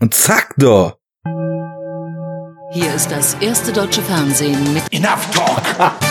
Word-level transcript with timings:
Und 0.00 0.14
zack 0.14 0.54
doch. 0.58 0.96
Hier 2.72 2.94
ist 2.94 3.10
das 3.10 3.34
erste 3.40 3.72
deutsche 3.72 4.02
Fernsehen 4.02 4.72
mit 4.74 4.82
Enough 4.92 5.30
talk. 5.32 5.92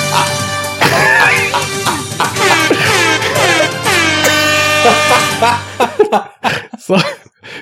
So, 6.79 6.97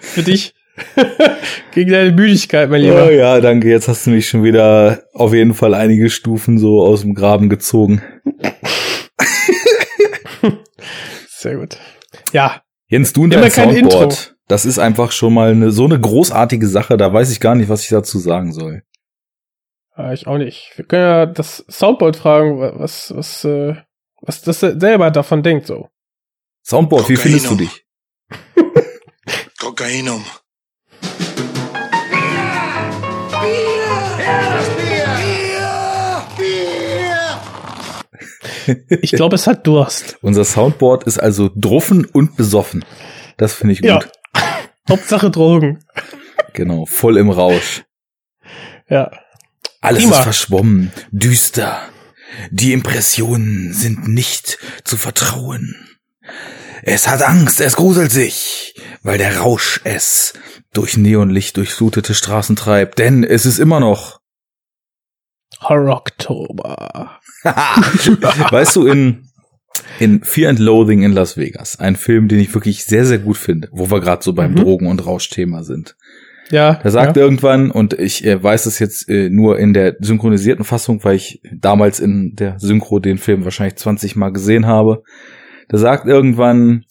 für 0.02 0.24
dich. 0.24 0.54
Gegen 1.74 1.92
deine 1.92 2.12
Müdigkeit, 2.12 2.70
mein 2.70 2.82
Oh 2.82 2.86
Lieber. 2.86 3.12
ja, 3.12 3.40
danke. 3.40 3.70
Jetzt 3.70 3.88
hast 3.88 4.06
du 4.06 4.10
mich 4.12 4.28
schon 4.28 4.44
wieder 4.44 5.04
auf 5.14 5.34
jeden 5.34 5.54
Fall 5.54 5.74
einige 5.74 6.10
Stufen 6.10 6.58
so 6.60 6.86
aus 6.86 7.02
dem 7.02 7.14
Graben 7.16 7.48
gezogen. 7.50 8.02
Sehr 11.30 11.56
gut. 11.58 11.78
Ja, 12.34 12.62
Jens, 12.88 13.14
du 13.14 13.24
und 13.24 13.34
Immer 13.34 13.44
dein 13.44 13.52
kein 13.52 13.74
Soundboard. 13.74 14.04
Intro. 14.12 14.35
Das 14.48 14.66
ist 14.66 14.78
einfach 14.80 15.12
schon 15.12 15.34
mal 15.34 15.52
eine, 15.52 15.72
so 15.72 15.86
eine 15.86 16.00
großartige 16.00 16.68
Sache. 16.68 16.98
Da 16.98 17.12
weiß 17.12 17.32
ich 17.32 17.40
gar 17.40 17.56
nicht, 17.56 17.70
was 17.70 17.82
ich 17.84 17.90
dazu 17.90 18.20
sagen 18.20 18.52
soll. 18.54 18.84
äh, 19.98 20.14
ich 20.14 20.28
auch 20.28 20.38
nicht. 20.38 20.74
Wir 20.76 20.86
können 20.86 21.02
ja 21.04 21.26
das 21.26 21.66
Soundboard 21.70 22.16
fragen, 22.16 22.60
wa- 22.60 22.74
was, 22.78 23.12
was, 23.16 23.44
äh, 23.46 23.76
was 24.22 24.42
das 24.42 24.60
selber 24.60 25.10
davon 25.12 25.42
denkt, 25.42 25.66
so. 25.68 25.90
Soundboard, 26.64 27.10
wie 27.10 27.16
findest 27.18 27.46
du 27.46 27.50
Kokainum. 27.50 27.68
dich? 27.68 27.86
Kokainum. 29.60 30.26
Ich 39.02 39.12
glaube, 39.12 39.36
es 39.36 39.48
hat 39.48 39.66
Durst. 39.68 40.18
Unser 40.22 40.44
Soundboard 40.46 41.04
ist 41.06 41.20
also 41.20 41.50
druffen 41.56 42.06
und 42.06 42.36
besoffen. 42.36 42.84
Das 43.38 43.54
finde 43.54 43.74
ich 43.74 43.82
gut. 43.82 43.90
Ja. 43.90 44.00
Hauptsache 44.88 45.32
Drogen. 45.32 45.84
Genau, 46.54 46.86
voll 46.86 47.18
im 47.18 47.30
Rausch. 47.30 47.84
Ja. 48.90 49.12
Alles 49.82 50.04
Prima. 50.04 50.18
ist 50.18 50.24
verschwommen, 50.24 50.92
düster. 51.12 51.90
Die 52.52 52.74
Impressionen 52.74 53.74
sind 53.74 54.08
nicht 54.08 54.58
zu 54.84 54.98
vertrauen. 54.98 55.76
Es 56.84 57.08
hat 57.08 57.24
Angst, 57.24 57.62
es 57.62 57.76
gruselt 57.76 58.12
sich, 58.12 58.76
weil 59.02 59.18
der 59.18 59.40
Rausch 59.40 59.82
es 59.84 60.34
durch 60.74 60.98
Neonlicht 60.98 61.58
durchflutete 61.58 62.14
Straßen 62.14 62.56
treibt, 62.56 63.00
denn 63.00 63.24
es 63.24 63.46
ist 63.46 63.60
immer 63.60 63.80
noch. 63.80 64.20
Horror-Oktober. 65.62 67.20
weißt 67.44 68.76
du, 68.76 68.88
in, 68.88 69.25
in 70.00 70.24
Fear 70.24 70.50
and 70.50 70.60
Loathing 70.60 71.04
in 71.04 71.12
Las 71.14 71.38
Vegas, 71.38 71.80
ein 71.80 71.96
Film, 71.96 72.28
den 72.28 72.40
ich 72.40 72.54
wirklich 72.54 72.86
sehr, 72.86 73.06
sehr 73.06 73.20
gut 73.20 73.38
finde, 73.38 73.70
wo 73.72 73.90
wir 73.90 74.00
gerade 74.02 74.24
so 74.24 74.34
beim 74.34 74.52
Mhm. 74.52 74.56
Drogen- 74.58 74.88
und 74.88 75.06
Rauschthema 75.06 75.64
sind. 75.64 75.96
Ja. 76.52 76.80
Er 76.84 76.92
sagt 76.92 77.18
ja. 77.18 77.24
irgendwann, 77.24 77.72
und 77.72 77.94
ich 77.94 78.24
äh, 78.26 78.42
weiß 78.42 78.68
es 78.68 78.80
jetzt 78.80 79.10
äh, 79.10 79.30
nur 79.30 79.58
in 79.58 79.74
der 79.74 79.96
synchronisierten 80.00 80.64
Fassung, 80.64 81.04
weil 81.04 81.16
ich 81.16 81.42
damals 81.52 82.00
in 82.00 82.36
der 82.36 82.60
Synchro 82.60 83.00
den 83.00 83.18
Film 83.18 83.44
wahrscheinlich 83.46 83.78
20 83.78 84.16
Mal 84.16 84.30
gesehen 84.32 84.68
habe. 84.68 85.02
Da 85.70 85.78
sagt 85.78 86.06
irgendwann 86.06 86.86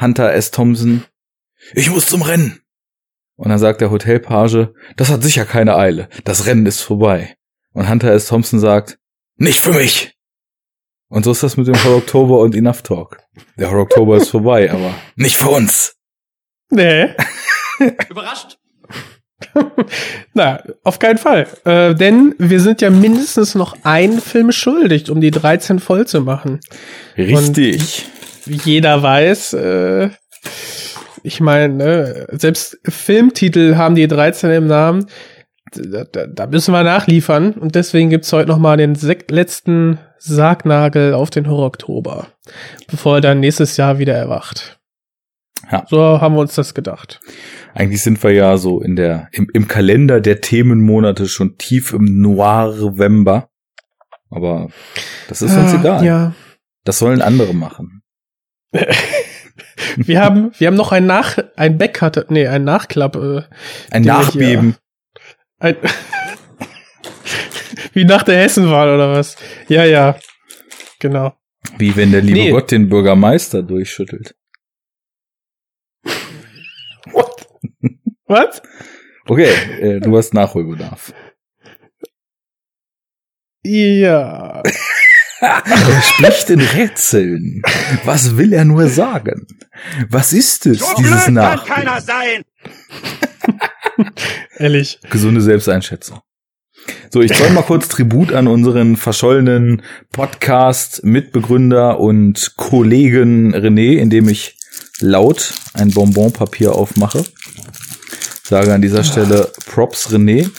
Hunter 0.00 0.32
S. 0.32 0.50
Thompson, 0.50 1.04
ich 1.74 1.90
muss 1.90 2.06
zum 2.06 2.22
Rennen. 2.22 2.60
Und 3.36 3.50
dann 3.50 3.58
sagt 3.58 3.80
der 3.80 3.90
Hotelpage, 3.90 4.68
das 4.96 5.10
hat 5.10 5.22
sicher 5.22 5.44
keine 5.44 5.76
Eile, 5.76 6.08
das 6.24 6.46
Rennen 6.46 6.66
ist 6.66 6.80
vorbei. 6.80 7.36
Und 7.72 7.88
Hunter 7.88 8.10
S. 8.12 8.26
Thompson 8.26 8.58
sagt, 8.58 8.98
nicht 9.36 9.60
für 9.60 9.72
mich. 9.72 10.15
Und 11.16 11.24
so 11.24 11.30
ist 11.30 11.42
das 11.42 11.56
mit 11.56 11.66
dem 11.66 11.82
Horror 11.82 11.96
Oktober 11.96 12.40
und 12.40 12.54
Enough 12.54 12.82
Talk. 12.82 13.16
Der 13.58 13.70
Horror 13.70 13.84
Oktober 13.84 14.18
ist 14.18 14.28
vorbei, 14.28 14.70
aber 14.70 14.92
nicht 15.14 15.38
für 15.38 15.48
uns. 15.48 15.96
Nee. 16.68 17.08
Überrascht? 18.10 18.58
Na, 20.34 20.62
auf 20.84 20.98
keinen 20.98 21.16
Fall. 21.16 21.46
Äh, 21.64 21.94
denn 21.94 22.34
wir 22.36 22.60
sind 22.60 22.82
ja 22.82 22.90
mindestens 22.90 23.54
noch 23.54 23.78
einen 23.82 24.20
Film 24.20 24.52
schuldig, 24.52 25.10
um 25.10 25.22
die 25.22 25.30
13 25.30 25.78
voll 25.78 26.06
zu 26.06 26.20
machen. 26.20 26.60
Richtig. 27.16 28.04
Wie 28.44 28.60
jeder 28.62 29.02
weiß, 29.02 29.54
äh, 29.54 30.10
ich 31.22 31.40
meine, 31.40 31.72
ne, 31.72 32.26
selbst 32.32 32.78
Filmtitel 32.86 33.76
haben 33.76 33.94
die 33.94 34.06
13 34.06 34.50
im 34.50 34.66
Namen. 34.66 35.06
Da, 35.72 36.04
da, 36.04 36.26
da 36.26 36.46
müssen 36.46 36.72
wir 36.72 36.82
nachliefern. 36.82 37.54
Und 37.54 37.74
deswegen 37.74 38.10
gibt's 38.10 38.34
heute 38.34 38.50
noch 38.50 38.58
mal 38.58 38.76
den 38.76 38.98
letzten 39.30 39.98
Sargnagel 40.18 41.14
auf 41.14 41.30
den 41.30 41.48
Horror-Oktober, 41.48 42.28
bevor 42.88 43.16
er 43.16 43.20
dann 43.20 43.40
nächstes 43.40 43.76
Jahr 43.76 43.98
wieder 43.98 44.14
erwacht. 44.14 44.78
Ja. 45.70 45.84
So 45.88 46.20
haben 46.20 46.34
wir 46.34 46.40
uns 46.40 46.54
das 46.54 46.74
gedacht. 46.74 47.20
Eigentlich 47.74 48.02
sind 48.02 48.22
wir 48.22 48.30
ja 48.32 48.56
so 48.56 48.80
in 48.80 48.94
der, 48.96 49.28
im, 49.32 49.48
im 49.52 49.66
Kalender 49.68 50.20
der 50.20 50.40
Themenmonate 50.40 51.26
schon 51.26 51.58
tief 51.58 51.92
im 51.92 52.20
Noir-November. 52.20 53.48
Aber 54.30 54.68
das 55.28 55.42
ist 55.42 55.56
uns 55.56 55.72
Ah, 55.72 55.80
egal. 55.80 56.04
Ja. 56.04 56.32
Das 56.84 56.98
sollen 56.98 57.22
andere 57.22 57.54
machen. 57.54 58.02
Wir 59.96 60.20
haben, 60.22 60.52
wir 60.58 60.66
haben 60.68 60.74
noch 60.74 60.92
ein 60.92 61.06
Nach, 61.06 61.38
ein 61.56 61.78
Backcut, 61.78 62.26
nee, 62.30 62.46
ein 62.46 62.64
Nachklapp, 62.64 63.16
äh, 63.16 63.42
Ein 63.90 64.02
Nachbeben. 64.02 64.76
ein, 65.58 65.76
wie 67.92 68.04
nach 68.04 68.22
der 68.22 68.42
Hessenwahl 68.42 68.94
oder 68.94 69.12
was? 69.12 69.36
Ja, 69.68 69.84
ja. 69.84 70.18
Genau. 70.98 71.34
Wie 71.78 71.94
wenn 71.96 72.12
der 72.12 72.22
liebe 72.22 72.38
Nee. 72.38 72.50
Gott 72.50 72.70
den 72.70 72.88
Bürgermeister 72.88 73.62
durchschüttelt. 73.62 74.34
Was? 78.26 78.60
Okay, 79.28 79.52
äh, 79.80 80.00
du 80.00 80.16
hast 80.16 80.34
Nachholbedarf. 80.34 81.12
Ja. 83.62 84.62
er 85.40 86.02
spricht 86.02 86.50
in 86.50 86.60
Rätseln. 86.60 87.62
Was 88.04 88.36
will 88.36 88.52
er 88.52 88.64
nur 88.64 88.88
sagen? 88.88 89.46
Was 90.08 90.32
ist 90.32 90.66
es, 90.66 90.94
dieses 90.94 91.28
Nach? 91.28 91.66
sein. 92.00 92.44
Ehrlich. 94.56 94.98
Gesunde 95.10 95.40
Selbsteinschätzung. 95.40 96.20
So, 97.10 97.20
ich 97.20 97.32
zoll 97.32 97.50
mal 97.50 97.62
kurz 97.62 97.88
Tribut 97.88 98.32
an 98.32 98.46
unseren 98.48 98.96
verschollenen 98.96 99.82
Podcast-Mitbegründer 100.12 102.00
und 102.00 102.54
Kollegen 102.56 103.54
René, 103.54 103.96
indem 103.96 104.28
ich 104.28 104.58
laut 105.00 105.54
ein 105.74 105.90
Bonbonpapier 105.90 106.74
aufmache. 106.74 107.24
Sage 108.42 108.72
an 108.72 108.82
dieser 108.82 109.04
Stelle 109.04 109.50
Props 109.66 110.10
René. 110.12 110.50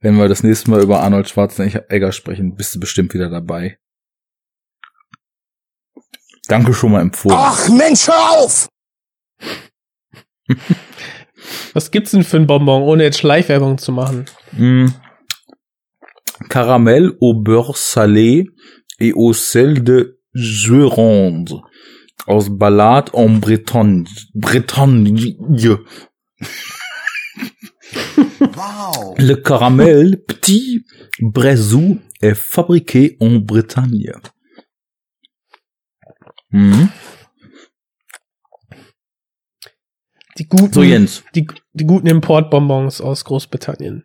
Wenn 0.00 0.16
wir 0.16 0.28
das 0.28 0.42
nächste 0.42 0.70
Mal 0.70 0.82
über 0.82 1.00
Arnold 1.00 1.28
Schwarzenegger 1.28 2.12
sprechen, 2.12 2.54
bist 2.54 2.74
du 2.74 2.80
bestimmt 2.80 3.14
wieder 3.14 3.30
dabei. 3.30 3.78
Danke 6.48 6.74
schon 6.74 6.92
mal 6.92 7.00
empfohlen. 7.00 7.36
Ach 7.38 7.68
Mensch, 7.68 8.06
hör 8.06 8.30
auf! 8.38 8.68
Was 11.74 11.90
gibt's 11.90 12.12
denn 12.12 12.24
für 12.24 12.36
ein 12.38 12.46
Bonbon, 12.46 12.82
ohne 12.82 13.04
jetzt 13.04 13.18
Schleichwerbung 13.18 13.78
zu 13.78 13.92
machen? 13.92 14.26
Mm. 14.52 14.86
Caramel 16.48 17.16
au 17.20 17.34
beurre 17.34 17.76
salé 17.76 18.46
et 18.98 19.12
au 19.14 19.32
sel 19.32 19.82
de 19.82 20.20
Gironde 20.34 21.62
aus 22.26 22.50
Ballade 22.50 23.10
en 23.12 23.28
Bretagne. 23.28 24.04
Bretagne. 24.34 25.36
Wow. 28.40 29.14
Le 29.18 29.34
caramel 29.34 30.22
petit 30.26 30.84
Brezou 31.20 31.98
est 32.20 32.34
fabriqué 32.34 33.16
en 33.20 33.36
Bretagne. 33.36 34.12
Mhm. 36.50 36.88
Die 40.38 40.46
guten, 40.48 40.72
So 40.72 40.82
Jens. 40.82 41.22
die, 41.34 41.46
die 41.72 41.84
guten 41.86 42.06
Importbonbons 42.06 43.00
aus 43.00 43.24
Großbritannien. 43.24 44.04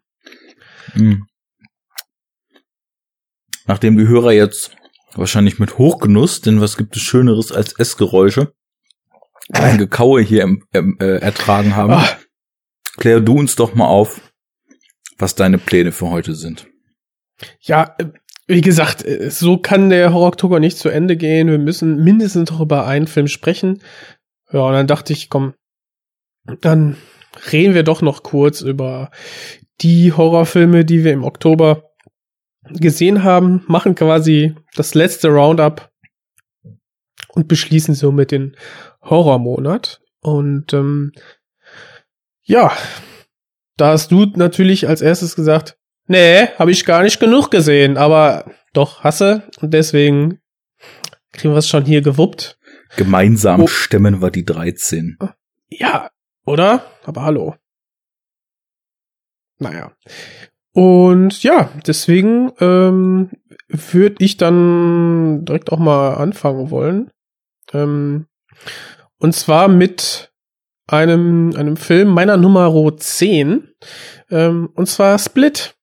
Mhm. 0.96 1.26
Nachdem 3.66 3.98
die 3.98 4.08
Hörer 4.08 4.32
jetzt 4.32 4.72
wahrscheinlich 5.14 5.60
mit 5.60 5.78
Hochgenuss, 5.78 6.42
denn 6.42 6.62
was 6.62 6.78
gibt 6.78 6.96
es 6.96 7.02
Schöneres 7.02 7.52
als 7.52 7.74
Essgeräusche, 7.78 8.54
ein 9.52 9.78
Gekaue 9.78 10.22
hier 10.22 10.44
im, 10.44 10.64
im, 10.72 10.98
äh, 11.00 11.18
ertragen 11.18 11.76
haben, 11.76 11.94
Ah, 11.94 12.08
klär 12.98 13.20
du 13.20 13.38
uns 13.38 13.56
doch 13.56 13.76
mal 13.76 13.88
auf, 13.88 14.22
was 15.18 15.36
deine 15.36 15.58
Pläne 15.58 15.92
für 15.92 16.10
heute 16.10 16.34
sind. 16.36 16.68
ja, 17.60 17.96
äh, 17.98 18.06
wie 18.48 18.62
gesagt, 18.62 19.06
äh, 19.06 19.30
so 19.30 19.58
kann 19.58 19.90
der 19.90 20.14
Horror-Oktober 20.14 20.60
nicht 20.60 20.78
zu 20.78 20.90
Ende 20.90 21.16
gehen. 21.18 21.48
Wir 21.50 21.60
müssen 21.60 22.04
mindestens 22.04 22.50
noch 22.52 22.62
über 22.62 22.86
einen 22.88 23.08
Film 23.08 23.28
sprechen. 23.28 23.82
Ja, 24.52 24.62
und 24.62 24.74
dann 24.74 24.88
dachte 24.88 25.14
ich, 25.14 25.30
komm, 25.30 25.54
dann 26.62 26.98
reden 27.52 27.74
wir 27.74 27.84
doch 27.84 28.02
noch 28.02 28.24
kurz 28.24 28.62
über 28.62 29.12
die 29.82 30.14
Horrorfilme, 30.14 30.86
die 30.86 31.04
wir 31.04 31.14
im 31.14 31.24
Oktober 31.24 31.92
gesehen 32.70 33.24
haben, 33.24 33.64
machen 33.68 33.96
quasi 33.96 34.56
das 34.76 34.94
letzte 34.94 35.30
Roundup 35.30 35.90
und 37.30 37.48
beschließen 37.48 37.96
somit 37.96 38.32
den 38.32 38.56
Horrormonat. 39.02 40.02
Und 40.22 40.74
ähm, 40.74 41.12
Ja, 42.44 42.72
da 43.78 43.90
hast 43.90 44.12
du 44.12 44.26
natürlich 44.26 44.88
als 44.88 45.02
erstes 45.02 45.36
gesagt, 45.36 45.78
nee, 46.06 46.48
habe 46.60 46.72
ich 46.72 46.86
gar 46.86 47.02
nicht 47.04 47.20
genug 47.20 47.50
gesehen, 47.50 47.98
aber 47.98 48.52
doch 48.74 49.04
hasse 49.04 49.50
und 49.60 49.74
deswegen 49.74 50.40
kriegen 51.34 51.54
wir 51.54 51.58
es 51.58 51.68
schon 51.68 51.86
hier 51.86 52.02
gewuppt. 52.02 52.60
Gemeinsam 52.98 53.62
oh. 53.62 53.68
stemmen 53.68 54.22
wir 54.22 54.32
die 54.32 54.46
13. 54.46 55.18
Ja, 55.70 56.12
oder? 56.46 56.86
Aber 57.04 57.24
hallo. 57.24 57.56
Naja. 59.60 59.92
Und 60.74 61.44
ja, 61.44 61.70
deswegen 61.86 62.52
ähm, 62.60 63.30
würde 63.68 64.24
ich 64.24 64.38
dann 64.38 65.46
direkt 65.46 65.72
auch 65.72 65.80
mal 65.80 66.16
anfangen 66.16 66.72
wollen. 66.72 67.12
Ähm, 67.74 68.28
und 69.18 69.36
zwar 69.36 69.68
mit 69.68 70.32
einem, 70.88 71.54
einem 71.56 71.78
Film 71.78 72.10
meiner 72.10 72.38
Nummer 72.38 72.98
10. 72.98 73.74
Ähm, 74.30 74.70
und 74.74 74.88
zwar 74.88 75.20
Split. 75.20 75.76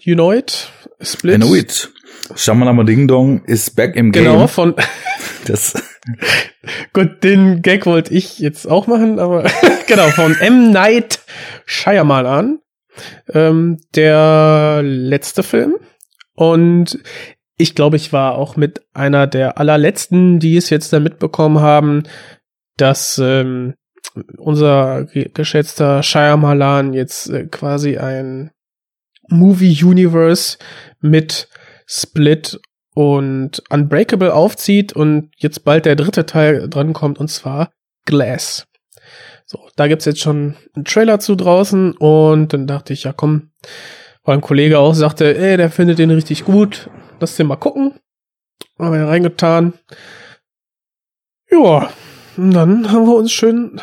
You 0.00 0.14
know 0.14 0.32
it? 0.32 0.70
Split. 1.00 1.36
I 1.36 1.38
know 1.38 1.54
it. 1.54 1.90
Shamalama 2.34 2.84
Ding 2.84 3.06
Dong 3.06 3.44
ist 3.44 3.76
back 3.76 3.96
im 3.96 4.12
Game. 4.12 4.24
Genau, 4.24 4.46
von. 4.46 4.74
das. 5.46 5.74
Gut, 6.92 7.24
den 7.24 7.62
Gag 7.62 7.86
wollte 7.86 8.12
ich 8.12 8.38
jetzt 8.38 8.66
auch 8.66 8.86
machen, 8.86 9.18
aber 9.18 9.50
genau, 9.86 10.08
von 10.08 10.34
M. 10.36 10.70
Night 10.70 11.20
Shyamalan. 11.66 12.60
Ähm, 13.32 13.80
der 13.94 14.80
letzte 14.84 15.42
Film. 15.42 15.76
Und 16.34 17.00
ich 17.56 17.74
glaube, 17.74 17.96
ich 17.96 18.12
war 18.12 18.34
auch 18.34 18.56
mit 18.56 18.82
einer 18.92 19.26
der 19.26 19.58
allerletzten, 19.58 20.38
die 20.38 20.56
es 20.56 20.70
jetzt 20.70 20.92
da 20.92 21.00
mitbekommen 21.00 21.60
haben, 21.60 22.04
dass 22.76 23.18
ähm, 23.18 23.74
unser 24.36 25.04
geschätzter 25.04 26.02
Shyamalan 26.02 26.92
jetzt 26.92 27.30
äh, 27.30 27.46
quasi 27.46 27.96
ein 27.98 28.50
Movie 29.28 29.84
Universe 29.84 30.58
mit 31.00 31.48
Split 31.86 32.60
und 32.94 33.62
Unbreakable 33.70 34.32
aufzieht 34.32 34.92
und 34.92 35.30
jetzt 35.36 35.64
bald 35.64 35.84
der 35.84 35.96
dritte 35.96 36.26
Teil 36.26 36.68
drankommt 36.68 37.18
und 37.18 37.28
zwar 37.28 37.70
Glass. 38.06 38.66
So, 39.46 39.68
da 39.76 39.88
gibt's 39.88 40.06
jetzt 40.06 40.20
schon 40.20 40.56
einen 40.74 40.84
Trailer 40.84 41.20
zu 41.20 41.34
draußen 41.34 41.92
und 41.92 42.52
dann 42.52 42.66
dachte 42.66 42.92
ich, 42.92 43.04
ja 43.04 43.12
komm, 43.12 43.50
weil 44.22 44.36
ein 44.36 44.40
Kollege 44.40 44.78
auch 44.78 44.94
sagte, 44.94 45.36
ey, 45.36 45.56
der 45.56 45.70
findet 45.70 45.98
den 45.98 46.10
richtig 46.10 46.44
gut, 46.44 46.88
lass 47.20 47.36
den 47.36 47.48
mal 47.48 47.56
gucken. 47.56 47.98
Haben 48.78 48.92
wir 48.92 49.06
reingetan. 49.06 49.74
Ja, 51.50 51.92
dann 52.36 52.90
haben 52.90 53.06
wir 53.06 53.14
uns 53.14 53.32
schön, 53.32 53.80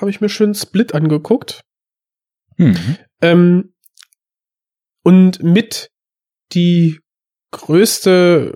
habe 0.00 0.10
ich 0.10 0.20
mir 0.20 0.28
schön 0.28 0.54
Split 0.54 0.94
angeguckt. 0.94 1.62
Mhm. 2.56 2.96
Ähm, 3.20 3.74
und 5.02 5.42
mit 5.42 5.90
die 6.52 7.00
größte, 7.50 8.54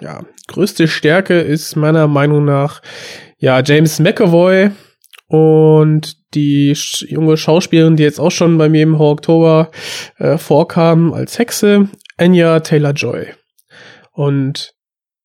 ja, 0.00 0.24
größte 0.48 0.88
Stärke 0.88 1.40
ist 1.40 1.76
meiner 1.76 2.06
Meinung 2.06 2.44
nach, 2.44 2.82
ja, 3.38 3.62
James 3.62 3.98
McAvoy 3.98 4.70
und 5.28 6.34
die 6.34 6.76
junge 7.08 7.36
Schauspielerin, 7.36 7.96
die 7.96 8.02
jetzt 8.02 8.20
auch 8.20 8.30
schon 8.30 8.58
bei 8.58 8.68
mir 8.68 8.82
im 8.82 9.00
Oktober 9.00 9.70
äh, 10.18 10.38
vorkam 10.38 11.12
als 11.12 11.38
Hexe, 11.38 11.88
Anya 12.16 12.60
Taylor-Joy. 12.60 13.34
Und 14.12 14.74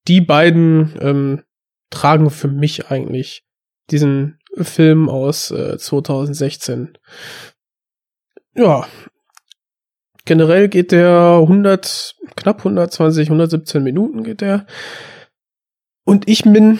die 0.07 0.21
beiden 0.21 0.93
ähm, 1.01 1.43
tragen 1.89 2.29
für 2.29 2.47
mich 2.47 2.87
eigentlich 2.87 3.43
diesen 3.89 4.39
Film 4.57 5.09
aus 5.09 5.51
äh, 5.51 5.77
2016. 5.77 6.97
Ja, 8.55 8.87
Generell 10.25 10.69
geht 10.69 10.91
der 10.91 11.39
100, 11.41 12.15
knapp 12.35 12.59
120, 12.59 13.27
117 13.27 13.83
Minuten 13.83 14.23
geht 14.23 14.41
der. 14.41 14.65
Und 16.03 16.27
ich 16.27 16.43
bin, 16.43 16.79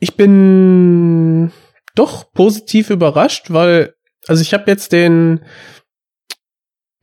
ich 0.00 0.16
bin 0.16 1.52
doch 1.94 2.32
positiv 2.32 2.90
überrascht, 2.90 3.50
weil, 3.50 3.94
also 4.26 4.42
ich 4.42 4.54
habe 4.54 4.70
jetzt 4.70 4.92
den 4.92 5.44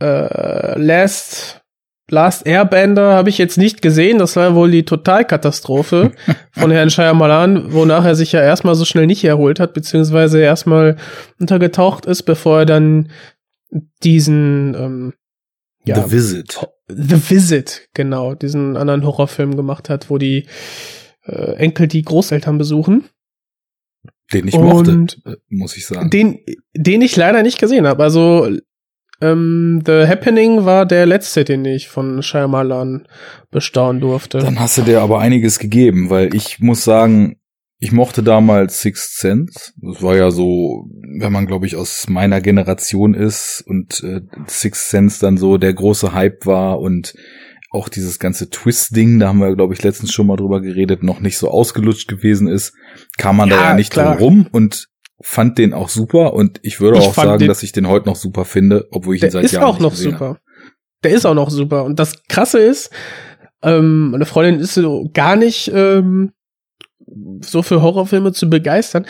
äh, 0.01 0.79
Last 0.79 1.63
Last 2.09 2.45
Airbender 2.45 3.13
habe 3.13 3.29
ich 3.29 3.37
jetzt 3.37 3.57
nicht 3.57 3.81
gesehen. 3.81 4.19
Das 4.19 4.35
war 4.35 4.55
wohl 4.55 4.69
die 4.69 4.83
Totalkatastrophe 4.83 6.11
von 6.51 6.71
Herrn 6.71 6.89
Shyamalan, 6.89 7.73
wonach 7.73 8.05
er 8.05 8.15
sich 8.15 8.33
ja 8.33 8.41
erstmal 8.41 8.75
so 8.75 8.85
schnell 8.85 9.07
nicht 9.07 9.23
erholt 9.23 9.59
hat, 9.59 9.73
beziehungsweise 9.73 10.39
erstmal 10.39 10.97
untergetaucht 11.39 12.05
ist, 12.05 12.23
bevor 12.23 12.59
er 12.59 12.65
dann 12.65 13.09
diesen 14.03 14.75
ähm, 14.75 15.13
ja, 15.85 16.01
The 16.01 16.11
Visit. 16.11 16.67
The 16.87 17.29
Visit, 17.29 17.89
genau, 17.93 18.35
diesen 18.35 18.77
anderen 18.77 19.05
Horrorfilm 19.05 19.55
gemacht 19.55 19.89
hat, 19.89 20.09
wo 20.09 20.17
die 20.17 20.45
äh, 21.25 21.55
Enkel 21.55 21.87
die 21.87 22.01
Großeltern 22.01 22.57
besuchen. 22.57 23.05
Den 24.31 24.47
ich 24.47 24.55
mochte, 24.55 25.07
äh, 25.25 25.35
muss 25.49 25.77
ich 25.77 25.85
sagen. 25.85 26.09
Den, 26.09 26.39
den 26.73 27.01
ich 27.01 27.15
leider 27.15 27.43
nicht 27.43 27.59
gesehen 27.59 27.87
habe. 27.87 28.03
Also 28.03 28.49
ähm, 29.21 29.81
The 29.85 30.07
Happening 30.07 30.65
war 30.65 30.85
der 30.85 31.05
letzte, 31.05 31.45
den 31.45 31.65
ich 31.65 31.87
von 31.87 32.21
Shyamalan 32.21 33.07
bestaunen 33.51 34.01
durfte. 34.01 34.39
Dann 34.39 34.59
hast 34.59 34.77
du 34.77 34.81
dir 34.81 35.01
aber 35.01 35.19
einiges 35.19 35.59
gegeben, 35.59 36.09
weil 36.09 36.33
ich 36.33 36.59
muss 36.59 36.83
sagen, 36.83 37.37
ich 37.83 37.91
mochte 37.91 38.23
damals 38.23 38.79
Sixth 38.79 39.19
Sense. 39.19 39.73
Das 39.81 40.01
war 40.01 40.15
ja 40.15 40.31
so, 40.31 40.87
wenn 41.19 41.33
man, 41.33 41.47
glaube 41.47 41.65
ich, 41.65 41.75
aus 41.75 42.07
meiner 42.07 42.39
Generation 42.39 43.13
ist 43.13 43.61
und 43.67 44.01
äh, 44.05 44.21
Sixth 44.47 44.89
Sense 44.89 45.19
dann 45.19 45.35
so 45.35 45.57
der 45.57 45.73
große 45.73 46.13
Hype 46.13 46.45
war 46.45 46.79
und 46.79 47.13
auch 47.71 47.89
dieses 47.89 48.19
ganze 48.19 48.49
Twist-Ding, 48.49 49.19
da 49.19 49.27
haben 49.27 49.39
wir, 49.39 49.53
glaube 49.53 49.73
ich, 49.73 49.83
letztens 49.83 50.13
schon 50.13 50.27
mal 50.27 50.37
drüber 50.37 50.61
geredet, 50.61 51.03
noch 51.03 51.19
nicht 51.19 51.37
so 51.37 51.49
ausgelutscht 51.49 52.07
gewesen 52.07 52.47
ist, 52.47 52.73
kam 53.17 53.35
man 53.35 53.49
ja, 53.49 53.57
da 53.57 53.63
ja 53.63 53.73
nicht 53.73 53.91
klar. 53.91 54.15
drum 54.15 54.43
rum 54.43 54.47
und 54.53 54.87
fand 55.21 55.57
den 55.57 55.73
auch 55.73 55.89
super 55.89 56.35
und 56.35 56.61
ich 56.63 56.79
würde 56.79 56.99
ich 56.99 57.03
auch 57.03 57.13
sagen, 57.13 57.47
dass 57.47 57.63
ich 57.63 57.73
den 57.73 57.89
heute 57.89 58.07
noch 58.07 58.15
super 58.15 58.45
finde, 58.45 58.87
obwohl 58.91 59.17
ich 59.17 59.23
ihn 59.23 59.29
seit 59.29 59.51
Jahren 59.51 59.51
Der 59.51 59.59
ist 59.59 59.65
auch 59.65 59.79
noch 59.79 59.95
super. 59.95 60.19
Habe. 60.19 60.39
Der 61.03 61.11
ist 61.11 61.25
auch 61.25 61.33
noch 61.33 61.49
super 61.49 61.83
und 61.83 61.99
das 61.99 62.23
Krasse 62.29 62.59
ist, 62.59 62.91
ähm, 63.61 64.11
meine 64.11 64.25
Freundin 64.25 64.61
ist 64.61 64.75
so 64.75 65.09
gar 65.13 65.35
nicht 65.35 65.69
ähm, 65.73 66.31
so 67.41 67.61
für 67.61 67.81
Horrorfilme 67.81 68.33
zu 68.33 68.49
begeistern. 68.49 69.05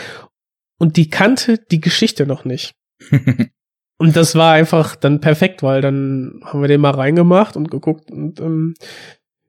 Und 0.77 0.97
die 0.97 1.09
kannte 1.09 1.59
die 1.71 1.81
Geschichte 1.81 2.25
noch 2.25 2.45
nicht. 2.45 2.73
und 3.97 4.15
das 4.15 4.35
war 4.35 4.53
einfach 4.53 4.95
dann 4.95 5.21
perfekt, 5.21 5.63
weil 5.63 5.81
dann 5.81 6.41
haben 6.43 6.61
wir 6.61 6.67
den 6.67 6.81
mal 6.81 6.91
reingemacht 6.91 7.55
und 7.55 7.69
geguckt 7.69 8.11
und 8.11 8.39
ähm, 8.39 8.75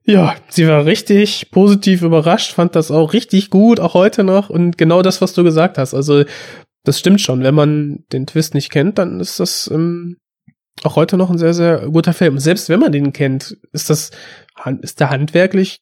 ja, 0.07 0.35
sie 0.49 0.67
war 0.67 0.85
richtig 0.85 1.49
positiv 1.49 2.03
überrascht, 2.03 2.53
fand 2.53 2.75
das 2.75 2.91
auch 2.91 3.13
richtig 3.13 3.49
gut, 3.49 3.79
auch 3.79 3.95
heute 3.95 4.23
noch. 4.23 4.51
Und 4.51 4.77
genau 4.77 5.01
das, 5.01 5.19
was 5.19 5.33
du 5.33 5.43
gesagt 5.43 5.79
hast. 5.79 5.95
Also, 5.95 6.23
das 6.83 6.99
stimmt 6.99 7.21
schon. 7.21 7.41
Wenn 7.41 7.55
man 7.55 8.05
den 8.13 8.27
Twist 8.27 8.53
nicht 8.53 8.69
kennt, 8.69 8.99
dann 8.99 9.19
ist 9.19 9.39
das 9.39 9.67
ähm, 9.73 10.17
auch 10.83 10.95
heute 10.95 11.17
noch 11.17 11.31
ein 11.31 11.39
sehr, 11.39 11.55
sehr 11.55 11.89
guter 11.89 12.13
Film. 12.13 12.37
Selbst 12.37 12.69
wenn 12.69 12.79
man 12.79 12.91
den 12.91 13.13
kennt, 13.13 13.57
ist 13.71 13.89
das, 13.89 14.11
ist 14.81 14.99
der 14.99 15.09
handwerklich 15.09 15.79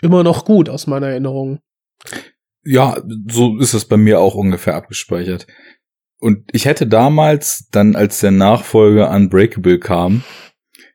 immer 0.00 0.22
noch 0.22 0.46
gut 0.46 0.70
aus 0.70 0.86
meiner 0.86 1.08
Erinnerung. 1.08 1.58
Ja, 2.64 3.02
so 3.28 3.58
ist 3.58 3.74
es 3.74 3.86
bei 3.86 3.96
mir 3.96 4.20
auch 4.20 4.34
ungefähr 4.34 4.74
abgespeichert. 4.74 5.46
Und 6.20 6.48
ich 6.52 6.66
hätte 6.66 6.86
damals, 6.86 7.68
dann 7.72 7.96
als 7.96 8.20
der 8.20 8.30
Nachfolger 8.30 9.10
Unbreakable 9.10 9.80
kam, 9.80 10.22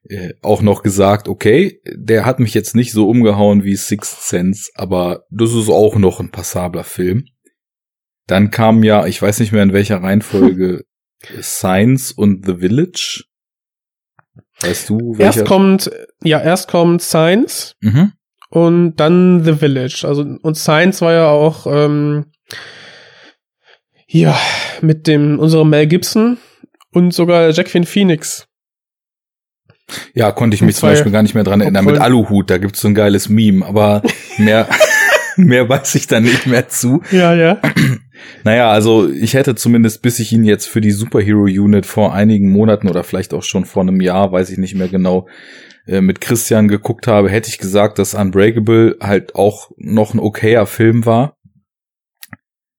äh, 0.04 0.34
auch 0.42 0.62
noch 0.62 0.84
gesagt, 0.84 1.28
okay, 1.28 1.82
der 1.94 2.24
hat 2.24 2.40
mich 2.40 2.54
jetzt 2.54 2.76
nicht 2.76 2.94
so 2.94 3.10
umgehauen 3.10 3.66
wie 3.66 3.76
Sixth 3.76 4.22
Sense, 4.22 4.72
aber 4.76 5.26
das 5.30 5.54
ist 5.54 5.68
auch 5.68 5.98
noch 5.98 6.22
ein 6.22 6.32
passabler 6.32 6.86
Film. 6.86 7.26
Dann 8.26 8.52
kam 8.52 8.84
ja, 8.84 9.06
ich 9.06 9.22
weiß 9.22 9.42
nicht 9.42 9.52
mehr 9.52 9.64
in 9.64 9.74
welcher 9.74 10.02
Reihenfolge, 10.02 10.86
Science 11.42 12.14
und 12.14 12.46
The 12.46 12.60
Village. 12.60 13.26
Weißt 14.62 14.90
du? 14.90 15.18
Welcher? 15.18 15.40
Erst 15.40 15.46
kommt, 15.46 15.92
ja, 16.24 16.42
erst 16.42 16.70
kommt 16.70 17.02
Science. 17.02 17.76
Mhm 17.82 18.14
und 18.50 18.96
dann 18.96 19.44
The 19.44 19.54
Village. 19.54 20.06
Also 20.08 20.22
und 20.42 20.56
Science 20.56 21.02
war 21.02 21.14
ja 21.14 21.30
auch 21.30 21.68
ähm, 21.68 22.26
ja 24.08 24.38
mit 24.82 25.08
dem 25.08 25.40
unserem 25.40 25.70
Mel 25.70 25.88
Gibson 25.88 26.38
und 26.94 27.14
sogar 27.14 27.50
Jacqueline 27.52 27.86
Phoenix. 27.86 28.48
Ja, 30.14 30.32
konnte 30.32 30.56
ich 30.56 30.62
mich 30.62 30.76
zum 30.76 30.90
Beispiel 30.90 31.12
gar 31.12 31.24
nicht 31.24 31.34
mehr 31.34 31.46
dran 31.46 31.62
erinnern. 31.62 31.86
Mit 31.86 32.00
Aluhut, 32.00 32.50
da 32.50 32.58
gibt's 32.58 32.82
so 32.82 32.90
ein 32.90 32.96
geiles 32.96 33.30
Meme, 33.30 33.66
aber 33.66 34.02
mehr, 34.38 34.68
mehr 35.38 35.70
weiß 35.70 35.96
ich 35.96 36.08
da 36.08 36.20
nicht 36.20 36.46
mehr 36.46 36.68
zu. 36.68 37.02
Ja, 37.12 37.34
ja. 37.34 37.62
Naja, 38.44 38.70
also 38.70 39.10
ich 39.10 39.34
hätte 39.34 39.56
zumindest, 39.56 40.02
bis 40.02 40.20
ich 40.20 40.34
ihn 40.34 40.44
jetzt 40.44 40.68
für 40.68 40.82
die 40.82 40.92
Superhero 40.92 41.44
Unit 41.44 41.86
vor 41.86 42.14
einigen 42.14 42.52
Monaten 42.52 42.90
oder 42.90 43.04
vielleicht 43.04 43.34
auch 43.34 43.44
schon 43.44 43.64
vor 43.64 43.84
einem 43.84 44.02
Jahr, 44.02 44.32
weiß 44.32 44.50
ich 44.50 44.58
nicht 44.58 44.76
mehr 44.76 44.90
genau, 44.90 45.28
äh, 45.88 46.02
mit 46.02 46.22
Christian 46.22 46.68
geguckt 46.68 47.08
habe, 47.08 47.30
hätte 47.30 47.50
ich 47.50 47.58
gesagt, 47.58 47.98
dass 48.00 48.14
Unbreakable 48.14 48.98
halt 49.00 49.36
auch 49.36 49.72
noch 49.78 50.14
ein 50.14 50.20
okayer 50.20 50.66
Film 50.66 51.06
war. 51.06 51.36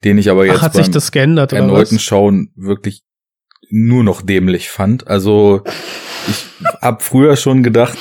den 0.04 0.18
ich 0.18 0.30
aber 0.30 0.46
jetzt 0.46 0.58
Ach, 0.58 0.62
hat 0.62 0.74
sich 0.74 0.86
beim 0.86 0.92
das 0.92 1.10
geändert 1.10 1.52
erneuten? 1.52 1.98
Schauen 1.98 2.52
wirklich 2.54 3.02
nur 3.70 4.04
noch 4.04 4.22
dämlich 4.22 4.70
fand. 4.70 5.06
Also 5.08 5.64
ich 6.28 6.46
hab 6.80 7.02
früher 7.02 7.36
schon 7.36 7.62
gedacht, 7.62 7.98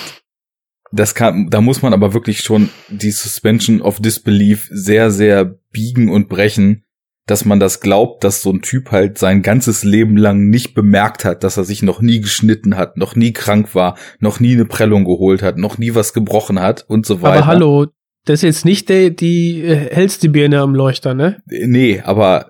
das 0.91 1.15
kann, 1.15 1.49
da 1.49 1.61
muss 1.61 1.81
man 1.81 1.93
aber 1.93 2.13
wirklich 2.13 2.41
schon 2.41 2.69
die 2.89 3.11
Suspension 3.11 3.81
of 3.81 3.99
Disbelief 3.99 4.67
sehr, 4.71 5.11
sehr 5.11 5.57
biegen 5.71 6.09
und 6.09 6.29
brechen, 6.29 6.85
dass 7.27 7.45
man 7.45 7.59
das 7.59 7.81
glaubt, 7.81 8.23
dass 8.23 8.41
so 8.41 8.51
ein 8.51 8.61
Typ 8.61 8.91
halt 8.91 9.17
sein 9.17 9.41
ganzes 9.43 9.83
Leben 9.83 10.17
lang 10.17 10.47
nicht 10.49 10.73
bemerkt 10.73 11.25
hat, 11.25 11.43
dass 11.43 11.57
er 11.57 11.65
sich 11.65 11.83
noch 11.83 12.01
nie 12.01 12.21
geschnitten 12.21 12.77
hat, 12.77 12.97
noch 12.97 13.15
nie 13.15 13.33
krank 13.33 13.75
war, 13.75 13.97
noch 14.19 14.39
nie 14.39 14.53
eine 14.53 14.65
Prellung 14.65 15.03
geholt 15.03 15.43
hat, 15.43 15.57
noch 15.57 15.77
nie 15.77 15.93
was 15.93 16.13
gebrochen 16.13 16.59
hat 16.59 16.85
und 16.87 17.05
so 17.05 17.21
weiter. 17.21 17.37
Aber 17.39 17.45
hallo, 17.45 17.87
das 18.25 18.39
ist 18.39 18.43
jetzt 18.43 18.65
nicht 18.65 18.89
der, 18.89 19.09
die 19.09 19.61
äh, 19.61 19.75
hellste 19.93 20.29
Birne 20.29 20.61
am 20.61 20.73
Leuchter, 20.73 21.13
ne? 21.13 21.43
Nee, 21.47 22.01
aber 22.03 22.47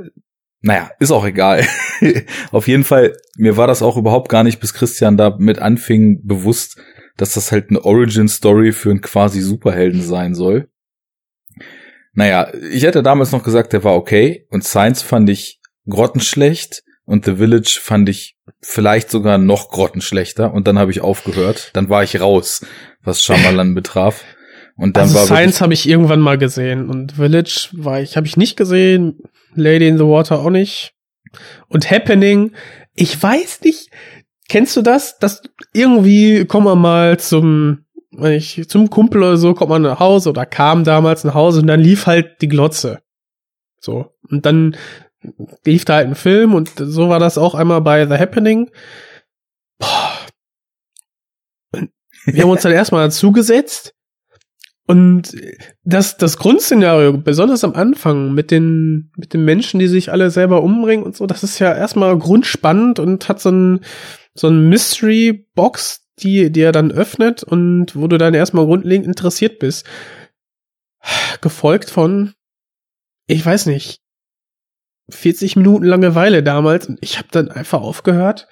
naja, 0.62 0.92
ist 1.00 1.12
auch 1.12 1.26
egal. 1.26 1.66
Auf 2.52 2.68
jeden 2.68 2.84
Fall, 2.84 3.18
mir 3.38 3.58
war 3.58 3.68
das 3.68 3.82
auch 3.82 3.98
überhaupt 3.98 4.30
gar 4.30 4.44
nicht, 4.44 4.60
bis 4.60 4.74
Christian 4.74 5.18
da 5.18 5.36
mit 5.38 5.60
anfing, 5.60 6.22
bewusst, 6.24 6.80
dass 7.16 7.34
das 7.34 7.52
halt 7.52 7.70
eine 7.70 7.84
Origin-Story 7.84 8.72
für 8.74 8.92
einen 8.92 9.02
quasi 9.02 9.42
Superhelden 9.42 10.02
sein 10.02 10.36
soll. 10.36 10.70
Naja, 12.18 12.52
ich 12.72 12.82
hätte 12.82 13.04
damals 13.04 13.32
noch 13.32 13.44
gesagt, 13.44 13.74
der 13.74 13.84
war 13.84 13.94
okay. 13.94 14.48
Und 14.50 14.64
Science 14.64 15.04
fand 15.04 15.30
ich 15.30 15.60
grottenschlecht. 15.88 16.82
Und 17.06 17.26
The 17.26 17.36
Village 17.36 17.80
fand 17.80 18.10
ich 18.10 18.38
vielleicht 18.60 19.12
sogar 19.12 19.38
noch 19.38 19.70
grottenschlechter. 19.70 20.52
Und 20.52 20.68
dann 20.68 20.80
habe 20.80 20.90
ich 20.90 21.02
aufgehört. 21.02 21.70
Dann 21.74 21.90
war 21.90 22.02
ich 22.02 22.20
raus, 22.20 22.66
was 23.04 23.22
Shyamalan 23.22 23.76
betraf. 23.76 24.24
Und 24.76 24.98
dann 24.98 25.04
also 25.04 25.20
war 25.20 25.26
Science 25.28 25.62
habe 25.62 25.76
ich 25.76 25.88
irgendwann 25.88 26.20
mal 26.20 26.40
gesehen 26.40 26.90
und 26.90 27.14
Village 27.14 27.70
war 27.74 28.02
ich, 28.02 28.18
habe 28.18 28.26
ich 28.26 28.36
nicht 28.36 28.58
gesehen. 28.58 29.20
Lady 29.54 29.88
in 29.88 30.00
the 30.00 30.04
Water 30.04 30.40
auch 30.40 30.50
nicht. 30.50 30.94
Und 31.68 31.92
Happening, 31.92 32.54
ich 32.96 33.22
weiß 33.22 33.62
nicht, 33.62 33.92
kennst 34.50 34.76
du 34.76 34.82
das? 34.82 35.20
Dass 35.20 35.44
irgendwie 35.72 36.46
kommen 36.46 36.66
wir 36.66 36.76
mal 36.76 37.20
zum, 37.20 37.86
wenn 38.18 38.34
ich, 38.34 38.68
zum 38.68 38.90
Kumpel 38.90 39.22
oder 39.22 39.38
so, 39.38 39.54
kommt 39.54 39.70
man 39.70 39.84
nach 39.84 40.00
Hause 40.00 40.30
oder 40.30 40.46
kam 40.46 40.84
damals 40.84 41.24
nach 41.24 41.34
Hause 41.34 41.62
und 41.62 41.68
dann 41.68 41.80
lief 41.80 42.08
halt 42.08 42.42
die 42.42 42.48
Glotze. 42.48 43.00
So. 43.80 44.14
Und 44.30 44.46
dann 44.46 44.76
lief 45.64 45.86
da 45.86 45.96
halt 45.96 46.08
ein 46.08 46.16
Film 46.16 46.54
und 46.54 46.74
so 46.78 47.10
war 47.10 47.20
das 47.20 47.38
auch 47.38 47.56
einmal 47.56 47.82
bei 47.82 48.06
The 48.06 48.16
Happening. 48.16 48.70
Boah. 49.80 50.14
Wir 52.26 52.44
haben 52.44 52.50
uns 52.50 52.64
dann 52.64 52.74
erstmal 52.74 53.08
dazugesetzt 53.08 53.94
und 54.88 55.36
das, 55.84 56.16
das 56.16 56.38
Grundszenario, 56.38 57.12
besonders 57.18 57.66
am 57.66 57.74
Anfang, 57.74 58.34
mit 58.34 58.52
den, 58.52 59.12
mit 59.18 59.34
den 59.34 59.44
Menschen, 59.44 59.80
die 59.80 59.88
sich 59.88 60.12
alle 60.12 60.32
selber 60.32 60.64
umbringen 60.64 61.06
und 61.06 61.16
so, 61.16 61.28
das 61.28 61.44
ist 61.44 61.60
ja 61.60 61.76
erstmal 61.76 62.18
grundspannend 62.18 63.00
und 63.00 63.28
hat 63.28 63.42
so 63.42 63.50
ein, 63.50 63.82
so 64.34 64.48
ein 64.48 64.70
Mystery-Box, 64.70 66.07
die, 66.20 66.52
er 66.60 66.72
dann 66.72 66.92
öffnet 66.92 67.44
und 67.44 67.96
wo 67.96 68.08
du 68.08 68.18
dann 68.18 68.34
erstmal 68.34 68.66
grundlegend 68.66 69.08
interessiert 69.08 69.60
bist. 69.60 69.86
Gefolgt 71.42 71.90
von, 71.90 72.34
ich 73.28 73.46
weiß 73.46 73.68
nicht, 73.68 74.02
40 75.10 75.56
Minuten 75.56 75.86
Langeweile 75.86 76.44
damals 76.44 76.88
und 76.88 77.00
ich 77.02 77.18
habe 77.18 77.30
dann 77.32 77.50
einfach 77.50 77.82
aufgehört. 77.82 78.48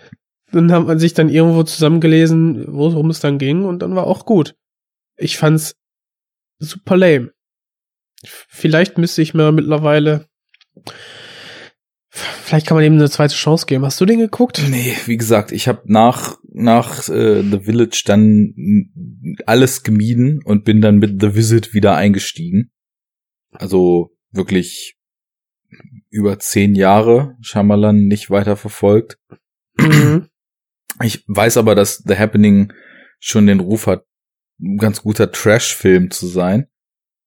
Dann 0.51 0.71
hat 0.71 0.85
man 0.85 0.99
sich 0.99 1.13
dann 1.13 1.29
irgendwo 1.29 1.63
zusammengelesen, 1.63 2.65
worum 2.67 3.09
es 3.09 3.19
dann 3.19 3.39
ging 3.39 3.65
und 3.65 3.79
dann 3.79 3.95
war 3.95 4.07
auch 4.07 4.25
gut. 4.25 4.55
Ich 5.17 5.37
fand's 5.37 5.75
super 6.59 6.95
lame. 6.97 7.31
Vielleicht 8.23 8.97
müsste 8.97 9.21
ich 9.21 9.33
mir 9.33 9.51
mittlerweile. 9.51 10.27
Vielleicht 12.15 12.65
kann 12.65 12.75
man 12.75 12.85
ihm 12.85 12.93
eine 12.93 13.09
zweite 13.09 13.35
Chance 13.35 13.65
geben. 13.65 13.83
Hast 13.83 13.99
du 13.99 14.05
den 14.05 14.19
geguckt? 14.19 14.63
Nee, 14.69 14.95
wie 15.05 15.17
gesagt, 15.17 15.51
ich 15.51 15.67
habe 15.67 15.81
nach 15.85 16.37
nach 16.53 17.09
äh, 17.09 17.43
The 17.43 17.59
Village 17.59 18.03
dann 18.05 18.53
alles 19.45 19.83
gemieden 19.83 20.41
und 20.43 20.63
bin 20.63 20.79
dann 20.79 20.97
mit 20.97 21.21
The 21.21 21.35
Visit 21.35 21.73
wieder 21.73 21.95
eingestiegen. 21.97 22.71
Also 23.51 24.15
wirklich 24.31 24.97
über 26.09 26.39
zehn 26.39 26.75
Jahre 26.75 27.35
Shyamalan 27.41 28.07
nicht 28.07 28.29
weiter 28.29 28.55
verfolgt. 28.55 29.17
Mhm. 29.77 30.29
Ich 31.03 31.25
weiß 31.27 31.57
aber, 31.57 31.75
dass 31.75 32.03
The 32.07 32.15
Happening 32.15 32.71
schon 33.19 33.47
den 33.47 33.59
Ruf 33.59 33.87
hat, 33.87 34.05
ein 34.61 34.77
ganz 34.77 35.01
guter 35.01 35.29
Trash-Film 35.29 36.11
zu 36.11 36.27
sein. 36.27 36.67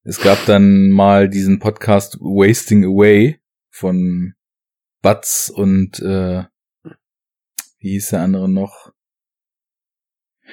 Es 0.03 0.19
gab 0.19 0.43
dann 0.47 0.89
mal 0.89 1.29
diesen 1.29 1.59
Podcast 1.59 2.17
Wasting 2.19 2.83
Away 2.83 3.39
von 3.69 4.33
Butz 5.01 5.51
und 5.53 5.99
äh, 5.99 6.43
wie 7.79 7.91
hieß 7.91 8.09
der 8.09 8.21
andere 8.21 8.49
noch? 8.49 8.91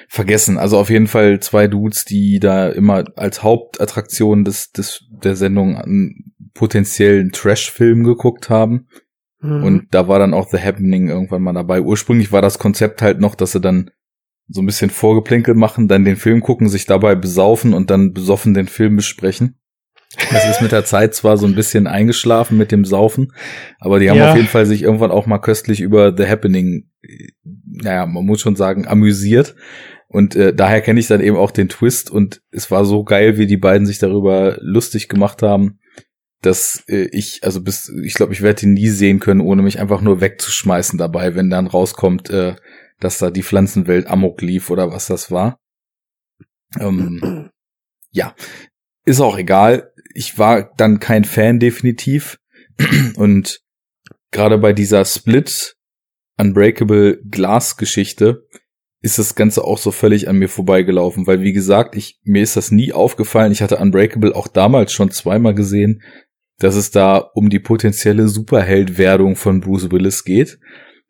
Vergessen. 0.07 0.57
Also 0.57 0.77
auf 0.77 0.89
jeden 0.89 1.07
Fall 1.07 1.39
zwei 1.39 1.67
Dudes, 1.67 2.05
die 2.05 2.39
da 2.39 2.69
immer 2.69 3.03
als 3.15 3.41
Hauptattraktion 3.43 4.45
des, 4.45 4.71
des 4.71 5.05
der 5.09 5.35
Sendung 5.35 5.75
einen 5.75 6.33
potenziellen 6.53 7.31
Trash-Film 7.31 8.03
geguckt 8.03 8.49
haben. 8.49 8.87
Mhm. 9.39 9.63
Und 9.63 9.87
da 9.91 10.07
war 10.07 10.19
dann 10.19 10.33
auch 10.33 10.49
The 10.49 10.59
Happening 10.59 11.09
irgendwann 11.09 11.41
mal 11.41 11.53
dabei. 11.53 11.81
Ursprünglich 11.81 12.31
war 12.31 12.41
das 12.41 12.59
Konzept 12.59 13.01
halt 13.01 13.19
noch, 13.19 13.35
dass 13.35 13.53
sie 13.53 13.61
dann 13.61 13.91
so 14.47 14.61
ein 14.61 14.65
bisschen 14.65 14.89
Vorgeplänkel 14.89 15.55
machen, 15.55 15.87
dann 15.87 16.05
den 16.05 16.15
Film 16.15 16.41
gucken, 16.41 16.69
sich 16.69 16.85
dabei 16.85 17.15
besaufen 17.15 17.73
und 17.73 17.89
dann 17.89 18.13
besoffen 18.13 18.53
den 18.53 18.67
Film 18.67 18.95
besprechen. 18.95 19.59
Das 20.31 20.49
ist 20.49 20.61
mit 20.61 20.71
der 20.71 20.85
Zeit 20.85 21.13
zwar 21.13 21.37
so 21.37 21.45
ein 21.45 21.55
bisschen 21.55 21.85
eingeschlafen 21.85 22.57
mit 22.57 22.71
dem 22.71 22.85
Saufen, 22.85 23.33
aber 23.79 23.99
die 23.99 24.09
haben 24.09 24.17
Ja. 24.17 24.31
auf 24.31 24.35
jeden 24.37 24.47
Fall 24.47 24.65
sich 24.65 24.81
irgendwann 24.83 25.11
auch 25.11 25.25
mal 25.25 25.39
köstlich 25.39 25.81
über 25.81 26.15
The 26.15 26.27
Happening, 26.27 26.89
äh, 27.03 27.27
naja, 27.65 28.05
man 28.05 28.25
muss 28.25 28.41
schon 28.41 28.55
sagen, 28.55 28.87
amüsiert. 28.87 29.55
Und 30.07 30.35
äh, 30.37 30.53
daher 30.55 30.79
kenne 30.81 31.01
ich 31.01 31.07
dann 31.07 31.19
eben 31.19 31.35
auch 31.35 31.51
den 31.51 31.67
Twist 31.67 32.09
und 32.09 32.41
es 32.51 32.71
war 32.71 32.85
so 32.85 33.03
geil, 33.03 33.37
wie 33.37 33.45
die 33.45 33.57
beiden 33.57 33.85
sich 33.85 33.99
darüber 33.99 34.57
lustig 34.61 35.09
gemacht 35.09 35.41
haben, 35.43 35.79
dass 36.41 36.83
äh, 36.87 37.09
ich, 37.11 37.41
also 37.43 37.61
bis, 37.61 37.91
ich 38.03 38.13
glaube, 38.13 38.31
ich 38.31 38.41
werde 38.41 38.63
ihn 38.65 38.73
nie 38.73 38.87
sehen 38.87 39.19
können, 39.19 39.41
ohne 39.41 39.61
mich 39.61 39.79
einfach 39.79 39.99
nur 40.01 40.21
wegzuschmeißen 40.21 40.97
dabei, 40.97 41.35
wenn 41.35 41.49
dann 41.49 41.67
rauskommt, 41.67 42.29
äh, 42.29 42.55
dass 43.01 43.17
da 43.17 43.29
die 43.29 43.43
Pflanzenwelt 43.43 44.07
amok 44.07 44.41
lief 44.41 44.69
oder 44.69 44.89
was 44.91 45.07
das 45.07 45.29
war. 45.29 45.59
Ähm, 46.79 47.49
ja, 48.11 48.33
ist 49.05 49.19
auch 49.21 49.37
egal. 49.37 49.91
Ich 50.17 50.39
war 50.39 50.73
dann 50.77 50.99
kein 50.99 51.25
Fan 51.25 51.59
definitiv 51.59 52.39
und 53.17 53.61
gerade 54.31 54.57
bei 54.57 54.73
dieser 54.73 55.05
Split 55.05 55.75
Unbreakable 56.37 57.19
Glass 57.29 57.77
Geschichte 57.77 58.43
ist 58.99 59.19
das 59.19 59.35
Ganze 59.35 59.63
auch 59.63 59.77
so 59.77 59.91
völlig 59.91 60.27
an 60.27 60.37
mir 60.37 60.49
vorbeigelaufen, 60.49 61.27
weil 61.27 61.41
wie 61.41 61.53
gesagt, 61.53 61.95
ich, 61.95 62.19
mir 62.23 62.41
ist 62.41 62.57
das 62.57 62.71
nie 62.71 62.93
aufgefallen. 62.93 63.51
Ich 63.51 63.61
hatte 63.61 63.77
Unbreakable 63.77 64.35
auch 64.35 64.47
damals 64.47 64.91
schon 64.91 65.11
zweimal 65.11 65.53
gesehen, 65.53 66.01
dass 66.57 66.73
es 66.73 66.89
da 66.89 67.17
um 67.17 67.51
die 67.51 67.59
potenzielle 67.59 68.27
Superheldwerdung 68.27 69.35
von 69.35 69.61
Bruce 69.61 69.91
Willis 69.91 70.23
geht. 70.23 70.57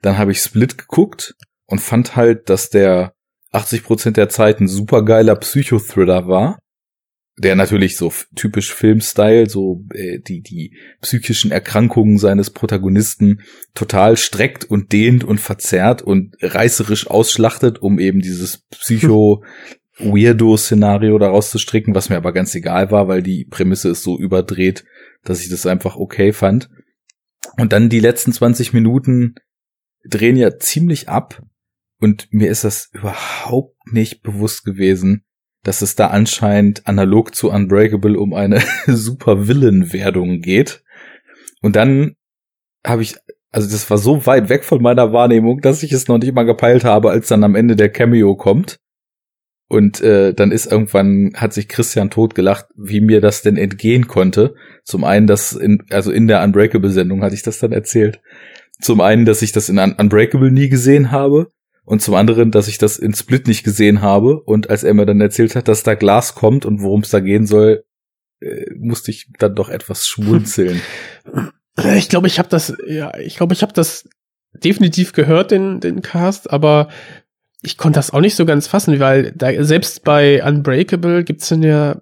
Dann 0.02 0.18
habe 0.18 0.34
ich 0.34 0.40
Split 0.40 0.78
geguckt 0.78 1.34
und 1.66 1.80
fand 1.80 2.18
halt, 2.18 2.50
dass 2.50 2.70
der 2.70 3.14
80% 3.54 4.12
der 4.12 4.28
Zeit 4.28 4.60
ein 4.60 4.68
supergeiler 4.68 5.38
Psychothriller 5.38 6.28
war, 6.28 6.60
der 7.38 7.56
natürlich 7.56 7.98
so 7.98 8.12
typisch 8.36 8.74
Filmstyle, 8.74 9.48
so 9.48 9.86
äh, 9.94 10.20
die 10.20 10.42
die 10.42 10.76
psychischen 11.02 11.52
Erkrankungen 11.52 12.18
seines 12.18 12.50
Protagonisten 12.50 13.42
total 13.76 14.18
streckt 14.18 14.66
und 14.66 14.92
dehnt 14.92 15.24
und 15.24 15.40
verzerrt 15.40 16.02
und 16.02 16.36
reißerisch 16.42 17.08
ausschlachtet, 17.08 17.80
um 17.80 18.00
eben 18.00 18.22
dieses 18.22 18.66
Psycho 18.72 19.44
Weirdo-Szenario 20.00 21.18
daraus 21.18 21.52
zu 21.52 21.60
stricken, 21.60 21.96
was 21.96 22.10
mir 22.10 22.18
aber 22.18 22.34
ganz 22.34 22.54
egal 22.56 22.92
war, 22.92 23.08
weil 23.08 23.22
die 23.22 23.46
Prämisse 23.46 23.90
ist 23.90 24.04
so 24.04 24.18
überdreht, 24.18 24.84
dass 25.24 25.42
ich 25.42 25.50
das 25.50 25.66
einfach 25.66 25.96
okay 25.96 26.34
fand. 26.34 26.70
Und 27.58 27.72
dann 27.72 27.90
die 27.90 28.00
letzten 28.00 28.34
20 28.34 28.74
Minuten 28.74 29.36
drehen 30.08 30.38
ja 30.38 30.58
ziemlich 30.58 31.10
ab 31.10 31.44
und 32.00 32.28
mir 32.32 32.50
ist 32.50 32.64
das 32.64 32.90
überhaupt 32.94 33.76
nicht 33.92 34.22
bewusst 34.22 34.64
gewesen, 34.64 35.24
dass 35.64 35.82
es 35.82 35.96
da 35.96 36.08
anscheinend 36.08 36.88
analog 36.88 37.36
zu 37.36 37.52
Unbreakable 37.52 38.18
um 38.18 38.34
eine 38.34 38.62
super 38.88 39.48
Villain-Werdung 39.48 40.42
geht. 40.42 40.84
Und 41.62 41.76
dann 41.76 42.16
habe 42.86 43.02
ich, 43.02 43.16
also 43.52 43.70
das 43.70 43.90
war 43.90 43.98
so 43.98 44.26
weit 44.26 44.50
weg 44.50 44.64
von 44.64 44.82
meiner 44.82 45.12
Wahrnehmung, 45.12 45.62
dass 45.62 45.84
ich 45.84 45.92
es 45.92 46.08
noch 46.08 46.18
nicht 46.18 46.34
mal 46.34 46.44
gepeilt 46.44 46.84
habe, 46.84 47.10
als 47.10 47.28
dann 47.28 47.44
am 47.44 47.56
Ende 47.56 47.76
der 47.76 47.90
Cameo 47.90 48.36
kommt. 48.36 48.80
Und 49.70 50.00
äh, 50.00 50.34
dann 50.34 50.52
ist 50.52 50.72
irgendwann, 50.72 51.34
hat 51.36 51.52
sich 51.52 51.68
Christian 51.68 52.10
totgelacht, 52.10 52.68
wie 52.78 53.02
mir 53.02 53.20
das 53.20 53.42
denn 53.42 53.58
entgehen 53.58 54.08
konnte. 54.08 54.56
Zum 54.86 55.04
einen, 55.04 55.28
dass 55.28 55.52
in, 55.52 55.84
also 55.90 56.12
in 56.12 56.28
der 56.28 56.42
Unbreakable-Sendung 56.44 57.22
hatte 57.22 57.36
ich 57.36 57.44
das 57.44 57.60
dann 57.60 57.74
erzählt. 57.74 58.22
Zum 58.80 59.02
einen, 59.02 59.26
dass 59.26 59.42
ich 59.42 59.52
das 59.52 59.68
in 59.68 59.80
Un 59.80 59.94
Unbreakable 59.94 60.52
nie 60.52 60.70
gesehen 60.70 61.12
habe. 61.12 61.52
Und 61.88 62.02
zum 62.02 62.16
anderen, 62.16 62.52
dass 62.52 62.68
ich 62.68 62.78
das 62.78 63.00
in 63.00 63.14
Split 63.14 63.48
nicht 63.48 63.64
gesehen 63.64 64.02
habe. 64.02 64.42
Und 64.42 64.70
als 64.70 64.84
er 64.84 64.94
mir 64.94 65.06
dann 65.06 65.22
erzählt 65.22 65.56
hat, 65.56 65.70
dass 65.70 65.84
da 65.84 65.96
Glas 65.96 66.36
kommt 66.36 66.66
und 66.66 66.82
worum 66.82 67.00
es 67.00 67.12
da 67.12 67.22
gehen 67.22 67.48
soll, 67.48 67.86
äh, 68.42 68.66
musste 68.76 69.10
ich 69.10 69.30
dann 69.40 69.56
doch 69.56 69.70
etwas 69.70 70.06
schmunzeln. 70.06 70.82
Ich 71.96 72.10
glaube, 72.10 72.26
ich 72.26 72.40
habe 72.40 72.50
das, 72.50 72.76
ja, 72.88 73.16
ich 73.20 73.38
glaube, 73.38 73.54
ich 73.54 73.62
habe 73.62 73.72
das 73.72 74.10
definitiv 74.52 75.14
gehört, 75.14 75.52
den, 75.52 75.80
den 75.80 76.02
Cast, 76.02 76.50
aber 76.50 76.88
ich 77.62 77.78
konnte 77.78 78.00
das 78.00 78.10
auch 78.10 78.20
nicht 78.20 78.34
so 78.34 78.48
ganz 78.48 78.66
fassen, 78.66 79.00
weil 79.00 79.32
da, 79.34 79.64
selbst 79.64 80.04
bei 80.04 80.44
Unbreakable 80.44 81.24
gibt's 81.24 81.50
dann 81.50 81.62
ja 81.62 82.02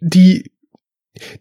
die, 0.00 0.52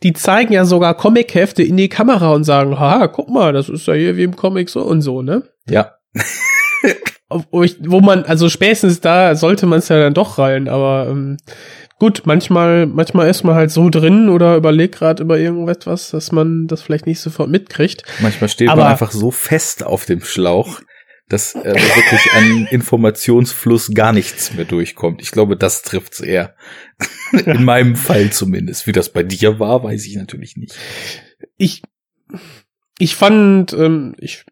die 0.04 0.14
zeigen 0.14 0.54
ja 0.54 0.64
sogar 0.64 0.96
Comic-Hefte 0.96 1.64
in 1.64 1.76
die 1.76 1.90
Kamera 1.90 2.32
und 2.32 2.46
sagen, 2.46 2.80
ha, 2.80 3.08
guck 3.08 3.30
mal, 3.30 3.52
das 3.52 3.68
ist 3.68 3.88
ja 3.88 3.94
hier 3.94 4.16
wie 4.16 4.24
im 4.24 4.38
Comic 4.38 4.70
so 4.70 4.82
und 4.82 5.02
so, 5.02 5.22
ne? 5.22 5.44
Ja. 5.68 5.96
wo, 7.52 7.64
ich, 7.64 7.78
wo 7.82 8.00
man, 8.00 8.24
also 8.26 8.50
spätestens 8.50 9.02
da 9.02 9.36
sollte 9.36 9.66
man 9.66 9.80
es 9.80 9.90
ja 9.90 9.98
dann 10.00 10.14
doch 10.14 10.38
rallen, 10.38 10.68
aber 10.68 11.08
ähm, 11.10 11.38
gut, 12.00 12.24
manchmal, 12.26 12.86
manchmal 12.86 13.30
ist 13.30 13.44
man 13.44 13.56
halt 13.56 13.72
so 13.72 13.90
drin 13.90 14.30
oder 14.30 14.56
überlegt 14.56 14.96
gerade 14.96 15.24
über 15.24 15.38
irgendetwas, 15.40 16.12
dass 16.12 16.32
man 16.32 16.68
das 16.68 16.82
vielleicht 16.82 17.08
nicht 17.08 17.20
sofort 17.20 17.50
mitkriegt. 17.50 18.04
Manchmal 18.20 18.50
steht 18.50 18.70
Aber- 18.70 18.84
man 18.84 18.92
einfach 18.92 19.12
so 19.12 19.32
fest 19.32 19.84
auf 19.84 20.06
dem 20.06 20.22
Schlauch, 20.24 20.82
dass 21.30 21.56
äh, 21.56 21.74
wirklich 21.74 22.34
an 22.36 22.68
Informationsfluss 22.70 23.94
gar 23.94 24.12
nichts 24.12 24.54
mehr 24.54 24.66
durchkommt. 24.66 25.22
Ich 25.22 25.32
glaube, 25.32 25.56
das 25.56 25.82
trifft's 25.82 26.20
eher. 26.20 26.56
In 27.46 27.64
meinem 27.64 27.96
Fall 27.96 28.30
zumindest. 28.32 28.86
Wie 28.86 28.92
das 28.92 29.10
bei 29.10 29.24
dir 29.24 29.58
war, 29.60 29.84
weiß 29.84 30.06
ich 30.06 30.16
natürlich 30.16 30.58
nicht. 30.58 30.76
Ich, 31.58 31.82
ich 33.00 33.16
fand, 33.16 33.74
ähm, 33.74 34.16
ich 34.20 34.44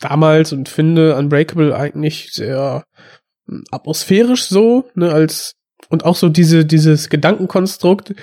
damals 0.00 0.52
und 0.52 0.68
finde 0.68 1.16
Unbreakable 1.16 1.76
eigentlich 1.76 2.32
sehr 2.32 2.84
ähm, 3.48 3.64
atmosphärisch 3.70 4.44
so, 4.44 4.88
ne, 4.94 5.12
als 5.12 5.54
und 5.88 6.04
auch 6.04 6.16
so 6.16 6.28
diese, 6.28 6.64
dieses 6.64 7.08
Gedankenkonstrukt. 7.08 8.14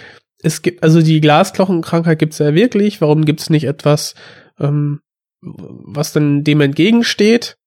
Es 0.41 0.61
gibt, 0.61 0.83
also 0.83 1.01
die 1.01 1.21
Glasknochenkrankheit 1.21 2.19
gibt's 2.19 2.39
ja 2.39 2.53
wirklich. 2.53 3.01
Warum 3.01 3.25
gibt's 3.25 3.49
nicht 3.49 3.65
etwas, 3.65 4.13
ähm, 4.59 5.01
was 5.41 6.13
dann 6.13 6.43
dem 6.43 6.61
entgegensteht? 6.61 7.57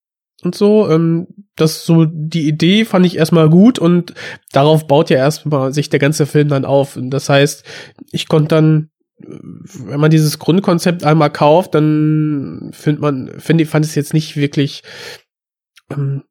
Und 0.45 0.55
so, 0.55 0.89
ähm, 0.89 1.27
das 1.57 1.85
so 1.85 2.05
die 2.05 2.47
Idee 2.47 2.85
fand 2.85 3.05
ich 3.05 3.17
erstmal 3.17 3.51
gut 3.51 3.81
und 3.81 4.15
darauf 4.53 4.87
baut 4.87 5.11
ja 5.11 5.17
erstmal 5.17 5.73
sich 5.73 5.91
der 5.91 5.99
ganze 5.99 6.27
Film 6.27 6.49
dann 6.49 6.65
auf. 6.65 6.97
Und 6.97 7.11
das 7.11 7.29
heißt, 7.29 7.65
ich 8.13 8.29
konnte 8.29 8.49
dann, 8.49 8.91
wenn 9.19 10.01
man 10.01 10.11
dieses 10.11 10.39
Grundkonzept 10.39 11.05
einmal 11.05 11.31
kauft, 11.31 11.75
dann 11.75 12.71
findet 12.73 13.03
man, 13.03 13.33
finde 13.39 13.65
ich, 13.65 13.71
fand 13.71 13.85
es 13.85 13.95
jetzt 13.95 14.15
nicht 14.15 14.37
wirklich 14.37 14.83
ähm, 15.91 16.23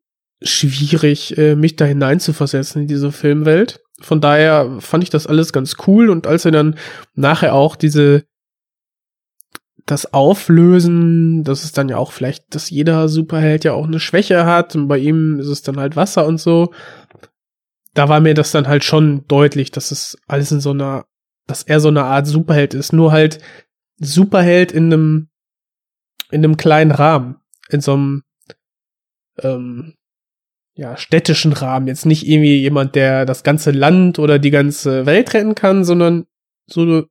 schwierig, 0.42 1.38
äh, 1.38 1.56
mich 1.56 1.76
da 1.76 1.86
hineinzuversetzen 1.86 2.84
in 2.84 2.88
diese 2.88 3.12
Filmwelt. 3.12 3.82
Von 4.00 4.22
daher 4.22 4.78
fand 4.80 5.04
ich 5.04 5.10
das 5.10 5.28
alles 5.28 5.52
ganz 5.52 5.76
cool 5.88 6.10
und 6.10 6.28
als 6.28 6.46
er 6.46 6.52
dann 6.52 6.76
nachher 7.16 7.54
auch 7.54 7.76
diese 7.76 8.24
das 9.88 10.14
Auflösen, 10.14 11.46
das 11.46 11.64
ist 11.64 11.78
dann 11.78 11.88
ja 11.88 11.98
auch 11.98 12.12
vielleicht, 12.12 12.54
dass 12.54 12.70
jeder 12.70 13.08
Superheld 13.08 13.64
ja 13.64 13.72
auch 13.72 13.88
eine 13.88 14.02
Schwäche 14.02 14.46
hat 14.46 14.76
und 14.76 14.90
bei 14.90 14.98
ihm 14.98 15.40
ist 15.40 15.48
es 15.48 15.62
dann 15.62 15.78
halt 15.78 15.96
Wasser 15.96 16.28
und 16.28 16.40
so. 16.40 16.74
Da 17.94 18.10
war 18.10 18.20
mir 18.20 18.34
das 18.34 18.52
dann 18.52 18.68
halt 18.68 18.84
schon 18.84 19.26
deutlich, 19.28 19.72
dass 19.72 19.92
es 19.92 20.18
alles 20.28 20.52
in 20.52 20.60
so 20.60 20.72
einer, 20.72 21.06
dass 21.48 21.64
er 21.64 21.80
so 21.80 21.88
eine 21.88 22.04
Art 22.04 22.28
Superheld 22.28 22.74
ist, 22.74 22.94
nur 22.94 23.12
halt 23.12 23.40
Superheld 24.00 24.72
in 24.72 24.86
einem, 24.86 25.30
in 26.30 26.44
einem 26.44 26.58
kleinen 26.58 26.92
Rahmen, 26.92 27.38
in 27.70 27.82
so 27.82 27.94
einem, 27.94 28.24
ähm, 29.40 29.96
ja, 30.76 30.96
städtischen 30.96 31.54
Rahmen. 31.54 31.88
Jetzt 31.88 32.06
nicht 32.06 32.28
irgendwie 32.28 32.58
jemand, 32.62 32.96
der 32.96 33.26
das 33.26 33.44
ganze 33.44 33.72
Land 33.72 34.20
oder 34.20 34.38
die 34.38 34.52
ganze 34.52 35.06
Welt 35.08 35.34
retten 35.34 35.56
kann, 35.56 35.84
sondern 35.84 36.28
so 36.68 37.08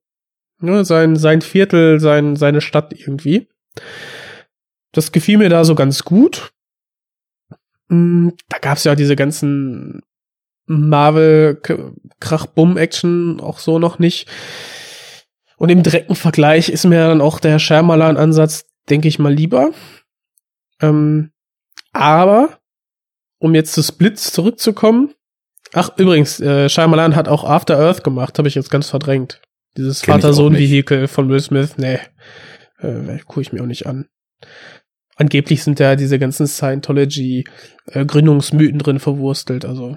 ne, 0.60 0.84
sein, 0.84 1.16
sein 1.16 1.40
Viertel, 1.40 1.98
sein, 1.98 2.36
seine 2.36 2.60
Stadt 2.60 2.92
irgendwie. 2.92 3.48
Das 4.92 5.12
gefiel 5.12 5.38
mir 5.38 5.48
da 5.48 5.64
so 5.64 5.74
ganz 5.74 6.04
gut. 6.04 6.52
Mm, 7.88 8.30
Da 8.48 8.58
gab's 8.58 8.84
ja 8.84 8.94
diese 8.94 9.16
ganzen 9.16 10.02
Marvel-Krach-Bumm-Action 10.66 13.40
auch 13.40 13.58
so 13.58 13.78
noch 13.78 13.98
nicht. 13.98 14.28
Und 15.56 15.70
im 15.70 15.82
direkten 15.82 16.14
Vergleich 16.14 16.68
ist 16.68 16.84
mir 16.84 17.08
dann 17.08 17.20
auch 17.20 17.40
der 17.40 17.58
Shyamalan-Ansatz, 17.58 18.66
denke 18.90 19.08
ich 19.08 19.18
mal, 19.18 19.32
lieber. 19.32 19.72
Ähm, 20.80 21.30
aber, 21.92 22.58
um 23.38 23.54
jetzt 23.54 23.72
zu 23.72 23.82
Splits 23.82 24.32
zurückzukommen. 24.32 25.14
Ach, 25.72 25.90
übrigens, 25.96 26.40
äh, 26.40 26.68
Shyamalan 26.68 27.16
hat 27.16 27.28
auch 27.28 27.44
After 27.44 27.78
Earth 27.78 28.04
gemacht, 28.04 28.38
habe 28.38 28.48
ich 28.48 28.54
jetzt 28.54 28.70
ganz 28.70 28.90
verdrängt. 28.90 29.40
Dieses 29.76 30.02
Vater-Sohn-Vehikel 30.02 31.08
von 31.08 31.28
Will 31.28 31.40
Smith, 31.40 31.76
nee, 31.76 31.98
äh, 32.78 33.18
gucke 33.26 33.40
ich 33.40 33.52
mir 33.52 33.62
auch 33.62 33.66
nicht 33.66 33.86
an. 33.86 34.06
Angeblich 35.16 35.62
sind 35.62 35.80
da 35.80 35.96
diese 35.96 36.18
ganzen 36.18 36.46
Scientology-Gründungsmythen 36.46 38.78
drin 38.78 39.00
verwurstelt, 39.00 39.64
also. 39.64 39.96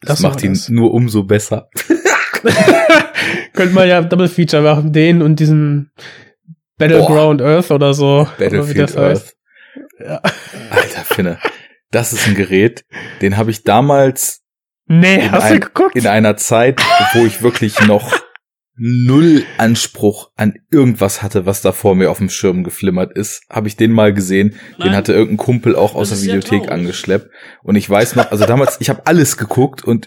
Das, 0.00 0.22
war 0.22 0.30
macht 0.30 0.42
ihn 0.42 0.52
das. 0.54 0.68
nur 0.68 0.92
umso 0.92 1.24
besser. 1.24 1.68
Könnte 3.54 3.74
man 3.74 3.88
ja 3.88 4.02
Double 4.02 4.28
Feature 4.28 4.62
machen, 4.62 4.92
den 4.92 5.22
und 5.22 5.40
diesen 5.40 5.90
Battleground 6.78 7.40
Earth 7.42 7.70
oder 7.70 7.94
so. 7.94 8.20
oder 8.20 8.30
Battlefield 8.38 8.78
das 8.90 8.96
heißt. 8.96 9.36
Earth. 10.04 10.22
Alter 10.70 11.04
Finne. 11.04 11.38
Das 11.90 12.12
ist 12.12 12.26
ein 12.26 12.34
Gerät, 12.34 12.84
den 13.22 13.36
habe 13.36 13.50
ich 13.50 13.62
damals 13.62 14.42
Nee, 14.88 15.16
in, 15.24 15.32
hast 15.32 15.44
ein, 15.44 15.54
du 15.54 15.60
geguckt? 15.60 15.96
in 15.96 16.06
einer 16.06 16.36
Zeit, 16.36 16.80
wo 17.14 17.24
ich 17.24 17.42
wirklich 17.42 17.80
noch 17.86 18.12
null 18.78 19.44
Anspruch 19.58 20.30
an 20.36 20.54
irgendwas 20.70 21.22
hatte, 21.22 21.46
was 21.46 21.62
da 21.62 21.72
vor 21.72 21.94
mir 21.94 22.10
auf 22.10 22.18
dem 22.18 22.28
Schirm 22.28 22.62
geflimmert 22.64 23.16
ist, 23.16 23.42
habe 23.50 23.68
ich 23.68 23.76
den 23.76 23.92
mal 23.92 24.12
gesehen. 24.12 24.50
den 24.78 24.86
Nein. 24.86 24.96
hatte 24.96 25.12
irgendein 25.12 25.38
Kumpel 25.38 25.74
auch 25.76 25.94
aus 25.94 26.10
Das 26.10 26.20
der 26.20 26.28
ja 26.28 26.34
Videothek 26.36 26.60
traurig. 26.64 26.72
angeschleppt. 26.72 27.30
Und 27.62 27.76
ich 27.76 27.88
weiß 27.88 28.16
noch, 28.16 28.30
also 28.30 28.44
damals, 28.44 28.76
ich 28.80 28.88
habe 28.90 29.06
alles 29.06 29.36
geguckt 29.36 29.82
und 29.84 30.06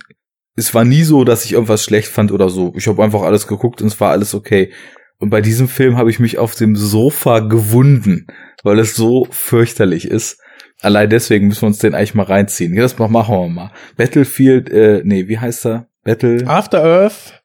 es 0.56 0.74
war 0.74 0.86
nie 0.86 1.04
so, 1.04 1.24
dass 1.24 1.46
ich 1.46 1.54
irgendwas 1.54 1.84
schlecht 1.84 2.10
fand 2.10 2.32
oder 2.32 2.50
so. 2.50 2.74
Ich 2.76 2.88
habe 2.88 3.04
einfach 3.04 3.22
alles 3.22 3.48
geguckt 3.48 3.82
und 3.82 3.88
es 3.88 4.00
war 4.00 4.12
alles 4.12 4.34
okay. 4.36 4.72
Und 5.18 5.30
bei 5.30 5.42
diesem 5.42 5.68
Film 5.68 5.98
habe 5.98 6.10
ich 6.10 6.20
mich 6.20 6.38
auf 6.38 6.56
dem 6.56 6.76
Sofa 6.76 7.40
gewunden, 7.40 8.28
weil 8.64 8.80
es 8.80 8.96
so 8.96 9.28
fürchterlich 9.32 10.06
ist. 10.06 10.40
Allein 10.82 11.10
deswegen 11.10 11.48
müssen 11.48 11.64
wir 11.64 11.68
uns 11.68 11.80
den 11.80 11.94
eigentlich 11.96 12.14
mal 12.16 12.24
reinziehen. 12.24 12.74
Ja, 12.74 12.84
das 12.84 12.98
machen 12.98 13.14
wir 13.14 13.50
mal. 13.50 13.72
Battlefield, 13.98 14.70
äh, 14.70 15.02
nee, 15.04 15.28
wie 15.28 15.38
heißt 15.40 15.66
er? 15.66 15.88
Battle, 16.06 16.48
After 16.48 16.82
Earth, 16.84 17.39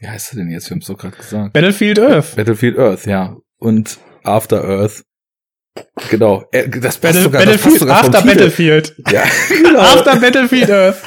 wie 0.00 0.08
heißt 0.08 0.32
er 0.32 0.36
denn 0.38 0.50
jetzt? 0.50 0.68
Wir 0.68 0.74
haben 0.74 0.80
es 0.80 0.86
doch 0.88 0.98
gerade 0.98 1.16
gesagt. 1.16 1.52
Battlefield 1.52 1.98
Earth. 2.00 2.34
Battlefield 2.36 2.76
Earth, 2.78 3.06
ja. 3.06 3.36
Und 3.58 3.98
After 4.24 4.64
Earth. 4.64 5.04
Genau. 6.10 6.44
Äh, 6.52 6.68
Das 6.68 6.98
passt 6.98 7.00
Battle, 7.02 7.22
sogar, 7.22 7.44
das 7.46 7.62
passt 7.62 7.64
Battlefield, 7.64 7.80
sogar 7.80 8.00
After. 8.04 8.22
Battlefield. 8.22 8.94
Ja, 9.12 9.22
genau. 9.48 9.80
After 9.80 10.16
Battlefield 10.16 10.70
Earth. 10.70 11.02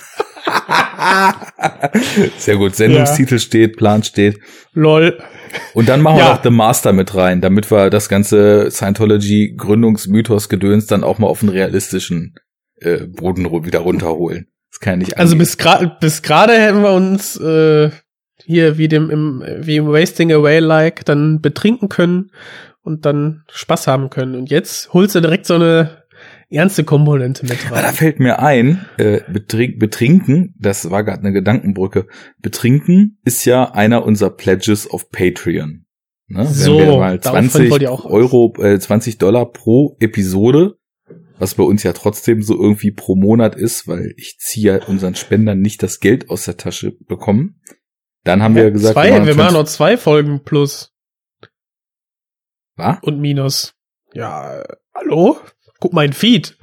Sehr 2.38 2.58
gut. 2.58 2.75
Sendungstitel 2.75 3.39
steht, 3.39 3.77
Plan 3.77 4.03
steht. 4.03 4.39
Lol. 4.73 5.17
Und 5.73 5.88
dann 5.89 6.01
machen 6.01 6.17
wir 6.17 6.23
Ja. 6.25 6.34
noch 6.36 6.43
The 6.43 6.49
Master 6.49 6.93
mit 6.93 7.13
rein, 7.15 7.41
damit 7.41 7.69
wir 7.71 7.89
das 7.89 8.08
ganze 8.10 8.69
Scientology-Gründungsmythos-Gedöns 8.71 10.88
dann 10.88 11.03
auch 11.03 11.19
mal 11.19 11.27
auf 11.27 11.41
einen 11.41 11.49
realistischen 11.49 12.36
äh, 12.82 13.06
Boden 13.08 13.45
wieder 13.65 13.79
runterholen. 13.79 14.47
Das 14.71 14.79
kann 14.79 14.93
ja 14.93 14.97
nicht 14.97 15.17
Also 15.17 15.34
angehen. 15.34 15.39
bis 15.39 15.58
gerade 15.58 15.91
bis 15.99 16.21
gerade 16.23 16.53
hätten 16.53 16.82
wir 16.82 16.91
uns 16.91 17.36
äh, 17.39 17.91
hier 18.45 18.77
wie 18.77 18.88
dem 18.88 19.10
im 19.10 19.43
wie 19.62 19.77
im 19.77 19.88
Wasting 19.88 20.32
Away 20.32 20.60
like 20.60 21.06
dann 21.06 21.41
betrinken 21.41 21.89
können 21.89 22.32
und 22.82 23.06
dann 23.06 23.43
Spaß 23.51 23.88
haben 23.88 24.10
können. 24.10 24.36
Und 24.36 24.49
jetzt 24.51 24.93
holst 24.93 25.15
du 25.15 25.21
direkt 25.21 25.45
so 25.45 25.56
eine 25.56 26.03
ernste 26.49 26.84
Komponente 26.84 27.45
mit 27.45 27.58
Ah, 27.71 27.75
da 27.82 27.88
rein. 27.88 27.93
fällt 27.95 28.19
mir 28.19 28.39
ein, 28.39 28.86
äh, 28.97 29.21
betrink, 29.32 29.79
betrinken, 29.79 30.53
das 30.60 30.91
war 30.91 31.03
gerade 31.03 31.21
eine 31.21 31.32
Gedankenbrücke, 31.34 32.06
betrinken 32.41 33.17
ist 33.25 33.45
ja 33.45 33.71
einer 33.71 34.06
unserer 34.06 34.29
Pledges 34.32 34.88
auf 34.89 35.10
Patreon. 35.10 35.86
Ne? 36.27 36.45
So, 36.45 36.77
Wenn 36.77 36.88
wir 36.89 36.97
mal 36.97 37.17
davon 37.19 37.49
20 37.49 37.71
wollte 37.71 37.86
ich 37.86 37.89
auch- 37.89 38.06
Euro, 38.06 38.53
äh, 38.60 38.77
20 38.79 39.17
Dollar 39.17 39.51
pro 39.51 39.95
Episode, 39.99 40.75
was 41.39 41.56
bei 41.56 41.63
uns 41.63 41.82
ja 41.84 41.93
trotzdem 41.93 42.41
so 42.43 42.53
irgendwie 42.60 42.91
pro 42.91 43.15
Monat 43.15 43.56
ist, 43.56 43.88
weil 43.88 44.13
ich 44.17 44.38
ziehe 44.39 44.73
ja 44.77 44.86
unseren 44.88 45.15
Spendern 45.15 45.60
nicht 45.60 45.82
das 45.82 45.99
Geld 45.99 46.29
aus 46.29 46.45
der 46.45 46.58
Tasche 46.58 46.93
bekommen. 47.08 47.60
Dann 48.24 48.42
haben 48.42 48.56
wir 48.56 48.64
ja 48.64 48.70
gesagt, 48.70 48.94
zwei, 48.94 49.10
wir 49.26 49.36
machen 49.36 49.36
Trans- 49.36 49.54
noch 49.54 49.66
zwei 49.66 49.98
Folgen 49.98 50.44
plus 50.44 50.94
Was? 52.76 52.98
und 53.02 53.20
minus. 53.20 53.74
Ja, 54.14 54.64
hallo? 54.96 55.38
Guck 55.80 55.94
mal 55.94 56.06
in 56.06 56.14
Feed. 56.14 56.58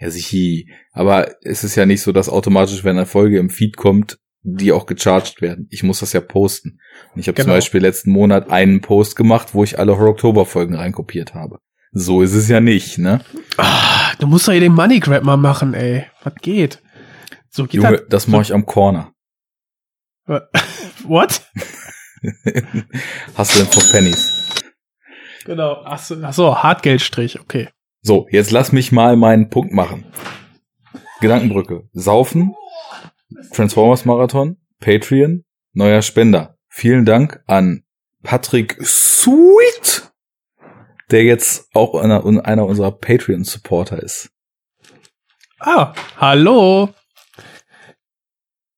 Ja, 0.00 0.10
sichi. 0.10 0.68
Aber 0.92 1.36
es 1.42 1.62
ist 1.64 1.76
ja 1.76 1.86
nicht 1.86 2.02
so, 2.02 2.12
dass 2.12 2.28
automatisch, 2.28 2.82
wenn 2.84 2.96
eine 2.96 3.06
Folge 3.06 3.38
im 3.38 3.50
Feed 3.50 3.76
kommt, 3.76 4.18
die 4.42 4.72
auch 4.72 4.86
gecharged 4.86 5.40
werden. 5.40 5.68
Ich 5.70 5.84
muss 5.84 6.00
das 6.00 6.12
ja 6.12 6.20
posten. 6.20 6.80
Und 7.14 7.20
ich 7.20 7.28
habe 7.28 7.36
zum 7.36 7.44
Genau. 7.44 7.56
Beispiel 7.56 7.80
letzten 7.80 8.10
Monat 8.10 8.50
einen 8.50 8.80
Post 8.80 9.14
gemacht, 9.14 9.54
wo 9.54 9.62
ich 9.62 9.78
alle 9.78 9.96
Horror-Oktober-Folgen 9.96 10.74
reinkopiert 10.74 11.34
habe. 11.34 11.58
So 11.92 12.22
ist 12.22 12.34
es 12.34 12.48
ja 12.48 12.58
nicht, 12.60 12.98
ne? 12.98 13.20
Ah, 13.58 14.12
du 14.18 14.26
musst 14.26 14.48
doch 14.48 14.52
hier 14.52 14.60
den 14.60 14.72
Money 14.74 14.98
Grab 14.98 15.22
mal 15.22 15.36
machen, 15.36 15.74
ey. 15.74 16.06
Was 16.24 16.34
geht? 16.36 16.82
So 17.50 17.64
geht 17.64 17.74
Junge, 17.74 18.02
das 18.08 18.26
mache 18.26 18.42
ich 18.42 18.52
am 18.54 18.66
Corner. 18.66 19.12
What? 21.04 21.42
Hustling 23.36 23.66
for 23.66 23.82
Pennies. 23.90 24.62
Genau. 25.44 25.82
Ach 25.84 25.98
so, 25.98 26.16
ach 26.22 26.32
so, 26.32 26.62
Hartgeldstrich, 26.62 27.40
okay. 27.40 27.68
So, 28.02 28.26
jetzt 28.30 28.50
lass 28.50 28.72
mich 28.72 28.92
mal 28.92 29.16
meinen 29.16 29.50
Punkt 29.50 29.72
machen. 29.72 30.04
Gedankenbrücke. 31.20 31.88
Saufen, 31.92 32.54
Transformers 33.52 34.04
Marathon, 34.04 34.56
Patreon, 34.80 35.44
neuer 35.72 36.02
Spender. 36.02 36.58
Vielen 36.68 37.04
Dank 37.04 37.42
an 37.46 37.84
Patrick 38.22 38.78
Sweet, 38.82 40.12
der 41.10 41.24
jetzt 41.24 41.68
auch 41.74 41.94
einer, 41.94 42.24
einer 42.46 42.66
unserer 42.66 42.92
Patreon-Supporter 42.92 44.02
ist. 44.02 44.30
Ah, 45.60 45.94
hallo. 46.16 46.88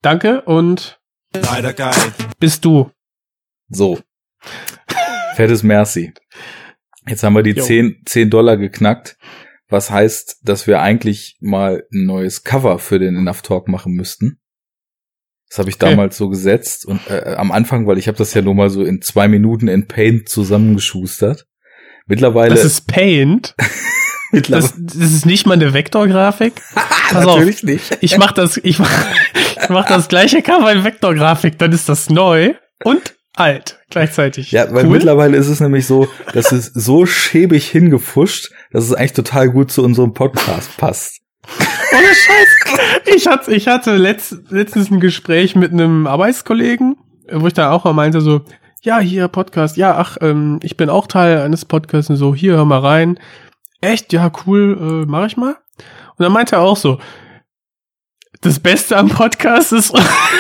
Danke 0.03 0.43
und 0.43 1.01
Leider 1.35 1.73
geil. 1.73 1.95
bist 2.39 2.65
du. 2.65 2.91
So. 3.69 3.99
Fettes 5.37 5.63
Merci. 5.63 6.13
Jetzt 7.09 7.23
haben 7.23 7.35
wir 7.35 7.43
die 7.43 7.53
Jo. 7.53 7.65
10, 7.65 8.03
10 8.07 8.31
Dollar 8.31 8.57
geknackt, 8.57 9.17
was 9.69 9.91
heißt, 9.91 10.41
dass 10.43 10.67
wir 10.67 10.81
eigentlich 10.81 11.37
mal 11.41 11.85
ein 11.93 12.07
neues 12.07 12.45
Cover 12.45 12.79
für 12.79 12.99
den 12.99 13.17
Enough 13.17 13.43
Talk 13.43 13.69
machen 13.69 13.93
müssten. 13.93 14.39
Das 15.49 15.59
habe 15.59 15.69
ich 15.71 15.77
Okay. 15.77 15.91
damals 15.91 16.17
so 16.17 16.29
gesetzt 16.29 16.87
und 16.87 17.01
äh, 17.09 17.35
am 17.37 17.53
Anfang, 17.53 17.87
weil 17.87 17.99
ich 17.99 18.09
habe 18.09 18.19
das 18.19 18.33
ja 18.35 18.43
nur 18.43 18.55
mal 18.55 18.71
so 18.71 18.83
in 18.85 19.03
zwei 19.03 19.29
Minuten 19.29 19.69
in 19.69 19.87
Paint 19.87 20.29
zusammengeschustert. 20.29 21.47
Mittlerweile, 22.07 22.55
Das 22.55 22.65
ist 22.65 22.87
Paint. 22.87 23.55
Das, 24.43 24.75
das 24.77 24.97
ist 24.97 25.27
nicht 25.27 25.47
mal 25.47 25.55
eine 25.55 25.73
Vektorgrafik. 25.75 26.55
Pass 27.11 27.27
auf, 27.27 27.39
natürlich 27.39 27.63
nicht. 27.63 27.99
ich 28.01 28.19
mach 28.19 28.33
das, 28.33 28.57
ich 28.57 28.79
mach, 28.79 28.91
ich 29.63 29.69
mach 29.69 29.87
das 29.87 30.09
gleiche 30.09 30.43
Cover 30.43 30.73
in 30.73 30.85
Vektorgrafik, 30.85 31.59
dann 31.59 31.73
ist 31.73 31.89
das 31.89 32.11
neu 32.11 32.55
und 32.83 33.15
alt 33.35 33.79
gleichzeitig. 33.91 34.53
Ja, 34.53 34.73
weil 34.73 34.87
cool. 34.87 34.93
mittlerweile 34.93 35.37
ist 35.37 35.49
es 35.49 35.61
nämlich 35.61 35.87
so, 35.87 36.09
dass 36.33 36.53
es 36.53 36.67
so 36.67 37.07
schäbig 37.07 37.67
hingefuscht, 37.69 38.51
dass 38.73 38.85
es 38.85 38.95
eigentlich 38.95 39.13
total 39.13 39.51
gut 39.51 39.71
zu 39.71 39.83
unserem 39.83 40.15
Podcast 40.15 40.77
passt. 40.77 41.21
Ohne 41.93 42.15
Scheiß. 42.15 43.15
Ich 43.15 43.27
hatte, 43.27 43.55
ich 43.55 43.69
hatte 43.69 43.97
letzt, 43.97 44.51
letztens 44.51 44.91
ein 44.91 45.01
Gespräch 45.01 45.55
mit 45.55 45.73
einem 45.73 46.07
Arbeitskollegen, 46.07 46.97
wo 47.31 47.47
ich 47.47 47.53
da 47.53 47.71
auch 47.71 47.85
mal 47.85 47.93
meinte 47.93 48.21
so, 48.21 48.43
ja, 48.83 48.99
hier 48.99 49.29
Podcast, 49.29 49.77
ja, 49.77 49.97
ach, 49.97 50.19
ähm, 50.21 50.61
ich 50.63 50.77
bin 50.77 50.91
auch 50.91 51.07
Teil 51.07 51.41
eines 51.41 51.65
Podcasts 51.65 52.11
und 52.11 52.17
so, 52.17 52.35
hier, 52.35 52.57
hör 52.57 52.65
mal 52.65 52.81
rein. 52.81 53.19
Echt? 53.85 54.13
Ja, 54.13 54.31
cool, 54.47 54.77
äh, 55.05 55.11
mach 55.11 55.27
ich 55.27 55.37
mal. 55.37 55.57
Und 56.17 56.25
dann 56.25 56.33
meinte 56.33 56.57
er 56.57 56.63
auch 56.63 56.77
so, 56.77 57.01
das 58.41 58.61
Beste 58.61 58.97
am 58.97 59.09
Podcast 59.09 59.73
ist, 59.73 59.93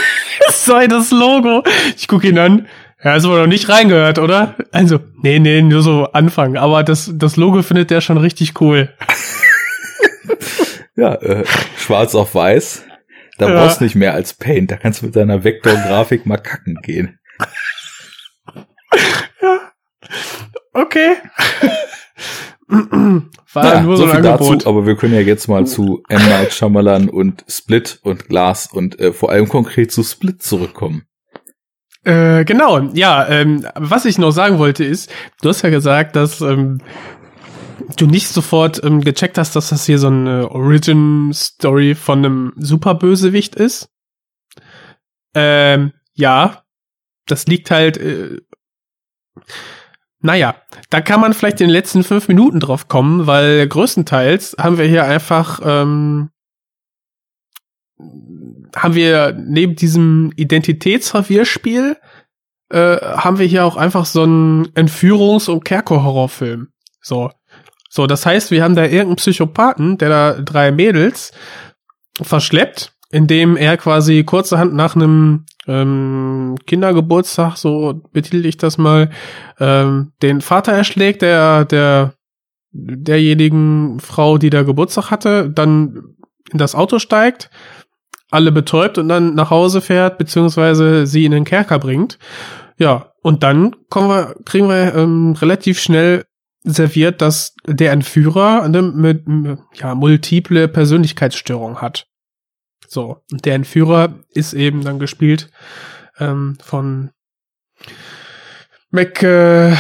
sei 0.50 0.86
das 0.86 1.10
Logo. 1.10 1.62
Ich 1.96 2.08
gucke 2.08 2.28
ihn 2.28 2.38
an. 2.38 2.66
Ja, 3.02 3.12
aber 3.14 3.40
noch 3.40 3.46
nicht 3.46 3.68
reingehört, 3.68 4.18
oder? 4.18 4.54
Also, 4.72 4.98
nee, 5.22 5.38
nee, 5.38 5.60
nur 5.62 5.82
so 5.82 6.04
Anfang. 6.12 6.56
Aber 6.56 6.82
das, 6.82 7.10
das 7.14 7.36
Logo 7.36 7.62
findet 7.62 7.90
der 7.90 8.00
schon 8.00 8.18
richtig 8.18 8.60
cool. 8.60 8.92
Ja, 10.96 11.14
äh, 11.16 11.44
schwarz 11.76 12.14
auf 12.14 12.36
weiß. 12.36 12.84
Da 13.38 13.48
Ja. 13.48 13.54
brauchst 13.56 13.80
du 13.80 13.84
nicht 13.84 13.96
mehr 13.96 14.14
als 14.14 14.32
Paint. 14.34 14.70
Da 14.70 14.76
kannst 14.76 15.02
du 15.02 15.06
mit 15.06 15.16
deiner 15.16 15.42
Vektorgrafik 15.42 16.24
mal 16.24 16.36
kacken 16.36 16.78
gehen. 16.82 17.18
Okay. 20.72 21.16
War 23.52 23.64
Naja, 23.64 23.82
nur 23.82 23.96
so 23.96 24.04
so 24.04 24.08
viel 24.08 24.26
Angebot. 24.26 24.60
dazu, 24.60 24.68
aber 24.68 24.86
wir 24.86 24.96
können 24.96 25.14
ja 25.14 25.20
jetzt 25.20 25.48
mal 25.48 25.66
zu 25.66 26.02
M. 26.08 26.20
Night 26.28 26.52
Shyamalan 26.52 27.08
und 27.08 27.44
Split 27.48 28.00
und 28.02 28.28
Glass 28.28 28.66
und 28.72 28.98
äh, 28.98 29.12
vor 29.12 29.30
allem 29.30 29.48
konkret 29.48 29.92
zu 29.92 30.02
Split 30.02 30.42
zurückkommen. 30.42 31.04
Äh, 32.04 32.44
genau, 32.44 32.80
ja, 32.92 33.26
ähm, 33.28 33.66
was 33.76 34.04
ich 34.04 34.18
noch 34.18 34.32
sagen 34.32 34.58
wollte 34.58 34.84
ist, 34.84 35.10
du 35.40 35.48
hast 35.48 35.62
ja 35.62 35.70
gesagt, 35.70 36.16
dass 36.16 36.40
ähm, 36.40 36.80
du 37.96 38.06
nicht 38.06 38.28
sofort 38.28 38.82
ähm, 38.84 39.00
gecheckt 39.00 39.38
hast, 39.38 39.56
dass 39.56 39.70
das 39.70 39.86
hier 39.86 39.98
so 39.98 40.08
eine 40.08 40.50
Origin-Story 40.50 41.94
von 41.94 42.18
einem 42.18 42.52
Superbösewicht 42.56 43.54
ist. 43.54 43.88
Ähm, 45.34 45.92
ja, 46.12 46.62
das 47.26 47.46
liegt 47.46 47.70
halt, 47.70 47.96
äh, 47.96 48.40
naja, 50.24 50.54
da 50.88 51.02
kann 51.02 51.20
man 51.20 51.34
vielleicht 51.34 51.60
in 51.60 51.68
den 51.68 51.72
letzten 51.74 52.02
fünf 52.02 52.28
Minuten 52.28 52.58
drauf 52.58 52.88
kommen, 52.88 53.26
weil 53.26 53.68
größtenteils 53.68 54.56
haben 54.58 54.78
wir 54.78 54.86
hier 54.86 55.04
einfach, 55.04 55.60
ähm, 55.62 56.30
haben 58.74 58.94
wir 58.94 59.36
neben 59.38 59.76
diesem 59.76 60.32
Identitätsverwirrspiel 60.34 61.98
äh, 62.70 62.96
haben 62.96 63.38
wir 63.38 63.46
hier 63.46 63.66
auch 63.66 63.76
einfach 63.76 64.06
so 64.06 64.22
einen 64.22 64.68
Entführungs- 64.68 65.50
und 65.50 65.64
Kerker-Horrorfilm. 65.64 66.68
So. 67.02 67.30
So, 67.90 68.06
das 68.06 68.24
heißt, 68.24 68.50
wir 68.50 68.64
haben 68.64 68.74
da 68.74 68.84
irgendeinen 68.84 69.16
Psychopathen, 69.16 69.98
der 69.98 70.08
da 70.08 70.32
drei 70.40 70.72
Mädels 70.72 71.32
verschleppt, 72.20 72.93
indem 73.14 73.56
er 73.56 73.76
quasi 73.76 74.24
kurzerhand 74.24 74.74
nach 74.74 74.96
einem 74.96 75.46
ähm, 75.68 76.56
Kindergeburtstag, 76.66 77.56
so 77.56 78.02
betitel 78.12 78.44
ich 78.44 78.56
das 78.56 78.76
mal, 78.76 79.08
ähm, 79.60 80.10
den 80.20 80.40
Vater 80.40 80.72
erschlägt, 80.72 81.22
der, 81.22 81.64
der 81.64 82.14
derjenigen 82.72 84.00
Frau, 84.00 84.36
die 84.36 84.50
da 84.50 84.64
Geburtstag 84.64 85.12
hatte, 85.12 85.48
dann 85.48 86.16
in 86.50 86.58
das 86.58 86.74
Auto 86.74 86.98
steigt, 86.98 87.50
alle 88.32 88.50
betäubt 88.50 88.98
und 88.98 89.08
dann 89.08 89.36
nach 89.36 89.50
Hause 89.50 89.80
fährt, 89.80 90.18
beziehungsweise 90.18 91.06
sie 91.06 91.24
in 91.24 91.30
den 91.30 91.44
Kerker 91.44 91.78
bringt. 91.78 92.18
Ja, 92.78 93.12
und 93.22 93.44
dann 93.44 93.76
kommen 93.90 94.08
wir, 94.08 94.34
kriegen 94.44 94.68
wir 94.68 94.92
ähm, 94.96 95.36
relativ 95.40 95.78
schnell 95.78 96.24
serviert, 96.64 97.22
dass 97.22 97.54
der 97.64 97.92
Entführer 97.92 98.64
eine 98.64 99.58
ja, 99.74 99.94
multiple 99.94 100.66
Persönlichkeitsstörung 100.66 101.80
hat. 101.80 102.08
So, 102.94 103.24
und 103.32 103.44
der 103.44 103.56
Entführer 103.56 104.20
ist 104.30 104.52
eben 104.52 104.84
dann 104.84 105.00
gespielt 105.00 105.50
ähm, 106.20 106.56
von 106.62 107.10
Mac 108.90 109.20
äh, 109.20 109.74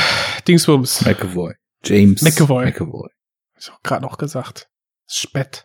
Dingsbums. 0.48 1.04
McAvoy. 1.06 1.54
James 1.84 2.22
McAvoy. 2.22 2.66
McAvoy. 2.66 3.08
Ich 3.56 3.68
habe 3.68 3.78
gerade 3.84 4.02
noch 4.02 4.18
gesagt. 4.18 4.68
Spett. 5.06 5.64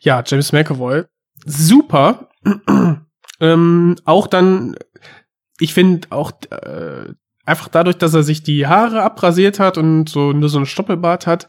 Ja, 0.00 0.24
James 0.26 0.50
McAvoy. 0.50 1.04
Super. 1.46 2.30
ähm, 3.40 3.96
auch 4.04 4.26
dann, 4.26 4.74
ich 5.60 5.74
finde 5.74 6.08
auch 6.10 6.32
äh, 6.50 7.12
einfach 7.44 7.68
dadurch, 7.68 7.98
dass 7.98 8.12
er 8.12 8.24
sich 8.24 8.42
die 8.42 8.66
Haare 8.66 9.04
abrasiert 9.04 9.60
hat 9.60 9.78
und 9.78 10.08
so 10.08 10.32
nur 10.32 10.48
so 10.48 10.58
einen 10.58 10.66
Stoppelbart 10.66 11.28
hat, 11.28 11.46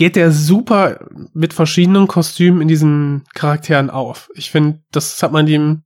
geht 0.00 0.16
der 0.16 0.32
super 0.32 1.10
mit 1.34 1.52
verschiedenen 1.52 2.06
Kostümen 2.06 2.62
in 2.62 2.68
diesen 2.68 3.24
Charakteren 3.34 3.90
auf. 3.90 4.30
Ich 4.34 4.50
finde, 4.50 4.82
das 4.92 5.22
hat 5.22 5.30
man 5.30 5.46
ihm, 5.46 5.82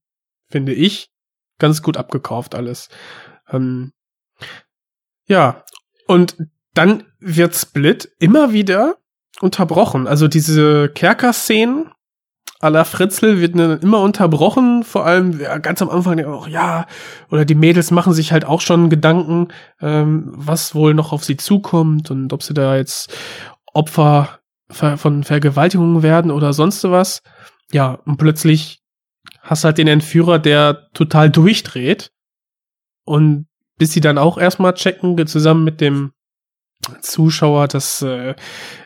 finde 0.48 0.72
ich, 0.72 1.10
ganz 1.58 1.82
gut 1.82 1.96
abgekauft 1.96 2.54
alles. 2.54 2.90
Ähm, 3.50 3.90
ja, 5.26 5.64
und 6.06 6.36
dann 6.74 7.02
wird 7.18 7.56
Split 7.56 8.08
immer 8.20 8.52
wieder 8.52 8.98
unterbrochen. 9.40 10.06
Also 10.06 10.28
diese 10.28 10.90
Kerker-Szenen 10.90 11.90
à 12.60 12.70
la 12.70 12.84
Fritzl 12.84 13.40
wird 13.40 13.58
dann 13.58 13.80
immer 13.80 14.00
unterbrochen, 14.00 14.84
vor 14.84 15.04
allem 15.04 15.40
ja, 15.40 15.58
ganz 15.58 15.82
am 15.82 15.90
Anfang 15.90 16.24
auch, 16.24 16.46
ja, 16.46 16.86
oder 17.30 17.44
die 17.44 17.56
Mädels 17.56 17.90
machen 17.90 18.12
sich 18.12 18.30
halt 18.30 18.44
auch 18.44 18.60
schon 18.60 18.90
Gedanken, 18.90 19.48
ähm, 19.80 20.32
was 20.36 20.72
wohl 20.74 20.94
noch 20.94 21.12
auf 21.12 21.24
sie 21.24 21.36
zukommt 21.36 22.12
und 22.12 22.32
ob 22.32 22.44
sie 22.44 22.54
da 22.54 22.76
jetzt 22.76 23.12
Opfer 23.74 24.40
von 24.68 25.24
Vergewaltigungen 25.24 26.02
werden 26.02 26.30
oder 26.30 26.52
sonst 26.52 26.82
was. 26.84 27.22
Ja, 27.70 27.92
und 28.06 28.16
plötzlich 28.16 28.80
hast 29.42 29.64
halt 29.64 29.78
den 29.78 29.88
Entführer, 29.88 30.38
der 30.38 30.88
total 30.94 31.30
durchdreht 31.30 32.10
und 33.04 33.46
bis 33.76 33.92
sie 33.92 34.00
dann 34.00 34.18
auch 34.18 34.38
erstmal 34.38 34.74
checken, 34.74 35.26
zusammen 35.26 35.64
mit 35.64 35.80
dem 35.80 36.12
Zuschauer, 37.00 37.68
dass 37.68 38.02
äh, 38.02 38.34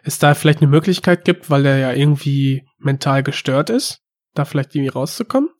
es 0.02 0.18
da 0.18 0.34
vielleicht 0.34 0.60
eine 0.60 0.70
Möglichkeit 0.70 1.24
gibt, 1.24 1.50
weil 1.50 1.66
er 1.66 1.78
ja 1.78 1.92
irgendwie 1.92 2.64
mental 2.78 3.22
gestört 3.22 3.70
ist, 3.70 4.00
da 4.34 4.44
vielleicht 4.44 4.74
irgendwie 4.74 4.92
rauszukommen. 4.92 5.50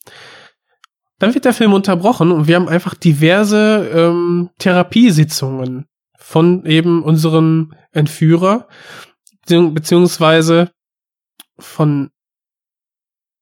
Dann 1.19 1.35
wird 1.35 1.45
der 1.45 1.53
Film 1.53 1.73
unterbrochen 1.73 2.31
und 2.31 2.47
wir 2.47 2.57
haben 2.57 2.69
einfach 2.69 2.95
diverse 2.95 3.89
ähm, 3.93 4.51
Therapiesitzungen 4.59 5.87
von 6.17 6.65
eben 6.65 7.03
unserem 7.03 7.75
Entführer, 7.93 8.69
beziehungsweise 9.49 10.71
von 11.59 12.11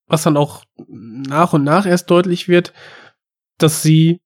was 0.09 0.23
dann 0.23 0.37
auch 0.37 0.65
nach 0.89 1.53
und 1.53 1.65
nach 1.65 1.87
erst 1.87 2.11
deutlich 2.11 2.49
wird, 2.49 2.73
dass 3.59 3.83
sie 3.83 4.21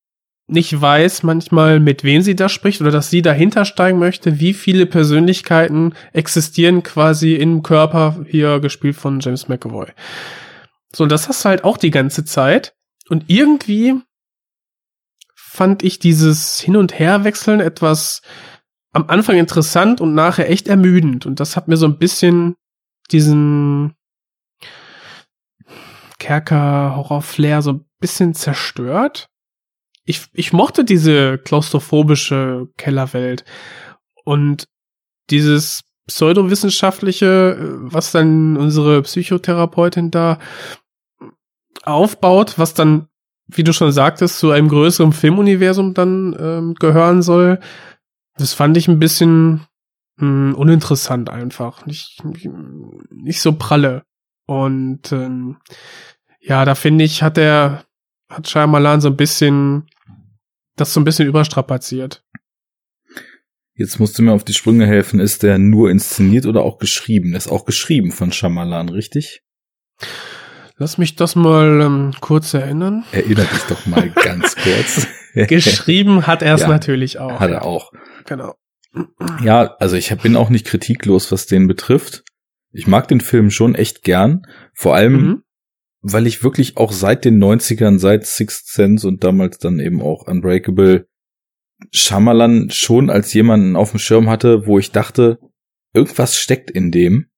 nicht 0.46 0.78
weiß 0.78 1.22
manchmal, 1.22 1.78
mit 1.78 2.02
wem 2.02 2.22
sie 2.22 2.34
da 2.34 2.48
spricht 2.48 2.80
oder 2.80 2.90
dass 2.90 3.08
sie 3.08 3.22
dahinter 3.22 3.64
steigen 3.64 3.98
möchte, 3.98 4.40
wie 4.40 4.52
viele 4.52 4.84
Persönlichkeiten 4.84 5.94
existieren 6.12 6.82
quasi 6.82 7.34
im 7.34 7.62
Körper, 7.62 8.24
hier 8.28 8.58
gespielt 8.58 8.96
von 8.96 9.20
James 9.20 9.48
McAvoy. 9.48 9.86
So, 10.92 11.06
das 11.06 11.28
hast 11.28 11.44
du 11.44 11.48
halt 11.48 11.64
auch 11.64 11.76
die 11.76 11.92
ganze 11.92 12.24
Zeit. 12.24 12.74
Und 13.08 13.24
irgendwie 13.28 13.94
fand 15.36 15.84
ich 15.84 16.00
dieses 16.00 16.58
Hin- 16.58 16.76
und 16.76 16.98
Herwechseln 16.98 17.60
etwas 17.60 18.22
am 18.92 19.04
Anfang 19.08 19.36
interessant 19.36 20.00
und 20.00 20.14
nachher 20.14 20.50
echt 20.50 20.68
ermüdend. 20.68 21.26
Und 21.26 21.40
das 21.40 21.56
hat 21.56 21.68
mir 21.68 21.76
so 21.76 21.86
ein 21.86 21.98
bisschen 21.98 22.56
diesen 23.10 23.94
Kerker-Horror-Flair 26.18 27.62
so 27.62 27.72
ein 27.72 27.84
bisschen 28.00 28.34
zerstört. 28.34 29.28
Ich, 30.04 30.26
ich 30.32 30.52
mochte 30.52 30.84
diese 30.84 31.38
klaustrophobische 31.38 32.68
Kellerwelt 32.76 33.44
und 34.24 34.66
dieses 35.30 35.82
pseudowissenschaftliche, 36.06 37.56
was 37.82 38.10
dann 38.10 38.56
unsere 38.56 39.02
Psychotherapeutin 39.02 40.10
da 40.10 40.38
aufbaut, 41.84 42.58
was 42.58 42.74
dann, 42.74 43.06
wie 43.46 43.62
du 43.62 43.72
schon 43.72 43.92
sagtest, 43.92 44.38
zu 44.38 44.50
einem 44.50 44.68
größeren 44.68 45.12
Filmuniversum 45.12 45.94
dann 45.94 46.36
ähm, 46.38 46.74
gehören 46.74 47.22
soll, 47.22 47.60
das 48.40 48.54
fand 48.54 48.76
ich 48.76 48.88
ein 48.88 48.98
bisschen 48.98 49.66
mh, 50.16 50.52
hm, 50.52 50.54
uninteressant 50.54 51.30
einfach. 51.30 51.86
Nicht, 51.86 52.22
nicht 53.10 53.40
so 53.40 53.52
pralle. 53.52 54.04
Und 54.46 55.12
ähm, 55.12 55.58
ja, 56.40 56.64
da 56.64 56.74
finde 56.74 57.04
ich, 57.04 57.22
hat 57.22 57.38
er, 57.38 57.84
hat 58.28 58.48
Shyamalan 58.48 59.00
so 59.00 59.08
ein 59.08 59.16
bisschen, 59.16 59.88
das 60.76 60.92
so 60.92 61.00
ein 61.00 61.04
bisschen 61.04 61.28
überstrapaziert. 61.28 62.24
Jetzt 63.74 64.00
musst 64.00 64.18
du 64.18 64.22
mir 64.22 64.32
auf 64.32 64.44
die 64.44 64.52
Sprünge 64.52 64.86
helfen. 64.86 65.20
Ist 65.20 65.42
der 65.42 65.58
nur 65.58 65.90
inszeniert 65.90 66.46
oder 66.46 66.62
auch 66.62 66.78
geschrieben? 66.78 67.34
ist 67.34 67.48
auch 67.48 67.64
geschrieben 67.64 68.10
von 68.12 68.32
Shyamalan, 68.32 68.88
richtig? 68.88 69.42
Lass 70.76 70.98
mich 70.98 71.14
das 71.14 71.36
mal 71.36 71.80
ähm, 71.82 72.12
kurz 72.20 72.54
erinnern. 72.54 73.04
Erinner 73.12 73.44
dich 73.44 73.62
doch 73.68 73.84
mal 73.86 74.08
ganz 74.14 74.56
kurz. 74.56 75.06
Geschrieben 75.34 76.26
hat 76.26 76.42
er 76.42 76.54
es 76.54 76.62
ja, 76.62 76.68
natürlich 76.68 77.18
auch. 77.18 77.38
Hat 77.38 77.50
er 77.50 77.64
auch. 77.64 77.92
Genau. 78.30 78.54
Ja, 79.42 79.74
also 79.80 79.96
ich 79.96 80.16
bin 80.18 80.36
auch 80.36 80.50
nicht 80.50 80.64
kritiklos, 80.64 81.32
was 81.32 81.46
den 81.46 81.66
betrifft. 81.66 82.22
Ich 82.70 82.86
mag 82.86 83.08
den 83.08 83.20
Film 83.20 83.50
schon 83.50 83.74
echt 83.74 84.04
gern. 84.04 84.42
Vor 84.72 84.94
allem, 84.94 85.12
mhm. 85.12 85.42
weil 86.00 86.28
ich 86.28 86.44
wirklich 86.44 86.76
auch 86.76 86.92
seit 86.92 87.24
den 87.24 87.42
90ern, 87.42 87.98
seit 87.98 88.24
Sixth 88.24 88.68
Sense 88.68 89.06
und 89.06 89.24
damals 89.24 89.58
dann 89.58 89.80
eben 89.80 90.00
auch 90.00 90.28
Unbreakable, 90.28 91.08
Shyamalan 91.90 92.70
schon 92.70 93.10
als 93.10 93.34
jemanden 93.34 93.74
auf 93.74 93.90
dem 93.90 93.98
Schirm 93.98 94.30
hatte, 94.30 94.64
wo 94.64 94.78
ich 94.78 94.92
dachte, 94.92 95.40
irgendwas 95.92 96.36
steckt 96.36 96.70
in 96.70 96.92
dem 96.92 97.30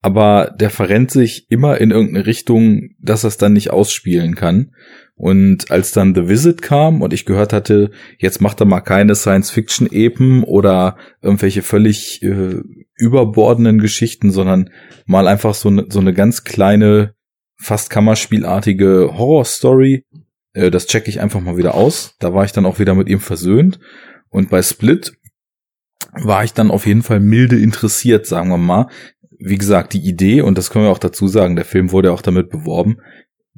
aber 0.00 0.54
der 0.58 0.70
verrennt 0.70 1.10
sich 1.10 1.50
immer 1.50 1.80
in 1.80 1.90
irgendeine 1.90 2.26
Richtung, 2.26 2.90
dass 3.00 3.24
er 3.24 3.28
es 3.28 3.36
dann 3.36 3.52
nicht 3.52 3.70
ausspielen 3.70 4.34
kann. 4.34 4.74
Und 5.18 5.70
als 5.70 5.92
dann 5.92 6.14
The 6.14 6.28
Visit 6.28 6.62
kam 6.62 7.02
und 7.02 7.12
ich 7.12 7.26
gehört 7.26 7.52
hatte, 7.52 7.90
jetzt 8.18 8.40
macht 8.40 8.60
er 8.60 8.66
mal 8.66 8.80
keine 8.80 9.14
Science-Fiction-Epen 9.14 10.44
oder 10.44 10.96
irgendwelche 11.20 11.62
völlig 11.62 12.22
äh, 12.22 12.62
überbordenden 12.94 13.78
Geschichten, 13.78 14.30
sondern 14.30 14.70
mal 15.06 15.26
einfach 15.26 15.54
so, 15.54 15.70
ne, 15.70 15.86
so 15.88 15.98
eine 15.98 16.14
ganz 16.14 16.44
kleine, 16.44 17.14
fast 17.56 17.90
Kammerspielartige 17.90 19.10
Horror-Story. 19.18 20.06
Äh, 20.52 20.70
das 20.70 20.86
checke 20.86 21.10
ich 21.10 21.20
einfach 21.20 21.40
mal 21.40 21.56
wieder 21.56 21.74
aus. 21.74 22.14
Da 22.20 22.32
war 22.32 22.44
ich 22.44 22.52
dann 22.52 22.64
auch 22.64 22.78
wieder 22.78 22.94
mit 22.94 23.08
ihm 23.08 23.20
versöhnt. 23.20 23.80
Und 24.28 24.50
bei 24.50 24.62
Split 24.62 25.14
war 26.12 26.44
ich 26.44 26.52
dann 26.52 26.70
auf 26.70 26.86
jeden 26.86 27.02
Fall 27.02 27.18
milde 27.18 27.58
interessiert, 27.58 28.26
sagen 28.26 28.50
wir 28.50 28.56
mal 28.56 28.86
wie 29.38 29.58
gesagt, 29.58 29.92
die 29.94 30.00
Idee, 30.00 30.42
und 30.42 30.58
das 30.58 30.70
können 30.70 30.84
wir 30.84 30.90
auch 30.90 30.98
dazu 30.98 31.28
sagen, 31.28 31.56
der 31.56 31.64
Film 31.64 31.92
wurde 31.92 32.12
auch 32.12 32.22
damit 32.22 32.50
beworben, 32.50 32.98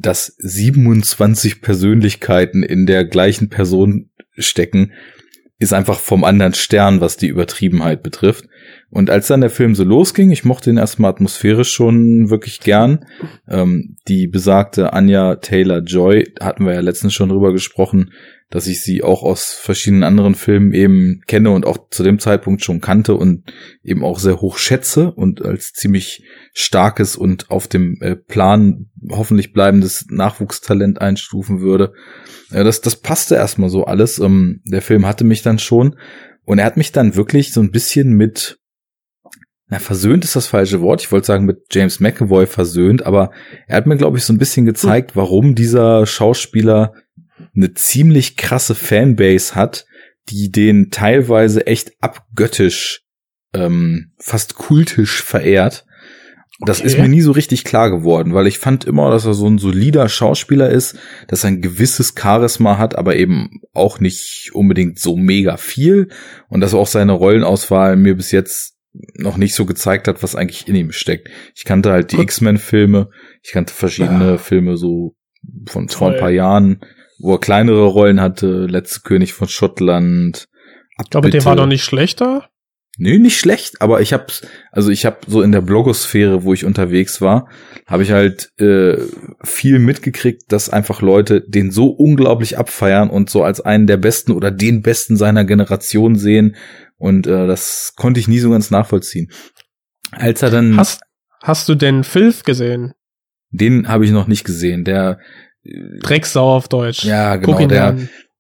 dass 0.01 0.35
27 0.39 1.61
Persönlichkeiten 1.61 2.63
in 2.63 2.87
der 2.87 3.05
gleichen 3.05 3.49
Person 3.49 4.11
stecken, 4.37 4.93
ist 5.59 5.75
einfach 5.75 5.99
vom 5.99 6.25
anderen 6.25 6.55
Stern, 6.55 7.01
was 7.03 7.19
die 7.19 7.29
Übertriebenheit 7.29 8.03
betrifft. 8.03 8.47
Und 8.89 9.11
als 9.11 9.27
dann 9.27 9.43
der 9.43 9.51
Film 9.51 9.75
so 9.75 9.85
losging, 9.85 10.31
ich 10.31 10.45
mochte 10.45 10.71
ihn 10.71 10.79
erstmal 10.79 11.11
atmosphärisch 11.11 11.71
schon 11.71 12.31
wirklich 12.31 12.61
gern. 12.61 13.05
Ähm, 13.47 13.97
die 14.09 14.27
besagte 14.27 14.95
Anya 14.95 15.37
Taylor 15.37 15.81
Joy, 15.81 16.33
hatten 16.41 16.65
wir 16.65 16.73
ja 16.73 16.81
letztens 16.81 17.13
schon 17.13 17.29
drüber 17.29 17.53
gesprochen, 17.53 18.13
dass 18.51 18.67
ich 18.67 18.83
sie 18.83 19.03
auch 19.03 19.23
aus 19.23 19.53
verschiedenen 19.53 20.03
anderen 20.03 20.35
Filmen 20.35 20.73
eben 20.73 21.23
kenne 21.27 21.51
und 21.51 21.65
auch 21.65 21.89
zu 21.91 22.03
dem 22.03 22.19
Zeitpunkt 22.19 22.65
schon 22.65 22.81
kannte 22.81 23.15
und 23.15 23.53
eben 23.83 24.05
auch 24.05 24.19
sehr 24.19 24.41
hoch 24.41 24.59
schätze 24.59 25.13
und 25.13 25.43
als 25.43 25.73
ziemlich 25.73 26.25
starkes 26.53 27.15
und 27.15 27.51
auf 27.51 27.69
dem 27.69 27.97
äh, 28.01 28.17
Plan 28.17 28.91
hoffentlich 29.11 29.53
bleibendes 29.53 30.07
Nachwuchstalent 30.11 31.01
einstufen 31.01 31.61
würde. 31.61 31.93
Das, 32.51 32.81
das 32.81 32.97
passte 32.97 33.37
erstmal 33.37 33.71
so 33.71 33.85
alles. 33.85 34.19
Ähm, 34.19 34.61
der 34.65 34.83
Film 34.83 35.07
hatte 35.07 35.25
mich 35.25 35.43
dann 35.43 35.61
schon 35.61 35.97
und 36.45 36.59
er 36.59 36.65
hat 36.65 36.77
mich 36.77 36.91
dann 36.91 37.15
wirklich 37.15 37.53
so 37.53 37.61
ein 37.61 37.71
bisschen 37.71 38.15
mit 38.15 38.59
na, 39.71 39.79
versöhnt 39.79 40.25
ist 40.25 40.35
das 40.35 40.49
falsche 40.49 40.81
Wort. 40.81 41.01
Ich 41.01 41.13
wollte 41.13 41.29
sagen, 41.29 41.45
mit 41.45 41.67
James 41.71 42.01
McAvoy 42.01 42.47
versöhnt, 42.47 43.07
aber 43.07 43.31
er 43.69 43.77
hat 43.77 43.87
mir, 43.87 43.97
glaube 43.97 44.19
ich, 44.19 44.25
so 44.25 44.33
ein 44.33 44.39
bisschen 44.39 44.67
gezeigt, 44.67 45.15
warum 45.15 45.55
dieser 45.55 46.07
Schauspieler 46.07 46.93
eine 47.55 47.75
ziemlich 47.75 48.37
krasse 48.37 48.75
Fanbase 48.75 49.55
hat, 49.55 49.87
die 50.29 50.51
den 50.51 50.91
teilweise 50.91 51.67
echt 51.67 51.93
abgöttisch, 52.01 53.03
ähm, 53.55 54.13
fast 54.19 54.55
kultisch 54.55 55.23
verehrt. 55.23 55.85
Das 56.67 56.81
okay. 56.81 56.89
ist 56.89 56.99
mir 56.99 57.09
nie 57.09 57.23
so 57.23 57.33
richtig 57.33 57.65
klar 57.65 57.91
geworden, 57.91 58.35
weil 58.35 58.47
ich 58.47 58.59
fand 58.59 58.85
immer, 58.85 59.11
dass 59.11 59.25
er 59.25 59.33
so 59.33 59.47
ein 59.47 59.57
solider 59.57 60.11
Schauspieler 60.11 60.69
ist, 60.69 60.99
dass 61.27 61.45
er 61.45 61.49
ein 61.49 61.63
gewisses 61.63 62.15
Charisma 62.19 62.77
hat, 62.77 62.97
aber 62.97 63.17
eben 63.17 63.63
auch 63.73 63.99
nicht 63.99 64.51
unbedingt 64.53 64.99
so 64.99 65.17
mega 65.17 65.57
viel 65.57 66.09
und 66.49 66.61
dass 66.61 66.75
auch 66.75 66.87
seine 66.87 67.13
Rollenauswahl 67.13 67.97
mir 67.97 68.15
bis 68.15 68.31
jetzt 68.31 68.77
noch 68.93 69.39
nicht 69.39 69.55
so 69.55 69.65
gezeigt 69.65 70.07
hat, 70.07 70.23
was 70.23 70.35
eigentlich 70.35 70.69
in 70.69 70.75
ihm 70.75 70.93
steckt. 70.93 71.29
Ich 71.55 71.65
kannte 71.65 71.93
halt 71.93 72.13
die 72.13 72.21
X-Men-Filme, 72.21 73.09
ich 73.43 73.53
kannte 73.53 73.73
verschiedene 73.73 74.33
ja. 74.33 74.39
Filme 74.39 74.77
so 74.77 75.17
von 75.67 75.89
vor 75.89 76.13
ein 76.13 76.19
paar 76.19 76.31
Jahren, 76.31 76.81
wo 77.21 77.35
er 77.35 77.41
kleinere 77.41 77.85
Rollen 77.85 78.21
hatte, 78.21 78.67
Letzte 78.67 79.01
König 79.01 79.33
von 79.33 79.49
Schottland. 79.49 80.49
Ich 81.03 81.11
glaube, 81.11 81.31
der 81.31 81.45
war 81.45 81.57
doch 81.57 81.67
nicht 81.67 81.85
schlechter. 81.85 82.51
Nee, 83.03 83.19
nicht 83.19 83.39
schlecht, 83.39 83.81
aber 83.81 84.03
ich 84.03 84.13
hab's, 84.13 84.47
also 84.73 84.91
ich 84.91 85.07
hab 85.07 85.25
so 85.27 85.41
in 85.41 85.53
der 85.53 85.63
Blogosphäre, 85.63 86.43
wo 86.43 86.53
ich 86.53 86.67
unterwegs 86.67 87.23
war, 87.23 87.49
habe 87.87 88.03
ich 88.03 88.11
halt 88.11 88.51
äh, 88.61 88.99
viel 89.43 89.79
mitgekriegt, 89.79 90.53
dass 90.53 90.69
einfach 90.69 91.01
Leute 91.01 91.41
den 91.41 91.71
so 91.71 91.87
unglaublich 91.87 92.59
abfeiern 92.59 93.09
und 93.09 93.31
so 93.31 93.43
als 93.43 93.63
einen 93.63 93.87
der 93.87 93.97
besten 93.97 94.33
oder 94.33 94.51
den 94.51 94.83
besten 94.83 95.17
seiner 95.17 95.47
Generation 95.47 96.17
sehen. 96.17 96.57
Und 96.99 97.27
äh, 97.27 97.47
das 97.47 97.95
konnte 97.97 98.21
ich 98.21 98.29
nie 98.29 98.39
so 98.39 98.51
ganz 98.51 98.71
nachvollziehen. 98.71 99.31
Als 100.11 100.43
er 100.43 100.51
dann. 100.51 100.77
Hast, 100.77 101.01
hast 101.43 101.71
du 101.71 101.77
denn 101.77 102.05
Filth 102.05 102.45
gesehen? 102.45 102.93
Den 103.51 103.89
habe 103.89 104.05
ich 104.05 104.11
noch 104.11 104.27
nicht 104.27 104.45
gesehen. 104.45 104.85
Der 104.85 105.21
Drecksau 105.65 106.57
auf 106.57 106.69
Deutsch. 106.69 107.05
Ja, 107.05 107.37
genau. 107.37 107.67
Der, 107.67 107.97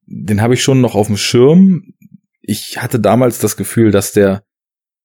den 0.06 0.42
habe 0.42 0.54
ich 0.54 0.62
schon 0.62 0.80
noch 0.80 0.94
auf 0.94 1.06
dem 1.06 1.16
Schirm. 1.16 1.94
Ich 2.40 2.78
hatte 2.78 2.98
damals 2.98 3.38
das 3.38 3.56
Gefühl, 3.56 3.90
dass 3.90 4.12
der 4.12 4.42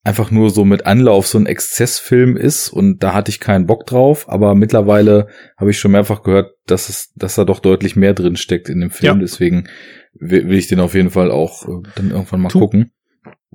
einfach 0.06 0.30
nur 0.30 0.51
so 0.51 0.63
mit 0.65 0.86
Anlauf 0.86 1.28
so 1.28 1.39
ein 1.39 1.47
Exzessfilm 1.47 2.38
ist 2.38 2.69
und 2.69 3.01
da 3.01 3.13
hatte 3.13 3.32
ich 3.32 3.39
keinen 3.39 3.65
Bock 3.65 3.88
drauf, 3.88 4.30
aber 4.30 4.54
mittlerweile 4.54 5.28
habe 5.58 5.71
ich 5.71 5.80
schon 5.80 5.91
mehrfach 5.91 6.21
gehört, 6.21 6.51
dass 6.67 6.89
es, 6.89 7.12
dass 7.15 7.36
da 7.36 7.43
doch 7.43 7.60
deutlich 7.60 7.95
mehr 7.95 8.13
drin 8.13 8.36
steckt 8.36 8.69
in 8.69 8.80
dem 8.82 8.91
Film, 8.91 9.17
ja. 9.17 9.21
deswegen 9.21 9.67
will, 10.13 10.47
will, 10.47 10.60
ich 10.60 10.67
den 10.67 10.80
auf 10.80 10.93
jeden 10.93 11.10
Fall 11.10 11.32
auch 11.32 11.67
äh, 11.67 11.82
dann 11.95 12.12
irgendwann 12.12 12.41
mal 12.41 12.49
tu 12.49 12.60
gucken. 12.60 12.91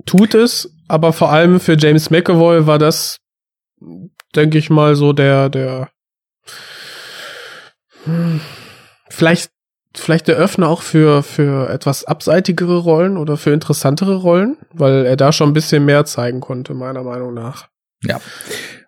Tut 0.05 0.35
es, 0.35 0.75
aber 0.89 1.13
vor 1.13 1.31
allem 1.31 1.61
für 1.61 1.77
James 1.77 2.09
McAvoy 2.09 2.67
war 2.67 2.79
das, 2.79 3.19
denke 4.35 4.57
ich 4.57 4.69
mal, 4.69 4.95
so 4.95 5.13
der, 5.13 5.47
der 5.47 5.89
vielleicht, 9.09 9.51
vielleicht 9.95 10.27
der 10.27 10.35
Öffner 10.35 10.67
auch 10.67 10.81
für, 10.81 11.23
für 11.23 11.69
etwas 11.69 12.05
abseitigere 12.05 12.77
Rollen 12.77 13.17
oder 13.17 13.37
für 13.37 13.51
interessantere 13.51 14.15
Rollen, 14.15 14.57
weil 14.73 15.05
er 15.05 15.15
da 15.15 15.31
schon 15.31 15.49
ein 15.49 15.53
bisschen 15.53 15.85
mehr 15.85 16.05
zeigen 16.05 16.39
konnte, 16.39 16.73
meiner 16.73 17.03
Meinung 17.03 17.33
nach. 17.33 17.67
Ja. 18.03 18.19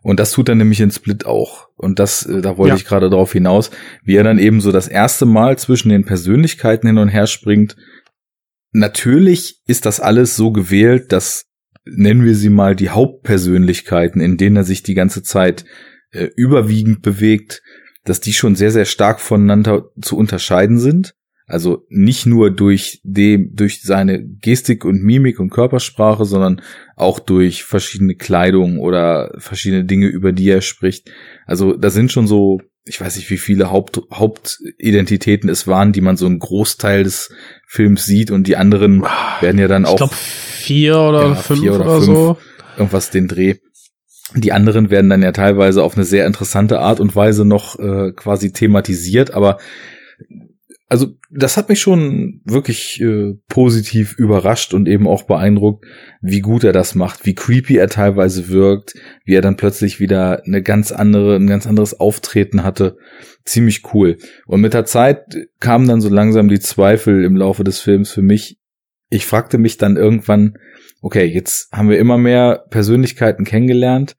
Und 0.01 0.19
das 0.19 0.31
tut 0.31 0.49
er 0.49 0.55
nämlich 0.55 0.81
in 0.81 0.91
Split 0.91 1.25
auch. 1.25 1.69
Und 1.77 1.99
das, 1.99 2.25
äh, 2.25 2.41
da 2.41 2.57
wollte 2.57 2.73
ja. 2.73 2.75
ich 2.75 2.85
gerade 2.85 3.09
darauf 3.09 3.31
hinaus, 3.31 3.71
wie 4.03 4.15
er 4.15 4.23
dann 4.23 4.39
eben 4.39 4.59
so 4.59 4.71
das 4.71 4.87
erste 4.87 5.25
Mal 5.25 5.57
zwischen 5.57 5.89
den 5.89 6.05
Persönlichkeiten 6.05 6.87
hin 6.87 6.97
und 6.97 7.09
her 7.09 7.27
springt. 7.27 7.75
Natürlich 8.71 9.61
ist 9.67 9.85
das 9.85 9.99
alles 9.99 10.35
so 10.35 10.51
gewählt, 10.51 11.11
dass 11.11 11.45
nennen 11.85 12.23
wir 12.23 12.35
sie 12.35 12.49
mal 12.49 12.75
die 12.75 12.89
Hauptpersönlichkeiten, 12.89 14.21
in 14.21 14.37
denen 14.37 14.55
er 14.55 14.63
sich 14.63 14.83
die 14.83 14.93
ganze 14.93 15.21
Zeit 15.21 15.65
äh, 16.11 16.29
überwiegend 16.35 17.01
bewegt, 17.01 17.61
dass 18.05 18.19
die 18.19 18.33
schon 18.33 18.55
sehr, 18.55 18.71
sehr 18.71 18.85
stark 18.85 19.19
voneinander 19.19 19.89
zu 20.01 20.17
unterscheiden 20.17 20.79
sind. 20.79 21.15
Also 21.45 21.85
nicht 21.89 22.25
nur 22.25 22.51
durch 22.51 23.01
dem, 23.03 23.53
durch 23.53 23.81
seine 23.81 24.23
Gestik 24.25 24.85
und 24.85 25.03
Mimik 25.03 25.39
und 25.39 25.49
Körpersprache, 25.49 26.23
sondern 26.25 26.61
auch 26.95 27.19
durch 27.19 27.63
verschiedene 27.63 28.15
Kleidung 28.15 28.79
oder 28.79 29.33
verschiedene 29.37 29.83
Dinge, 29.83 30.07
über 30.07 30.31
die 30.31 30.49
er 30.49 30.61
spricht. 30.61 31.11
Also 31.45 31.75
da 31.75 31.89
sind 31.89 32.11
schon 32.11 32.27
so 32.27 32.61
ich 32.85 32.99
weiß 32.99 33.15
nicht, 33.15 33.29
wie 33.29 33.37
viele 33.37 33.71
Haupt, 33.71 34.01
Hauptidentitäten 34.11 35.49
es 35.49 35.67
waren, 35.67 35.93
die 35.93 36.01
man 36.01 36.17
so 36.17 36.25
einen 36.25 36.39
Großteil 36.39 37.03
des 37.03 37.33
Films 37.65 38.05
sieht 38.05 38.29
und 38.29 38.45
die 38.45 38.57
anderen 38.57 39.03
werden 39.39 39.57
ja 39.59 39.67
dann 39.67 39.83
ich 39.83 39.89
auch 39.89 39.97
glaube 39.97 40.15
vier 40.15 40.99
oder 40.99 41.27
Ja, 41.29 41.35
fünf 41.35 41.61
vier 41.61 41.73
oder 41.75 41.85
oder, 41.85 41.95
fünf. 42.01 42.05
so. 42.05 42.37
irgendwas 42.77 43.09
den 43.09 43.27
Dreh. 43.27 43.55
Die 44.35 44.51
anderen 44.51 44.89
werden 44.89 45.09
dann 45.09 45.21
ja 45.21 45.31
teilweise 45.31 45.83
auf 45.83 45.95
eine 45.95 46.05
sehr 46.05 46.25
interessante 46.25 46.79
Art 46.79 46.99
und 46.99 47.15
Weise 47.15 47.45
noch 47.45 47.77
äh, 47.79 48.11
quasi 48.13 48.51
thematisiert, 48.51 49.33
aber 49.33 49.57
also 50.93 51.07
das 51.31 51.57
hat 51.57 51.69
mich 51.69 51.79
schon 51.79 52.41
wirklich 52.45 53.01
äh, 53.01 53.33
positiv 53.49 54.13
überrascht 54.15 54.75
und 54.75 54.87
eben 54.87 55.07
auch 55.07 55.23
beeindruckt, 55.23 55.85
wie 56.21 56.41
gut 56.41 56.63
er 56.63 56.71
das 56.71 56.93
macht, 56.93 57.25
wie 57.25 57.33
creepy 57.33 57.77
er 57.77 57.89
teilweise 57.89 58.49
wirkt, 58.49 58.93
wie 59.25 59.33
er 59.33 59.41
dann 59.41 59.57
plötzlich 59.57 59.99
wieder 59.99 60.43
eine 60.45 60.61
ganz 60.61 60.91
andere, 60.91 61.35
ein 61.35 61.47
ganz 61.47 61.65
anderes 61.65 61.99
Auftreten 61.99 62.63
hatte. 62.63 62.97
Ziemlich 63.43 63.81
cool. 63.95 64.17
Und 64.45 64.61
mit 64.61 64.75
der 64.75 64.85
Zeit 64.85 65.35
kamen 65.59 65.87
dann 65.87 65.99
so 65.99 66.09
langsam 66.09 66.47
die 66.47 66.59
Zweifel 66.59 67.23
im 67.23 67.35
Laufe 67.35 67.63
des 67.63 67.79
Films 67.79 68.11
für 68.11 68.21
mich. 68.21 68.59
Ich 69.09 69.25
fragte 69.25 69.57
mich 69.57 69.77
dann 69.77 69.97
irgendwann, 69.97 70.59
okay, 71.01 71.25
jetzt 71.25 71.71
haben 71.71 71.89
wir 71.89 71.97
immer 71.97 72.19
mehr 72.19 72.65
Persönlichkeiten 72.69 73.45
kennengelernt. 73.45 74.15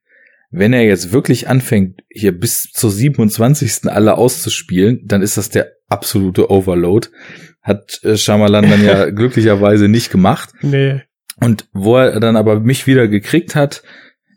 Wenn 0.57 0.73
er 0.73 0.83
jetzt 0.85 1.12
wirklich 1.12 1.49
anfängt, 1.49 2.03
hier 2.09 2.38
bis 2.38 2.71
zur 2.73 2.90
27. 2.90 3.90
alle 3.90 4.17
auszuspielen, 4.17 5.01
dann 5.05 5.21
ist 5.23 5.37
das 5.37 5.49
der 5.51 5.73
absolute 5.88 6.51
Overload. 6.51 7.09
Hat 7.61 7.99
äh, 8.05 8.17
Shyamalan 8.17 8.69
dann 8.71 8.85
ja 8.85 9.11
glücklicherweise 9.11 9.88
nicht 9.88 10.11
gemacht. 10.11 10.51
Nee. 10.62 11.03
Und 11.40 11.69
wo 11.73 11.97
er 11.97 12.21
dann 12.21 12.37
aber 12.37 12.61
mich 12.61 12.87
wieder 12.87 13.09
gekriegt 13.09 13.57
hat, 13.57 13.83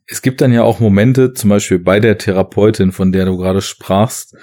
es 0.07 0.21
gibt 0.21 0.41
dann 0.41 0.51
ja 0.53 0.63
auch 0.63 0.79
Momente, 0.79 1.33
zum 1.33 1.49
Beispiel 1.51 1.79
bei 1.79 1.99
der 1.99 2.17
Therapeutin, 2.17 2.91
von 2.91 3.11
der 3.11 3.25
du 3.25 3.37
gerade 3.37 3.61
sprachst, 3.61 4.35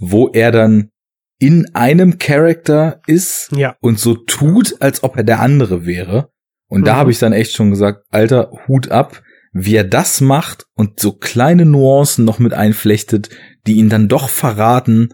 wo 0.00 0.28
er 0.28 0.50
dann 0.50 0.90
in 1.38 1.66
einem 1.74 2.18
Charakter 2.18 3.00
ist 3.06 3.48
Ja. 3.56 3.76
und 3.80 3.98
so 3.98 4.14
tut, 4.16 4.76
als 4.80 5.02
ob 5.02 5.16
er 5.16 5.24
der 5.24 5.40
andere 5.40 5.86
wäre. 5.86 6.28
Und 6.68 6.86
da 6.86 6.94
Mhm. 6.94 6.98
habe 6.98 7.10
ich 7.10 7.18
dann 7.18 7.32
echt 7.32 7.54
schon 7.54 7.70
gesagt, 7.70 8.04
alter, 8.10 8.50
Hut 8.68 8.90
ab, 8.90 9.22
wie 9.52 9.76
er 9.76 9.84
das 9.84 10.20
macht 10.20 10.66
und 10.74 10.98
so 10.98 11.12
kleine 11.12 11.66
Nuancen 11.66 12.24
noch 12.24 12.38
mit 12.38 12.54
einflechtet, 12.54 13.28
die 13.66 13.74
ihn 13.74 13.88
dann 13.88 14.08
doch 14.08 14.28
verraten, 14.28 15.10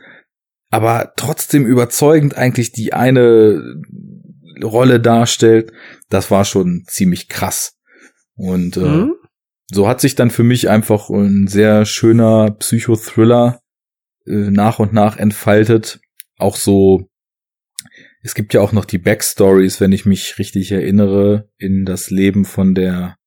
aber 0.70 1.12
trotzdem 1.16 1.66
überzeugend 1.66 2.36
eigentlich 2.36 2.72
die 2.72 2.92
eine 2.92 3.62
Rolle 4.62 5.00
darstellt, 5.00 5.72
das 6.08 6.30
war 6.30 6.44
schon 6.44 6.84
ziemlich 6.86 7.28
krass. 7.28 7.76
Und 8.36 8.76
äh, 8.76 8.80
Mhm. 8.80 9.14
so 9.70 9.88
hat 9.88 10.00
sich 10.00 10.14
dann 10.14 10.30
für 10.30 10.44
mich 10.44 10.68
einfach 10.68 11.10
ein 11.10 11.46
sehr 11.48 11.84
schöner 11.84 12.52
Psychothriller 12.52 13.60
äh, 14.26 14.50
nach 14.50 14.78
und 14.78 14.92
nach 14.92 15.16
entfaltet. 15.16 16.00
Auch 16.38 16.56
so, 16.56 17.08
es 18.22 18.34
gibt 18.34 18.54
ja 18.54 18.60
auch 18.60 18.72
noch 18.72 18.84
die 18.84 18.98
Backstories, 18.98 19.80
wenn 19.80 19.92
ich 19.92 20.06
mich 20.06 20.38
richtig 20.38 20.70
erinnere, 20.70 21.48
in 21.58 21.84
das 21.84 22.10
Leben 22.10 22.44
von 22.44 22.74
der 22.74 23.17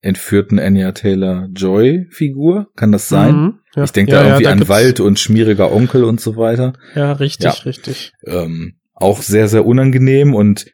entführten 0.00 0.58
Anya 0.58 0.92
Taylor 0.92 1.48
Joy 1.52 2.06
Figur. 2.10 2.68
Kann 2.76 2.92
das 2.92 3.08
sein? 3.08 3.34
Mhm. 3.34 3.58
Ja. 3.74 3.84
Ich 3.84 3.92
denke 3.92 4.12
ja, 4.12 4.20
da 4.20 4.26
irgendwie 4.28 4.44
ja, 4.44 4.50
an 4.52 4.58
gibt's- 4.58 4.70
Wald 4.70 5.00
und 5.00 5.18
schmieriger 5.18 5.72
Onkel 5.72 6.04
und 6.04 6.20
so 6.20 6.36
weiter. 6.36 6.72
Ja, 6.94 7.12
richtig, 7.12 7.64
richtig. 7.66 8.12
Ähm, 8.24 8.74
auch 8.94 9.22
sehr, 9.22 9.48
sehr 9.48 9.64
unangenehm 9.66 10.34
und 10.34 10.66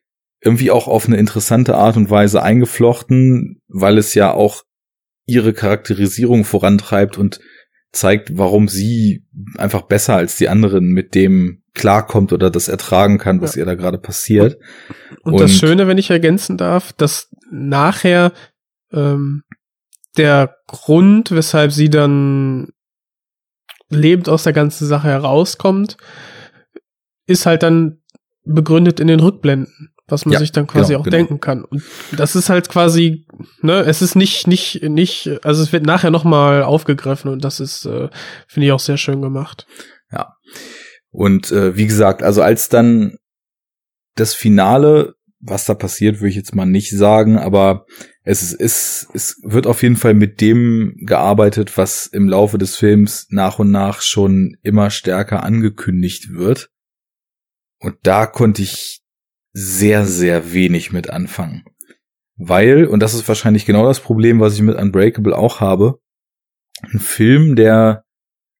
irgendwie 0.42 0.70
auch 0.70 0.88
auf 0.88 1.06
eine 1.06 1.16
interessante 1.16 1.74
Art 1.74 1.96
und 1.96 2.10
Weise 2.10 2.42
eingeflochten, 2.42 3.60
weil 3.68 3.96
es 3.98 4.14
ja 4.14 4.32
auch 4.32 4.62
ihre 5.26 5.54
Charakterisierung 5.54 6.44
vorantreibt 6.44 7.16
und 7.16 7.40
zeigt, 7.92 8.36
warum 8.36 8.68
sie 8.68 9.24
einfach 9.56 9.82
besser 9.82 10.16
als 10.16 10.36
die 10.36 10.48
anderen 10.48 10.86
mit 10.88 11.14
dem 11.14 11.62
klarkommt 11.74 12.32
oder 12.32 12.50
das 12.50 12.68
ertragen 12.68 13.18
kann, 13.18 13.40
was 13.40 13.54
Ja. 13.54 13.60
ihr 13.60 13.66
da 13.66 13.74
gerade 13.74 13.98
passiert. 13.98 14.58
Und, 15.22 15.40
das 15.40 15.52
Und- 15.52 15.58
Schöne, 15.58 15.86
wenn 15.88 15.98
ich 15.98 16.10
ergänzen 16.10 16.56
darf, 16.58 16.92
dass 16.92 17.30
nachher 17.50 18.32
ähm, 18.94 19.42
der 20.16 20.56
Grund, 20.66 21.30
weshalb 21.32 21.72
sie 21.72 21.90
dann 21.90 22.68
lebend 23.90 24.28
aus 24.28 24.44
der 24.44 24.52
ganzen 24.52 24.86
Sache 24.86 25.08
herauskommt, 25.08 25.96
ist 27.26 27.46
halt 27.46 27.62
dann 27.62 28.02
begründet 28.44 29.00
in 29.00 29.08
den 29.08 29.20
Rückblenden, 29.20 29.94
was 30.06 30.24
man 30.26 30.34
Ja, 30.34 30.38
sich 30.38 30.52
dann 30.52 30.66
quasi 30.66 30.92
genau, 30.92 31.00
auch 31.00 31.04
genau. 31.04 31.16
denken 31.16 31.40
kann. 31.40 31.64
Und 31.64 31.82
das 32.16 32.36
ist 32.36 32.50
halt 32.50 32.68
quasi, 32.68 33.26
ne, 33.62 33.80
es 33.80 34.02
ist 34.02 34.14
nicht, 34.14 34.46
nicht, 34.46 34.82
nicht, 34.82 35.30
also 35.44 35.62
es 35.62 35.72
wird 35.72 35.86
nachher 35.86 36.10
nochmal 36.10 36.62
aufgegriffen 36.62 37.30
und 37.30 37.44
das 37.44 37.60
ist, 37.60 37.86
äh, 37.86 38.08
finde 38.46 38.66
ich 38.66 38.72
auch 38.72 38.80
sehr 38.80 38.98
schön 38.98 39.22
gemacht. 39.22 39.66
Und 41.14 41.52
äh, 41.52 41.76
wie 41.76 41.86
gesagt, 41.86 42.24
also 42.24 42.42
als 42.42 42.68
dann 42.68 43.18
das 44.16 44.34
Finale, 44.34 45.14
was 45.46 45.64
da 45.64 45.74
passiert, 45.74 46.20
würde 46.20 46.30
ich 46.30 46.36
jetzt 46.36 46.54
mal 46.54 46.66
nicht 46.66 46.90
sagen, 46.90 47.38
aber 47.38 47.86
es 48.22 48.42
ist, 48.42 48.60
es, 48.60 49.08
es 49.12 49.40
wird 49.42 49.66
auf 49.66 49.82
jeden 49.82 49.96
Fall 49.96 50.14
mit 50.14 50.40
dem 50.40 50.94
gearbeitet, 51.00 51.76
was 51.76 52.06
im 52.06 52.28
Laufe 52.28 52.56
des 52.56 52.76
Films 52.76 53.26
nach 53.30 53.58
und 53.58 53.70
nach 53.70 54.00
schon 54.00 54.56
immer 54.62 54.90
stärker 54.90 55.42
angekündigt 55.42 56.32
wird. 56.32 56.70
Und 57.78 57.96
da 58.02 58.26
konnte 58.26 58.62
ich 58.62 59.02
sehr, 59.52 60.06
sehr 60.06 60.52
wenig 60.52 60.92
mit 60.92 61.10
anfangen. 61.10 61.64
Weil, 62.36 62.86
und 62.86 63.00
das 63.00 63.14
ist 63.14 63.28
wahrscheinlich 63.28 63.66
genau 63.66 63.86
das 63.86 64.00
Problem, 64.00 64.40
was 64.40 64.54
ich 64.54 64.62
mit 64.62 64.76
Unbreakable 64.76 65.36
auch 65.36 65.60
habe, 65.60 66.00
ein 66.82 66.98
Film, 66.98 67.54
der 67.54 68.04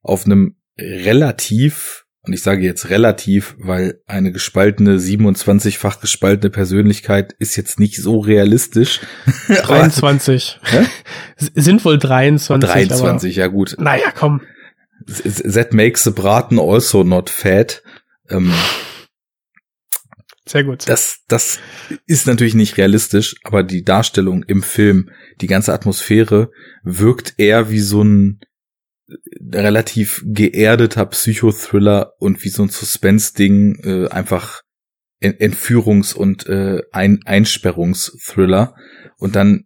auf 0.02 0.26
einem 0.26 0.56
relativ, 0.78 2.03
und 2.26 2.32
ich 2.32 2.42
sage 2.42 2.62
jetzt 2.62 2.88
relativ, 2.90 3.54
weil 3.58 4.00
eine 4.06 4.32
gespaltene, 4.32 4.96
27-fach 4.98 6.00
gespaltene 6.00 6.50
Persönlichkeit 6.50 7.34
ist 7.38 7.56
jetzt 7.56 7.78
nicht 7.78 7.96
so 7.96 8.18
realistisch. 8.20 9.00
23. 9.48 10.60
Hä? 10.62 10.86
S- 11.36 11.52
Sind 11.54 11.84
wohl 11.84 11.98
23. 11.98 12.70
23, 12.70 13.36
ja 13.36 13.46
gut. 13.48 13.76
Naja, 13.78 14.10
komm. 14.14 14.40
That 15.06 15.74
makes 15.74 16.02
the 16.04 16.10
braten 16.10 16.58
also 16.58 17.04
not 17.04 17.28
fat. 17.28 17.82
Ähm, 18.30 18.52
Sehr 20.46 20.64
gut. 20.64 20.88
das, 20.88 21.18
das 21.28 21.58
ist 22.06 22.26
natürlich 22.26 22.54
nicht 22.54 22.76
realistisch, 22.76 23.34
aber 23.44 23.62
die 23.62 23.82
Darstellung 23.82 24.42
im 24.44 24.62
Film, 24.62 25.10
die 25.40 25.46
ganze 25.46 25.72
Atmosphäre 25.72 26.50
wirkt 26.82 27.34
eher 27.38 27.70
wie 27.70 27.80
so 27.80 28.02
ein 28.02 28.40
relativ 29.52 30.22
geerdeter 30.26 31.06
Psychothriller 31.06 32.12
und 32.18 32.42
wie 32.44 32.48
so 32.48 32.62
ein 32.62 32.70
Suspense-Ding, 32.70 33.80
äh, 33.84 34.08
einfach 34.08 34.62
En- 35.20 35.34
Entführungs- 35.34 36.14
und 36.14 36.46
äh, 36.46 36.82
Ein 36.92 37.20
Einsperrungsthriller. 37.24 38.74
Und 39.18 39.36
dann 39.36 39.64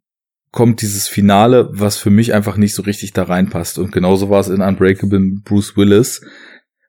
kommt 0.51 0.83
dieses 0.83 1.09
Finale, 1.09 1.69
was 1.73 1.99
für 1.99 2.11
mich 2.11 2.35
einfach 2.35 2.57
nicht 2.57 2.75
so 2.75 2.83
richtig 2.83 3.13
da 3.13 3.25
reinpasst. 3.25 3.79
Und 3.79 3.93
genauso 3.93 4.31
war 4.31 4.41
es 4.41 4.49
in 4.49 4.61
Unbreakable 4.61 5.21
Bruce 5.45 5.77
Willis, 5.77 6.21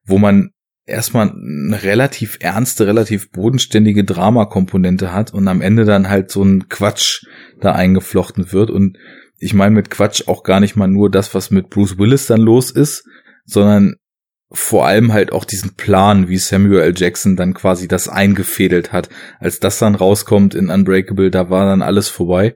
wo 0.06 0.18
man 0.18 0.52
erstmal 0.86 1.30
eine 1.30 1.84
relativ 1.84 2.38
ernste, 2.42 2.88
relativ 2.88 3.32
bodenständige 3.32 4.04
Dramakomponente 4.04 5.14
hat 5.14 5.34
und 5.34 5.48
am 5.48 5.62
Ende 5.62 5.86
dann 5.86 6.10
halt 6.10 6.32
so 6.32 6.44
ein 6.44 6.68
Quatsch 6.68 7.26
da 7.62 7.74
eingeflochten 7.74 8.52
wird. 8.52 8.72
Und 8.72 8.98
ich 9.40 9.54
meine 9.54 9.76
mit 9.76 9.90
Quatsch 9.90 10.28
auch 10.28 10.44
gar 10.44 10.60
nicht 10.60 10.76
mal 10.76 10.88
nur 10.88 11.10
das, 11.10 11.34
was 11.34 11.50
mit 11.50 11.70
Bruce 11.70 11.98
Willis 11.98 12.28
dann 12.28 12.42
los 12.42 12.72
ist, 12.72 13.06
sondern 13.46 13.96
vor 14.52 14.88
allem 14.88 15.14
halt 15.14 15.32
auch 15.32 15.46
diesen 15.46 15.76
Plan, 15.76 16.28
wie 16.28 16.38
Samuel 16.38 16.82
L. 16.82 16.94
Jackson 16.96 17.36
dann 17.36 17.54
quasi 17.54 17.88
das 17.88 18.10
eingefädelt 18.10 18.92
hat. 18.92 19.10
Als 19.40 19.60
das 19.60 19.78
dann 19.80 19.96
rauskommt 19.96 20.56
in 20.56 20.70
Unbreakable, 20.70 21.30
da 21.30 21.50
war 21.50 21.66
dann 21.66 21.82
alles 21.82 22.10
vorbei. 22.10 22.56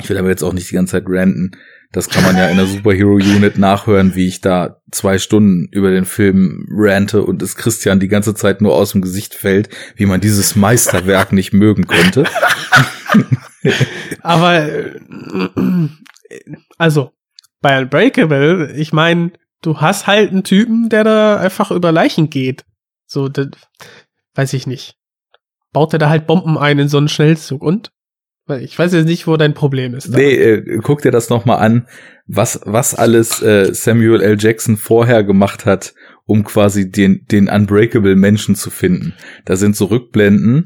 Ich 0.00 0.08
will 0.10 0.18
aber 0.18 0.28
jetzt 0.28 0.42
auch 0.42 0.52
nicht 0.52 0.70
die 0.70 0.74
ganze 0.74 0.92
Zeit 0.92 1.04
ranten. 1.06 1.52
Das 1.92 2.10
kann 2.10 2.22
man 2.22 2.36
ja 2.36 2.48
in 2.48 2.58
der 2.58 2.66
Superhero 2.66 3.14
Unit 3.14 3.56
nachhören, 3.56 4.14
wie 4.14 4.28
ich 4.28 4.42
da 4.42 4.82
zwei 4.92 5.18
Stunden 5.18 5.68
über 5.72 5.90
den 5.90 6.04
Film 6.04 6.66
rante 6.70 7.22
und 7.22 7.42
es 7.42 7.56
Christian 7.56 8.00
die 8.00 8.08
ganze 8.08 8.34
Zeit 8.34 8.60
nur 8.60 8.74
aus 8.74 8.92
dem 8.92 9.00
Gesicht 9.00 9.34
fällt, 9.34 9.70
wie 9.96 10.06
man 10.06 10.20
dieses 10.20 10.56
Meisterwerk 10.56 11.32
nicht 11.32 11.54
mögen 11.54 11.86
konnte. 11.86 12.24
Aber 14.22 14.68
also 16.76 17.12
bei 17.60 17.80
Unbreakable, 17.80 18.72
ich 18.76 18.92
meine, 18.92 19.32
du 19.62 19.80
hast 19.80 20.06
halt 20.06 20.30
einen 20.30 20.44
Typen, 20.44 20.88
der 20.88 21.04
da 21.04 21.36
einfach 21.38 21.70
über 21.70 21.92
Leichen 21.92 22.30
geht. 22.30 22.64
So, 23.06 23.28
das, 23.28 23.48
weiß 24.34 24.52
ich 24.52 24.66
nicht. 24.66 24.96
Baut 25.72 25.92
er 25.92 25.98
da 25.98 26.08
halt 26.08 26.26
Bomben 26.26 26.56
ein 26.56 26.78
in 26.78 26.88
so 26.88 26.98
einen 26.98 27.08
Schnellzug 27.08 27.62
und? 27.62 27.90
Weil 28.46 28.62
Ich 28.62 28.78
weiß 28.78 28.92
jetzt 28.94 29.06
nicht, 29.06 29.26
wo 29.26 29.36
dein 29.36 29.52
Problem 29.52 29.94
ist. 29.94 30.12
da. 30.12 30.16
Nee, 30.16 30.34
äh, 30.34 30.78
guck 30.82 31.02
dir 31.02 31.10
das 31.10 31.28
nochmal 31.28 31.58
an, 31.58 31.86
was, 32.26 32.60
was 32.64 32.94
alles 32.94 33.42
äh, 33.42 33.74
Samuel 33.74 34.22
L. 34.22 34.36
Jackson 34.38 34.76
vorher 34.76 35.22
gemacht 35.22 35.66
hat, 35.66 35.94
um 36.24 36.44
quasi 36.44 36.90
den, 36.90 37.26
den 37.30 37.48
Unbreakable 37.48 38.16
Menschen 38.16 38.54
zu 38.54 38.70
finden. 38.70 39.14
Da 39.44 39.56
sind 39.56 39.76
so 39.76 39.86
Rückblenden 39.86 40.64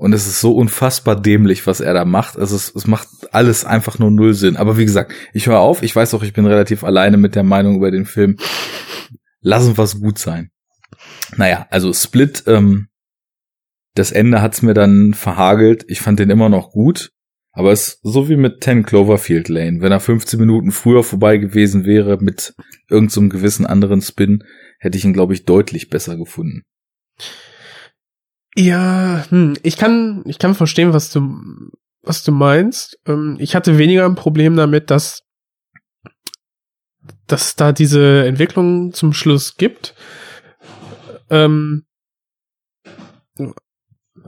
und 0.00 0.14
es 0.14 0.26
ist 0.26 0.40
so 0.40 0.56
unfassbar 0.56 1.14
dämlich, 1.14 1.66
was 1.66 1.80
er 1.80 1.92
da 1.92 2.06
macht. 2.06 2.38
Also 2.38 2.56
es, 2.56 2.74
es 2.74 2.86
macht 2.86 3.06
alles 3.32 3.66
einfach 3.66 3.98
nur 3.98 4.10
null 4.10 4.32
Sinn. 4.32 4.56
Aber 4.56 4.78
wie 4.78 4.86
gesagt, 4.86 5.12
ich 5.34 5.46
höre 5.46 5.58
auf, 5.58 5.82
ich 5.82 5.94
weiß 5.94 6.14
auch, 6.14 6.22
ich 6.22 6.32
bin 6.32 6.46
relativ 6.46 6.84
alleine 6.84 7.18
mit 7.18 7.34
der 7.34 7.42
Meinung 7.42 7.76
über 7.76 7.90
den 7.90 8.06
Film. 8.06 8.38
lassen 9.42 9.76
was 9.76 10.00
gut 10.00 10.18
sein. 10.18 10.52
Naja, 11.36 11.66
also 11.68 11.92
Split, 11.92 12.44
ähm, 12.46 12.88
das 13.94 14.10
Ende 14.10 14.40
hat's 14.40 14.62
mir 14.62 14.72
dann 14.72 15.12
verhagelt. 15.12 15.84
Ich 15.86 16.00
fand 16.00 16.18
den 16.18 16.30
immer 16.30 16.48
noch 16.48 16.70
gut. 16.70 17.12
Aber 17.52 17.70
es 17.70 17.88
ist 17.88 18.00
so 18.02 18.30
wie 18.30 18.36
mit 18.36 18.64
10 18.64 18.86
Cloverfield 18.86 19.50
Lane. 19.50 19.82
Wenn 19.82 19.92
er 19.92 20.00
15 20.00 20.40
Minuten 20.40 20.70
früher 20.70 21.04
vorbei 21.04 21.36
gewesen 21.36 21.84
wäre 21.84 22.16
mit 22.22 22.54
irgendeinem 22.88 23.30
so 23.30 23.36
gewissen 23.36 23.66
anderen 23.66 24.00
Spin, 24.00 24.44
hätte 24.78 24.96
ich 24.96 25.04
ihn, 25.04 25.12
glaube 25.12 25.34
ich, 25.34 25.44
deutlich 25.44 25.90
besser 25.90 26.16
gefunden. 26.16 26.62
Ja, 28.60 29.24
hm, 29.30 29.56
ich 29.62 29.78
kann, 29.78 30.22
ich 30.26 30.38
kann 30.38 30.54
verstehen, 30.54 30.92
was 30.92 31.10
du, 31.10 31.40
was 32.02 32.22
du 32.22 32.30
meinst. 32.30 33.00
Ähm, 33.06 33.38
ich 33.40 33.54
hatte 33.54 33.78
weniger 33.78 34.04
ein 34.04 34.16
Problem 34.16 34.54
damit, 34.54 34.90
dass, 34.90 35.22
dass 37.26 37.56
da 37.56 37.72
diese 37.72 38.26
Entwicklung 38.26 38.92
zum 38.92 39.14
Schluss 39.14 39.56
gibt. 39.56 39.94
Ähm, 41.30 41.86
was 43.34 43.54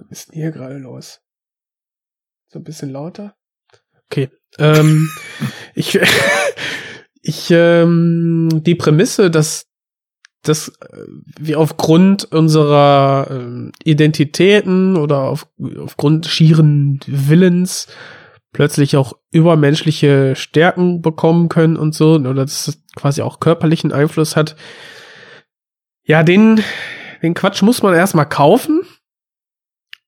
ist 0.09 0.29
denn 0.29 0.41
hier 0.41 0.51
gerade 0.51 0.79
los? 0.79 1.21
So 2.49 2.59
ein 2.59 2.65
bisschen 2.65 2.89
lauter? 2.89 3.37
Okay. 4.07 4.31
Ähm, 4.57 5.11
ich, 5.75 5.99
ich, 7.21 7.51
ähm, 7.51 8.63
die 8.63 8.77
Prämisse, 8.77 9.31
dass 9.31 9.67
dass 10.43 10.69
äh, 10.69 11.05
wir 11.39 11.59
aufgrund 11.59 12.25
unserer 12.33 13.29
äh, 13.31 13.71
Identitäten 13.85 14.97
oder 14.97 15.23
auf, 15.23 15.47
aufgrund 15.79 16.27
schieren 16.27 17.01
Willens 17.07 17.89
plötzlich 18.53 18.97
auch 18.97 19.15
übermenschliche 19.31 20.37
Stärken 20.37 21.01
bekommen 21.01 21.49
können 21.49 21.77
und 21.77 21.95
so, 21.95 22.15
oder 22.15 22.35
dass 22.35 22.69
es 22.69 22.83
quasi 22.95 23.23
auch 23.23 23.41
körperlichen 23.41 23.93
Einfluss 23.93 24.37
hat. 24.37 24.57
Ja, 26.05 26.23
den, 26.23 26.63
den 27.23 27.35
Quatsch 27.35 27.63
muss 27.63 27.83
man 27.83 27.95
erstmal 27.95 28.29
kaufen. 28.29 28.83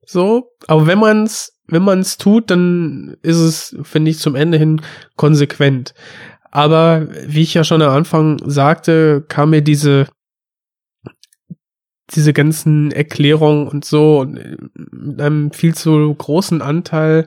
So, 0.07 0.51
aber 0.67 0.87
wenn 0.87 0.99
man's, 0.99 1.59
wenn 1.67 1.83
man's 1.83 2.19
tut, 2.19 2.51
dann 2.51 3.17
ist 3.23 3.39
es, 3.39 3.77
finde 3.83 4.11
ich, 4.11 4.19
zum 4.19 4.35
Ende 4.35 4.59
hin 4.59 4.83
konsequent. 5.17 5.95
Aber 6.51 7.09
wie 7.27 7.43
ich 7.43 7.55
ja 7.55 7.65
schon 7.65 7.83
am 7.83 7.93
Anfang 7.93 8.39
sagte, 8.45 9.25
kam 9.27 9.51
mir 9.51 9.63
diese 9.63 10.07
diese 12.15 12.33
ganzen 12.33 12.93
Erklärungen 12.93 13.69
und 13.69 13.85
so 13.85 14.27
mit 14.27 15.21
einem 15.21 15.51
viel 15.53 15.75
zu 15.75 16.15
großen 16.15 16.63
Anteil 16.63 17.27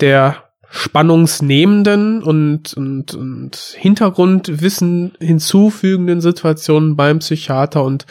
der 0.00 0.44
spannungsnehmenden 0.70 2.22
und, 2.22 2.72
und, 2.74 3.14
und 3.14 3.56
Hintergrundwissen 3.76 5.12
hinzufügenden 5.20 6.22
Situationen 6.22 6.96
beim 6.96 7.18
Psychiater 7.18 7.84
und 7.84 8.06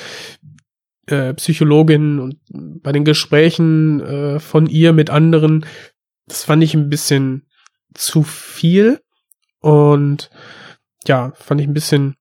äh, 1.07 1.34
Psychologin 1.34 2.19
und 2.19 2.38
bei 2.49 2.91
den 2.91 3.03
Gesprächen 3.03 3.99
äh, 4.01 4.39
von 4.39 4.67
ihr 4.67 4.93
mit 4.93 5.09
anderen, 5.09 5.65
das 6.28 6.43
fand 6.43 6.63
ich 6.63 6.76
ein 6.76 6.89
bisschen 6.89 7.47
zu 7.95 8.22
viel 8.22 9.01
und 9.59 10.30
ja, 11.07 11.34
fand 11.36 11.61
ich 11.61 11.67
ein 11.67 11.74
bisschen 11.74 12.15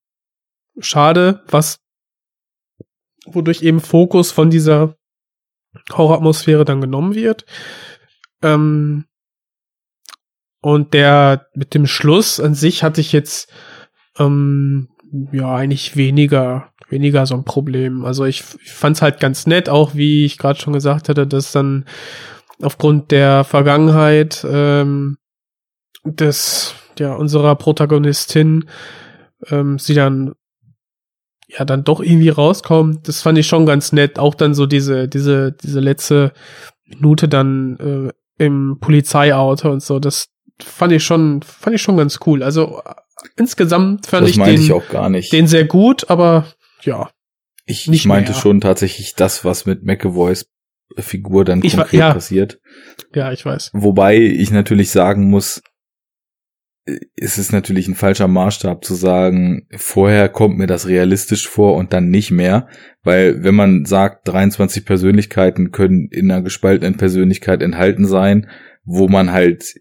schade, 0.78 1.42
was 1.48 1.80
wodurch 3.26 3.62
eben 3.62 3.80
Fokus 3.80 4.32
von 4.32 4.50
dieser 4.50 4.96
Horroratmosphäre 5.92 6.64
dann 6.64 6.80
genommen 6.80 7.14
wird. 7.14 7.44
Ähm, 8.42 9.04
und 10.62 10.92
der 10.94 11.46
mit 11.54 11.74
dem 11.74 11.86
Schluss 11.86 12.38
an 12.40 12.54
sich 12.54 12.82
hatte 12.82 13.00
ich 13.00 13.12
jetzt 13.12 13.52
ähm, 14.18 14.88
ja 15.32 15.54
eigentlich 15.54 15.96
weniger 15.96 16.70
weniger 16.90 17.26
so 17.26 17.34
ein 17.34 17.44
Problem. 17.44 18.04
Also 18.04 18.24
ich, 18.24 18.42
ich 18.62 18.72
fand 18.72 18.96
es 18.96 19.02
halt 19.02 19.20
ganz 19.20 19.46
nett, 19.46 19.68
auch 19.68 19.94
wie 19.94 20.24
ich 20.24 20.38
gerade 20.38 20.60
schon 20.60 20.72
gesagt 20.72 21.08
hatte, 21.08 21.26
dass 21.26 21.52
dann 21.52 21.84
aufgrund 22.62 23.10
der 23.10 23.44
Vergangenheit 23.44 24.44
ähm, 24.48 25.16
des 26.04 26.74
ja 26.98 27.14
unserer 27.14 27.54
Protagonistin 27.56 28.68
ähm, 29.46 29.78
sie 29.78 29.94
dann 29.94 30.34
ja 31.57 31.64
dann 31.64 31.84
doch 31.84 32.01
irgendwie 32.01 32.28
rauskommt. 32.28 33.09
Das 33.09 33.22
fand 33.22 33.38
ich 33.38 33.46
schon 33.46 33.66
ganz 33.66 33.92
nett. 33.92 34.18
Auch 34.18 34.34
dann 34.34 34.55
so 34.55 34.66
diese, 34.66 35.09
diese, 35.09 35.53
diese 35.53 35.80
letzte 35.80 36.32
Minute 36.86 37.28
dann 37.28 37.76
äh, 37.78 38.44
im 38.44 38.78
Polizeiauto 38.80 39.70
und 39.70 39.82
so. 39.82 39.98
Das 39.98 40.28
fand 40.61 40.92
ich 40.92 41.05
schon, 41.05 41.42
fand 41.42 41.76
ich 41.76 41.82
schon 41.82 41.96
ganz 41.96 42.20
cool. 42.26 42.42
Also 42.42 42.82
äh, 42.84 42.94
insgesamt 43.36 44.07
fand 44.07 44.24
das 44.24 44.30
ich 44.30 44.42
den, 44.42 44.61
ich 44.61 44.72
auch 44.72 44.88
gar 44.88 45.09
nicht. 45.09 45.32
den 45.32 45.46
sehr 45.46 45.64
gut, 45.64 46.09
aber 46.11 46.46
ja. 46.82 47.11
Ich, 47.66 47.88
ich 47.88 48.07
meinte 48.07 48.32
mehr. 48.32 48.40
schon 48.40 48.61
tatsächlich 48.61 49.14
das, 49.14 49.44
was 49.44 49.66
mit 49.66 49.84
McAvoys 49.84 50.46
Figur 50.98 51.44
dann 51.44 51.62
ich 51.62 51.76
konkret 51.76 52.01
ja. 52.01 52.12
passiert. 52.12 52.59
Ja, 53.14 53.32
ich 53.32 53.44
weiß. 53.44 53.70
Wobei 53.74 54.16
ich 54.16 54.51
natürlich 54.51 54.90
sagen 54.90 55.30
muss, 55.30 55.62
ist 56.87 57.39
es 57.39 57.53
natürlich 57.53 57.89
ein 57.89 57.95
falscher 57.95 58.28
Maßstab 58.28 58.85
zu 58.85 58.95
sagen, 58.95 59.66
vorher 59.76 60.28
kommt 60.28 60.59
mir 60.59 60.66
das 60.66 60.89
realistisch 60.89 61.49
vor 61.49 61.76
und 61.76 61.93
dann 61.93 62.09
nicht 62.09 62.31
mehr, 62.31 62.68
weil 63.03 63.43
wenn 63.43 63.55
man 63.55 63.85
sagt, 63.85 64.26
23 64.28 64.85
Persönlichkeiten 64.85 65.72
können 65.72 66.09
in 66.11 66.31
einer 66.31 66.43
gespaltenen 66.43 66.97
Persönlichkeit 66.97 67.62
enthalten 67.62 68.07
sein, 68.07 68.49
wo 68.85 69.09
man 69.09 69.31
halt 69.31 69.74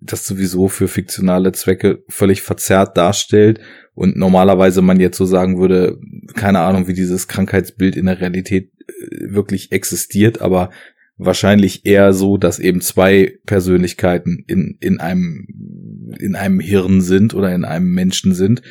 das 0.00 0.24
sowieso 0.24 0.68
für 0.68 0.88
fiktionale 0.88 1.52
Zwecke 1.52 2.04
völlig 2.08 2.42
verzerrt 2.42 2.96
darstellt 2.96 3.60
und 3.94 4.16
normalerweise 4.16 4.82
man 4.82 5.00
jetzt 5.00 5.16
so 5.16 5.24
sagen 5.24 5.58
würde, 5.58 5.98
keine 6.34 6.60
Ahnung, 6.60 6.86
wie 6.86 6.94
dieses 6.94 7.28
Krankheitsbild 7.28 7.96
in 7.96 8.06
der 8.06 8.20
Realität 8.20 8.70
äh, 8.86 9.32
wirklich 9.34 9.72
existiert, 9.72 10.40
aber 10.40 10.70
wahrscheinlich 11.18 11.86
eher 11.86 12.12
so, 12.12 12.36
dass 12.36 12.58
eben 12.58 12.80
zwei 12.80 13.38
Persönlichkeiten 13.46 14.44
in, 14.46 14.76
in 14.80 15.00
einem, 15.00 15.46
in 16.18 16.36
einem 16.36 16.60
Hirn 16.60 17.00
sind 17.00 17.34
oder 17.34 17.54
in 17.54 17.64
einem 17.64 17.90
Menschen 17.92 18.34
sind. 18.34 18.62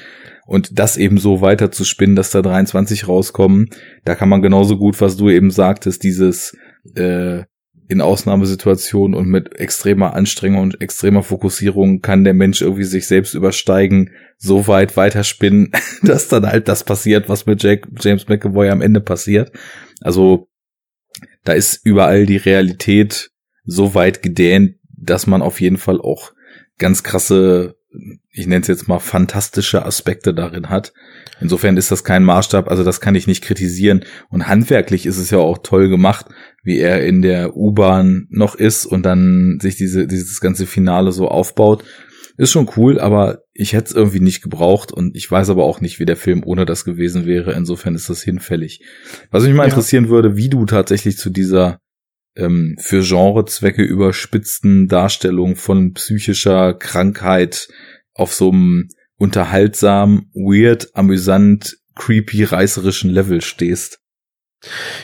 Und 0.45 0.77
das 0.77 0.97
eben 0.97 1.17
so 1.17 1.41
weiter 1.41 1.71
zu 1.71 1.83
spinnen, 1.83 2.15
dass 2.15 2.29
da 2.29 2.43
23 2.43 3.07
rauskommen, 3.07 3.69
da 4.03 4.13
kann 4.13 4.29
man 4.29 4.43
genauso 4.43 4.77
gut, 4.77 5.01
was 5.01 5.17
du 5.17 5.29
eben 5.29 5.49
sagtest, 5.49 6.03
dieses 6.03 6.55
äh, 6.95 7.43
in 7.87 8.01
Ausnahmesituationen 8.01 9.15
und 9.15 9.27
mit 9.27 9.59
extremer 9.59 10.15
Anstrengung 10.15 10.61
und 10.61 10.81
extremer 10.81 11.23
Fokussierung 11.23 12.01
kann 12.01 12.23
der 12.23 12.33
Mensch 12.33 12.61
irgendwie 12.61 12.83
sich 12.83 13.07
selbst 13.07 13.33
übersteigen, 13.33 14.11
so 14.37 14.67
weit 14.67 14.97
weiterspinnen, 14.97 15.71
dass 16.03 16.27
dann 16.27 16.45
halt 16.45 16.67
das 16.67 16.83
passiert, 16.83 17.29
was 17.29 17.45
mit 17.45 17.61
Jack, 17.63 17.87
James 17.99 18.27
McAvoy 18.27 18.69
am 18.69 18.81
Ende 18.81 19.01
passiert. 19.01 19.51
Also 20.01 20.47
da 21.45 21.53
ist 21.53 21.79
überall 21.85 22.25
die 22.25 22.37
Realität 22.37 23.31
so 23.63 23.95
weit 23.95 24.21
gedehnt, 24.21 24.75
dass 24.97 25.27
man 25.27 25.41
auf 25.41 25.61
jeden 25.61 25.77
Fall 25.77 26.01
auch 26.01 26.33
ganz 26.77 27.03
krasse, 27.03 27.75
ich 28.31 28.47
nenne 28.47 28.61
es 28.61 28.67
jetzt 28.67 28.87
mal 28.87 28.99
fantastische 28.99 29.85
Aspekte 29.85 30.33
darin 30.33 30.69
hat. 30.69 30.91
Insofern 31.39 31.77
ist 31.77 31.91
das 31.91 32.03
kein 32.03 32.23
Maßstab, 32.23 32.69
also 32.69 32.83
das 32.83 32.99
kann 32.99 33.15
ich 33.15 33.27
nicht 33.27 33.43
kritisieren. 33.43 34.03
Und 34.29 34.47
handwerklich 34.47 35.05
ist 35.05 35.17
es 35.17 35.29
ja 35.29 35.37
auch 35.37 35.59
toll 35.59 35.89
gemacht, 35.89 36.27
wie 36.63 36.79
er 36.79 37.05
in 37.05 37.21
der 37.21 37.55
U-Bahn 37.55 38.27
noch 38.29 38.55
ist 38.55 38.85
und 38.85 39.03
dann 39.03 39.59
sich 39.61 39.75
diese, 39.75 40.07
dieses 40.07 40.41
ganze 40.41 40.65
Finale 40.65 41.11
so 41.11 41.27
aufbaut. 41.27 41.83
Ist 42.37 42.51
schon 42.51 42.69
cool, 42.75 42.99
aber 42.99 43.44
ich 43.57 43.71
hätte 43.71 43.85
es 43.85 43.95
irgendwie 43.95 44.19
nicht 44.19 44.41
gebraucht 44.41 44.91
und 44.91 45.15
ich 45.15 45.31
weiß 45.31 45.49
aber 45.49 45.63
auch 45.63 45.79
nicht, 45.79 46.01
wie 46.01 46.05
der 46.05 46.17
Film 46.17 46.43
ohne 46.43 46.65
das 46.65 46.83
gewesen 46.83 47.25
wäre. 47.25 47.53
Insofern 47.53 47.95
ist 47.95 48.09
das 48.09 48.21
hinfällig. 48.21 48.81
Was 49.31 49.43
mich 49.43 49.53
mal 49.53 49.63
ja. 49.63 49.69
interessieren 49.69 50.09
würde, 50.09 50.35
wie 50.35 50.49
du 50.49 50.65
tatsächlich 50.65 51.17
zu 51.17 51.29
dieser 51.29 51.79
ähm, 52.35 52.75
für 52.77 53.01
Genrezwecke 53.01 53.81
überspitzten 53.81 54.89
Darstellung 54.89 55.55
von 55.55 55.93
psychischer 55.93 56.73
Krankheit 56.73 57.69
auf 58.13 58.33
so 58.33 58.51
einem 58.51 58.89
unterhaltsam, 59.17 60.29
weird, 60.33 60.93
amüsant, 60.93 61.77
creepy, 61.95 62.43
reißerischen 62.43 63.09
Level 63.09 63.39
stehst. 63.39 64.01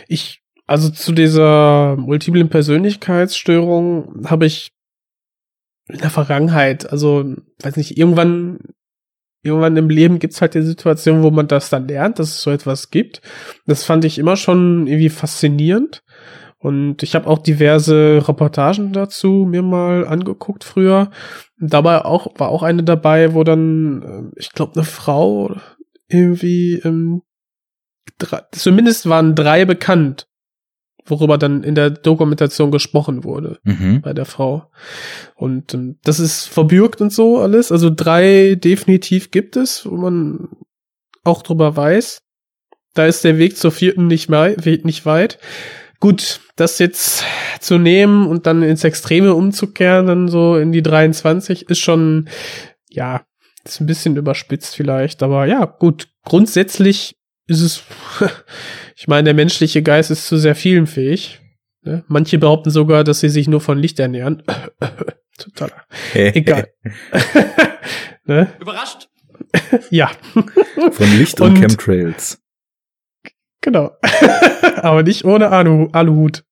Ich, 0.09 0.41
also 0.67 0.89
zu 0.89 1.13
dieser 1.13 1.95
multiplen 1.95 2.49
Persönlichkeitsstörung 2.49 4.25
habe 4.25 4.45
ich 4.45 4.71
in 5.91 5.99
der 5.99 6.09
Vergangenheit, 6.09 6.89
also 6.91 7.35
weiß 7.61 7.77
nicht, 7.77 7.97
irgendwann 7.97 8.59
irgendwann 9.43 9.77
im 9.77 9.89
Leben 9.89 10.19
gibt's 10.19 10.41
halt 10.41 10.53
die 10.53 10.61
Situation, 10.61 11.23
wo 11.23 11.31
man 11.31 11.47
das 11.47 11.69
dann 11.69 11.87
lernt, 11.87 12.19
dass 12.19 12.29
es 12.29 12.41
so 12.41 12.51
etwas 12.51 12.91
gibt. 12.91 13.21
Das 13.65 13.83
fand 13.83 14.05
ich 14.05 14.17
immer 14.19 14.35
schon 14.35 14.87
irgendwie 14.87 15.09
faszinierend. 15.09 16.03
Und 16.59 17.01
ich 17.01 17.15
habe 17.15 17.25
auch 17.25 17.39
diverse 17.39 18.23
Reportagen 18.27 18.93
dazu 18.93 19.47
mir 19.49 19.63
mal 19.63 20.07
angeguckt 20.07 20.63
früher. 20.63 21.09
Dabei 21.59 22.05
auch 22.05 22.27
war 22.37 22.49
auch 22.49 22.61
eine 22.61 22.83
dabei, 22.83 23.33
wo 23.33 23.43
dann, 23.43 24.31
äh, 24.35 24.39
ich 24.39 24.51
glaube, 24.51 24.75
eine 24.75 24.83
Frau 24.83 25.55
irgendwie, 26.07 26.75
ähm, 26.83 27.23
drei, 28.19 28.41
zumindest 28.51 29.09
waren 29.09 29.33
drei 29.33 29.65
bekannt, 29.65 30.27
worüber 31.11 31.37
dann 31.37 31.63
in 31.63 31.75
der 31.75 31.91
Dokumentation 31.91 32.71
gesprochen 32.71 33.23
wurde 33.23 33.59
mhm. 33.63 34.01
bei 34.01 34.13
der 34.13 34.25
Frau. 34.25 34.71
Und 35.35 35.73
ähm, 35.75 35.99
das 36.03 36.19
ist 36.19 36.45
verbürgt 36.45 37.01
und 37.01 37.13
so 37.13 37.39
alles. 37.39 37.71
Also 37.71 37.91
drei 37.95 38.55
definitiv 38.55 39.29
gibt 39.29 39.55
es, 39.57 39.85
wo 39.85 39.95
man 39.97 40.49
auch 41.23 41.43
drüber 41.43 41.75
weiß. 41.75 42.21
Da 42.93 43.05
ist 43.05 43.23
der 43.23 43.37
Weg 43.37 43.57
zur 43.57 43.71
vierten 43.71 44.07
nicht, 44.07 44.29
mei- 44.29 44.57
nicht 44.83 45.05
weit. 45.05 45.37
Gut, 45.99 46.41
das 46.55 46.79
jetzt 46.79 47.23
zu 47.59 47.77
nehmen 47.77 48.25
und 48.25 48.47
dann 48.47 48.63
ins 48.63 48.83
Extreme 48.83 49.35
umzukehren, 49.35 50.07
dann 50.07 50.27
so 50.29 50.57
in 50.57 50.71
die 50.71 50.81
23, 50.81 51.69
ist 51.69 51.77
schon, 51.77 52.27
ja, 52.89 53.21
ist 53.63 53.79
ein 53.79 53.85
bisschen 53.85 54.17
überspitzt 54.17 54.75
vielleicht, 54.75 55.21
aber 55.21 55.45
ja, 55.45 55.65
gut, 55.65 56.07
grundsätzlich 56.25 57.17
ist 57.47 57.61
es, 57.61 57.83
ich 59.01 59.07
meine, 59.07 59.23
der 59.25 59.33
menschliche 59.33 59.81
Geist 59.81 60.11
ist 60.11 60.27
zu 60.27 60.37
sehr 60.37 60.53
vielen 60.53 60.85
fähig. 60.85 61.41
Ne? 61.81 62.03
Manche 62.07 62.37
behaupten 62.37 62.69
sogar, 62.69 63.03
dass 63.03 63.19
sie 63.21 63.29
sich 63.29 63.47
nur 63.47 63.59
von 63.59 63.79
Licht 63.79 63.99
ernähren. 63.99 64.43
Total. 65.39 65.71
Egal. 66.13 66.71
ne? 68.25 68.53
Überrascht? 68.59 69.09
Ja, 69.89 70.11
Von 70.91 71.17
Licht 71.17 71.41
und, 71.41 71.53
Und- 71.55 71.59
Chemtrails. 71.59 72.39
genau. 73.59 73.97
aber 74.75 75.01
nicht 75.01 75.25
ohne 75.25 75.49
Alu 75.49 75.89
Aluhut. 75.93 76.43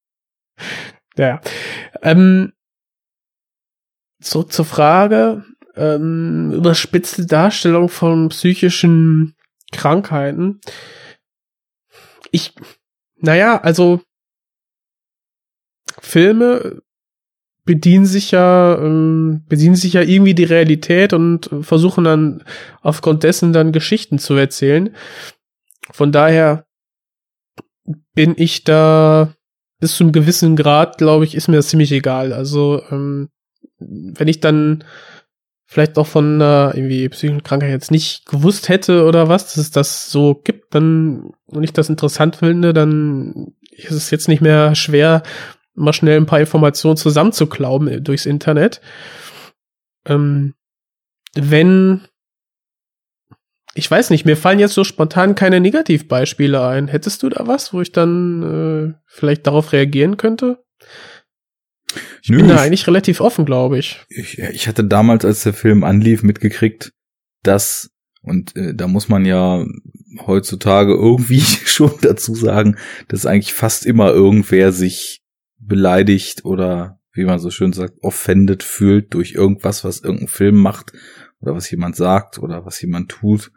Ja. 1.16 1.40
Ähm, 2.02 2.54
zurück 4.22 4.52
zur 4.52 4.66
Frage. 4.66 5.46
Ähm, 5.76 6.52
überspitzte 6.52 7.28
Darstellung 7.28 7.90
von 7.90 8.30
psychischen 8.30 9.36
Krankheiten. 9.72 10.60
Ich, 12.32 12.54
naja, 13.18 13.60
also 13.62 14.02
Filme 16.00 16.82
bedienen 17.66 18.06
sich 18.06 18.32
ja, 18.32 18.80
ähm, 18.80 19.44
bedienen 19.48 19.76
sich 19.76 19.94
ja 19.94 20.02
irgendwie 20.02 20.34
die 20.34 20.44
Realität 20.44 21.14
und 21.14 21.50
versuchen 21.62 22.04
dann 22.04 22.44
aufgrund 22.82 23.24
dessen 23.24 23.54
dann 23.54 23.72
Geschichten 23.72 24.18
zu 24.18 24.34
erzählen. 24.36 24.96
Von 25.92 26.12
daher 26.12 26.66
bin 28.16 28.34
ich 28.38 28.64
da 28.64 29.34
bis 29.80 29.96
zu 29.96 30.04
einem 30.04 30.14
gewissen 30.14 30.56
Grad, 30.56 30.98
glaube 30.98 31.26
ich, 31.26 31.36
ist 31.36 31.48
mir 31.48 31.58
das 31.58 31.68
ziemlich 31.68 31.92
egal. 31.92 32.34
Also, 32.34 32.82
ähm, 32.90 33.30
wenn 33.78 34.28
ich 34.28 34.40
dann 34.40 34.84
vielleicht 35.72 36.00
auch 36.00 36.08
von 36.08 36.42
einer 36.42 36.72
irgendwie 36.74 37.08
psychischen 37.10 37.44
Krankheit 37.44 37.70
jetzt 37.70 37.92
nicht 37.92 38.26
gewusst 38.26 38.70
hätte 38.70 39.06
oder 39.06 39.30
was, 39.30 39.46
dass 39.46 39.58
es 39.58 39.70
das 39.70 40.10
so 40.10 40.34
gibt, 40.34 40.74
dann 40.74 41.30
und 41.46 41.64
ich 41.64 41.74
das 41.74 41.90
interessant 41.90 42.38
finde, 42.38 42.74
dann 42.74 43.54
ist 43.70 43.92
es 43.92 44.10
jetzt 44.10 44.28
nicht 44.28 44.42
mehr 44.42 44.74
schwer, 44.74 45.22
mal 45.76 45.94
schnell 45.94 46.18
ein 46.18 46.26
paar 46.26 46.40
Informationen 46.40 46.98
zusammenzuklauben 46.98 47.88
äh, 47.88 48.02
durchs 48.02 48.26
Internet. 48.26 48.82
Ähm, 50.08 50.56
wenn 51.36 52.02
ich 53.76 53.90
weiß 53.90 54.10
nicht, 54.10 54.26
mir 54.26 54.38
fallen 54.38 54.58
jetzt 54.58 54.74
so 54.74 54.84
spontan 54.84 55.36
keine 55.36 55.60
Negativbeispiele 55.60 56.66
ein. 56.66 56.88
Hättest 56.88 57.22
du 57.22 57.30
da 57.30 57.46
was, 57.46 57.74
wo 57.74 57.82
ich 57.82 57.92
dann 57.92 58.96
äh, 58.96 59.00
vielleicht 59.06 59.46
darauf 59.46 59.72
reagieren 59.72 60.18
könnte? 60.18 60.66
Ich 62.22 62.30
Nö, 62.30 62.38
bin 62.38 62.48
da 62.50 62.56
ich- 62.56 62.62
eigentlich 62.62 62.88
relativ 62.88 63.22
offen, 63.22 63.46
glaube 63.46 63.78
ich. 63.80 64.00
ich, 64.10 64.40
ich 64.40 64.68
hatte 64.68 64.84
damals, 64.84 65.26
als 65.26 65.44
der 65.44 65.54
Film 65.54 65.84
anlief, 65.84 66.24
mitgekriegt, 66.24 66.92
dass, 67.44 67.92
und 68.22 68.56
äh, 68.56 68.74
da 68.76 68.88
muss 68.88 69.08
man 69.10 69.26
ja 69.26 69.66
heutzutage 70.26 70.94
irgendwie 70.94 71.40
schon 71.66 71.92
dazu 72.02 72.36
sagen, 72.36 72.78
dass 73.08 73.26
eigentlich 73.26 73.54
fast 73.54 73.86
immer 73.86 74.12
irgendwer 74.12 74.72
sich 74.72 75.22
beleidigt 75.60 76.46
oder, 76.46 77.00
wie 77.14 77.26
man 77.26 77.40
so 77.40 77.50
schön 77.52 77.74
sagt, 77.74 77.94
offended 78.02 78.64
fühlt 78.64 79.14
durch 79.14 79.34
irgendwas, 79.34 79.84
was 79.84 80.02
irgendein 80.02 80.28
Film 80.28 80.56
macht 80.56 80.94
oder 81.42 81.54
was 81.56 81.70
jemand 81.72 81.96
sagt 81.96 82.40
oder 82.40 82.66
was 82.66 82.82
jemand 82.82 83.10
tut. 83.10 83.52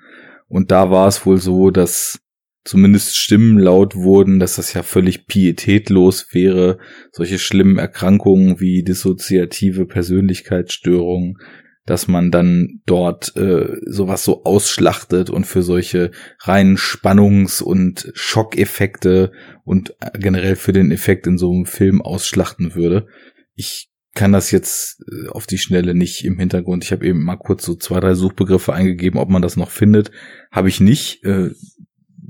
Und 0.48 0.70
da 0.70 0.90
war 0.90 1.08
es 1.08 1.24
wohl 1.24 1.38
so, 1.38 1.70
dass 1.70 2.20
zumindest 2.64 3.16
Stimmen 3.16 3.58
laut 3.58 3.96
wurden, 3.96 4.38
dass 4.38 4.56
das 4.56 4.72
ja 4.72 4.82
völlig 4.82 5.26
pietätlos 5.26 6.28
wäre, 6.32 6.78
solche 7.10 7.38
schlimmen 7.38 7.78
Erkrankungen 7.78 8.60
wie 8.60 8.82
dissoziative 8.82 9.86
Persönlichkeitsstörungen, 9.86 11.38
dass 11.84 12.06
man 12.06 12.30
dann 12.30 12.80
dort 12.86 13.36
äh, 13.36 13.76
sowas 13.86 14.24
so 14.24 14.44
ausschlachtet 14.44 15.30
und 15.30 15.46
für 15.46 15.62
solche 15.62 16.12
reinen 16.40 16.76
Spannungs- 16.76 17.60
und 17.60 18.12
Schockeffekte 18.14 19.32
und 19.64 19.94
äh, 20.00 20.18
generell 20.18 20.54
für 20.54 20.72
den 20.72 20.92
Effekt 20.92 21.26
in 21.26 21.38
so 21.38 21.52
einem 21.52 21.66
Film 21.66 22.00
ausschlachten 22.00 22.76
würde. 22.76 23.08
Ich 23.54 23.90
kann 24.14 24.32
das 24.32 24.52
jetzt 24.52 25.02
äh, 25.10 25.28
auf 25.28 25.46
die 25.46 25.58
Schnelle 25.58 25.94
nicht 25.94 26.24
im 26.24 26.38
Hintergrund. 26.38 26.84
Ich 26.84 26.92
habe 26.92 27.04
eben 27.04 27.24
mal 27.24 27.36
kurz 27.36 27.64
so 27.64 27.74
zwei, 27.74 27.98
drei 27.98 28.14
Suchbegriffe 28.14 28.72
eingegeben, 28.72 29.18
ob 29.18 29.28
man 29.28 29.42
das 29.42 29.56
noch 29.56 29.70
findet. 29.70 30.12
Habe 30.52 30.68
ich 30.68 30.80
nicht. 30.80 31.24
Äh, 31.24 31.50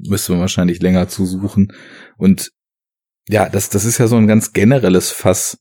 müsste 0.03 0.32
man 0.32 0.40
wahrscheinlich 0.40 0.80
länger 0.80 1.09
zusuchen. 1.09 1.72
Und 2.16 2.50
ja, 3.28 3.48
das, 3.48 3.70
das 3.70 3.84
ist 3.84 3.98
ja 3.98 4.07
so 4.07 4.16
ein 4.16 4.26
ganz 4.26 4.53
generelles 4.53 5.11
Fass. 5.11 5.59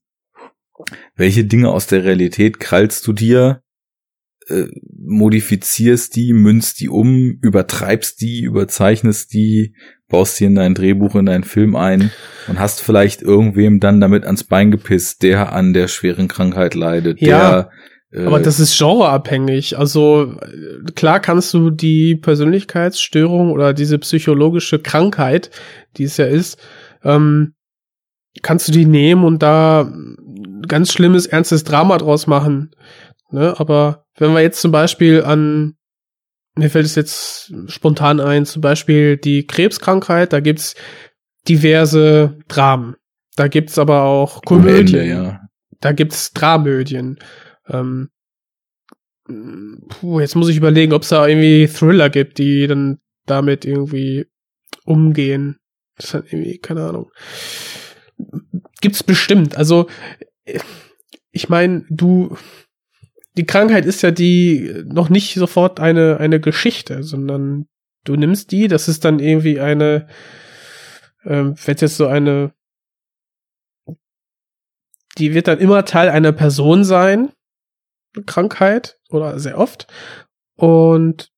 Welche 1.16 1.46
Dinge 1.46 1.70
aus 1.70 1.88
der 1.88 2.04
Realität 2.04 2.60
krallst 2.60 3.06
du 3.06 3.14
dir, 3.14 3.62
äh, 4.48 4.66
modifizierst 4.98 6.16
die, 6.16 6.34
münzt 6.34 6.80
die 6.80 6.90
um, 6.90 7.38
übertreibst 7.42 8.22
die, 8.22 8.42
überzeichnest 8.42 9.34
die, 9.34 9.76
baust 10.08 10.40
die 10.40 10.46
in 10.46 10.56
dein 10.56 10.74
Drehbuch, 10.74 11.16
in 11.16 11.28
deinen 11.28 11.44
Film 11.44 11.76
ein 11.76 12.12
und 12.48 12.60
hast 12.60 12.82
vielleicht 12.82 13.22
irgendwem 13.22 13.80
dann 13.80 14.02
damit 14.02 14.26
ans 14.26 14.44
Bein 14.44 14.72
gepisst, 14.72 15.22
der 15.22 15.54
an 15.54 15.74
der 15.74 15.88
schweren 15.88 16.28
Krankheit 16.28 16.74
leidet, 16.74 17.22
Ja, 17.22 17.52
der 17.52 17.72
Aber 18.14 18.40
das 18.40 18.60
ist 18.60 18.78
genreabhängig. 18.78 19.78
Also 19.78 20.36
äh, 20.42 20.92
klar 20.96 21.20
kannst 21.20 21.54
du 21.54 21.70
die 21.70 22.16
Persönlichkeitsstörung 22.16 23.52
oder 23.52 23.74
diese 23.74 23.98
psychologische 24.00 24.80
Krankheit, 24.80 25.50
die 25.98 26.04
es 26.04 26.18
ja 26.18 26.26
ist, 26.26 26.60
ähm, 27.04 27.54
kannst 28.42 28.68
du 28.68 28.74
die 28.74 28.86
nehmen 28.86 29.24
und 29.24 29.42
da 29.42 29.92
ganz 30.68 30.92
schlimmes, 30.92 31.26
ernstes 31.26 31.64
Drama 31.64 31.98
draus 31.98 32.28
machen. 32.28 32.72
Ne? 33.32 33.56
Aber 33.58 34.06
wenn 34.18 34.34
wir 34.34 34.42
jetzt 34.42 34.62
zum 34.62 34.72
Beispiel 34.72 35.24
an, 35.24 35.76
mir 36.56 36.70
fällt 36.70 36.86
es 36.86 36.96
jetzt 36.96 37.54
spontan 37.68 38.20
ein, 38.20 38.46
zum 38.46 38.62
Beispiel 38.62 39.18
die 39.18 39.48
Krebskrankheit, 39.48 40.34
da 40.34 40.42
gibt's 40.42 40.76
diverse 41.48 42.38
Dramen. 42.50 42.96
Da 43.38 43.48
gibt's 43.48 43.80
aber 43.80 44.04
auch 44.04 44.42
Komödien 44.42 45.02
Ende, 45.02 45.06
ja. 45.06 45.40
da 45.80 45.94
gibt's 45.94 46.34
Dramödien. 46.34 47.18
Ähm, 47.68 48.10
puh, 49.90 50.20
jetzt 50.20 50.36
muss 50.36 50.50
ich 50.50 50.58
überlegen, 50.58 50.94
ob 50.94 51.04
es 51.04 51.10
da 51.10 51.28
irgendwie 51.28 51.68
Thriller 51.68 52.10
gibt, 52.10 52.38
die 52.38 52.68
dann 52.68 53.00
damit 53.26 53.66
irgendwie 53.66 54.28
umgehen. 54.86 55.58
Das 55.98 56.14
hat 56.14 56.26
irgendwie, 56.32 56.58
keine 56.58 56.88
Ahnung. 56.88 57.12
Gibt's 58.82 59.04
bestimmt. 59.04 59.56
Also, 59.56 59.88
ich 61.32 61.50
meine, 61.50 61.86
du, 61.90 62.36
die 63.38 63.46
Krankheit 63.46 63.86
ist 63.86 64.02
ja 64.02 64.12
die 64.12 64.84
noch 64.86 65.10
nicht 65.10 65.36
sofort 65.36 65.80
eine, 65.80 66.18
eine 66.18 66.40
Geschichte, 66.40 67.04
sondern 67.04 67.68
du 68.04 68.16
nimmst 68.16 68.52
die, 68.52 68.68
das 68.68 68.88
ist 68.88 69.06
dann 69.06 69.20
irgendwie 69.20 69.60
eine, 69.60 70.08
ähm, 71.24 71.56
wenn 71.64 71.78
jetzt 71.78 71.98
so 71.98 72.08
eine 72.08 72.54
die 75.18 75.34
wird 75.34 75.48
dann 75.48 75.60
immer 75.60 75.86
Teil 75.86 76.10
einer 76.10 76.32
Person 76.32 76.84
sein, 76.84 77.32
Krankheit 78.26 79.00
oder 79.10 79.40
sehr 79.40 79.58
oft. 79.58 79.88
Und 80.56 81.32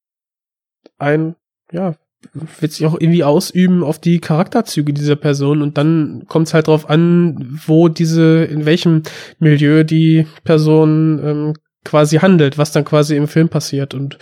ein 0.97 1.35
ja 1.71 1.95
wird 2.33 2.71
sich 2.71 2.85
auch 2.85 2.99
irgendwie 2.99 3.23
ausüben 3.23 3.83
auf 3.83 3.99
die 3.99 4.19
Charakterzüge 4.19 4.93
dieser 4.93 5.15
Person. 5.15 5.61
Und 5.61 5.77
dann 5.77 6.23
kommt 6.27 6.47
es 6.47 6.53
halt 6.53 6.67
drauf 6.67 6.89
an, 6.89 7.59
wo 7.65 7.89
diese 7.89 8.45
in 8.45 8.65
welchem 8.65 9.03
Milieu 9.39 9.83
die 9.83 10.27
Person 10.43 11.19
ähm, 11.23 11.53
quasi 11.83 12.17
handelt, 12.17 12.57
was 12.57 12.71
dann 12.71 12.85
quasi 12.85 13.15
im 13.15 13.27
Film 13.27 13.49
passiert. 13.49 13.93
Und 13.93 14.17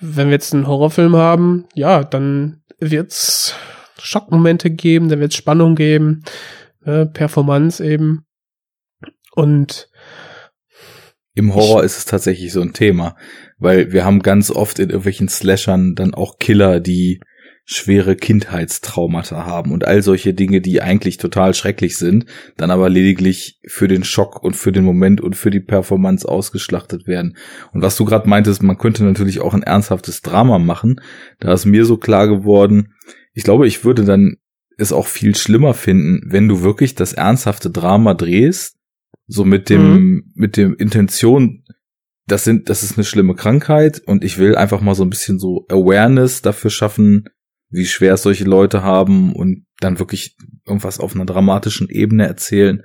wenn 0.00 0.26
wir 0.28 0.34
jetzt 0.34 0.54
einen 0.54 0.66
Horrorfilm 0.66 1.16
haben, 1.16 1.66
ja, 1.74 2.04
dann 2.04 2.62
wird's 2.78 3.54
Schockmomente 3.98 4.70
geben, 4.70 5.08
dann 5.08 5.20
wird's 5.20 5.36
Spannung 5.36 5.74
geben, 5.74 6.22
äh, 6.84 7.06
Performance 7.06 7.84
eben. 7.84 8.26
Und 9.34 9.88
Im 11.36 11.54
Horror 11.54 11.84
ist 11.84 11.98
es 11.98 12.06
tatsächlich 12.06 12.50
so 12.50 12.62
ein 12.62 12.72
Thema, 12.72 13.14
weil 13.58 13.92
wir 13.92 14.06
haben 14.06 14.22
ganz 14.22 14.50
oft 14.50 14.78
in 14.78 14.88
irgendwelchen 14.88 15.28
Slashern 15.28 15.94
dann 15.94 16.14
auch 16.14 16.38
Killer, 16.38 16.80
die 16.80 17.20
schwere 17.66 18.16
Kindheitstraumata 18.16 19.44
haben 19.44 19.70
und 19.72 19.86
all 19.86 20.00
solche 20.00 20.32
Dinge, 20.32 20.62
die 20.62 20.80
eigentlich 20.80 21.18
total 21.18 21.52
schrecklich 21.52 21.98
sind, 21.98 22.24
dann 22.56 22.70
aber 22.70 22.88
lediglich 22.88 23.60
für 23.66 23.86
den 23.86 24.02
Schock 24.02 24.42
und 24.42 24.56
für 24.56 24.72
den 24.72 24.84
Moment 24.84 25.20
und 25.20 25.36
für 25.36 25.50
die 25.50 25.60
Performance 25.60 26.26
ausgeschlachtet 26.26 27.06
werden. 27.06 27.36
Und 27.72 27.82
was 27.82 27.96
du 27.96 28.06
gerade 28.06 28.28
meintest, 28.28 28.62
man 28.62 28.78
könnte 28.78 29.04
natürlich 29.04 29.40
auch 29.40 29.52
ein 29.52 29.64
ernsthaftes 29.64 30.22
Drama 30.22 30.58
machen. 30.58 31.02
Da 31.38 31.52
ist 31.52 31.66
mir 31.66 31.84
so 31.84 31.98
klar 31.98 32.28
geworden, 32.28 32.94
ich 33.34 33.42
glaube, 33.42 33.66
ich 33.66 33.84
würde 33.84 34.06
dann 34.06 34.36
es 34.78 34.92
auch 34.92 35.06
viel 35.06 35.34
schlimmer 35.34 35.74
finden, 35.74 36.22
wenn 36.24 36.48
du 36.48 36.62
wirklich 36.62 36.94
das 36.94 37.12
ernsthafte 37.12 37.68
Drama 37.68 38.14
drehst, 38.14 38.75
so 39.26 39.44
mit 39.44 39.68
dem, 39.68 40.32
mit 40.34 40.56
dem 40.56 40.74
Intention, 40.76 41.64
das 42.26 42.44
sind, 42.44 42.68
das 42.68 42.82
ist 42.82 42.96
eine 42.96 43.04
schlimme 43.04 43.34
Krankheit 43.34 44.00
und 44.06 44.24
ich 44.24 44.38
will 44.38 44.56
einfach 44.56 44.80
mal 44.80 44.94
so 44.94 45.04
ein 45.04 45.10
bisschen 45.10 45.38
so 45.38 45.64
Awareness 45.68 46.42
dafür 46.42 46.70
schaffen, 46.70 47.28
wie 47.70 47.86
schwer 47.86 48.14
es 48.14 48.22
solche 48.22 48.44
Leute 48.44 48.82
haben 48.82 49.34
und 49.34 49.66
dann 49.80 49.98
wirklich 49.98 50.36
irgendwas 50.66 51.00
auf 51.00 51.14
einer 51.14 51.26
dramatischen 51.26 51.88
Ebene 51.88 52.26
erzählen. 52.26 52.82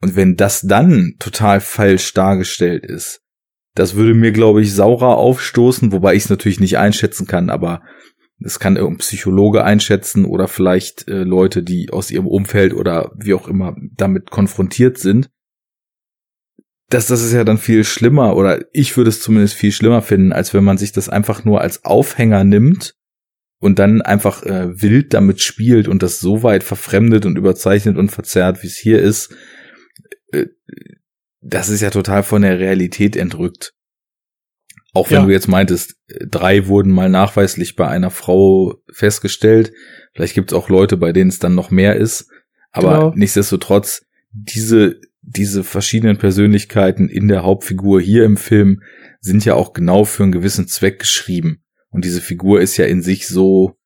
Und 0.00 0.16
wenn 0.16 0.36
das 0.36 0.62
dann 0.62 1.14
total 1.18 1.60
falsch 1.60 2.12
dargestellt 2.14 2.84
ist, 2.84 3.20
das 3.74 3.94
würde 3.94 4.14
mir, 4.14 4.32
glaube 4.32 4.62
ich, 4.62 4.74
saurer 4.74 5.16
aufstoßen, 5.16 5.92
wobei 5.92 6.14
ich 6.14 6.24
es 6.24 6.30
natürlich 6.30 6.60
nicht 6.60 6.78
einschätzen 6.78 7.26
kann, 7.26 7.50
aber 7.50 7.82
es 8.42 8.58
kann 8.58 8.76
irgendein 8.76 8.98
Psychologe 8.98 9.64
einschätzen 9.64 10.24
oder 10.24 10.48
vielleicht 10.48 11.08
äh, 11.08 11.24
Leute, 11.24 11.62
die 11.62 11.90
aus 11.90 12.10
ihrem 12.10 12.26
Umfeld 12.26 12.72
oder 12.72 13.12
wie 13.16 13.34
auch 13.34 13.46
immer 13.46 13.76
damit 13.96 14.30
konfrontiert 14.30 14.98
sind. 14.98 15.28
Das, 16.90 17.06
das 17.06 17.22
ist 17.22 17.32
ja 17.32 17.44
dann 17.44 17.58
viel 17.58 17.84
schlimmer 17.84 18.36
oder 18.36 18.64
ich 18.72 18.96
würde 18.96 19.08
es 19.08 19.22
zumindest 19.22 19.54
viel 19.54 19.72
schlimmer 19.72 20.02
finden, 20.02 20.32
als 20.32 20.52
wenn 20.52 20.64
man 20.64 20.76
sich 20.76 20.92
das 20.92 21.08
einfach 21.08 21.44
nur 21.44 21.60
als 21.60 21.84
Aufhänger 21.84 22.44
nimmt 22.44 22.94
und 23.60 23.78
dann 23.78 24.02
einfach 24.02 24.42
äh, 24.42 24.82
wild 24.82 25.14
damit 25.14 25.40
spielt 25.40 25.86
und 25.86 26.02
das 26.02 26.18
so 26.18 26.42
weit 26.42 26.64
verfremdet 26.64 27.26
und 27.26 27.38
überzeichnet 27.38 27.96
und 27.96 28.10
verzerrt, 28.10 28.62
wie 28.62 28.66
es 28.66 28.76
hier 28.76 29.00
ist. 29.00 29.34
Äh, 30.32 30.46
das 31.40 31.68
ist 31.68 31.80
ja 31.80 31.90
total 31.90 32.22
von 32.22 32.42
der 32.42 32.58
Realität 32.58 33.16
entrückt. 33.16 33.72
Auch 34.92 35.10
wenn 35.10 35.20
ja. 35.20 35.26
du 35.26 35.30
jetzt 35.30 35.46
meintest, 35.46 35.96
drei 36.28 36.66
wurden 36.66 36.90
mal 36.90 37.08
nachweislich 37.08 37.76
bei 37.76 37.86
einer 37.86 38.10
Frau 38.10 38.82
festgestellt. 38.92 39.72
Vielleicht 40.14 40.34
gibt 40.34 40.50
es 40.50 40.58
auch 40.58 40.68
Leute, 40.68 40.96
bei 40.96 41.12
denen 41.12 41.30
es 41.30 41.38
dann 41.38 41.54
noch 41.54 41.70
mehr 41.70 41.96
ist. 41.96 42.28
Aber 42.72 42.92
genau. 42.92 43.12
nichtsdestotrotz, 43.14 44.06
diese, 44.32 45.00
diese 45.22 45.64
verschiedenen 45.64 46.16
Persönlichkeiten 46.16 47.08
in 47.08 47.28
der 47.28 47.42
Hauptfigur 47.42 48.00
hier 48.00 48.24
im 48.24 48.36
Film 48.36 48.82
sind 49.20 49.44
ja 49.44 49.54
auch 49.54 49.72
genau 49.72 50.04
für 50.04 50.22
einen 50.22 50.32
gewissen 50.32 50.66
Zweck 50.66 51.00
geschrieben. 51.00 51.62
Und 51.90 52.04
diese 52.04 52.20
Figur 52.20 52.60
ist 52.60 52.76
ja 52.76 52.86
in 52.86 53.02
sich 53.02 53.26
so 53.26 53.76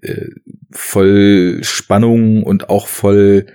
äh, 0.00 0.28
voll 0.70 1.60
Spannung 1.62 2.42
und 2.42 2.70
auch 2.70 2.88
voll 2.88 3.46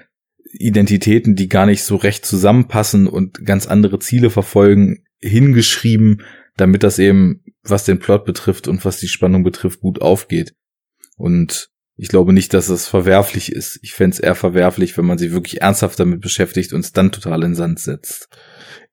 Identitäten, 0.51 1.35
die 1.35 1.49
gar 1.49 1.65
nicht 1.65 1.83
so 1.83 1.95
recht 1.95 2.25
zusammenpassen 2.25 3.07
und 3.07 3.45
ganz 3.45 3.65
andere 3.65 3.99
Ziele 3.99 4.29
verfolgen, 4.29 5.03
hingeschrieben, 5.19 6.21
damit 6.57 6.83
das 6.83 6.99
eben, 6.99 7.43
was 7.63 7.85
den 7.85 7.97
Plot 7.97 8.25
betrifft 8.25 8.67
und 8.67 8.85
was 8.85 8.99
die 8.99 9.07
Spannung 9.07 9.43
betrifft, 9.43 9.79
gut 9.79 10.01
aufgeht. 10.01 10.53
Und 11.15 11.71
ich 12.03 12.09
glaube 12.09 12.33
nicht, 12.33 12.53
dass 12.53 12.67
es 12.67 12.85
verwerflich 12.85 13.49
ist. 13.49 13.79
Ich 13.81 13.93
fände 13.93 14.15
es 14.15 14.19
eher 14.19 14.35
verwerflich, 14.35 14.97
wenn 14.97 15.05
man 15.05 15.17
sich 15.17 15.31
wirklich 15.31 15.61
ernsthaft 15.61 15.97
damit 15.97 16.19
beschäftigt 16.19 16.73
und 16.73 16.81
es 16.81 16.91
dann 16.91 17.13
total 17.13 17.43
in 17.43 17.55
Sand 17.55 17.79
setzt. 17.79 18.27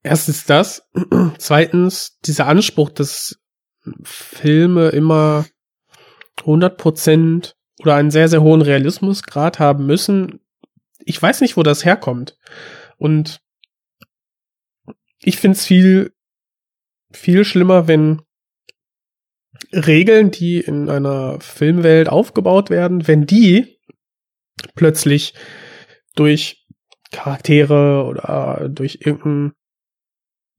Erstens 0.05 0.45
das. 0.45 0.89
Zweitens, 1.39 2.21
dieser 2.25 2.47
Anspruch, 2.47 2.89
dass 2.89 3.41
Filme 4.05 4.91
immer 4.91 5.45
100 6.39 6.77
Prozent 6.77 7.57
oder 7.81 7.97
einen 7.97 8.13
sehr, 8.13 8.29
sehr 8.29 8.43
hohen 8.43 8.63
Realismusgrad 8.63 9.59
haben 9.59 9.87
müssen. 9.87 10.39
Ich 11.01 11.21
weiß 11.21 11.41
nicht, 11.41 11.57
wo 11.57 11.65
das 11.65 11.85
herkommt. 11.85 12.39
Und 12.97 13.41
ich 15.19 15.39
finde 15.39 15.57
es 15.57 15.67
viel 15.67 16.13
viel 17.11 17.45
schlimmer, 17.45 17.89
wenn 17.89 18.23
Regeln, 19.73 20.31
die 20.31 20.61
in 20.61 20.89
einer 20.89 21.39
Filmwelt 21.41 22.09
aufgebaut 22.09 22.71
werden, 22.71 23.07
wenn 23.07 23.27
die 23.27 23.79
plötzlich 24.75 25.35
durch 26.15 26.67
Charaktere 27.13 28.05
oder 28.05 28.69
durch 28.69 28.99
irgendein 29.01 29.53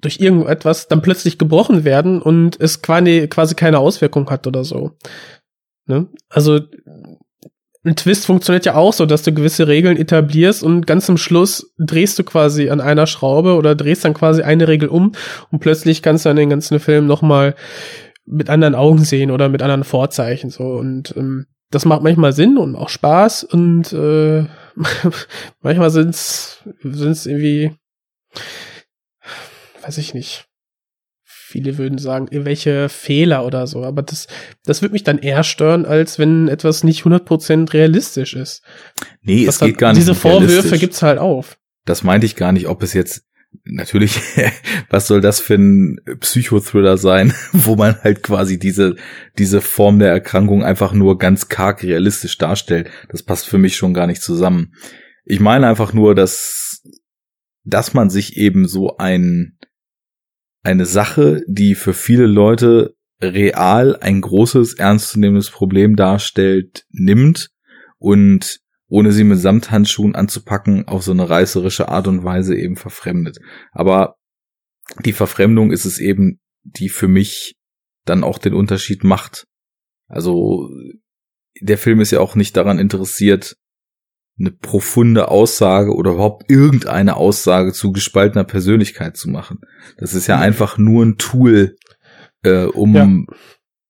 durch 0.01 0.19
irgendetwas 0.19 0.87
dann 0.87 1.03
plötzlich 1.03 1.37
gebrochen 1.37 1.83
werden 1.83 2.23
und 2.23 2.59
es 2.59 2.81
quasi, 2.81 3.27
quasi 3.29 3.53
keine 3.53 3.77
Auswirkung 3.77 4.29
hat 4.31 4.47
oder 4.47 4.63
so. 4.63 4.97
Ne? 5.85 6.07
Also 6.27 6.59
ein 7.83 7.95
Twist 7.95 8.25
funktioniert 8.25 8.65
ja 8.65 8.75
auch 8.75 8.93
so, 8.93 9.05
dass 9.05 9.23
du 9.23 9.33
gewisse 9.33 9.67
Regeln 9.67 9.97
etablierst 9.97 10.63
und 10.63 10.85
ganz 10.85 11.05
zum 11.07 11.17
Schluss 11.17 11.73
drehst 11.79 12.17
du 12.19 12.23
quasi 12.23 12.69
an 12.69 12.81
einer 12.81 13.07
Schraube 13.07 13.55
oder 13.55 13.75
drehst 13.75 14.05
dann 14.05 14.13
quasi 14.13 14.43
eine 14.43 14.67
Regel 14.67 14.89
um 14.89 15.13
und 15.51 15.59
plötzlich 15.59 16.01
kannst 16.01 16.25
du 16.25 16.29
dann 16.29 16.37
den 16.37 16.49
ganzen 16.49 16.79
Film 16.79 17.07
nochmal 17.07 17.55
mit 18.31 18.49
anderen 18.49 18.75
Augen 18.75 19.03
sehen 19.03 19.31
oder 19.31 19.49
mit 19.49 19.61
anderen 19.61 19.83
Vorzeichen 19.83 20.49
so 20.49 20.63
und 20.63 21.13
ähm, 21.15 21.45
das 21.69 21.85
macht 21.85 22.01
manchmal 22.01 22.33
Sinn 22.33 22.57
und 22.57 22.75
auch 22.75 22.89
Spaß 22.89 23.43
und 23.45 23.93
äh, 23.93 24.45
manchmal 25.61 25.89
sind's 25.89 26.63
sind's 26.83 27.25
irgendwie 27.25 27.71
weiß 29.83 29.97
ich 29.97 30.13
nicht 30.13 30.47
viele 31.51 31.77
würden 31.77 31.97
sagen, 31.97 32.27
irgendwelche 32.31 32.87
Fehler 32.89 33.45
oder 33.45 33.67
so. 33.67 33.83
Aber 33.83 34.01
das, 34.01 34.27
das 34.63 34.81
würde 34.81 34.93
mich 34.93 35.03
dann 35.03 35.19
eher 35.19 35.43
stören, 35.43 35.85
als 35.85 36.17
wenn 36.17 36.47
etwas 36.47 36.83
nicht 36.83 37.03
100% 37.03 37.73
realistisch 37.73 38.33
ist. 38.33 38.63
Nee, 39.21 39.45
das 39.45 39.55
es 39.55 39.61
geht 39.61 39.77
gar 39.77 39.91
nicht. 39.91 40.01
Diese 40.01 40.15
Vorwürfe 40.15 40.79
gibt's 40.79 41.01
halt 41.01 41.19
auf. 41.19 41.57
Das 41.85 42.03
meinte 42.03 42.25
ich 42.25 42.35
gar 42.35 42.51
nicht, 42.51 42.67
ob 42.67 42.81
es 42.83 42.93
jetzt 42.93 43.25
natürlich, 43.63 44.19
was 44.89 45.07
soll 45.07 45.21
das 45.21 45.39
für 45.39 45.55
ein 45.55 45.99
Psychothriller 46.19 46.97
sein, 46.97 47.33
wo 47.51 47.75
man 47.75 48.01
halt 48.01 48.23
quasi 48.23 48.59
diese, 48.59 48.95
diese 49.37 49.61
Form 49.61 49.99
der 49.99 50.09
Erkrankung 50.09 50.63
einfach 50.63 50.93
nur 50.93 51.17
ganz 51.17 51.49
karg 51.49 51.83
realistisch 51.83 52.37
darstellt. 52.37 52.89
Das 53.09 53.23
passt 53.23 53.47
für 53.47 53.57
mich 53.57 53.75
schon 53.75 53.93
gar 53.93 54.07
nicht 54.07 54.21
zusammen. 54.21 54.73
Ich 55.25 55.39
meine 55.39 55.67
einfach 55.67 55.93
nur, 55.93 56.15
dass, 56.15 56.81
dass 57.63 57.93
man 57.93 58.09
sich 58.09 58.37
eben 58.37 58.67
so 58.67 58.97
ein, 58.97 59.57
eine 60.63 60.85
Sache, 60.85 61.41
die 61.47 61.75
für 61.75 61.93
viele 61.93 62.25
Leute 62.25 62.95
real 63.21 63.95
ein 63.97 64.21
großes, 64.21 64.73
ernstzunehmendes 64.73 65.51
Problem 65.51 65.95
darstellt, 65.95 66.85
nimmt 66.89 67.49
und 67.99 68.61
ohne 68.91 69.13
sie 69.13 69.23
mit 69.23 69.39
Samthandschuhen 69.39 70.15
anzupacken, 70.15 70.85
auf 70.89 71.01
so 71.01 71.13
eine 71.13 71.29
reißerische 71.29 71.87
Art 71.87 72.09
und 72.09 72.25
Weise 72.25 72.57
eben 72.57 72.75
verfremdet. 72.75 73.39
Aber 73.71 74.17
die 75.05 75.13
Verfremdung 75.13 75.71
ist 75.71 75.85
es 75.85 75.97
eben, 75.97 76.41
die 76.63 76.89
für 76.89 77.07
mich 77.07 77.55
dann 78.03 78.25
auch 78.25 78.37
den 78.37 78.53
Unterschied 78.53 79.05
macht. 79.05 79.47
Also 80.07 80.69
der 81.61 81.77
Film 81.77 82.01
ist 82.01 82.11
ja 82.11 82.19
auch 82.19 82.35
nicht 82.35 82.57
daran 82.57 82.79
interessiert, 82.79 83.55
eine 84.37 84.51
profunde 84.51 85.29
Aussage 85.29 85.95
oder 85.95 86.11
überhaupt 86.11 86.51
irgendeine 86.51 87.15
Aussage 87.15 87.71
zu 87.71 87.93
gespaltener 87.93 88.43
Persönlichkeit 88.43 89.15
zu 89.15 89.29
machen. 89.29 89.59
Das 89.99 90.13
ist 90.13 90.27
ja 90.27 90.35
mhm. 90.35 90.43
einfach 90.43 90.77
nur 90.77 91.05
ein 91.05 91.17
Tool, 91.17 91.77
äh, 92.43 92.65
um 92.65 92.95
ja. 92.95 93.09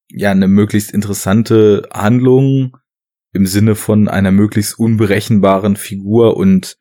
ja 0.10 0.32
eine 0.32 0.48
möglichst 0.48 0.92
interessante 0.92 1.90
Handlung 1.92 2.78
im 3.34 3.46
Sinne 3.46 3.76
von 3.76 4.08
einer 4.08 4.32
möglichst 4.32 4.78
unberechenbaren 4.78 5.76
Figur 5.76 6.38
und 6.38 6.78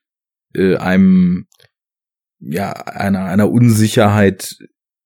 äh, 0.55 0.77
einem 0.77 1.47
ja 2.39 2.73
einer 2.73 3.25
einer 3.25 3.51
Unsicherheit 3.51 4.57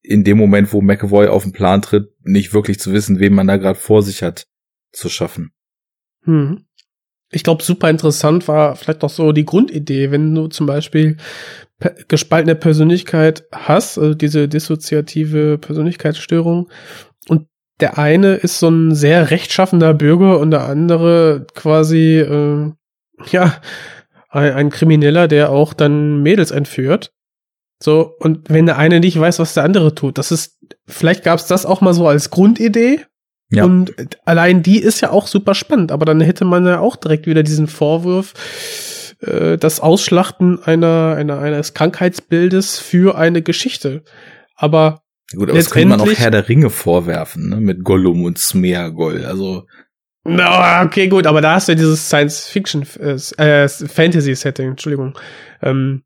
in 0.03 0.24
dem 0.24 0.38
Moment, 0.38 0.72
wo 0.72 0.80
McAvoy 0.80 1.28
auf 1.28 1.42
den 1.42 1.53
Plan 1.53 1.82
tritt, 1.82 2.11
nicht 2.22 2.53
wirklich 2.53 2.78
zu 2.78 2.92
wissen, 2.92 3.18
wen 3.18 3.34
man 3.34 3.47
da 3.47 3.57
gerade 3.57 3.78
vor 3.78 4.03
sich 4.03 4.22
hat, 4.22 4.47
zu 4.92 5.09
schaffen. 5.09 5.53
Hm 6.22 6.66
ich 7.34 7.42
glaube, 7.42 7.62
super 7.62 7.90
interessant 7.90 8.47
war 8.49 8.76
vielleicht 8.76 9.03
auch 9.03 9.11
so 9.11 9.32
die 9.32 9.45
Grundidee, 9.45 10.11
wenn 10.11 10.34
du 10.34 10.47
zum 10.47 10.66
Beispiel 10.66 11.16
gespaltene 12.09 12.55
Persönlichkeit 12.55 13.45
hast, 13.53 13.99
also 13.99 14.14
diese 14.14 14.49
dissoziative 14.49 15.59
Persönlichkeitsstörung, 15.59 16.70
und 17.28 17.49
der 17.80 17.98
eine 17.98 18.34
ist 18.34 18.58
so 18.58 18.68
ein 18.68 18.94
sehr 18.94 19.30
rechtschaffender 19.30 19.94
Bürger 19.94 20.38
und 20.38 20.50
der 20.50 20.64
andere 20.64 21.46
quasi, 21.54 22.18
äh, 22.18 22.72
ja, 23.30 23.54
ein, 24.28 24.52
ein 24.52 24.70
Krimineller, 24.70 25.28
der 25.28 25.50
auch 25.50 25.74
dann 25.74 26.22
Mädels 26.22 26.50
entführt. 26.50 27.12
So, 27.82 28.14
und 28.18 28.48
wenn 28.48 28.66
der 28.66 28.78
eine 28.78 29.00
nicht 29.00 29.18
weiß, 29.18 29.38
was 29.38 29.54
der 29.54 29.64
andere 29.64 29.94
tut, 29.94 30.18
das 30.18 30.32
ist, 30.32 30.58
vielleicht 30.86 31.24
gab 31.24 31.38
es 31.38 31.46
das 31.46 31.66
auch 31.66 31.80
mal 31.80 31.94
so 31.94 32.06
als 32.06 32.30
Grundidee, 32.30 33.00
ja. 33.50 33.64
Und 33.64 33.92
allein 34.24 34.62
die 34.62 34.78
ist 34.78 35.00
ja 35.00 35.10
auch 35.10 35.26
super 35.26 35.54
spannend, 35.54 35.92
aber 35.92 36.04
dann 36.04 36.20
hätte 36.20 36.44
man 36.44 36.66
ja 36.66 36.80
auch 36.80 36.96
direkt 36.96 37.26
wieder 37.26 37.42
diesen 37.42 37.68
Vorwurf, 37.68 38.34
äh, 39.20 39.58
das 39.58 39.80
Ausschlachten 39.80 40.62
einer, 40.62 41.14
einer, 41.16 41.38
eines 41.38 41.74
Krankheitsbildes 41.74 42.78
für 42.78 43.16
eine 43.16 43.42
Geschichte. 43.42 44.02
Aber 44.56 45.02
Gut, 45.35 45.51
aber 45.51 45.59
das 45.59 45.70
könnte 45.70 45.89
man 45.89 46.01
auch 46.01 46.12
Herr 46.12 46.30
der 46.30 46.49
Ringe 46.49 46.70
vorwerfen, 46.70 47.49
ne? 47.49 47.61
Mit 47.61 47.85
Gollum 47.85 48.24
und 48.24 48.39
Smeagol. 48.39 49.24
Also. 49.24 49.66
No, 50.26 50.45
okay, 50.82 51.09
gut, 51.09 51.26
aber 51.26 51.41
da 51.41 51.55
hast 51.55 51.68
du 51.68 51.72
ja 51.72 51.76
dieses 51.76 52.09
Science-Fiction, 52.09 52.82
äh, 52.97 53.68
Fantasy-Setting, 53.68 54.70
Entschuldigung. 54.70 55.18
Ähm, 55.61 56.03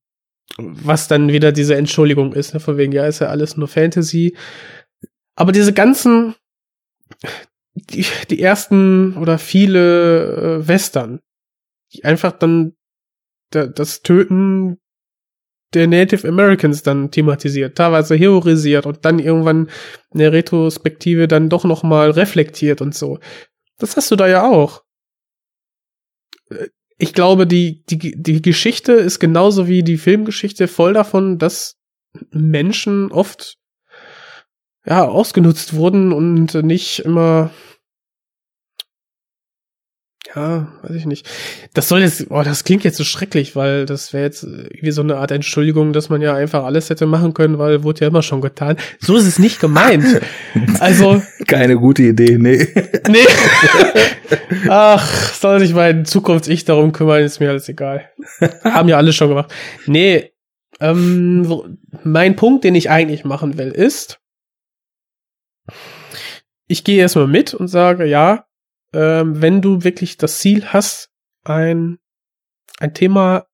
was 0.56 1.06
dann 1.06 1.28
wieder 1.28 1.52
diese 1.52 1.76
Entschuldigung 1.76 2.32
ist, 2.32 2.54
ne? 2.54 2.60
Von 2.60 2.76
wegen, 2.76 2.92
ja, 2.92 3.06
ist 3.06 3.20
ja 3.20 3.28
alles 3.28 3.56
nur 3.56 3.68
Fantasy. 3.68 4.36
Aber 5.36 5.52
diese 5.52 5.72
ganzen 5.72 6.34
die, 7.74 8.06
die 8.30 8.40
ersten 8.40 9.16
oder 9.16 9.38
viele 9.38 10.60
äh, 10.60 10.68
Western, 10.68 11.20
die 11.92 12.04
einfach 12.04 12.32
dann 12.32 12.74
da, 13.50 13.66
das 13.66 14.02
Töten 14.02 14.78
der 15.74 15.86
Native 15.86 16.26
Americans 16.26 16.82
dann 16.82 17.10
thematisiert, 17.10 17.76
teilweise 17.76 18.16
heroisiert 18.16 18.86
und 18.86 19.04
dann 19.04 19.18
irgendwann 19.18 19.68
in 20.12 20.20
der 20.20 20.32
Retrospektive 20.32 21.28
dann 21.28 21.48
doch 21.48 21.64
noch 21.64 21.82
mal 21.82 22.10
reflektiert 22.10 22.80
und 22.80 22.94
so. 22.94 23.18
Das 23.78 23.96
hast 23.96 24.10
du 24.10 24.16
da 24.16 24.28
ja 24.28 24.48
auch. 24.48 24.82
Äh, 26.50 26.68
ich 27.00 27.12
glaube, 27.12 27.46
die, 27.46 27.84
die, 27.84 28.20
die 28.20 28.42
Geschichte 28.42 28.92
ist 28.92 29.20
genauso 29.20 29.68
wie 29.68 29.84
die 29.84 29.98
Filmgeschichte 29.98 30.66
voll 30.66 30.94
davon, 30.94 31.38
dass 31.38 31.76
Menschen 32.30 33.12
oft 33.12 33.56
ja 34.84 35.06
ausgenutzt 35.06 35.74
wurden 35.74 36.12
und 36.12 36.54
nicht 36.54 37.00
immer 37.00 37.50
ja, 40.34 40.68
weiß 40.82 40.96
ich 40.96 41.06
nicht. 41.06 41.28
Das 41.74 41.88
soll 41.88 42.00
jetzt, 42.00 42.26
oh, 42.30 42.42
das 42.42 42.64
klingt 42.64 42.84
jetzt 42.84 42.96
so 42.98 43.04
schrecklich, 43.04 43.56
weil 43.56 43.86
das 43.86 44.12
wäre 44.12 44.24
jetzt 44.24 44.46
wie 44.46 44.90
so 44.90 45.00
eine 45.00 45.16
Art 45.16 45.30
Entschuldigung, 45.30 45.92
dass 45.92 46.10
man 46.10 46.20
ja 46.20 46.34
einfach 46.34 46.64
alles 46.64 46.90
hätte 46.90 47.06
machen 47.06 47.32
können, 47.34 47.58
weil 47.58 47.82
wurde 47.82 48.02
ja 48.02 48.08
immer 48.08 48.22
schon 48.22 48.40
getan. 48.40 48.76
So 49.00 49.16
ist 49.16 49.26
es 49.26 49.38
nicht 49.38 49.60
gemeint. 49.60 50.04
Also. 50.80 51.22
Keine 51.46 51.76
gute 51.76 52.02
Idee, 52.04 52.36
nee. 52.38 52.66
Nee. 53.08 53.26
Ach, 54.68 55.34
soll 55.34 55.60
sich 55.60 55.74
mein 55.74 56.04
Zukunfts-Ich 56.04 56.64
darum 56.64 56.92
kümmern, 56.92 57.22
ist 57.22 57.40
mir 57.40 57.50
alles 57.50 57.68
egal. 57.68 58.08
Haben 58.64 58.88
ja 58.88 58.96
alle 58.96 59.12
schon 59.12 59.28
gemacht. 59.28 59.52
Nee, 59.86 60.32
ähm, 60.80 61.78
mein 62.04 62.36
Punkt, 62.36 62.64
den 62.64 62.74
ich 62.74 62.90
eigentlich 62.90 63.24
machen 63.24 63.58
will, 63.58 63.70
ist, 63.70 64.20
ich 66.66 66.84
gehe 66.84 67.00
erstmal 67.00 67.26
mit 67.26 67.54
und 67.54 67.68
sage, 67.68 68.04
ja, 68.04 68.47
ähm, 68.92 69.40
wenn 69.40 69.62
du 69.62 69.84
wirklich 69.84 70.16
das 70.16 70.38
Ziel 70.38 70.66
hast, 70.66 71.10
ein, 71.44 71.98
ein 72.78 72.94
Thema 72.94 73.46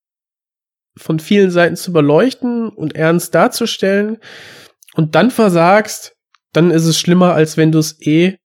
von 0.97 1.19
vielen 1.19 1.51
Seiten 1.51 1.77
zu 1.77 1.93
beleuchten 1.93 2.69
und 2.69 2.95
ernst 2.95 3.35
darzustellen 3.35 4.19
und 4.95 5.15
dann 5.15 5.31
versagst, 5.31 6.17
dann 6.53 6.71
ist 6.71 6.85
es 6.85 6.99
schlimmer, 6.99 7.35
als 7.35 7.57
wenn 7.57 7.73
du 7.73 7.79
es 7.79 8.01
eh 8.01 8.39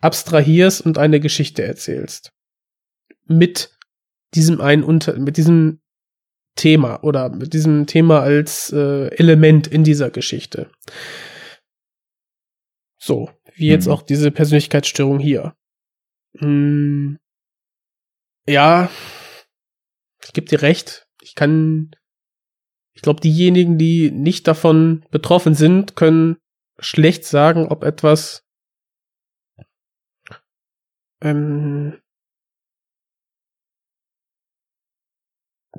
abstrahierst 0.00 0.82
und 0.82 0.98
eine 0.98 1.20
Geschichte 1.20 1.62
erzählst. 1.62 2.32
Mit 3.26 3.76
diesem 4.34 4.60
einen 4.60 4.82
unter, 4.82 5.18
mit 5.18 5.36
diesem 5.36 5.80
Thema 6.56 7.02
oder 7.02 7.30
mit 7.30 7.54
diesem 7.54 7.86
Thema 7.86 8.20
als 8.20 8.72
äh, 8.72 9.08
Element 9.16 9.66
in 9.66 9.84
dieser 9.84 10.10
Geschichte. 10.10 10.70
So, 12.98 13.30
wie 13.54 13.68
jetzt 13.68 13.86
mhm. 13.86 13.92
auch 13.92 14.02
diese 14.02 14.30
Persönlichkeitsstörung 14.30 15.18
hier. 15.18 15.54
Hm, 16.38 17.18
ja, 18.46 18.90
ich 20.22 20.32
gebe 20.32 20.46
dir 20.46 20.62
recht. 20.62 21.06
Ich 21.22 21.34
kann, 21.34 21.90
ich 22.94 23.02
glaube, 23.02 23.20
diejenigen, 23.20 23.78
die 23.78 24.10
nicht 24.10 24.46
davon 24.46 25.04
betroffen 25.10 25.54
sind, 25.54 25.96
können 25.96 26.36
schlecht 26.78 27.24
sagen, 27.24 27.66
ob 27.66 27.84
etwas 27.84 28.44
ähm, 31.22 32.00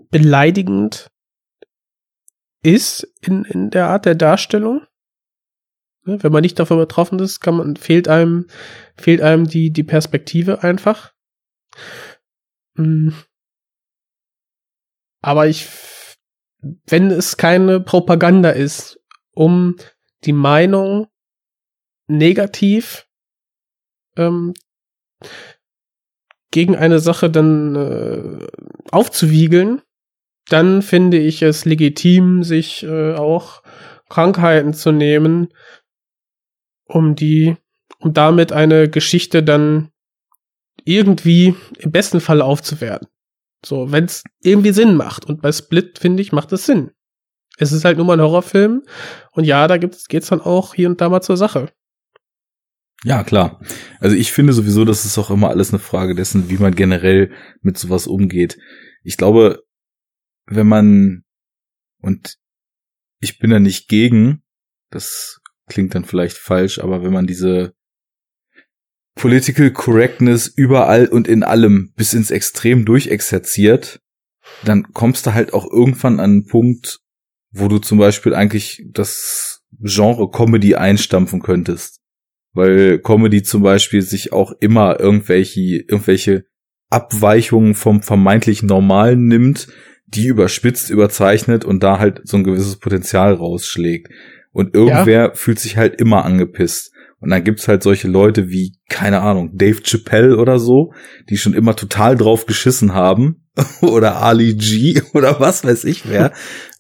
beleidigend 0.10 1.10
ist 2.64 3.04
in, 3.22 3.44
in 3.46 3.70
der 3.72 3.88
Art 3.88 4.06
der 4.06 4.16
Darstellung. 4.16 4.86
Ne, 6.04 6.22
wenn 6.24 6.32
man 6.32 6.42
nicht 6.42 6.58
davon 6.58 6.78
betroffen 6.78 7.20
ist, 7.20 7.40
kann 7.42 7.58
man, 7.58 7.76
fehlt 7.76 8.08
einem, 8.08 8.48
fehlt 8.96 9.22
einem 9.22 9.46
die, 9.46 9.72
die 9.72 9.84
Perspektive 9.84 10.64
einfach. 10.64 11.14
Hm. 12.76 13.14
Aber 15.22 15.48
ich, 15.48 15.68
wenn 16.88 17.12
es 17.12 17.38
keine 17.38 17.80
Propaganda 17.80 18.50
ist, 18.50 19.00
um 19.34 19.76
die 20.26 20.34
Meinung 20.34 21.08
negativ 22.08 23.08
ähm, 24.18 24.54
gegen 26.50 26.76
eine 26.76 27.00
Sache 27.00 27.30
dann 27.30 27.76
äh, 27.76 28.48
aufzuwiegeln, 28.92 29.82
dann 30.50 30.82
finde 30.82 31.18
ich 31.18 31.44
es 31.44 31.66
legitim, 31.66 32.44
sich 32.44 32.84
äh, 32.84 33.14
auch 33.14 33.62
Krankheiten 34.10 34.74
zu 34.74 34.92
nehmen, 34.92 35.54
um 36.92 37.16
die, 37.16 37.56
um 38.00 38.14
damit 38.14 38.52
eine 38.52 38.90
Geschichte 38.90 39.44
dann 39.44 39.92
irgendwie 40.84 41.56
im 41.78 41.92
besten 41.92 42.22
Fall 42.22 42.42
aufzuwerten. 42.42 43.08
So, 43.64 43.92
wenn 43.92 44.06
es 44.06 44.24
irgendwie 44.42 44.72
Sinn 44.72 44.96
macht. 44.96 45.26
Und 45.26 45.42
bei 45.42 45.52
Split, 45.52 46.00
finde 46.00 46.22
ich, 46.22 46.32
macht 46.32 46.52
es 46.52 46.66
Sinn. 46.66 46.92
Es 47.58 47.72
ist 47.72 47.86
halt 47.86 47.98
nur 47.98 48.06
mal 48.06 48.14
ein 48.14 48.22
Horrorfilm. 48.22 48.84
Und 49.32 49.44
ja, 49.44 49.68
da 49.68 49.78
gibt's, 49.78 50.08
geht's 50.08 50.28
dann 50.28 50.42
auch 50.42 50.74
hier 50.74 50.90
und 50.90 51.00
da 51.00 51.10
mal 51.10 51.22
zur 51.22 51.38
Sache. 51.38 51.72
Ja, 53.04 53.24
klar. 53.24 53.60
Also 54.00 54.16
ich 54.16 54.32
finde 54.32 54.54
sowieso, 54.54 54.86
das 54.86 55.06
ist 55.06 55.18
auch 55.18 55.32
immer 55.32 55.50
alles 55.50 55.70
eine 55.70 55.80
Frage 55.80 56.16
dessen, 56.16 56.50
wie 56.50 56.58
man 56.58 56.76
generell 56.76 57.32
mit 57.62 57.78
sowas 57.78 58.08
umgeht. 58.08 58.58
Ich 59.04 59.18
glaube, 59.18 59.64
wenn 60.46 60.68
man, 60.68 61.24
und 62.00 62.38
ich 63.20 63.40
bin 63.40 63.52
da 63.52 63.60
nicht 63.60 63.88
gegen, 63.88 64.44
das 64.90 65.41
klingt 65.72 65.96
dann 65.96 66.04
vielleicht 66.04 66.38
falsch, 66.38 66.80
aber 66.80 67.02
wenn 67.02 67.14
man 67.14 67.26
diese 67.26 67.74
Political 69.16 69.72
Correctness 69.72 70.48
überall 70.48 71.08
und 71.08 71.28
in 71.28 71.44
allem 71.44 71.94
bis 71.96 72.14
ins 72.14 72.30
Extrem 72.30 72.86
durchexerziert, 72.86 74.02
dann 74.64 74.94
kommst 74.94 75.26
du 75.26 75.34
halt 75.34 75.54
auch 75.54 75.72
irgendwann 75.72 76.20
an 76.20 76.32
einen 76.32 76.46
Punkt, 76.46 77.00
wo 77.52 77.68
du 77.68 77.80
zum 77.80 77.98
Beispiel 77.98 78.34
eigentlich 78.34 78.84
das 78.92 79.62
Genre 79.80 80.30
Comedy 80.30 80.76
einstampfen 80.76 81.42
könntest. 81.42 82.00
Weil 82.54 83.00
Comedy 83.00 83.44
zum 83.44 83.64
Beispiel 83.64 84.02
sich 84.02 84.34
auch 84.34 84.52
immer 84.60 85.00
irgendwelche, 85.00 85.62
irgendwelche 85.62 86.46
Abweichungen 86.90 87.76
vom 87.76 88.02
vermeintlich 88.02 88.62
Normalen 88.62 89.28
nimmt, 89.28 89.68
die 90.06 90.28
überspitzt, 90.28 90.90
überzeichnet 90.90 91.64
und 91.64 91.84
da 91.84 92.00
halt 92.00 92.22
so 92.26 92.36
ein 92.36 92.44
gewisses 92.44 92.78
Potenzial 92.78 93.34
rausschlägt. 93.34 94.10
Und 94.52 94.76
irgendwer 94.76 95.28
ja. 95.28 95.34
fühlt 95.34 95.60
sich 95.60 95.78
halt 95.78 96.00
immer 96.00 96.26
angepisst. 96.26 96.92
Und 97.20 97.30
dann 97.30 97.44
gibt's 97.44 97.68
halt 97.68 97.84
solche 97.84 98.08
Leute 98.08 98.50
wie, 98.50 98.80
keine 98.90 99.22
Ahnung, 99.22 99.52
Dave 99.54 99.82
Chappelle 99.84 100.38
oder 100.38 100.60
so, 100.60 100.92
die 101.30 101.38
schon 101.38 101.54
immer 101.54 101.76
total 101.76 102.18
drauf 102.18 102.46
geschissen 102.46 102.94
haben. 102.94 103.46
oder 103.82 104.22
Ali 104.22 104.56
G 104.56 105.02
oder 105.14 105.40
was 105.40 105.64
weiß 105.64 105.84
ich 105.86 106.10
wer. 106.10 106.32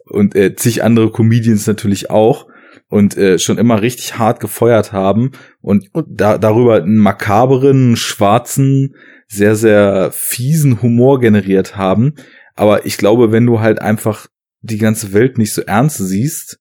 und 0.05 0.35
äh, 0.35 0.55
zig 0.55 0.83
andere 0.83 1.11
Comedians 1.11 1.67
natürlich 1.67 2.09
auch. 2.09 2.47
Und 2.87 3.15
äh, 3.15 3.39
schon 3.39 3.57
immer 3.57 3.81
richtig 3.81 4.17
hart 4.17 4.41
gefeuert 4.41 4.91
haben 4.91 5.31
und, 5.61 5.87
und 5.93 6.07
da, 6.09 6.37
darüber 6.37 6.75
einen 6.75 6.97
makaberen, 6.97 7.95
schwarzen, 7.95 8.95
sehr, 9.29 9.55
sehr 9.55 10.11
fiesen 10.13 10.81
Humor 10.81 11.21
generiert 11.21 11.77
haben. 11.77 12.15
Aber 12.53 12.85
ich 12.85 12.97
glaube, 12.97 13.31
wenn 13.31 13.45
du 13.45 13.61
halt 13.61 13.79
einfach 13.79 14.27
die 14.59 14.77
ganze 14.77 15.13
Welt 15.13 15.37
nicht 15.37 15.53
so 15.53 15.61
ernst 15.61 15.99
siehst, 15.99 16.59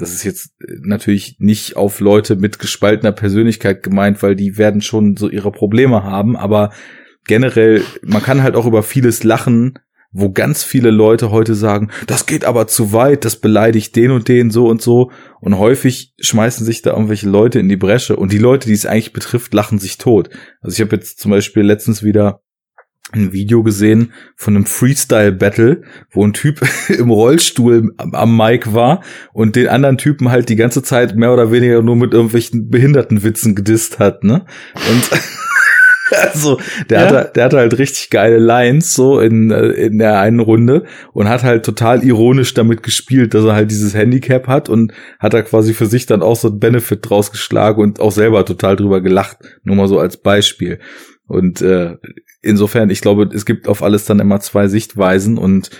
das 0.00 0.12
ist 0.12 0.24
jetzt 0.24 0.52
äh, 0.60 0.76
natürlich 0.82 1.36
nicht 1.38 1.76
auf 1.76 2.00
Leute 2.00 2.36
mit 2.36 2.58
gespaltener 2.58 3.12
Persönlichkeit 3.12 3.82
gemeint, 3.82 4.22
weil 4.22 4.34
die 4.34 4.58
werden 4.58 4.80
schon 4.80 5.16
so 5.16 5.28
ihre 5.28 5.52
Probleme 5.52 6.02
haben, 6.02 6.36
aber 6.36 6.70
generell, 7.26 7.82
man 8.02 8.22
kann 8.22 8.42
halt 8.42 8.56
auch 8.56 8.66
über 8.66 8.82
vieles 8.82 9.22
lachen, 9.22 9.78
wo 10.12 10.30
ganz 10.30 10.64
viele 10.64 10.90
Leute 10.90 11.30
heute 11.30 11.54
sagen, 11.54 11.90
das 12.06 12.26
geht 12.26 12.44
aber 12.44 12.66
zu 12.66 12.92
weit, 12.92 13.24
das 13.24 13.36
beleidigt 13.36 13.94
den 13.94 14.10
und 14.10 14.26
den 14.26 14.50
so 14.50 14.66
und 14.66 14.82
so. 14.82 15.12
Und 15.40 15.56
häufig 15.58 16.14
schmeißen 16.18 16.66
sich 16.66 16.82
da 16.82 16.90
irgendwelche 16.90 17.28
Leute 17.28 17.60
in 17.60 17.68
die 17.68 17.76
Bresche. 17.76 18.16
Und 18.16 18.32
die 18.32 18.38
Leute, 18.38 18.66
die 18.66 18.74
es 18.74 18.86
eigentlich 18.86 19.12
betrifft, 19.12 19.54
lachen 19.54 19.78
sich 19.78 19.98
tot. 19.98 20.28
Also 20.60 20.74
ich 20.74 20.80
habe 20.80 20.96
jetzt 20.96 21.20
zum 21.20 21.30
Beispiel 21.30 21.62
letztens 21.62 22.02
wieder 22.02 22.42
ein 23.12 23.32
Video 23.32 23.62
gesehen 23.62 24.12
von 24.36 24.54
einem 24.54 24.66
Freestyle-Battle, 24.66 25.82
wo 26.10 26.24
ein 26.24 26.32
Typ 26.32 26.60
im 26.88 27.10
Rollstuhl 27.10 27.92
am 27.96 28.36
Mic 28.36 28.72
war 28.72 29.02
und 29.32 29.56
den 29.56 29.68
anderen 29.68 29.98
Typen 29.98 30.30
halt 30.30 30.48
die 30.48 30.56
ganze 30.56 30.82
Zeit 30.82 31.16
mehr 31.16 31.32
oder 31.32 31.50
weniger 31.50 31.82
nur 31.82 31.96
mit 31.96 32.12
irgendwelchen 32.12 32.70
Behindertenwitzen 32.70 33.54
gedisst 33.54 33.98
hat, 33.98 34.24
ne? 34.24 34.44
Und 34.74 35.10
also, 36.22 36.60
der, 36.88 37.00
ja. 37.00 37.06
hatte, 37.06 37.32
der 37.34 37.44
hatte 37.44 37.58
halt 37.58 37.78
richtig 37.78 38.10
geile 38.10 38.38
Lines 38.38 38.92
so 38.92 39.20
in, 39.20 39.50
in 39.50 39.98
der 39.98 40.20
einen 40.20 40.40
Runde 40.40 40.84
und 41.12 41.28
hat 41.28 41.42
halt 41.42 41.64
total 41.64 42.04
ironisch 42.04 42.54
damit 42.54 42.82
gespielt, 42.82 43.34
dass 43.34 43.44
er 43.44 43.54
halt 43.54 43.70
dieses 43.70 43.94
Handicap 43.94 44.46
hat 44.46 44.68
und 44.68 44.92
hat 45.18 45.34
da 45.34 45.42
quasi 45.42 45.74
für 45.74 45.86
sich 45.86 46.06
dann 46.06 46.22
auch 46.22 46.36
so 46.36 46.48
ein 46.48 46.58
Benefit 46.58 47.00
draus 47.02 47.32
geschlagen 47.32 47.80
und 47.80 48.00
auch 48.00 48.12
selber 48.12 48.44
total 48.44 48.76
drüber 48.76 49.00
gelacht. 49.00 49.38
Nur 49.62 49.76
mal 49.76 49.88
so 49.88 49.98
als 49.98 50.16
Beispiel. 50.16 50.80
Und 51.26 51.62
äh, 51.62 51.96
insofern, 52.42 52.90
ich 52.90 53.00
glaube, 53.00 53.28
es 53.32 53.44
gibt 53.44 53.68
auf 53.68 53.82
alles 53.82 54.04
dann 54.04 54.20
immer 54.20 54.40
zwei 54.40 54.68
Sichtweisen 54.68 55.38
und 55.38 55.70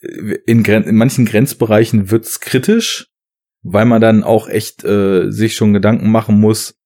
in, 0.00 0.64
in 0.64 0.96
manchen 0.96 1.24
Grenzbereichen 1.24 2.10
wird's 2.10 2.40
kritisch, 2.40 3.08
weil 3.62 3.84
man 3.84 4.00
dann 4.00 4.22
auch 4.22 4.48
echt 4.48 4.84
äh, 4.84 5.30
sich 5.30 5.54
schon 5.54 5.72
Gedanken 5.72 6.10
machen 6.10 6.38
muss, 6.38 6.78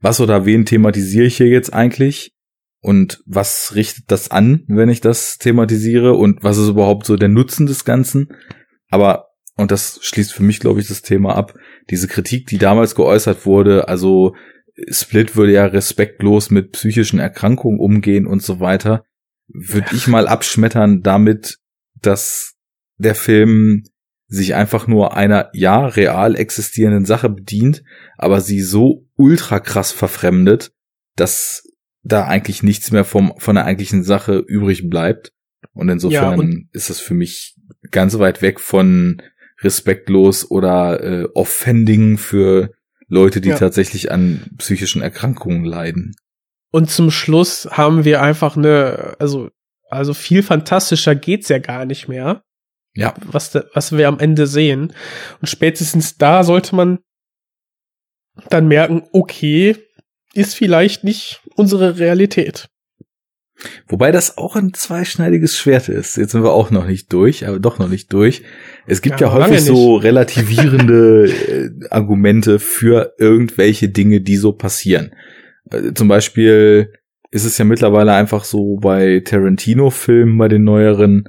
was 0.00 0.20
oder 0.20 0.46
wen 0.46 0.64
thematisiere 0.64 1.26
ich 1.26 1.36
hier 1.36 1.48
jetzt 1.48 1.72
eigentlich 1.72 2.32
und 2.80 3.22
was 3.26 3.74
richtet 3.74 4.04
das 4.08 4.30
an, 4.30 4.62
wenn 4.68 4.88
ich 4.88 5.00
das 5.00 5.38
thematisiere 5.38 6.14
und 6.14 6.44
was 6.44 6.58
ist 6.58 6.68
überhaupt 6.68 7.06
so 7.06 7.16
der 7.16 7.28
Nutzen 7.28 7.66
des 7.66 7.84
Ganzen. 7.84 8.28
Aber, 8.88 9.26
und 9.56 9.72
das 9.72 9.98
schließt 10.02 10.32
für 10.32 10.44
mich, 10.44 10.60
glaube 10.60 10.80
ich, 10.80 10.86
das 10.86 11.02
Thema 11.02 11.34
ab, 11.34 11.54
diese 11.90 12.06
Kritik, 12.06 12.46
die 12.46 12.58
damals 12.58 12.94
geäußert 12.94 13.44
wurde, 13.46 13.88
also 13.88 14.36
Split 14.90 15.36
würde 15.36 15.52
ja 15.52 15.66
respektlos 15.66 16.50
mit 16.50 16.72
psychischen 16.72 17.18
Erkrankungen 17.18 17.80
umgehen 17.80 18.26
und 18.26 18.42
so 18.42 18.60
weiter, 18.60 19.04
würde 19.48 19.88
ich 19.92 20.06
mal 20.06 20.28
abschmettern 20.28 21.02
damit, 21.02 21.58
dass 21.94 22.54
der 22.98 23.14
Film 23.14 23.84
sich 24.28 24.54
einfach 24.54 24.86
nur 24.86 25.16
einer 25.16 25.50
ja 25.52 25.86
real 25.86 26.34
existierenden 26.34 27.04
Sache 27.04 27.28
bedient, 27.28 27.84
aber 28.16 28.40
sie 28.40 28.60
so 28.60 29.06
ultra 29.14 29.60
krass 29.60 29.92
verfremdet, 29.92 30.72
dass 31.14 31.62
da 32.02 32.26
eigentlich 32.26 32.62
nichts 32.62 32.90
mehr 32.90 33.04
vom, 33.04 33.34
von 33.38 33.54
der 33.54 33.64
eigentlichen 33.64 34.02
Sache 34.02 34.38
übrig 34.38 34.88
bleibt. 34.88 35.32
Und 35.72 35.88
insofern 35.88 36.32
ja, 36.32 36.38
und 36.38 36.68
ist 36.72 36.90
es 36.90 37.00
für 37.00 37.14
mich 37.14 37.56
ganz 37.90 38.18
weit 38.18 38.42
weg 38.42 38.60
von 38.60 39.22
respektlos 39.60 40.50
oder 40.50 41.02
äh, 41.02 41.28
offending 41.34 42.18
für 42.18 42.70
Leute, 43.08 43.40
die 43.40 43.50
ja. 43.50 43.58
tatsächlich 43.58 44.10
an 44.10 44.50
psychischen 44.58 45.02
Erkrankungen 45.02 45.64
leiden. 45.64 46.16
Und 46.72 46.90
zum 46.90 47.10
Schluss 47.10 47.68
haben 47.70 48.04
wir 48.04 48.20
einfach 48.20 48.56
eine, 48.56 49.16
also, 49.18 49.50
also 49.88 50.14
viel 50.14 50.42
fantastischer 50.42 51.14
geht's 51.14 51.48
ja 51.48 51.58
gar 51.58 51.84
nicht 51.84 52.08
mehr. 52.08 52.42
Ja. 52.94 53.14
Was, 53.24 53.54
was 53.74 53.96
wir 53.96 54.08
am 54.08 54.18
Ende 54.18 54.46
sehen. 54.46 54.92
Und 55.40 55.48
spätestens 55.48 56.16
da 56.16 56.44
sollte 56.44 56.74
man 56.74 56.98
dann 58.50 58.68
merken, 58.68 59.02
okay, 59.12 59.76
ist 60.34 60.54
vielleicht 60.54 61.04
nicht 61.04 61.40
unsere 61.54 61.98
Realität. 61.98 62.68
Wobei 63.88 64.12
das 64.12 64.36
auch 64.36 64.54
ein 64.56 64.74
zweischneidiges 64.74 65.56
Schwert 65.56 65.88
ist. 65.88 66.16
Jetzt 66.16 66.32
sind 66.32 66.42
wir 66.42 66.52
auch 66.52 66.70
noch 66.70 66.86
nicht 66.86 67.12
durch, 67.12 67.46
aber 67.46 67.58
doch 67.58 67.78
noch 67.78 67.88
nicht 67.88 68.12
durch. 68.12 68.42
Es 68.86 69.00
gibt 69.00 69.20
ja, 69.20 69.28
ja 69.28 69.32
häufig 69.32 69.62
so 69.62 69.96
relativierende 69.96 71.30
äh, 71.30 71.70
Argumente 71.90 72.58
für 72.58 73.14
irgendwelche 73.18 73.88
Dinge, 73.88 74.20
die 74.20 74.36
so 74.36 74.52
passieren. 74.52 75.14
Äh, 75.70 75.94
zum 75.94 76.08
Beispiel 76.08 76.92
ist 77.30 77.44
es 77.44 77.58
ja 77.58 77.64
mittlerweile 77.64 78.14
einfach 78.14 78.44
so 78.44 78.76
bei 78.76 79.20
Tarantino-Filmen, 79.24 80.38
bei 80.38 80.48
den 80.48 80.64
neueren, 80.64 81.28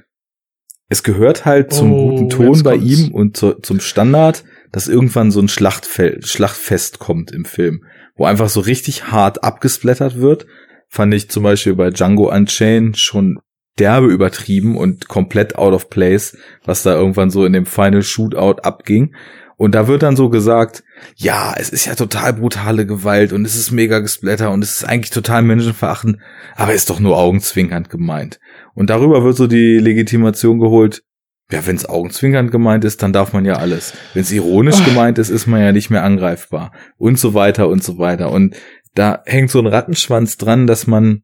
es 0.90 1.04
gehört 1.04 1.46
halt 1.46 1.74
zum 1.74 1.92
oh, 1.92 2.10
guten 2.10 2.30
Ton 2.30 2.64
bei 2.64 2.76
ihm 2.76 3.12
und 3.12 3.36
zu, 3.36 3.54
zum 3.56 3.80
Standard, 3.80 4.44
dass 4.72 4.88
irgendwann 4.88 5.32
so 5.32 5.40
ein 5.40 5.50
Schlachtfeld, 5.50 6.28
Schlachtfest 6.28 7.00
kommt 7.00 7.32
im 7.32 7.46
Film, 7.46 7.84
wo 8.16 8.26
einfach 8.26 8.50
so 8.50 8.60
richtig 8.60 9.12
hart 9.12 9.44
abgesplattert 9.44 10.20
wird. 10.20 10.46
Fand 10.88 11.14
ich 11.14 11.30
zum 11.30 11.44
Beispiel 11.44 11.76
bei 11.76 11.90
Django 11.90 12.32
Unchained 12.34 12.98
schon 12.98 13.40
derbe 13.80 14.08
übertrieben 14.08 14.78
und 14.78 15.08
komplett 15.08 15.58
out 15.58 15.74
of 15.74 15.90
place, 15.90 16.38
was 16.66 16.84
da 16.84 16.96
irgendwann 16.96 17.30
so 17.30 17.46
in 17.46 17.54
dem 17.54 17.66
Final 17.66 18.02
Shootout 18.02 18.62
abging. 18.62 19.16
Und 19.58 19.74
da 19.74 19.88
wird 19.88 20.04
dann 20.04 20.16
so 20.16 20.30
gesagt, 20.30 20.84
ja, 21.16 21.56
es 21.58 21.70
ist 21.70 21.86
ja 21.86 21.96
total 21.96 22.34
brutale 22.34 22.86
Gewalt 22.86 23.34
und 23.34 23.46
es 23.46 23.56
ist 23.56 23.72
mega 23.72 24.00
gesplatter 24.00 24.52
und 24.52 24.64
es 24.64 24.82
ist 24.82 24.84
eigentlich 24.84 25.10
total 25.10 25.42
menschenverachtend, 25.42 26.20
aber 26.56 26.74
ist 26.74 26.92
doch 26.92 27.00
nur 27.00 27.18
augenzwinkernd 27.18 27.90
gemeint. 27.90 28.40
Und 28.76 28.92
darüber 28.92 29.24
wird 29.24 29.36
so 29.36 29.48
die 29.48 29.80
Legitimation 29.80 30.60
geholt, 30.60 31.04
ja, 31.50 31.66
wenn 31.66 31.78
es 31.78 31.86
augenzwinkernd 31.86 32.52
gemeint 32.52 32.84
ist, 32.84 33.02
dann 33.02 33.14
darf 33.14 33.34
man 33.34 33.46
ja 33.46 33.56
alles. 33.56 33.94
Wenn 34.14 34.22
es 34.22 34.32
ironisch 34.32 34.84
gemeint 34.84 35.18
ist, 35.18 35.30
ist 35.30 35.48
man 35.48 35.62
ja 35.62 35.72
nicht 35.72 35.90
mehr 35.90 36.04
angreifbar. 36.04 36.74
Und 36.98 37.18
so 37.18 37.34
weiter 37.34 37.70
und 37.70 37.84
so 37.84 37.98
weiter. 37.98 38.32
Und 38.32 38.56
da 38.98 39.22
hängt 39.26 39.52
so 39.52 39.60
ein 39.60 39.68
Rattenschwanz 39.68 40.38
dran, 40.38 40.66
dass 40.66 40.88
man 40.88 41.24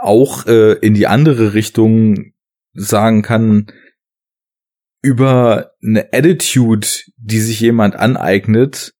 auch 0.00 0.46
äh, 0.46 0.72
in 0.72 0.94
die 0.94 1.06
andere 1.06 1.54
Richtung 1.54 2.32
sagen 2.72 3.22
kann, 3.22 3.66
über 5.02 5.72
eine 5.82 6.12
Attitude, 6.12 6.86
die 7.16 7.40
sich 7.40 7.60
jemand 7.60 7.94
aneignet, 7.94 8.94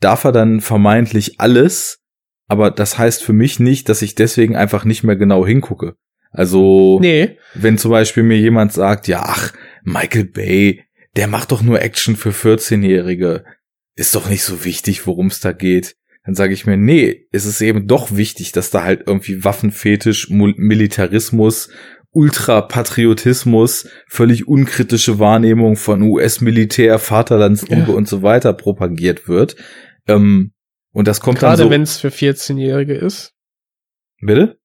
darf 0.00 0.24
er 0.24 0.32
dann 0.32 0.60
vermeintlich 0.60 1.40
alles, 1.40 2.00
aber 2.46 2.70
das 2.70 2.98
heißt 2.98 3.22
für 3.22 3.32
mich 3.32 3.58
nicht, 3.58 3.88
dass 3.88 4.02
ich 4.02 4.14
deswegen 4.14 4.54
einfach 4.54 4.84
nicht 4.84 5.02
mehr 5.02 5.16
genau 5.16 5.46
hingucke. 5.46 5.96
Also, 6.30 6.98
nee. 7.00 7.38
wenn 7.54 7.78
zum 7.78 7.90
Beispiel 7.90 8.22
mir 8.22 8.38
jemand 8.38 8.72
sagt, 8.72 9.08
ja, 9.08 9.22
ach, 9.26 9.52
Michael 9.82 10.24
Bay, 10.24 10.84
der 11.16 11.28
macht 11.28 11.52
doch 11.52 11.62
nur 11.62 11.80
Action 11.80 12.16
für 12.16 12.30
14-Jährige, 12.30 13.44
ist 13.96 14.14
doch 14.14 14.28
nicht 14.28 14.42
so 14.42 14.64
wichtig, 14.64 15.06
worum 15.06 15.28
es 15.28 15.40
da 15.40 15.52
geht. 15.52 15.96
Dann 16.24 16.34
sage 16.34 16.54
ich 16.54 16.66
mir, 16.66 16.76
nee, 16.76 17.26
es 17.32 17.44
ist 17.44 17.60
eben 17.60 17.86
doch 17.86 18.16
wichtig, 18.16 18.52
dass 18.52 18.70
da 18.70 18.82
halt 18.82 19.04
irgendwie 19.06 19.44
Waffenfetisch, 19.44 20.30
Militarismus, 20.30 21.68
Ultrapatriotismus, 22.12 23.88
völlig 24.08 24.48
unkritische 24.48 25.18
Wahrnehmung 25.18 25.76
von 25.76 26.00
US-Militär, 26.02 26.98
Vaterlandsliebe 26.98 27.90
ja. 27.90 27.94
und 27.94 28.08
so 28.08 28.22
weiter 28.22 28.52
propagiert 28.54 29.28
wird. 29.28 29.56
Ähm, 30.06 30.52
und 30.92 31.08
das 31.08 31.20
kommt 31.20 31.40
Gerade 31.40 31.58
dann 31.58 31.66
so. 31.66 31.70
wenn 31.70 31.82
es 31.82 31.98
für 31.98 32.08
14-Jährige 32.08 32.94
ist. 32.94 33.32
Bitte? 34.20 34.58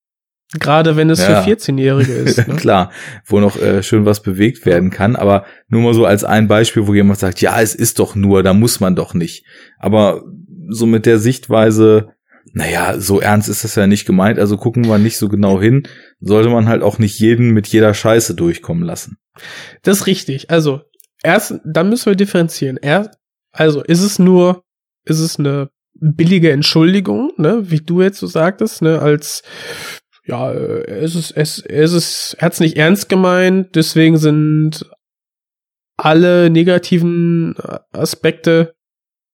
Gerade 0.54 0.96
wenn 0.96 1.10
es 1.10 1.20
ja. 1.20 1.44
für 1.44 1.52
14-Jährige 1.52 2.14
ist. 2.14 2.38
Ne? 2.48 2.56
Klar, 2.56 2.92
wo 3.26 3.40
noch 3.40 3.60
äh, 3.60 3.84
schön 3.84 4.06
was 4.06 4.22
bewegt 4.22 4.66
werden 4.66 4.92
kann, 4.92 5.16
aber 5.16 5.46
nur 5.68 5.82
mal 5.82 5.94
so 5.94 6.06
als 6.06 6.24
ein 6.24 6.48
Beispiel, 6.48 6.88
wo 6.88 6.94
jemand 6.94 7.20
sagt, 7.20 7.42
ja, 7.42 7.60
es 7.62 7.76
ist 7.76 8.00
doch 8.00 8.16
nur, 8.16 8.44
da 8.44 8.54
muss 8.54 8.80
man 8.80 8.96
doch 8.96 9.14
nicht. 9.14 9.44
Aber 9.78 10.24
so 10.70 10.86
mit 10.86 11.06
der 11.06 11.20
Sichtweise, 11.20 12.10
naja, 12.54 13.00
so 13.00 13.20
ernst 13.20 13.50
ist 13.50 13.64
das 13.64 13.76
ja 13.76 13.88
nicht 13.88 14.06
gemeint, 14.06 14.40
also 14.40 14.58
gucken 14.58 14.88
wir 14.88 14.98
nicht 14.98 15.18
so 15.18 15.30
genau 15.30 15.60
hin, 15.62 15.88
sollte 16.20 16.50
man 16.50 16.68
halt 16.68 16.82
auch 16.82 17.00
nicht 17.00 17.20
jeden 17.20 17.52
mit 17.52 17.68
jeder 17.68 17.94
Scheiße 17.94 18.36
durchkommen 18.36 18.84
lassen. 18.84 19.18
Das 19.84 20.00
ist 20.00 20.08
richtig. 20.08 20.50
Also, 20.50 20.82
erst, 21.24 21.56
dann 21.66 21.90
müssen 21.90 22.08
wir 22.08 22.16
differenzieren. 22.16 22.78
Erst, 22.82 23.12
also, 23.52 23.84
ist 23.84 24.02
es 24.02 24.20
nur, 24.20 24.64
ist 25.06 25.20
es 25.20 25.38
eine 25.40 25.70
billige 25.94 26.52
Entschuldigung, 26.52 27.32
ne, 27.38 27.70
wie 27.70 27.82
du 27.82 28.02
jetzt 28.02 28.20
so 28.20 28.28
sagtest, 28.28 28.82
ne, 28.82 29.00
als 29.00 29.44
ja, 30.26 30.52
es 30.52 31.16
ist, 31.16 31.32
es, 31.32 31.60
es 31.60 31.92
ist, 31.92 32.36
er 32.38 32.46
hat's 32.46 32.60
nicht 32.60 32.78
ernst 32.78 33.10
gemeint, 33.10 33.76
deswegen 33.76 34.18
sind 34.18 34.86
alle 35.98 36.50
negativen 36.50 37.56
Aspekte 37.92 38.76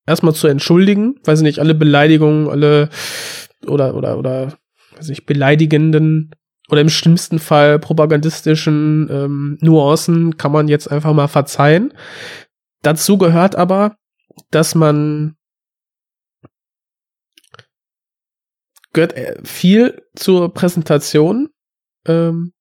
erstmal 0.06 0.34
zu 0.34 0.48
entschuldigen, 0.48 1.20
weiß 1.24 1.42
nicht, 1.42 1.60
alle 1.60 1.76
Beleidigungen, 1.76 2.50
alle 2.50 2.90
oder 3.66 3.96
oder 3.96 4.18
oder 4.18 4.54
weiß 4.96 5.10
nicht, 5.10 5.26
beleidigenden 5.26 6.32
oder 6.70 6.82
im 6.82 6.90
schlimmsten 6.90 7.40
Fall 7.40 7.80
propagandistischen 7.80 9.08
ähm, 9.12 9.58
Nuancen 9.62 10.38
kann 10.38 10.52
man 10.52 10.68
jetzt 10.68 10.90
einfach 10.92 11.14
mal 11.14 11.28
verzeihen. 11.28 11.94
Dazu 12.82 13.18
gehört 13.18 13.56
aber, 13.56 13.98
dass 14.52 14.76
man 14.76 15.36
gehört 18.94 19.14
äh, 19.14 19.38
viel 19.44 20.02
zur 20.16 20.54
Präsentation. 20.54 21.50
Ähm, 22.08 22.54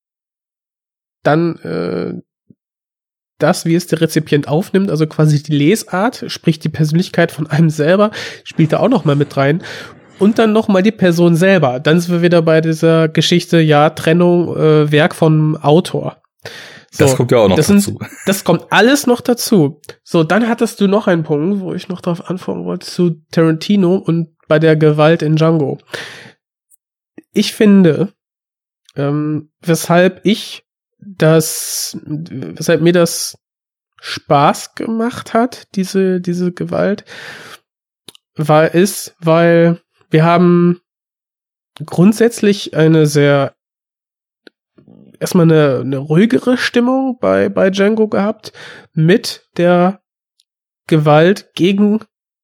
dann 1.23 1.57
äh, 1.61 2.21
das, 3.39 3.65
wie 3.65 3.75
es 3.75 3.87
der 3.87 4.01
Rezipient 4.01 4.49
aufnimmt, 4.49 4.91
also 4.91 5.07
quasi 5.07 5.43
die 5.43 5.57
Lesart, 5.57 6.25
sprich 6.29 6.59
die 6.59 6.69
Persönlichkeit 6.69 7.33
von 7.33 7.47
einem 7.47 7.71
selber, 7.71 8.11
spielt 8.45 8.73
da 8.73 8.81
auch 8.81 8.89
noch 8.89 9.05
mal 9.05 9.17
mit 9.17 9.37
rein. 9.37 9.63
Und 10.21 10.39
dann 10.39 10.53
noch 10.53 10.69
mal 10.69 10.83
die 10.83 10.93
Person 10.93 11.35
selber. 11.35 11.81
Dann 11.81 12.01
sind 12.01 12.13
wir 12.13 12.23
wieder 12.23 12.41
bei 12.43 12.61
dieser 12.61 13.09
Geschichte, 13.09 13.59
ja, 13.59 13.91
Trennung, 13.91 14.57
äh, 14.57 14.93
Werk 14.93 15.15
vom 15.15 15.57
Autor. 15.57 16.23
So, 16.93 17.05
das 17.05 17.17
kommt 17.17 17.33
ja 17.33 17.39
auch 17.39 17.49
noch 17.49 17.57
das 17.57 17.67
dazu. 17.67 17.81
Sind, 17.81 17.99
das 18.27 18.45
kommt 18.45 18.67
alles 18.71 19.09
noch 19.09 19.21
dazu. 19.21 19.81
So, 20.05 20.23
dann 20.23 20.49
hattest 20.49 20.81
du 20.81 20.87
noch 20.87 21.09
einen 21.09 21.25
Punkt, 21.25 21.61
wo 21.61 21.75
ich 21.75 21.89
noch 21.89 22.01
drauf 22.01 22.31
anfangen 22.31 22.65
wollte, 22.65 22.87
zu 22.87 23.23
Tarantino 23.33 23.97
und 23.97 24.29
bei 24.47 24.61
der 24.61 24.77
Gewalt 24.77 25.23
in 25.23 25.35
Django. 25.35 25.79
Ich 27.33 27.53
finde, 27.53 28.13
ähm, 28.95 29.51
weshalb 29.61 30.21
ich 30.23 30.64
das, 31.07 31.99
weshalb 32.05 32.81
mir 32.81 32.93
das 32.93 33.39
Spaß 34.01 34.75
gemacht 34.75 35.35
hat, 35.35 35.69
diese, 35.75 36.21
diese 36.21 36.53
Gewalt, 36.53 37.05
war 38.37 38.75
ist, 38.75 39.15
weil 39.21 39.81
wir 40.11 40.25
haben 40.25 40.81
grundsätzlich 41.87 42.77
eine 42.77 43.07
sehr 43.07 43.55
erstmal 45.21 45.51
eine, 45.51 45.81
eine 45.81 45.99
ruhigere 45.99 46.57
Stimmung 46.57 47.19
bei, 47.19 47.49
bei 47.49 47.71
Django 47.71 48.09
gehabt 48.09 48.53
mit 48.93 49.49
der 49.57 50.03
Gewalt 50.87 51.55
gegen 51.55 52.01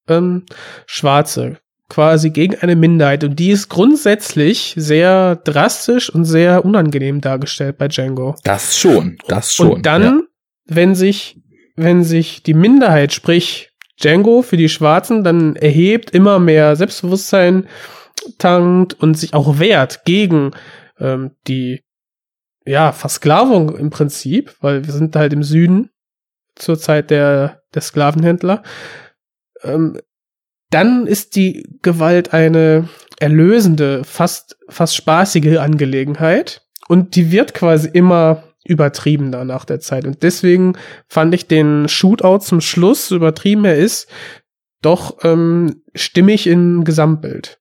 ähm, 0.07 0.45
Schwarze 0.85 1.59
quasi 1.91 2.29
gegen 2.29 2.55
eine 2.55 2.77
Minderheit 2.77 3.25
und 3.25 3.37
die 3.37 3.51
ist 3.51 3.67
grundsätzlich 3.67 4.73
sehr 4.77 5.35
drastisch 5.35 6.09
und 6.09 6.23
sehr 6.23 6.63
unangenehm 6.63 7.19
dargestellt 7.19 7.77
bei 7.77 7.89
Django. 7.89 8.35
Das 8.45 8.77
schon, 8.77 9.17
das 9.27 9.53
schon. 9.53 9.73
Und 9.73 9.85
dann, 9.85 10.01
ja. 10.01 10.19
wenn 10.67 10.95
sich, 10.95 11.41
wenn 11.75 12.05
sich 12.05 12.43
die 12.43 12.53
Minderheit, 12.53 13.11
sprich 13.11 13.71
Django 14.01 14.41
für 14.41 14.55
die 14.55 14.69
Schwarzen, 14.69 15.25
dann 15.25 15.57
erhebt, 15.57 16.11
immer 16.11 16.39
mehr 16.39 16.77
Selbstbewusstsein 16.77 17.67
tankt 18.37 18.93
und 18.93 19.17
sich 19.17 19.33
auch 19.33 19.59
wehrt 19.59 20.05
gegen 20.05 20.51
ähm, 20.97 21.31
die 21.49 21.81
ja 22.65 22.93
Versklavung 22.93 23.77
im 23.77 23.89
Prinzip, 23.89 24.55
weil 24.61 24.85
wir 24.85 24.93
sind 24.93 25.17
halt 25.17 25.33
im 25.33 25.43
Süden 25.43 25.89
zur 26.55 26.79
Zeit 26.79 27.11
der, 27.11 27.63
der 27.73 27.81
Sklavenhändler. 27.81 28.63
Ähm, 29.61 29.99
dann 30.71 31.05
ist 31.05 31.35
die 31.35 31.67
Gewalt 31.81 32.33
eine 32.33 32.89
erlösende, 33.19 34.03
fast, 34.03 34.57
fast 34.67 34.95
spaßige 34.95 35.57
Angelegenheit. 35.57 36.65
Und 36.87 37.15
die 37.15 37.31
wird 37.31 37.53
quasi 37.53 37.89
immer 37.93 38.43
übertriebener 38.65 39.45
nach 39.45 39.65
der 39.65 39.79
Zeit. 39.79 40.05
Und 40.05 40.23
deswegen 40.23 40.73
fand 41.07 41.33
ich 41.33 41.47
den 41.47 41.87
Shootout 41.87 42.39
zum 42.39 42.61
Schluss, 42.61 43.07
so 43.07 43.15
übertrieben 43.15 43.65
er 43.65 43.75
ist, 43.75 44.07
doch 44.81 45.19
ähm, 45.23 45.83
stimmig 45.93 46.47
im 46.47 46.83
Gesamtbild. 46.83 47.59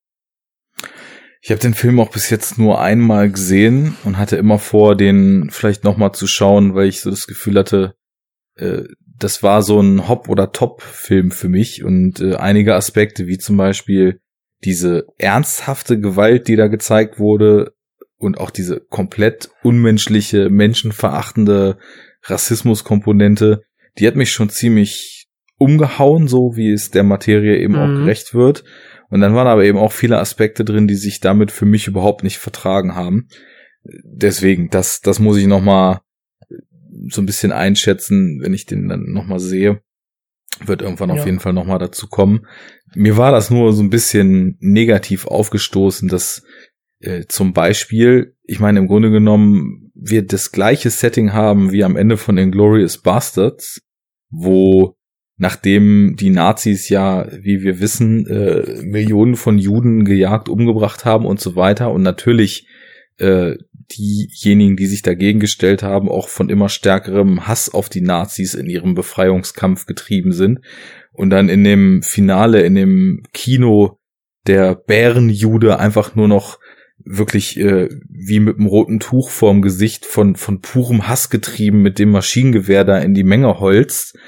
Ich 1.43 1.51
habe 1.51 1.61
den 1.61 1.75
Film 1.75 2.01
auch 2.01 2.11
bis 2.11 2.29
jetzt 2.29 2.59
nur 2.59 2.81
einmal 2.81 3.31
gesehen 3.31 3.97
und 4.05 4.19
hatte 4.19 4.37
immer 4.37 4.59
vor, 4.59 4.95
den 4.95 5.49
vielleicht 5.51 5.85
noch 5.85 5.97
mal 5.97 6.13
zu 6.13 6.27
schauen, 6.27 6.75
weil 6.75 6.87
ich 6.87 7.01
so 7.01 7.11
das 7.11 7.27
Gefühl 7.27 7.59
hatte, 7.59 7.95
äh, 8.57 8.83
das 9.21 9.43
war 9.43 9.63
so 9.63 9.81
ein 9.81 10.09
Hop- 10.09 10.29
oder 10.29 10.53
Top-Film 10.53 11.31
für 11.31 11.49
mich 11.49 11.85
und 11.85 12.21
äh, 12.21 12.35
einige 12.37 12.75
Aspekte, 12.75 13.27
wie 13.27 13.39
zum 13.39 13.57
Beispiel 13.57 14.21
diese 14.65 15.07
ernsthafte 15.19 16.01
Gewalt, 16.01 16.49
die 16.49 16.57
da 16.57 16.67
gezeigt 16.67 17.19
wurde 17.19 17.73
und 18.19 18.39
auch 18.39 18.51
diese 18.51 18.81
komplett 18.81 19.51
unmenschliche, 19.63 20.51
menschenverachtende 20.51 21.79
Rassismuskomponente, 22.25 23.63
die 23.99 24.07
hat 24.07 24.17
mich 24.17 24.31
schon 24.31 24.51
ziemlich 24.51 25.29
umgehauen, 25.57 26.29
so 26.29 26.57
wie 26.57 26.73
es 26.73 26.91
der 26.91 27.05
Materie 27.05 27.59
eben 27.59 27.75
mhm. 27.75 27.79
auch 27.79 28.01
gerecht 28.01 28.35
wird. 28.35 28.65
Und 29.11 29.21
dann 29.21 29.35
waren 29.35 29.47
aber 29.47 29.65
eben 29.65 29.79
auch 29.79 29.93
viele 29.93 30.19
Aspekte 30.19 30.65
drin, 30.65 30.87
die 30.87 30.95
sich 30.95 31.21
damit 31.21 31.51
für 31.51 31.67
mich 31.67 31.87
überhaupt 31.87 32.23
nicht 32.23 32.39
vertragen 32.39 32.95
haben. 32.95 33.29
Deswegen, 33.83 34.71
das, 34.71 35.01
das 35.01 35.19
muss 35.19 35.37
ich 35.37 35.47
noch 35.47 35.61
mal 35.61 36.01
so 37.09 37.23
ein 37.23 37.27
bisschen 37.27 37.53
einschätzen, 37.53 38.41
wenn 38.43 38.55
ich 38.55 38.67
den 38.67 38.89
dann 38.89 39.13
noch 39.13 39.27
mal 39.27 39.41
sehe. 39.41 39.81
Wird 40.65 40.83
irgendwann 40.83 41.11
ja. 41.11 41.17
auf 41.17 41.27
jeden 41.27 41.41
Fall 41.41 41.53
noch 41.53 41.65
mal 41.65 41.79
dazu 41.79 42.09
kommen. 42.09 42.47
Mir 42.95 43.17
war 43.17 43.33
das 43.33 43.51
nur 43.51 43.73
so 43.73 43.83
ein 43.83 43.91
bisschen 43.91 44.57
negativ 44.61 45.27
aufgestoßen, 45.27 46.09
dass 46.09 46.43
äh, 47.01 47.25
zum 47.29 47.53
Beispiel, 47.53 48.35
ich 48.45 48.61
meine, 48.61 48.81
im 48.81 48.87
Grunde 48.87 49.11
genommen, 49.11 49.91
wir 49.95 50.27
das 50.27 50.53
gleiche 50.53 50.91
Setting 50.91 51.33
haben 51.33 51.73
wie 51.73 51.85
am 51.85 51.97
Ende 51.97 52.17
von 52.17 52.37
Inglorious 52.39 52.99
Bastards, 52.99 53.81
wo 54.31 54.97
nachdem 55.37 56.17
die 56.17 56.31
Nazis 56.31 56.91
ja, 56.91 57.27
wie 57.33 57.63
wir 57.63 57.81
wissen, 57.81 58.27
äh, 58.27 58.83
Millionen 58.83 59.37
von 59.37 59.59
Juden 59.59 60.05
gejagt, 60.05 60.51
umgebracht 60.51 61.07
haben 61.07 61.25
und 61.25 61.41
so 61.41 61.57
weiter 61.57 61.91
und 61.91 62.03
natürlich 62.03 62.67
äh, 63.17 63.57
diejenigen, 63.97 64.77
die 64.77 64.87
sich 64.87 65.03
dagegen 65.03 65.41
gestellt 65.41 65.83
haben, 65.83 66.09
auch 66.09 66.29
von 66.29 66.49
immer 66.49 66.69
stärkerem 66.69 67.47
Hass 67.47 67.73
auf 67.73 67.89
die 67.89 68.01
Nazis 68.01 68.55
in 68.55 68.67
ihrem 68.67 68.95
Befreiungskampf 68.95 69.87
getrieben 69.87 70.33
sind 70.33 70.61
und 71.13 71.31
dann 71.31 71.49
in 71.49 71.65
dem 71.65 72.03
Finale, 72.03 72.63
in 72.63 72.75
dem 72.75 73.23
Kino 73.33 73.99
der 74.47 74.75
Bärenjude 74.75 75.79
einfach 75.79 76.15
nur 76.15 76.29
noch 76.29 76.59
wirklich 77.05 77.59
äh, 77.59 77.89
wie 78.09 78.41
mit 78.41 78.59
einem 78.59 78.67
roten 78.67 79.01
Tuch 79.01 79.31
vorm 79.31 79.63
Gesicht 79.63 80.05
von 80.05 80.37
von 80.37 80.61
purem 80.61 81.09
Hass 81.09 81.31
getrieben 81.31 81.83
mit 81.83 81.99
dem 81.99 82.11
Maschinengewehr 82.11 82.85
da 82.85 82.99
in 82.99 83.15
die 83.15 83.25
Menge 83.25 83.61
holzt. 83.61 84.19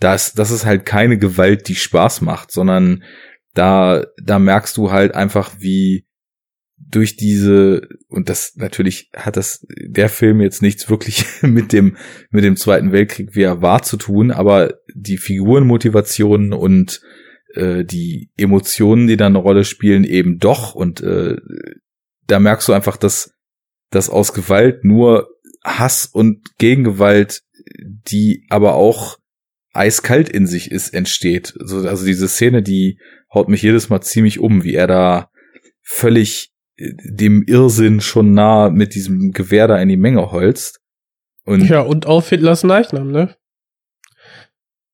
Das, 0.00 0.32
das 0.32 0.50
ist 0.50 0.64
halt 0.64 0.86
keine 0.86 1.18
Gewalt, 1.18 1.68
die 1.68 1.74
Spaß 1.74 2.20
macht, 2.20 2.52
sondern 2.52 3.02
da, 3.54 4.04
da 4.22 4.38
merkst 4.38 4.76
du 4.76 4.92
halt 4.92 5.14
einfach, 5.14 5.56
wie 5.58 6.06
durch 6.90 7.16
diese, 7.16 7.88
und 8.08 8.28
das 8.28 8.54
natürlich 8.56 9.10
hat 9.14 9.36
das, 9.36 9.66
der 9.68 10.08
Film 10.08 10.40
jetzt 10.40 10.62
nichts 10.62 10.88
wirklich 10.88 11.24
mit 11.42 11.72
dem, 11.72 11.96
mit 12.30 12.44
dem 12.44 12.56
Zweiten 12.56 12.92
Weltkrieg, 12.92 13.34
wie 13.34 13.42
er 13.42 13.62
war, 13.62 13.82
zu 13.82 13.96
tun, 13.96 14.30
aber 14.30 14.74
die 14.94 15.18
Figurenmotivationen 15.18 16.52
und 16.52 17.00
äh, 17.54 17.84
die 17.84 18.30
Emotionen, 18.36 19.06
die 19.06 19.16
da 19.16 19.26
eine 19.26 19.38
Rolle 19.38 19.64
spielen, 19.64 20.04
eben 20.04 20.38
doch. 20.38 20.74
Und 20.74 21.00
äh, 21.00 21.36
da 22.26 22.38
merkst 22.38 22.68
du 22.68 22.72
einfach, 22.72 22.96
dass, 22.96 23.34
dass 23.90 24.10
aus 24.10 24.32
Gewalt 24.32 24.84
nur 24.84 25.28
Hass 25.64 26.06
und 26.06 26.56
Gegengewalt, 26.58 27.42
die 27.76 28.46
aber 28.48 28.74
auch 28.74 29.18
eiskalt 29.72 30.28
in 30.28 30.46
sich 30.46 30.70
ist, 30.70 30.94
entsteht. 30.94 31.54
Also, 31.60 31.86
also 31.86 32.06
diese 32.06 32.28
Szene, 32.28 32.62
die 32.62 32.98
haut 33.32 33.48
mich 33.48 33.62
jedes 33.62 33.90
Mal 33.90 34.00
ziemlich 34.00 34.38
um, 34.38 34.64
wie 34.64 34.74
er 34.74 34.86
da 34.86 35.30
völlig 35.82 36.52
dem 36.78 37.42
Irrsinn 37.42 38.00
schon 38.00 38.34
nah 38.34 38.70
mit 38.70 38.94
diesem 38.94 39.32
Gewehr 39.32 39.66
da 39.66 39.78
in 39.78 39.88
die 39.88 39.96
Menge 39.96 40.30
holzt. 40.30 40.80
Und 41.44 41.68
ja, 41.68 41.80
und 41.80 42.06
auf 42.06 42.28
Hitlers 42.28 42.62
Leichnam, 42.62 43.10
ne? 43.10 43.36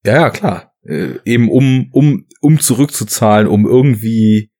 Ja, 0.04 0.14
ja, 0.14 0.30
klar. 0.30 0.72
Äh, 0.82 1.18
eben 1.24 1.50
um, 1.50 1.88
um, 1.92 2.26
um 2.40 2.60
zurückzuzahlen, 2.60 3.48
um 3.48 3.66
irgendwie, 3.66 4.50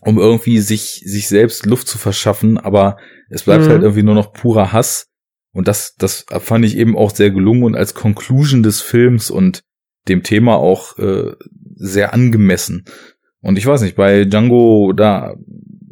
um 0.00 0.18
irgendwie 0.18 0.58
sich, 0.60 1.02
sich 1.04 1.28
selbst 1.28 1.66
Luft 1.66 1.88
zu 1.88 1.98
verschaffen, 1.98 2.58
aber 2.58 2.96
es 3.30 3.42
bleibt 3.42 3.64
mhm. 3.64 3.68
halt 3.68 3.82
irgendwie 3.82 4.02
nur 4.02 4.14
noch 4.14 4.32
purer 4.32 4.72
Hass. 4.72 5.08
Und 5.52 5.68
das, 5.68 5.94
das 5.96 6.26
fand 6.40 6.64
ich 6.64 6.76
eben 6.76 6.96
auch 6.96 7.10
sehr 7.10 7.30
gelungen 7.30 7.62
und 7.62 7.76
als 7.76 7.94
Conclusion 7.94 8.62
des 8.62 8.80
Films 8.80 9.30
und 9.30 9.62
dem 10.08 10.22
Thema 10.22 10.56
auch 10.56 10.98
äh, 10.98 11.32
sehr 11.76 12.12
angemessen. 12.12 12.84
Und 13.40 13.58
ich 13.58 13.66
weiß 13.66 13.82
nicht, 13.82 13.94
bei 13.94 14.24
Django, 14.24 14.92
da 14.94 15.34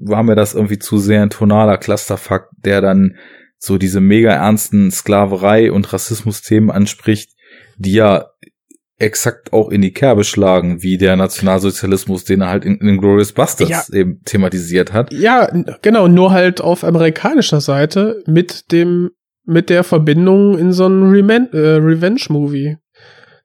war 0.04 0.22
mir 0.22 0.34
das 0.34 0.54
irgendwie 0.54 0.78
zu 0.78 0.98
sehr 0.98 1.22
ein 1.22 1.30
tonaler 1.30 1.78
Clusterfuck, 1.78 2.48
der 2.64 2.80
dann 2.80 3.16
so 3.58 3.78
diese 3.78 4.00
mega 4.00 4.32
ernsten 4.32 4.90
Sklaverei- 4.90 5.70
und 5.70 5.92
Rassismus-Themen 5.92 6.70
anspricht, 6.70 7.30
die 7.76 7.92
ja 7.92 8.26
exakt 8.98 9.52
auch 9.52 9.68
in 9.70 9.82
die 9.82 9.92
Kerbe 9.92 10.24
schlagen, 10.24 10.82
wie 10.82 10.96
der 10.96 11.16
Nationalsozialismus, 11.16 12.24
den 12.24 12.40
er 12.40 12.48
halt 12.48 12.64
in, 12.64 12.76
in 12.76 12.98
Glorious 12.98 13.32
Bastards 13.32 13.88
ja. 13.88 13.98
eben 13.98 14.20
thematisiert 14.24 14.92
hat. 14.92 15.12
Ja, 15.12 15.48
genau, 15.82 16.08
nur 16.08 16.32
halt 16.32 16.60
auf 16.60 16.84
amerikanischer 16.84 17.60
Seite 17.60 18.22
mit 18.26 18.70
dem 18.72 19.10
mit 19.44 19.70
der 19.70 19.82
Verbindung 19.82 20.56
in 20.56 20.72
so 20.72 20.84
einen 20.84 21.12
äh, 21.12 21.58
Revenge-Movie. 21.58 22.76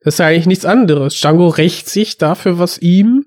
Das 0.02 0.14
ist 0.14 0.20
ja 0.20 0.28
eigentlich 0.28 0.46
nichts 0.46 0.66
anderes. 0.66 1.16
Django 1.20 1.48
rächt 1.48 1.90
sich 1.90 2.18
dafür, 2.18 2.60
was 2.60 2.78
ihm 2.78 3.26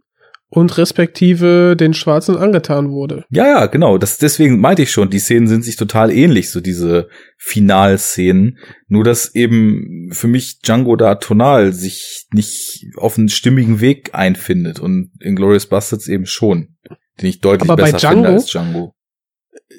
und 0.50 0.76
respektive 0.78 1.76
den 1.76 1.94
Schwarzen 1.94 2.36
angetan 2.36 2.90
wurde. 2.90 3.24
Ja, 3.30 3.46
ja, 3.46 3.66
genau. 3.66 3.98
Das 3.98 4.18
deswegen 4.18 4.58
meinte 4.58 4.82
ich 4.82 4.90
schon, 4.90 5.08
die 5.08 5.20
Szenen 5.20 5.46
sind 5.46 5.64
sich 5.64 5.76
total 5.76 6.10
ähnlich, 6.10 6.50
so 6.50 6.60
diese 6.60 7.08
Finalszenen. 7.38 8.58
Nur 8.88 9.04
dass 9.04 9.32
eben 9.34 10.10
für 10.12 10.26
mich 10.26 10.60
Django 10.60 10.96
da 10.96 11.14
tonal 11.14 11.72
sich 11.72 12.26
nicht 12.32 12.84
auf 12.96 13.16
einen 13.16 13.28
stimmigen 13.28 13.80
Weg 13.80 14.10
einfindet 14.12 14.80
und 14.80 15.12
in 15.20 15.36
Glorious 15.36 15.66
Bastards 15.66 16.08
eben 16.08 16.26
schon, 16.26 16.76
den 17.20 17.28
ich 17.28 17.40
deutlich 17.40 17.70
Aber 17.70 17.80
besser 17.80 17.98
Django, 17.98 18.22
finde 18.24 18.30
als 18.30 18.46
Django. 18.46 18.94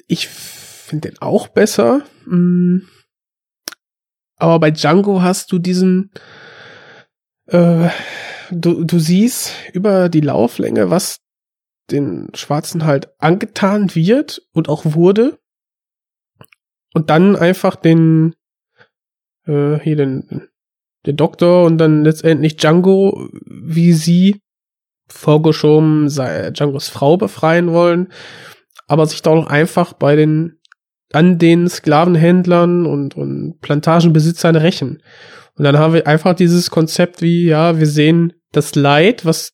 Ich 0.06 0.26
finde 0.28 1.10
den 1.10 1.18
auch 1.20 1.48
besser. 1.48 2.02
Mm. 2.24 2.78
Aber 4.36 4.58
bei 4.58 4.70
Django 4.70 5.20
hast 5.20 5.52
du 5.52 5.58
diesen, 5.58 6.10
äh, 7.46 7.90
du, 8.52 8.84
du 8.84 8.98
siehst 8.98 9.52
über 9.72 10.08
die 10.08 10.20
Lauflänge, 10.20 10.90
was 10.90 11.18
den 11.90 12.28
Schwarzen 12.34 12.84
halt 12.84 13.08
angetan 13.18 13.94
wird 13.94 14.42
und 14.52 14.68
auch 14.68 14.84
wurde. 14.84 15.38
Und 16.94 17.10
dann 17.10 17.36
einfach 17.36 17.76
den, 17.76 18.34
äh, 19.46 19.78
hier 19.78 19.96
den, 19.96 20.48
den 21.06 21.16
Doktor 21.16 21.64
und 21.64 21.78
dann 21.78 22.04
letztendlich 22.04 22.56
Django, 22.56 23.28
wie 23.44 23.92
sie 23.92 24.40
vorgeschoben 25.08 26.08
sei, 26.08 26.50
Djangos 26.50 26.88
Frau 26.88 27.16
befreien 27.16 27.72
wollen, 27.72 28.12
aber 28.86 29.06
sich 29.06 29.22
doch 29.22 29.34
noch 29.34 29.46
einfach 29.46 29.92
bei 29.94 30.16
den 30.16 30.58
an 31.12 31.38
den 31.38 31.68
Sklavenhändlern 31.68 32.86
und, 32.86 33.16
und 33.16 33.60
Plantagenbesitzern 33.60 34.56
rächen. 34.56 35.02
Und 35.56 35.64
dann 35.64 35.78
haben 35.78 35.92
wir 35.92 36.06
einfach 36.06 36.34
dieses 36.34 36.70
Konzept 36.70 37.20
wie, 37.20 37.44
ja, 37.44 37.78
wir 37.78 37.86
sehen 37.86 38.32
das 38.52 38.74
Leid, 38.74 39.24
was 39.24 39.52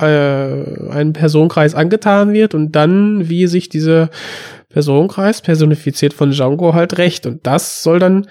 äh, 0.00 0.04
einem 0.04 1.12
Personenkreis 1.12 1.74
angetan 1.74 2.32
wird 2.32 2.54
und 2.54 2.72
dann, 2.72 3.28
wie 3.28 3.46
sich 3.46 3.68
dieser 3.68 4.10
Personenkreis 4.68 5.42
personifiziert 5.42 6.14
von 6.14 6.30
Django 6.30 6.74
halt 6.74 6.98
rächt. 6.98 7.26
Und 7.26 7.46
das 7.46 7.82
soll 7.82 7.98
dann, 7.98 8.28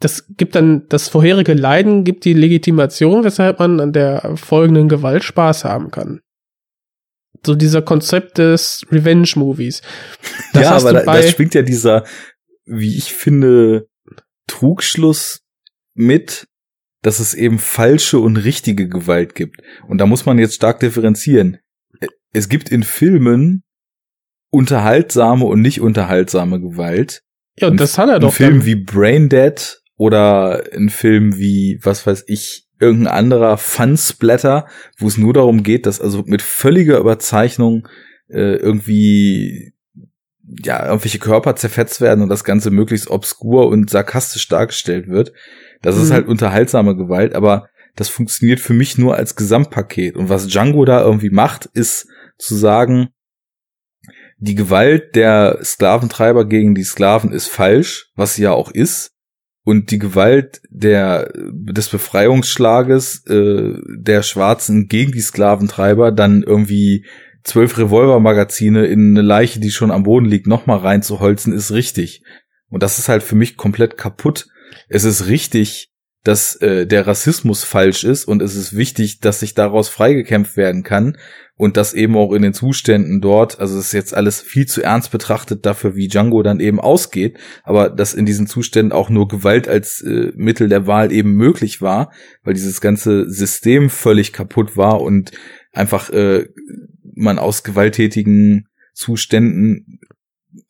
das 0.00 0.26
gibt 0.36 0.54
dann 0.54 0.86
das 0.88 1.08
vorherige 1.08 1.54
Leiden, 1.54 2.04
gibt 2.04 2.24
die 2.24 2.34
Legitimation, 2.34 3.24
weshalb 3.24 3.58
man 3.58 3.80
an 3.80 3.92
der 3.92 4.36
folgenden 4.36 4.88
Gewalt 4.88 5.24
Spaß 5.24 5.64
haben 5.64 5.90
kann 5.90 6.20
so 7.44 7.54
dieser 7.54 7.82
Konzept 7.82 8.38
des 8.38 8.84
Revenge-Movies. 8.90 9.82
Ja, 10.54 10.72
aber 10.72 10.92
da, 10.92 11.04
da 11.04 11.22
schwingt 11.22 11.54
ja 11.54 11.62
dieser, 11.62 12.04
wie 12.64 12.96
ich 12.96 13.12
finde, 13.14 13.88
Trugschluss 14.46 15.40
mit, 15.94 16.46
dass 17.02 17.20
es 17.20 17.34
eben 17.34 17.58
falsche 17.58 18.18
und 18.18 18.36
richtige 18.36 18.88
Gewalt 18.88 19.34
gibt. 19.34 19.62
Und 19.86 19.98
da 19.98 20.06
muss 20.06 20.26
man 20.26 20.38
jetzt 20.38 20.54
stark 20.54 20.80
differenzieren. 20.80 21.58
Es 22.32 22.48
gibt 22.48 22.68
in 22.70 22.82
Filmen 22.82 23.62
unterhaltsame 24.50 25.44
und 25.44 25.60
nicht 25.60 25.80
unterhaltsame 25.80 26.60
Gewalt. 26.60 27.22
Ja, 27.58 27.68
und 27.68 27.80
das 27.80 27.98
hat 27.98 28.08
er 28.08 28.20
doch. 28.20 28.30
Ein 28.30 28.34
Film 28.34 28.64
wie 28.64 28.76
Brain 28.76 29.28
Dead 29.28 29.80
oder 29.96 30.64
ein 30.72 30.90
Film 30.90 31.36
wie, 31.36 31.78
was 31.82 32.06
weiß 32.06 32.24
ich, 32.28 32.66
irgendein 32.80 33.12
anderer 33.12 33.58
Fun-Splatter, 33.58 34.66
wo 34.98 35.08
es 35.08 35.18
nur 35.18 35.34
darum 35.34 35.62
geht, 35.62 35.86
dass 35.86 36.00
also 36.00 36.22
mit 36.26 36.42
völliger 36.42 36.98
Überzeichnung 36.98 37.88
äh, 38.28 38.56
irgendwie 38.56 39.72
ja, 40.62 40.86
irgendwelche 40.86 41.18
Körper 41.18 41.56
zerfetzt 41.56 42.00
werden 42.00 42.22
und 42.22 42.28
das 42.28 42.44
Ganze 42.44 42.70
möglichst 42.70 43.10
obskur 43.10 43.68
und 43.68 43.90
sarkastisch 43.90 44.48
dargestellt 44.48 45.08
wird. 45.08 45.32
Das 45.82 45.96
mhm. 45.96 46.02
ist 46.02 46.10
halt 46.10 46.28
unterhaltsame 46.28 46.96
Gewalt, 46.96 47.34
aber 47.34 47.68
das 47.96 48.08
funktioniert 48.08 48.60
für 48.60 48.74
mich 48.74 48.98
nur 48.98 49.16
als 49.16 49.36
Gesamtpaket. 49.36 50.16
Und 50.16 50.28
was 50.28 50.46
Django 50.46 50.84
da 50.84 51.02
irgendwie 51.02 51.30
macht, 51.30 51.66
ist 51.66 52.08
zu 52.38 52.54
sagen, 52.54 53.08
die 54.38 54.54
Gewalt 54.54 55.16
der 55.16 55.58
Sklaventreiber 55.64 56.44
gegen 56.44 56.74
die 56.74 56.84
Sklaven 56.84 57.32
ist 57.32 57.48
falsch, 57.48 58.12
was 58.14 58.34
sie 58.34 58.42
ja 58.42 58.52
auch 58.52 58.70
ist. 58.70 59.10
Und 59.64 59.90
die 59.90 59.98
Gewalt 59.98 60.62
der, 60.70 61.32
des 61.34 61.88
Befreiungsschlages 61.88 63.26
äh, 63.26 63.74
der 63.98 64.22
Schwarzen 64.22 64.86
gegen 64.86 65.12
die 65.12 65.20
Sklaventreiber 65.20 66.12
dann 66.12 66.42
irgendwie 66.42 67.04
zwölf 67.42 67.76
Revolvermagazine 67.76 68.86
in 68.86 69.10
eine 69.10 69.22
Leiche, 69.22 69.60
die 69.60 69.70
schon 69.70 69.90
am 69.90 70.04
Boden 70.04 70.26
liegt, 70.26 70.46
nochmal 70.46 70.78
reinzuholzen, 70.78 71.52
ist 71.52 71.72
richtig. 71.72 72.22
Und 72.70 72.82
das 72.82 72.98
ist 72.98 73.08
halt 73.08 73.22
für 73.22 73.36
mich 73.36 73.56
komplett 73.56 73.96
kaputt. 73.96 74.46
Es 74.88 75.04
ist 75.04 75.26
richtig, 75.26 75.90
dass 76.24 76.56
äh, 76.56 76.86
der 76.86 77.06
Rassismus 77.06 77.64
falsch 77.64 78.04
ist 78.04 78.24
und 78.24 78.42
es 78.42 78.54
ist 78.54 78.76
wichtig, 78.76 79.20
dass 79.20 79.40
sich 79.40 79.54
daraus 79.54 79.88
freigekämpft 79.88 80.56
werden 80.56 80.82
kann 80.82 81.16
und 81.56 81.76
das 81.76 81.94
eben 81.94 82.16
auch 82.16 82.32
in 82.32 82.42
den 82.42 82.52
Zuständen 82.52 83.20
dort, 83.20 83.60
also 83.60 83.78
es 83.78 83.86
ist 83.86 83.92
jetzt 83.92 84.14
alles 84.14 84.40
viel 84.40 84.66
zu 84.66 84.82
ernst 84.82 85.10
betrachtet 85.10 85.64
dafür, 85.64 85.94
wie 85.96 86.08
Django 86.08 86.42
dann 86.42 86.60
eben 86.60 86.80
ausgeht, 86.80 87.38
aber 87.62 87.88
dass 87.88 88.14
in 88.14 88.26
diesen 88.26 88.46
Zuständen 88.46 88.92
auch 88.92 89.10
nur 89.10 89.28
Gewalt 89.28 89.68
als 89.68 90.02
äh, 90.02 90.32
Mittel 90.34 90.68
der 90.68 90.86
Wahl 90.86 91.12
eben 91.12 91.32
möglich 91.32 91.80
war, 91.80 92.12
weil 92.42 92.54
dieses 92.54 92.80
ganze 92.80 93.30
System 93.30 93.88
völlig 93.88 94.32
kaputt 94.32 94.76
war 94.76 95.00
und 95.00 95.30
einfach 95.72 96.10
äh, 96.10 96.46
man 97.14 97.38
aus 97.38 97.62
gewalttätigen 97.62 98.66
Zuständen 98.92 100.00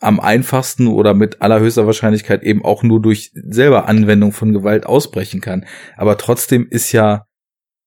am 0.01 0.20
einfachsten 0.20 0.86
oder 0.86 1.14
mit 1.14 1.43
allerhöchster 1.43 1.86
Wahrscheinlichkeit 1.86 2.43
eben 2.43 2.64
auch 2.64 2.82
nur 2.82 3.01
durch 3.01 3.32
selber 3.34 3.89
Anwendung 3.89 4.32
von 4.32 4.53
Gewalt 4.53 4.86
ausbrechen 4.86 5.41
kann. 5.41 5.66
Aber 5.97 6.18
trotzdem 6.18 6.66
ist 6.70 6.93
ja 6.93 7.24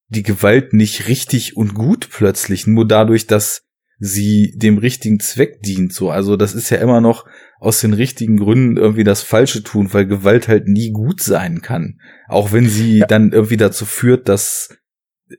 die 0.07 0.23
Gewalt 0.23 0.73
nicht 0.73 1.07
richtig 1.07 1.55
und 1.55 1.73
gut 1.73 2.09
plötzlich, 2.11 2.67
nur 2.67 2.85
dadurch, 2.85 3.27
dass 3.27 3.63
sie 3.97 4.53
dem 4.57 4.79
richtigen 4.79 5.19
Zweck 5.19 5.61
dient. 5.61 5.93
So, 5.93 6.09
also 6.09 6.35
das 6.35 6.53
ist 6.55 6.69
ja 6.71 6.77
immer 6.77 7.01
noch 7.01 7.25
aus 7.59 7.79
den 7.81 7.93
richtigen 7.93 8.37
Gründen 8.37 8.75
irgendwie 8.75 9.03
das 9.03 9.21
Falsche 9.21 9.63
tun, 9.63 9.93
weil 9.93 10.07
Gewalt 10.07 10.47
halt 10.47 10.67
nie 10.67 10.91
gut 10.91 11.21
sein 11.21 11.61
kann. 11.61 11.99
Auch 12.27 12.51
wenn 12.51 12.67
sie 12.67 12.99
ja. 12.99 13.05
dann 13.05 13.31
irgendwie 13.31 13.57
dazu 13.57 13.85
führt, 13.85 14.27
dass 14.27 14.75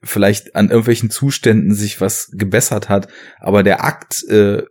vielleicht 0.04 0.54
an 0.54 0.68
irgendwelchen 0.68 1.10
Zuständen 1.10 1.74
sich 1.74 2.00
was 2.00 2.30
gebessert 2.32 2.88
hat, 2.88 3.08
aber 3.40 3.62
der 3.62 3.84
Akt, 3.84 4.22
äh, 4.28 4.62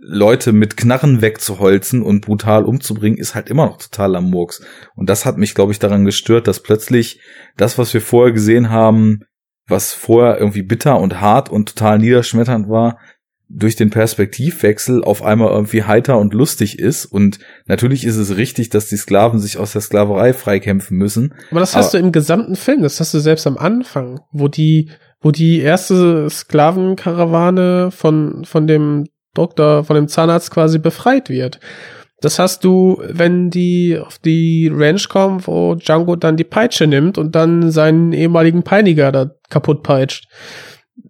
Leute 0.00 0.52
mit 0.52 0.76
Knarren 0.76 1.22
wegzuholzen 1.22 2.02
und 2.02 2.24
brutal 2.24 2.64
umzubringen, 2.64 3.18
ist 3.18 3.34
halt 3.34 3.48
immer 3.48 3.66
noch 3.66 3.78
total 3.78 4.14
am 4.14 4.30
Murks. 4.30 4.62
Und 4.94 5.10
das 5.10 5.26
hat 5.26 5.38
mich, 5.38 5.54
glaube 5.54 5.72
ich, 5.72 5.80
daran 5.80 6.04
gestört, 6.04 6.46
dass 6.46 6.62
plötzlich 6.62 7.20
das, 7.56 7.78
was 7.78 7.92
wir 7.92 8.00
vorher 8.00 8.32
gesehen 8.32 8.70
haben, 8.70 9.20
was 9.66 9.92
vorher 9.92 10.38
irgendwie 10.38 10.62
bitter 10.62 11.00
und 11.00 11.20
hart 11.20 11.50
und 11.50 11.68
total 11.70 11.98
niederschmetternd 11.98 12.68
war, 12.68 12.98
durch 13.54 13.76
den 13.76 13.90
Perspektivwechsel 13.90 15.04
auf 15.04 15.22
einmal 15.22 15.50
irgendwie 15.50 15.82
heiter 15.82 16.18
und 16.18 16.32
lustig 16.32 16.78
ist. 16.78 17.04
Und 17.04 17.38
natürlich 17.66 18.04
ist 18.04 18.16
es 18.16 18.36
richtig, 18.36 18.70
dass 18.70 18.88
die 18.88 18.96
Sklaven 18.96 19.40
sich 19.40 19.58
aus 19.58 19.72
der 19.72 19.82
Sklaverei 19.82 20.32
freikämpfen 20.32 20.96
müssen. 20.96 21.34
Aber 21.50 21.60
das 21.60 21.76
hast 21.76 21.94
Aber 21.94 22.00
du 22.00 22.06
im 22.06 22.12
gesamten 22.12 22.56
Film, 22.56 22.82
das 22.82 22.98
hast 22.98 23.12
du 23.12 23.18
selbst 23.18 23.46
am 23.46 23.58
Anfang, 23.58 24.20
wo 24.32 24.48
die, 24.48 24.90
wo 25.20 25.30
die 25.32 25.60
erste 25.60 26.30
Sklavenkarawane 26.30 27.90
von, 27.90 28.44
von 28.44 28.66
dem 28.66 29.06
Doktor, 29.34 29.84
von 29.84 29.96
dem 29.96 30.08
Zahnarzt 30.08 30.50
quasi 30.50 30.78
befreit 30.78 31.28
wird. 31.28 31.60
Das 32.20 32.38
hast 32.38 32.64
du, 32.64 33.02
wenn 33.04 33.50
die 33.50 33.98
auf 33.98 34.18
die 34.18 34.70
Ranch 34.72 35.08
kommen, 35.08 35.44
wo 35.46 35.74
Django 35.74 36.14
dann 36.16 36.36
die 36.36 36.44
Peitsche 36.44 36.86
nimmt 36.86 37.18
und 37.18 37.34
dann 37.34 37.72
seinen 37.72 38.12
ehemaligen 38.12 38.62
Peiniger 38.62 39.10
da 39.10 39.30
kaputt 39.48 39.82
peitscht 39.82 40.28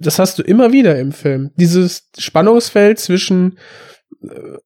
das 0.02 0.18
hast 0.18 0.38
du 0.38 0.42
immer 0.42 0.72
wieder 0.72 0.98
im 0.98 1.12
Film. 1.12 1.50
Dieses 1.56 2.10
Spannungsfeld 2.18 2.98
zwischen 2.98 3.58
äh, 4.22 4.58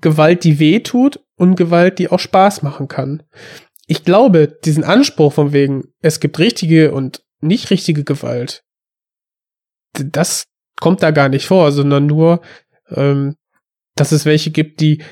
Gewalt, 0.00 0.44
die 0.44 0.58
weh 0.58 0.80
tut 0.80 1.20
und 1.36 1.56
Gewalt, 1.56 1.98
die 1.98 2.10
auch 2.10 2.18
Spaß 2.18 2.62
machen 2.62 2.88
kann. 2.88 3.22
Ich 3.86 4.04
glaube, 4.04 4.58
diesen 4.64 4.84
Anspruch 4.84 5.32
von 5.32 5.52
wegen, 5.52 5.92
es 6.00 6.20
gibt 6.20 6.38
richtige 6.38 6.92
und 6.92 7.22
nicht 7.40 7.70
richtige 7.70 8.02
Gewalt, 8.02 8.64
das 9.92 10.44
kommt 10.80 11.02
da 11.02 11.10
gar 11.10 11.28
nicht 11.28 11.46
vor, 11.46 11.72
sondern 11.72 12.06
nur, 12.06 12.40
ähm, 12.90 13.36
dass 13.94 14.12
es 14.12 14.26
welche 14.26 14.50
gibt, 14.50 14.80
die 14.80 15.02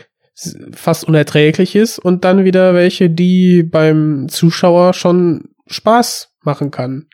fast 0.73 1.05
unerträglich 1.05 1.77
ist 1.77 1.99
und 1.99 2.25
dann 2.25 2.45
wieder 2.45 2.75
welche, 2.75 3.09
die 3.09 3.63
beim 3.63 4.29
Zuschauer 4.29 4.93
schon 4.93 5.51
Spaß 5.67 6.33
machen 6.43 6.71
kann, 6.71 7.07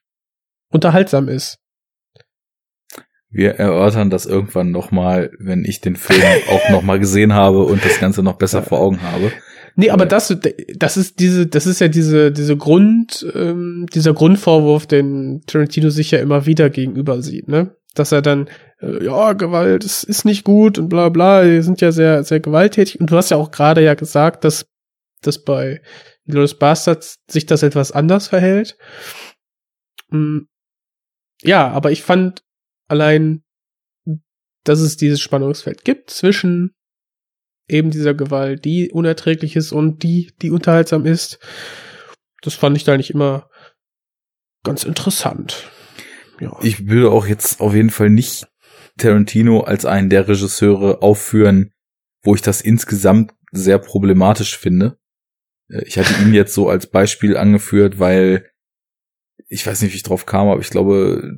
unterhaltsam 0.70 1.28
ist. 1.28 1.58
Wir 3.32 3.52
erörtern 3.52 4.10
das 4.10 4.26
irgendwann 4.26 4.72
nochmal, 4.72 5.30
wenn 5.38 5.64
ich 5.64 5.80
den 5.80 5.94
Film 5.94 6.22
auch 6.48 6.70
nochmal 6.70 6.98
gesehen 6.98 7.32
habe 7.32 7.62
und 7.62 7.84
das 7.84 8.00
Ganze 8.00 8.24
noch 8.24 8.38
besser 8.38 8.62
vor 8.62 8.80
Augen 8.80 9.02
habe. 9.02 9.30
Nee, 9.76 9.90
aber 9.90 10.04
das, 10.04 10.36
das 10.76 10.96
ist 10.96 11.20
diese, 11.20 11.46
das 11.46 11.66
ist 11.66 11.80
ja 11.80 11.86
diese, 11.86 12.32
diese 12.32 12.56
Grund, 12.56 13.24
ähm, 13.34 13.86
dieser 13.94 14.14
Grundvorwurf, 14.14 14.86
den 14.86 15.42
Tarantino 15.46 15.90
sich 15.90 16.10
ja 16.10 16.18
immer 16.18 16.46
wieder 16.46 16.70
gegenüber 16.70 17.22
sieht, 17.22 17.46
ne? 17.46 17.76
Dass 17.94 18.12
er 18.12 18.22
dann, 18.22 18.48
äh, 18.80 19.04
ja, 19.04 19.32
Gewalt 19.32 19.84
ist, 19.84 20.04
ist 20.04 20.24
nicht 20.24 20.44
gut 20.44 20.78
und 20.78 20.88
bla 20.88 21.08
bla, 21.08 21.42
die 21.44 21.62
sind 21.62 21.80
ja 21.80 21.92
sehr, 21.92 22.24
sehr 22.24 22.40
gewalttätig. 22.40 23.00
Und 23.00 23.10
du 23.10 23.16
hast 23.16 23.30
ja 23.30 23.36
auch 23.36 23.50
gerade 23.50 23.82
ja 23.82 23.94
gesagt, 23.94 24.44
dass, 24.44 24.66
dass 25.22 25.42
bei 25.42 25.82
Glorious 26.26 26.58
Bastards 26.58 27.16
sich 27.28 27.46
das 27.46 27.62
etwas 27.62 27.92
anders 27.92 28.28
verhält. 28.28 28.76
Mm, 30.10 30.40
ja, 31.42 31.68
aber 31.68 31.90
ich 31.90 32.02
fand, 32.02 32.42
allein, 32.88 33.42
dass 34.64 34.80
es 34.80 34.96
dieses 34.96 35.20
Spannungsfeld 35.20 35.84
gibt 35.84 36.10
zwischen 36.10 36.74
eben 37.70 37.90
dieser 37.90 38.14
Gewalt, 38.14 38.64
die 38.64 38.90
unerträglich 38.90 39.56
ist 39.56 39.72
und 39.72 40.02
die, 40.02 40.32
die 40.42 40.50
unterhaltsam 40.50 41.06
ist. 41.06 41.38
Das 42.42 42.54
fand 42.54 42.76
ich 42.76 42.84
da 42.84 42.96
nicht 42.96 43.10
immer 43.10 43.48
ganz 44.64 44.84
interessant. 44.84 45.70
Ja. 46.40 46.56
Ich 46.62 46.88
würde 46.88 47.10
auch 47.10 47.26
jetzt 47.26 47.60
auf 47.60 47.74
jeden 47.74 47.90
Fall 47.90 48.10
nicht 48.10 48.48
Tarantino 48.98 49.60
als 49.60 49.84
einen 49.84 50.10
der 50.10 50.28
Regisseure 50.28 51.02
aufführen, 51.02 51.72
wo 52.22 52.34
ich 52.34 52.42
das 52.42 52.60
insgesamt 52.60 53.32
sehr 53.52 53.78
problematisch 53.78 54.58
finde. 54.58 54.98
Äh, 55.68 55.82
ich 55.84 55.98
hatte 55.98 56.14
ihn 56.22 56.34
jetzt 56.34 56.54
so 56.54 56.68
als 56.68 56.86
Beispiel 56.86 57.36
angeführt, 57.36 57.98
weil 57.98 58.46
ich 59.48 59.66
weiß 59.66 59.82
nicht, 59.82 59.92
wie 59.92 59.96
ich 59.96 60.02
drauf 60.02 60.26
kam, 60.26 60.48
aber 60.48 60.60
ich 60.60 60.70
glaube, 60.70 61.36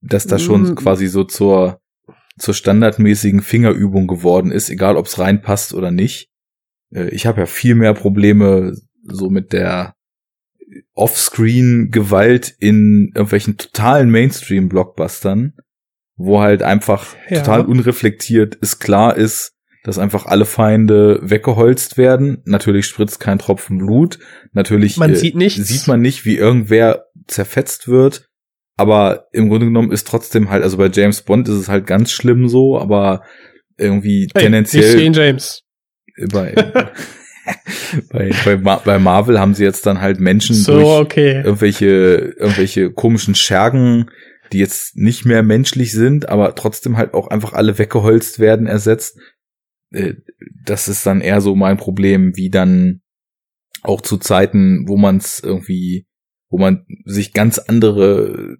dass 0.00 0.26
das 0.26 0.42
schon 0.42 0.62
mm. 0.62 0.74
quasi 0.74 1.06
so 1.06 1.24
zur, 1.24 1.80
zur 2.38 2.54
standardmäßigen 2.54 3.40
Fingerübung 3.40 4.06
geworden 4.06 4.50
ist, 4.50 4.68
egal 4.68 4.96
ob 4.96 5.06
es 5.06 5.18
reinpasst 5.18 5.74
oder 5.74 5.90
nicht. 5.90 6.30
Äh, 6.92 7.08
ich 7.10 7.26
habe 7.26 7.40
ja 7.40 7.46
viel 7.46 7.74
mehr 7.74 7.94
Probleme 7.94 8.76
so 9.02 9.30
mit 9.30 9.52
der 9.52 9.95
Offscreen-Gewalt 10.96 12.54
in 12.58 13.12
irgendwelchen 13.14 13.58
totalen 13.58 14.10
Mainstream-Blockbustern, 14.10 15.54
wo 16.16 16.40
halt 16.40 16.62
einfach 16.62 17.14
ja. 17.28 17.40
total 17.40 17.66
unreflektiert 17.66 18.58
es 18.60 18.78
klar 18.78 19.16
ist, 19.16 19.52
dass 19.84 19.98
einfach 19.98 20.26
alle 20.26 20.46
Feinde 20.46 21.20
weggeholzt 21.22 21.96
werden. 21.96 22.42
Natürlich 22.44 22.86
spritzt 22.86 23.20
kein 23.20 23.38
Tropfen 23.38 23.78
Blut. 23.78 24.18
Natürlich 24.52 24.96
man 24.96 25.12
äh, 25.12 25.16
sieht, 25.16 25.38
sieht 25.52 25.86
man 25.86 26.00
nicht, 26.00 26.24
wie 26.24 26.36
irgendwer 26.36 27.04
zerfetzt 27.28 27.86
wird. 27.86 28.28
Aber 28.76 29.28
im 29.32 29.48
Grunde 29.48 29.66
genommen 29.66 29.92
ist 29.92 30.08
trotzdem 30.08 30.50
halt, 30.50 30.62
also 30.62 30.76
bei 30.76 30.90
James 30.92 31.22
Bond 31.22 31.48
ist 31.48 31.54
es 31.54 31.68
halt 31.68 31.86
ganz 31.86 32.10
schlimm 32.10 32.48
so, 32.48 32.78
aber 32.78 33.22
irgendwie 33.78 34.28
hey, 34.34 34.42
tendenziell. 34.42 34.96
Nicht 34.96 35.16
James. 35.16 35.62
Bei, 36.32 36.52
bei, 38.12 38.30
bei, 38.44 38.56
bei 38.56 38.98
Marvel 38.98 39.38
haben 39.38 39.54
sie 39.54 39.64
jetzt 39.64 39.86
dann 39.86 40.00
halt 40.00 40.20
Menschen 40.20 40.54
so, 40.54 40.72
durch 40.72 41.00
okay. 41.00 41.42
irgendwelche, 41.42 42.34
irgendwelche 42.38 42.90
komischen 42.90 43.34
Schergen, 43.34 44.10
die 44.52 44.58
jetzt 44.58 44.96
nicht 44.96 45.24
mehr 45.24 45.42
menschlich 45.42 45.92
sind, 45.92 46.28
aber 46.28 46.54
trotzdem 46.54 46.96
halt 46.96 47.14
auch 47.14 47.28
einfach 47.28 47.52
alle 47.52 47.78
weggeholzt 47.78 48.38
werden, 48.38 48.66
ersetzt. 48.66 49.18
Äh, 49.92 50.14
das 50.64 50.88
ist 50.88 51.06
dann 51.06 51.20
eher 51.20 51.40
so 51.40 51.54
mein 51.54 51.76
Problem, 51.76 52.36
wie 52.36 52.50
dann 52.50 53.02
auch 53.82 54.00
zu 54.00 54.16
Zeiten, 54.18 54.88
wo 54.88 54.96
man 54.96 55.18
es 55.18 55.40
irgendwie, 55.40 56.06
wo 56.48 56.58
man 56.58 56.86
sich 57.04 57.32
ganz 57.32 57.58
andere 57.58 58.56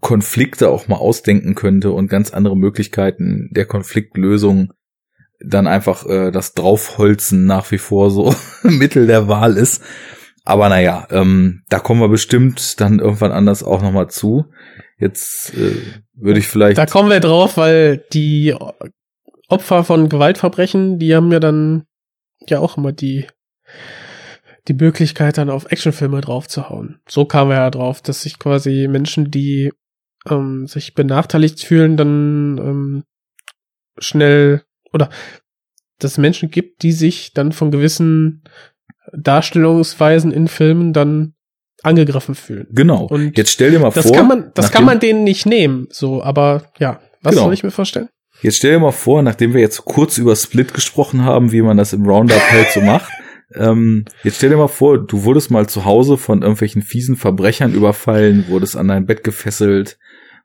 Konflikte 0.00 0.68
auch 0.68 0.88
mal 0.88 0.96
ausdenken 0.96 1.54
könnte 1.54 1.92
und 1.92 2.08
ganz 2.08 2.32
andere 2.32 2.56
Möglichkeiten 2.56 3.50
der 3.52 3.66
Konfliktlösung 3.66 4.72
dann 5.40 5.66
einfach 5.66 6.06
äh, 6.06 6.30
das 6.30 6.54
Draufholzen 6.54 7.46
nach 7.46 7.70
wie 7.70 7.78
vor 7.78 8.10
so 8.10 8.34
Mittel 8.62 9.06
der 9.06 9.28
Wahl 9.28 9.56
ist. 9.56 9.82
Aber 10.44 10.68
naja, 10.68 11.06
ähm, 11.10 11.62
da 11.68 11.78
kommen 11.78 12.00
wir 12.00 12.08
bestimmt 12.08 12.80
dann 12.80 13.00
irgendwann 13.00 13.32
anders 13.32 13.62
auch 13.62 13.82
nochmal 13.82 14.08
zu. 14.08 14.46
Jetzt 14.98 15.54
äh, 15.54 15.76
würde 16.14 16.40
ich 16.40 16.48
vielleicht. 16.48 16.78
Da 16.78 16.86
kommen 16.86 17.10
wir 17.10 17.20
drauf, 17.20 17.56
weil 17.56 18.04
die 18.12 18.54
Opfer 19.48 19.84
von 19.84 20.08
Gewaltverbrechen, 20.08 20.98
die 20.98 21.14
haben 21.14 21.30
ja 21.30 21.40
dann 21.40 21.84
ja 22.46 22.60
auch 22.60 22.76
immer 22.76 22.92
die 22.92 23.26
die 24.68 24.74
Möglichkeit, 24.74 25.38
dann 25.38 25.50
auf 25.50 25.70
Actionfilme 25.70 26.20
draufzuhauen. 26.20 27.00
So 27.08 27.24
kamen 27.24 27.50
wir 27.50 27.56
ja 27.56 27.70
drauf, 27.70 28.02
dass 28.02 28.22
sich 28.22 28.38
quasi 28.38 28.86
Menschen, 28.88 29.30
die 29.30 29.72
ähm, 30.28 30.66
sich 30.66 30.94
benachteiligt 30.94 31.64
fühlen, 31.64 31.96
dann 31.96 32.58
ähm, 32.58 33.04
schnell 33.98 34.62
oder 34.92 35.10
dass 35.98 36.12
es 36.12 36.18
Menschen 36.18 36.50
gibt, 36.50 36.82
die 36.82 36.92
sich 36.92 37.32
dann 37.32 37.52
von 37.52 37.70
gewissen 37.70 38.44
Darstellungsweisen 39.12 40.32
in 40.32 40.48
Filmen 40.48 40.92
dann 40.92 41.34
angegriffen 41.82 42.34
fühlen. 42.34 42.66
Genau. 42.70 43.06
Und 43.06 43.36
jetzt 43.36 43.52
stell 43.52 43.70
dir 43.70 43.78
mal 43.78 43.90
das 43.90 44.06
vor. 44.06 44.16
Kann 44.16 44.28
man, 44.28 44.50
das 44.54 44.72
kann 44.72 44.84
man 44.84 45.00
denen 45.00 45.24
nicht 45.24 45.46
nehmen, 45.46 45.86
so, 45.90 46.22
aber 46.22 46.64
ja, 46.78 47.00
was 47.22 47.32
genau. 47.32 47.44
soll 47.44 47.54
ich 47.54 47.62
mir 47.62 47.70
vorstellen? 47.70 48.08
Jetzt 48.42 48.58
stell 48.58 48.72
dir 48.72 48.80
mal 48.80 48.92
vor, 48.92 49.22
nachdem 49.22 49.54
wir 49.54 49.60
jetzt 49.60 49.84
kurz 49.84 50.18
über 50.18 50.36
Split 50.36 50.74
gesprochen 50.74 51.24
haben, 51.24 51.50
wie 51.50 51.62
man 51.62 51.76
das 51.76 51.92
im 51.92 52.06
Roundup 52.06 52.40
halt 52.50 52.70
so 52.70 52.80
macht, 52.80 53.10
ähm, 53.54 54.04
jetzt 54.24 54.36
stell 54.36 54.50
dir 54.50 54.56
mal 54.56 54.68
vor, 54.68 54.98
du 54.98 55.24
wurdest 55.24 55.50
mal 55.50 55.68
zu 55.68 55.84
Hause 55.84 56.16
von 56.16 56.42
irgendwelchen 56.42 56.82
fiesen 56.82 57.16
Verbrechern 57.16 57.74
überfallen, 57.74 58.46
wurdest 58.48 58.76
an 58.76 58.88
dein 58.88 59.06
Bett 59.06 59.24
gefesselt, 59.24 59.98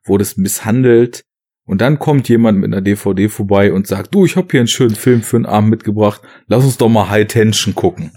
wurdest 0.03 0.37
misshandelt 0.37 1.25
und 1.65 1.81
dann 1.81 1.99
kommt 1.99 2.27
jemand 2.29 2.59
mit 2.59 2.73
einer 2.73 2.81
DVD 2.81 3.29
vorbei 3.29 3.71
und 3.71 3.87
sagt, 3.87 4.13
du, 4.13 4.25
ich 4.25 4.35
hab 4.35 4.51
hier 4.51 4.59
einen 4.59 4.67
schönen 4.67 4.95
Film 4.95 5.21
für 5.21 5.37
einen 5.37 5.45
Abend 5.45 5.69
mitgebracht, 5.69 6.21
lass 6.47 6.63
uns 6.63 6.77
doch 6.77 6.89
mal 6.89 7.09
High 7.09 7.27
Tension 7.27 7.73
gucken. 7.73 8.11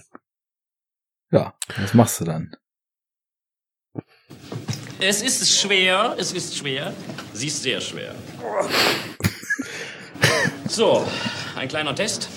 Ja, 1.30 1.54
was 1.80 1.94
machst 1.94 2.20
du 2.20 2.24
dann? 2.24 2.56
Es 4.98 5.22
ist 5.22 5.60
schwer, 5.60 6.16
es 6.18 6.32
ist 6.32 6.56
schwer. 6.56 6.92
Sie 7.32 7.48
ist 7.48 7.62
sehr 7.62 7.80
schwer. 7.80 8.14
So, 10.68 11.06
ein 11.54 11.68
kleiner 11.68 11.94
Test. 11.94 12.28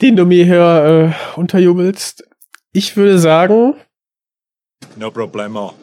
Den 0.00 0.16
du 0.16 0.24
mir 0.24 0.44
hier 0.44 1.14
äh, 1.36 1.38
unterjubelst. 1.38 2.24
Ich 2.72 2.96
würde 2.96 3.18
sagen. 3.18 3.74
No 4.96 5.10
problemo. 5.10 5.74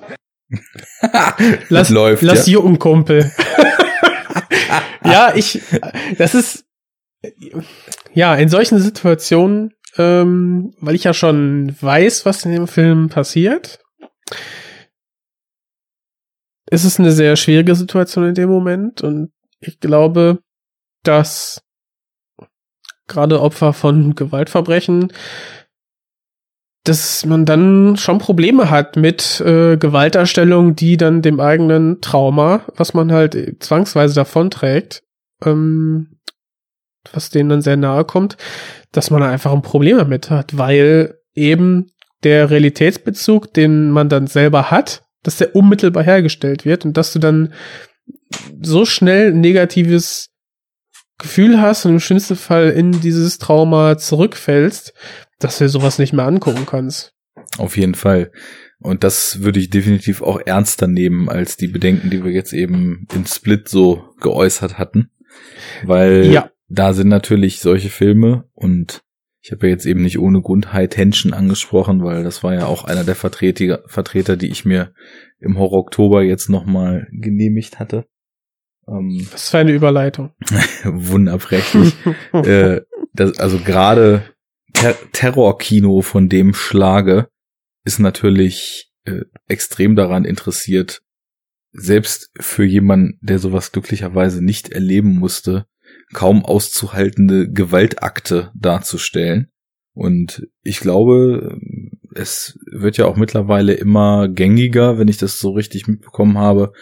lass, 1.69 1.89
läuft, 1.89 2.23
lass 2.23 2.47
ja. 2.47 2.53
jucken, 2.53 2.79
Kumpel. 2.79 3.31
ja, 5.03 5.33
ich, 5.35 5.61
das 6.17 6.35
ist, 6.35 6.65
ja, 8.13 8.35
in 8.35 8.49
solchen 8.49 8.79
Situationen, 8.79 9.73
ähm, 9.97 10.73
weil 10.79 10.95
ich 10.95 11.03
ja 11.03 11.13
schon 11.13 11.75
weiß, 11.79 12.25
was 12.25 12.45
in 12.45 12.51
dem 12.51 12.67
Film 12.67 13.09
passiert, 13.09 13.79
ist 16.69 16.83
es 16.83 16.99
eine 16.99 17.11
sehr 17.11 17.35
schwierige 17.35 17.75
Situation 17.75 18.25
in 18.25 18.35
dem 18.35 18.49
Moment 18.49 19.01
und 19.01 19.31
ich 19.59 19.79
glaube, 19.79 20.39
dass 21.03 21.63
gerade 23.07 23.41
Opfer 23.41 23.73
von 23.73 24.15
Gewaltverbrechen 24.15 25.13
dass 26.87 27.25
man 27.25 27.45
dann 27.45 27.97
schon 27.97 28.17
Probleme 28.17 28.69
hat 28.69 28.95
mit 28.95 29.41
äh, 29.41 29.75
Gewalterstellung, 29.75 30.75
die 30.75 30.95
dann 30.95 31.21
dem 31.21 31.39
eigenen 31.39 31.99
Trauma, 31.99 32.61
was 32.75 32.93
man 32.93 33.11
halt 33.11 33.57
zwangsweise 33.59 34.15
davonträgt, 34.15 35.03
ähm, 35.43 36.19
was 37.11 37.29
denen 37.29 37.49
dann 37.49 37.61
sehr 37.61 37.75
nahe 37.75 38.05
kommt, 38.05 38.37
dass 38.91 39.09
man 39.11 39.21
einfach 39.21 39.51
ein 39.51 39.61
Problem 39.61 39.97
damit 39.97 40.29
hat, 40.29 40.57
weil 40.57 41.15
eben 41.35 41.91
der 42.23 42.49
Realitätsbezug, 42.49 43.53
den 43.53 43.91
man 43.91 44.07
dann 44.07 44.27
selber 44.27 44.71
hat, 44.71 45.03
dass 45.23 45.37
der 45.37 45.55
unmittelbar 45.55 46.03
hergestellt 46.03 46.63
wird 46.63 46.85
und 46.85 46.95
dass 46.95 47.11
du 47.11 47.19
dann 47.19 47.53
so 48.61 48.85
schnell 48.85 49.33
negatives 49.33 50.29
Gefühl 51.17 51.61
hast 51.61 51.85
und 51.85 51.93
im 51.93 51.99
schlimmsten 51.99 52.35
Fall 52.35 52.69
in 52.69 52.99
dieses 53.01 53.37
Trauma 53.37 53.97
zurückfällst, 53.97 54.93
dass 55.39 55.57
du 55.57 55.69
sowas 55.69 55.99
nicht 55.99 56.13
mehr 56.13 56.25
angucken 56.25 56.65
kannst. 56.65 57.13
Auf 57.57 57.77
jeden 57.77 57.95
Fall. 57.95 58.31
Und 58.79 59.03
das 59.03 59.41
würde 59.41 59.59
ich 59.59 59.69
definitiv 59.69 60.21
auch 60.21 60.39
ernster 60.45 60.87
nehmen 60.87 61.29
als 61.29 61.57
die 61.57 61.67
Bedenken, 61.67 62.09
die 62.09 62.23
wir 62.23 62.31
jetzt 62.31 62.53
eben 62.53 63.07
in 63.13 63.25
Split 63.25 63.67
so 63.67 64.03
geäußert 64.19 64.77
hatten. 64.77 65.09
Weil 65.83 66.31
ja. 66.31 66.51
da 66.67 66.93
sind 66.93 67.07
natürlich 67.07 67.59
solche 67.59 67.89
Filme 67.89 68.45
und 68.53 69.01
ich 69.41 69.51
habe 69.51 69.67
ja 69.67 69.73
jetzt 69.73 69.85
eben 69.85 70.01
nicht 70.01 70.19
ohne 70.19 70.41
Grund 70.41 70.73
High 70.73 70.89
Tension 70.89 71.33
angesprochen, 71.33 72.03
weil 72.03 72.23
das 72.23 72.43
war 72.43 72.53
ja 72.53 72.65
auch 72.65 72.83
einer 72.83 73.03
der 73.03 73.15
Vertreter, 73.15 73.83
Vertreter 73.87 74.35
die 74.35 74.49
ich 74.49 74.65
mir 74.65 74.93
im 75.39 75.57
Horror 75.57 75.79
Oktober 75.79 76.21
jetzt 76.21 76.49
nochmal 76.49 77.07
genehmigt 77.11 77.79
hatte. 77.79 78.05
Ähm, 78.87 79.27
Was 79.31 79.49
für 79.49 79.59
eine 79.59 79.73
Überleitung. 79.73 80.31
wunderprächtig. 80.83 81.93
äh, 82.33 82.81
das, 83.13 83.39
also 83.39 83.59
gerade 83.59 84.23
Ter 84.73 84.95
Terrorkino 85.11 86.01
von 86.01 86.29
dem 86.29 86.53
Schlage 86.53 87.29
ist 87.83 87.99
natürlich 87.99 88.91
äh, 89.05 89.21
extrem 89.47 89.95
daran 89.95 90.25
interessiert, 90.25 91.01
selbst 91.71 92.29
für 92.39 92.63
jemanden, 92.63 93.17
der 93.21 93.39
sowas 93.39 93.71
glücklicherweise 93.71 94.43
nicht 94.43 94.69
erleben 94.69 95.17
musste, 95.17 95.65
kaum 96.13 96.45
auszuhaltende 96.45 97.49
Gewaltakte 97.49 98.51
darzustellen. 98.55 99.51
Und 99.93 100.47
ich 100.61 100.79
glaube, 100.79 101.59
es 102.17 102.59
wird 102.71 102.97
ja 102.97 103.05
auch 103.05 103.15
mittlerweile 103.15 103.73
immer 103.73 104.27
gängiger, 104.27 104.97
wenn 104.97 105.07
ich 105.07 105.17
das 105.17 105.39
so 105.39 105.51
richtig 105.51 105.87
mitbekommen 105.87 106.37
habe. 106.37 106.73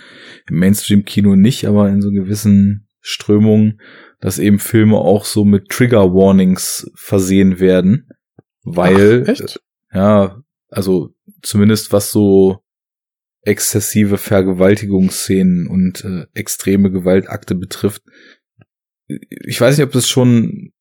Im 0.49 0.60
Mainstream-Kino 0.60 1.36
nicht, 1.36 1.68
aber 1.68 1.90
in 1.90 2.02
so 2.02 2.12
gewissen 2.12 2.88
Strömungen, 3.02 3.82
dass 4.20 4.40
eben 4.40 4.60
Filme 4.60 4.98
auch 4.98 5.26
so 5.26 5.45
mit 5.45 5.70
Trigger 5.70 6.14
Warnings 6.14 6.90
versehen 6.95 7.60
werden, 7.60 8.10
weil 8.64 9.26
Ach, 9.28 9.57
ja, 9.94 10.41
also 10.70 11.14
zumindest 11.41 11.91
was 11.91 12.12
so 12.12 12.60
exzessive 13.41 14.18
Vergewaltigungsszenen 14.18 15.68
und 15.68 16.03
äh, 16.03 16.26
extreme 16.34 16.90
Gewaltakte 16.91 17.53
betrifft. 17.53 18.02
Ich 19.07 19.62
weiß 19.62 19.78
nicht, 19.78 19.86
ob 19.86 19.91
das 19.91 20.07
schon 20.07 20.72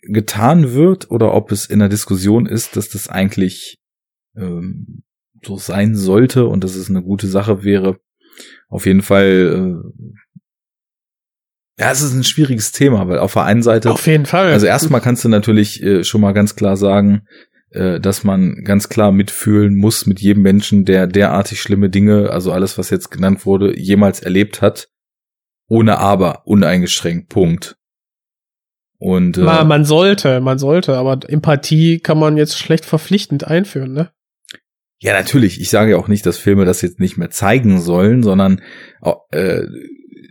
getan 0.00 0.72
wird 0.72 1.10
oder 1.10 1.34
ob 1.34 1.52
es 1.52 1.66
in 1.66 1.80
der 1.80 1.88
Diskussion 1.88 2.46
ist, 2.46 2.76
dass 2.76 2.88
das 2.88 3.08
eigentlich 3.08 3.78
ähm, 4.36 5.02
so 5.42 5.58
sein 5.58 5.94
sollte 5.94 6.46
und 6.46 6.64
dass 6.64 6.74
es 6.74 6.88
eine 6.88 7.02
gute 7.02 7.26
Sache 7.26 7.64
wäre. 7.64 7.98
Auf 8.68 8.86
jeden 8.86 9.02
Fall 9.02 9.82
äh, 9.84 10.04
ja, 11.78 11.90
es 11.90 12.02
ist 12.02 12.14
ein 12.14 12.24
schwieriges 12.24 12.70
Thema, 12.70 13.08
weil 13.08 13.18
auf 13.18 13.32
der 13.32 13.44
einen 13.44 13.62
Seite. 13.62 13.90
Auf 13.90 14.06
jeden 14.06 14.26
Fall. 14.26 14.52
Also 14.52 14.66
erstmal 14.66 15.00
kannst 15.00 15.24
du 15.24 15.28
natürlich 15.28 15.82
äh, 15.82 16.04
schon 16.04 16.20
mal 16.20 16.32
ganz 16.32 16.54
klar 16.54 16.76
sagen, 16.76 17.26
äh, 17.70 17.98
dass 17.98 18.22
man 18.22 18.62
ganz 18.62 18.88
klar 18.88 19.10
mitfühlen 19.10 19.74
muss 19.74 20.06
mit 20.06 20.20
jedem 20.20 20.44
Menschen, 20.44 20.84
der 20.84 21.08
derartig 21.08 21.60
schlimme 21.60 21.90
Dinge, 21.90 22.30
also 22.30 22.52
alles, 22.52 22.78
was 22.78 22.90
jetzt 22.90 23.10
genannt 23.10 23.44
wurde, 23.44 23.76
jemals 23.76 24.20
erlebt 24.20 24.62
hat. 24.62 24.88
Ohne 25.66 25.98
aber, 25.98 26.46
uneingeschränkt. 26.46 27.28
Punkt. 27.30 27.76
Und 28.98 29.36
äh, 29.36 29.64
man 29.64 29.84
sollte, 29.84 30.40
man 30.40 30.58
sollte, 30.58 30.96
aber 30.96 31.18
Empathie 31.28 31.98
kann 31.98 32.18
man 32.18 32.36
jetzt 32.36 32.58
schlecht 32.58 32.84
verpflichtend 32.84 33.44
einführen, 33.44 33.92
ne? 33.92 34.12
Ja, 35.04 35.12
natürlich. 35.12 35.60
Ich 35.60 35.68
sage 35.68 35.90
ja 35.90 35.96
auch 35.98 36.08
nicht, 36.08 36.24
dass 36.24 36.38
Filme 36.38 36.64
das 36.64 36.80
jetzt 36.80 36.98
nicht 36.98 37.18
mehr 37.18 37.28
zeigen 37.28 37.78
sollen, 37.78 38.22
sondern 38.22 38.62
äh, 39.32 39.64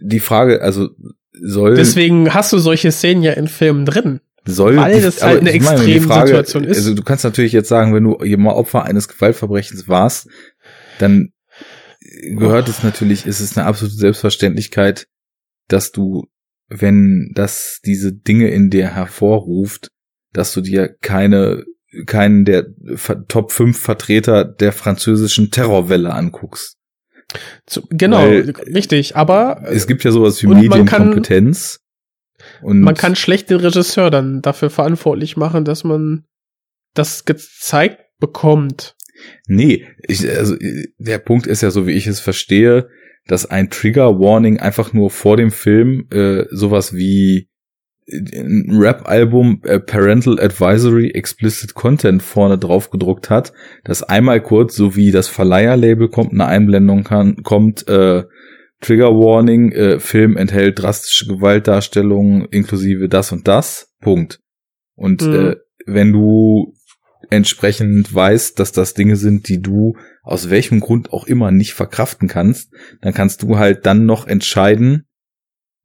die 0.01 0.19
Frage, 0.19 0.63
also 0.63 0.89
soll. 1.31 1.75
Deswegen 1.75 2.33
hast 2.33 2.51
du 2.53 2.57
solche 2.57 2.91
Szenen 2.91 3.21
ja 3.21 3.33
in 3.33 3.47
Filmen 3.47 3.85
drin. 3.85 4.19
Soll, 4.45 4.77
weil 4.77 4.99
das 4.99 5.21
halt 5.21 5.41
eine 5.41 5.51
Extremsituation 5.51 6.63
ist. 6.63 6.77
Also 6.77 6.95
du 6.95 7.03
kannst 7.03 7.23
natürlich 7.23 7.51
jetzt 7.51 7.69
sagen, 7.69 7.93
wenn 7.93 8.03
du 8.03 8.17
mal 8.37 8.53
Opfer 8.53 8.83
eines 8.83 9.07
Gewaltverbrechens 9.07 9.87
warst, 9.87 10.27
dann 10.97 11.29
gehört 12.35 12.67
oh. 12.67 12.71
es 12.71 12.81
natürlich, 12.81 13.27
ist 13.27 13.41
es 13.41 13.55
eine 13.55 13.67
absolute 13.67 13.95
Selbstverständlichkeit, 13.95 15.05
dass 15.67 15.91
du, 15.91 16.25
wenn 16.67 17.31
das 17.35 17.79
diese 17.85 18.11
Dinge 18.11 18.49
in 18.49 18.71
dir 18.71 18.87
hervorruft, 18.87 19.91
dass 20.33 20.51
du 20.51 20.61
dir 20.61 20.95
keine 20.99 21.63
keinen 22.05 22.45
der 22.45 22.65
Top 23.27 23.51
5 23.51 23.77
Vertreter 23.77 24.45
der 24.45 24.71
französischen 24.71 25.51
Terrorwelle 25.51 26.13
anguckst. 26.13 26.77
Genau, 27.89 28.17
Weil 28.17 28.51
richtig, 28.51 29.15
aber 29.15 29.63
es 29.65 29.87
gibt 29.87 30.03
ja 30.03 30.11
sowas 30.11 30.41
wie 30.43 30.47
Medienkompetenz. 30.47 31.79
Und 32.61 32.81
man 32.81 32.95
kann 32.95 33.15
schlecht 33.15 33.49
den 33.49 33.59
Regisseur 33.59 34.11
dann 34.11 34.41
dafür 34.41 34.69
verantwortlich 34.69 35.37
machen, 35.37 35.65
dass 35.65 35.83
man 35.83 36.25
das 36.93 37.25
gezeigt 37.25 37.99
bekommt. 38.19 38.95
Nee, 39.47 39.87
ich, 40.07 40.29
also 40.29 40.55
der 40.97 41.19
Punkt 41.19 41.47
ist 41.47 41.61
ja 41.61 41.71
so, 41.71 41.87
wie 41.87 41.93
ich 41.93 42.07
es 42.07 42.19
verstehe, 42.19 42.89
dass 43.25 43.45
ein 43.45 43.69
Trigger 43.69 44.19
Warning 44.19 44.59
einfach 44.59 44.93
nur 44.93 45.09
vor 45.09 45.37
dem 45.37 45.51
Film 45.51 46.07
äh, 46.11 46.45
sowas 46.51 46.93
wie 46.93 47.49
ein 48.11 48.67
Rap-Album 48.69 49.61
äh, 49.63 49.80
Parental 49.80 50.39
Advisory 50.39 51.11
Explicit 51.11 51.73
Content 51.73 52.21
vorne 52.21 52.57
drauf 52.57 52.89
gedruckt 52.89 53.30
hat, 53.30 53.53
dass 53.84 54.03
einmal 54.03 54.41
kurz, 54.41 54.75
so 54.75 54.95
wie 54.95 55.11
das 55.11 55.27
Verleiher-Label 55.27 56.09
kommt, 56.09 56.34
eine 56.34 56.45
Einblendung 56.45 57.03
kann, 57.03 57.38
kommt, 57.43 57.88
äh, 57.88 58.23
Trigger 58.81 59.11
Warning, 59.11 59.71
äh, 59.71 59.99
Film 59.99 60.35
enthält 60.35 60.81
drastische 60.81 61.27
Gewaltdarstellungen 61.27 62.47
inklusive 62.51 63.07
das 63.07 63.31
und 63.31 63.47
das, 63.47 63.93
Punkt. 64.01 64.41
Und 64.95 65.21
mhm. 65.21 65.34
äh, 65.34 65.55
wenn 65.85 66.11
du 66.11 66.75
entsprechend 67.30 68.13
weißt, 68.13 68.59
dass 68.59 68.73
das 68.73 68.93
Dinge 68.93 69.15
sind, 69.15 69.47
die 69.47 69.61
du 69.61 69.95
aus 70.21 70.49
welchem 70.49 70.81
Grund 70.81 71.11
auch 71.13 71.25
immer 71.25 71.51
nicht 71.51 71.73
verkraften 71.73 72.27
kannst, 72.27 72.71
dann 73.01 73.13
kannst 73.13 73.43
du 73.43 73.57
halt 73.57 73.85
dann 73.85 74.05
noch 74.05 74.27
entscheiden, 74.27 75.05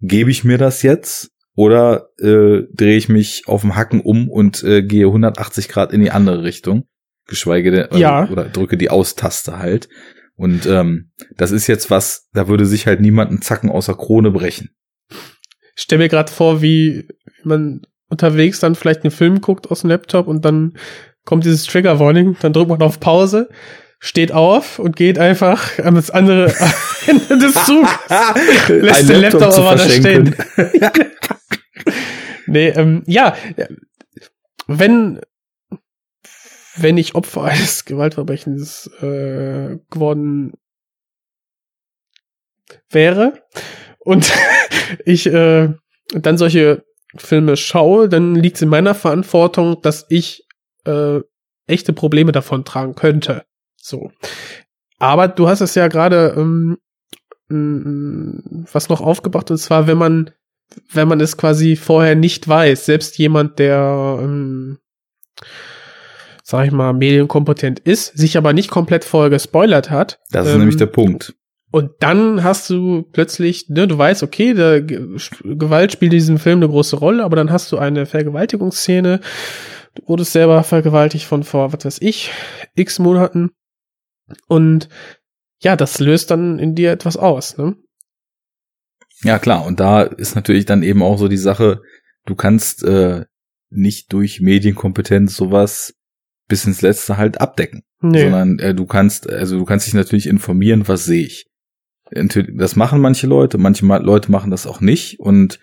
gebe 0.00 0.30
ich 0.30 0.44
mir 0.44 0.58
das 0.58 0.82
jetzt 0.82 1.30
oder 1.58 2.10
äh, 2.20 2.68
drehe 2.72 2.96
ich 2.96 3.08
mich 3.08 3.42
auf 3.48 3.62
dem 3.62 3.74
Hacken 3.74 4.00
um 4.00 4.30
und 4.30 4.62
äh, 4.62 4.80
gehe 4.80 5.06
180 5.06 5.68
Grad 5.68 5.92
in 5.92 6.00
die 6.00 6.12
andere 6.12 6.44
Richtung, 6.44 6.84
geschweige 7.26 7.72
denn 7.72 7.90
äh, 7.90 7.98
ja. 7.98 8.28
oder 8.28 8.44
drücke 8.44 8.76
die 8.76 8.90
Austaste 8.90 9.58
halt. 9.58 9.88
Und 10.36 10.66
ähm, 10.66 11.10
das 11.36 11.50
ist 11.50 11.66
jetzt 11.66 11.90
was, 11.90 12.28
da 12.32 12.46
würde 12.46 12.64
sich 12.64 12.86
halt 12.86 13.00
niemand 13.00 13.30
einen 13.30 13.42
Zacken 13.42 13.70
außer 13.70 13.96
Krone 13.96 14.30
brechen. 14.30 14.70
Ich 15.74 15.82
stell 15.82 15.98
mir 15.98 16.08
gerade 16.08 16.30
vor, 16.30 16.62
wie 16.62 17.08
man 17.42 17.82
unterwegs 18.08 18.60
dann 18.60 18.76
vielleicht 18.76 19.02
einen 19.02 19.10
Film 19.10 19.40
guckt 19.40 19.68
aus 19.68 19.80
dem 19.80 19.90
Laptop 19.90 20.28
und 20.28 20.44
dann 20.44 20.74
kommt 21.24 21.44
dieses 21.44 21.64
Trigger 21.64 21.98
Warning, 21.98 22.36
dann 22.40 22.52
drückt 22.52 22.68
man 22.68 22.82
auf 22.82 23.00
Pause, 23.00 23.48
steht 23.98 24.32
auf 24.32 24.78
und 24.78 24.96
geht 24.96 25.18
einfach 25.18 25.78
an 25.80 25.94
das 25.94 26.10
andere 26.10 26.54
Ende 27.06 27.38
des 27.38 27.54
Zugs. 27.64 27.90
lässt 28.68 29.00
Ein 29.00 29.06
den 29.08 29.20
Laptop, 29.20 29.40
Laptop 29.40 29.64
aber 29.64 29.76
da 29.76 29.88
stehen. 29.88 30.36
nee, 32.46 32.68
ähm, 32.68 33.02
ja, 33.06 33.36
wenn 34.66 35.20
wenn 36.76 36.96
ich 36.96 37.14
Opfer 37.14 37.44
eines 37.44 37.84
Gewaltverbrechens 37.84 38.90
äh, 39.00 39.78
geworden 39.90 40.52
wäre 42.90 43.42
und 43.98 44.32
ich 45.04 45.26
äh, 45.26 45.70
dann 46.10 46.38
solche 46.38 46.84
Filme 47.16 47.56
schaue, 47.56 48.08
dann 48.08 48.34
liegt 48.34 48.56
es 48.56 48.62
in 48.62 48.68
meiner 48.68 48.94
Verantwortung, 48.94 49.80
dass 49.82 50.06
ich 50.08 50.46
äh, 50.84 51.20
echte 51.66 51.92
Probleme 51.92 52.32
davon 52.32 52.64
tragen 52.64 52.94
könnte. 52.94 53.44
So. 53.88 54.10
Aber 54.98 55.28
du 55.28 55.48
hast 55.48 55.60
es 55.60 55.74
ja 55.74 55.88
gerade 55.88 56.34
ähm, 56.36 56.78
was 57.50 58.88
noch 58.88 59.00
aufgebracht, 59.00 59.50
und 59.50 59.58
zwar, 59.58 59.86
wenn 59.86 59.98
man, 59.98 60.30
wenn 60.92 61.08
man 61.08 61.20
es 61.20 61.36
quasi 61.36 61.76
vorher 61.76 62.14
nicht 62.14 62.46
weiß, 62.46 62.84
selbst 62.84 63.16
jemand, 63.18 63.58
der, 63.58 64.18
ähm, 64.20 64.78
sag 66.42 66.66
ich 66.66 66.72
mal, 66.72 66.92
medienkompetent 66.92 67.80
ist, 67.80 68.18
sich 68.18 68.36
aber 68.36 68.52
nicht 68.52 68.70
komplett 68.70 69.04
vorher 69.04 69.30
gespoilert 69.30 69.90
hat. 69.90 70.20
Das 70.30 70.46
ist 70.46 70.52
ähm, 70.52 70.60
nämlich 70.60 70.76
der 70.76 70.86
Punkt. 70.86 71.34
Und 71.70 71.90
dann 72.00 72.44
hast 72.44 72.68
du 72.70 73.02
plötzlich, 73.02 73.68
ne, 73.68 73.86
du 73.86 73.96
weißt, 73.96 74.22
okay, 74.22 74.54
der 74.54 74.82
Gewalt 74.82 75.92
spielt 75.92 76.12
in 76.12 76.18
diesem 76.18 76.38
Film 76.38 76.58
eine 76.58 76.68
große 76.68 76.96
Rolle, 76.96 77.24
aber 77.24 77.36
dann 77.36 77.52
hast 77.52 77.70
du 77.72 77.78
eine 77.78 78.06
Vergewaltigungsszene, 78.06 79.20
du 79.94 80.02
wurdest 80.06 80.32
selber 80.32 80.62
vergewaltigt 80.64 81.26
von 81.26 81.44
vor, 81.44 81.72
was 81.72 81.84
weiß 81.84 81.98
ich, 82.00 82.30
x 82.74 82.98
Monaten 82.98 83.50
und 84.46 84.88
ja, 85.60 85.76
das 85.76 85.98
löst 85.98 86.30
dann 86.30 86.58
in 86.58 86.74
dir 86.74 86.92
etwas 86.92 87.16
aus, 87.16 87.56
ne? 87.56 87.76
Ja, 89.22 89.38
klar. 89.38 89.66
Und 89.66 89.80
da 89.80 90.02
ist 90.02 90.36
natürlich 90.36 90.64
dann 90.64 90.82
eben 90.82 91.02
auch 91.02 91.18
so 91.18 91.28
die 91.28 91.36
Sache, 91.36 91.82
du 92.24 92.36
kannst 92.36 92.84
äh, 92.84 93.24
nicht 93.70 94.12
durch 94.12 94.40
Medienkompetenz 94.40 95.34
sowas 95.34 95.94
bis 96.46 96.64
ins 96.64 96.82
Letzte 96.82 97.16
halt 97.16 97.40
abdecken. 97.40 97.82
Nee. 98.00 98.22
Sondern 98.22 98.58
äh, 98.60 98.74
du 98.74 98.86
kannst, 98.86 99.28
also 99.28 99.58
du 99.58 99.64
kannst 99.64 99.86
dich 99.86 99.94
natürlich 99.94 100.28
informieren, 100.28 100.86
was 100.86 101.04
sehe 101.04 101.26
ich. 101.26 101.46
Das 102.10 102.76
machen 102.76 103.00
manche 103.00 103.26
Leute, 103.26 103.58
manche 103.58 103.84
Leute 103.84 104.30
machen 104.30 104.50
das 104.50 104.66
auch 104.66 104.80
nicht. 104.80 105.18
Und 105.20 105.58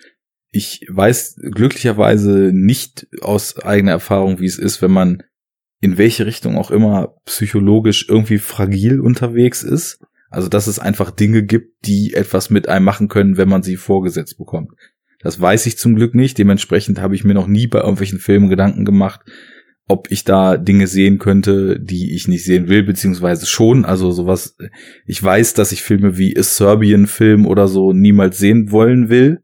ich 0.51 0.85
weiß 0.89 1.37
glücklicherweise 1.51 2.51
nicht 2.53 3.07
aus 3.21 3.57
eigener 3.57 3.93
Erfahrung, 3.93 4.39
wie 4.39 4.45
es 4.45 4.59
ist, 4.59 4.81
wenn 4.81 4.91
man 4.91 5.23
in 5.85 5.97
welche 5.97 6.25
Richtung 6.25 6.57
auch 6.57 6.71
immer 6.71 7.15
psychologisch 7.25 8.07
irgendwie 8.09 8.39
fragil 8.39 8.99
unterwegs 8.99 9.63
ist. 9.63 9.99
Also 10.29 10.49
dass 10.49 10.67
es 10.67 10.79
einfach 10.79 11.11
Dinge 11.11 11.43
gibt, 11.43 11.85
die 11.85 12.13
etwas 12.13 12.49
mit 12.49 12.67
einem 12.67 12.83
machen 12.83 13.07
können, 13.07 13.37
wenn 13.37 13.47
man 13.47 13.63
sie 13.63 13.77
vorgesetzt 13.77 14.37
bekommt. 14.37 14.71
Das 15.21 15.39
weiß 15.39 15.65
ich 15.67 15.77
zum 15.77 15.95
Glück 15.95 16.13
nicht. 16.13 16.37
Dementsprechend 16.37 16.99
habe 16.99 17.15
ich 17.15 17.23
mir 17.23 17.35
noch 17.35 17.47
nie 17.47 17.67
bei 17.67 17.79
irgendwelchen 17.79 18.19
Filmen 18.19 18.49
Gedanken 18.49 18.83
gemacht, 18.83 19.21
ob 19.87 20.11
ich 20.11 20.23
da 20.23 20.57
Dinge 20.57 20.87
sehen 20.87 21.19
könnte, 21.19 21.79
die 21.79 22.15
ich 22.15 22.27
nicht 22.27 22.43
sehen 22.43 22.67
will, 22.67 22.83
beziehungsweise 22.83 23.45
schon. 23.45 23.85
Also 23.85 24.11
sowas, 24.11 24.57
ich 25.05 25.21
weiß, 25.21 25.53
dass 25.53 25.71
ich 25.71 25.83
Filme 25.83 26.17
wie 26.17 26.35
A 26.37 26.43
Serbian 26.43 27.05
Film 27.05 27.45
oder 27.45 27.67
so 27.67 27.93
niemals 27.93 28.39
sehen 28.39 28.71
wollen 28.71 29.09
will. 29.09 29.41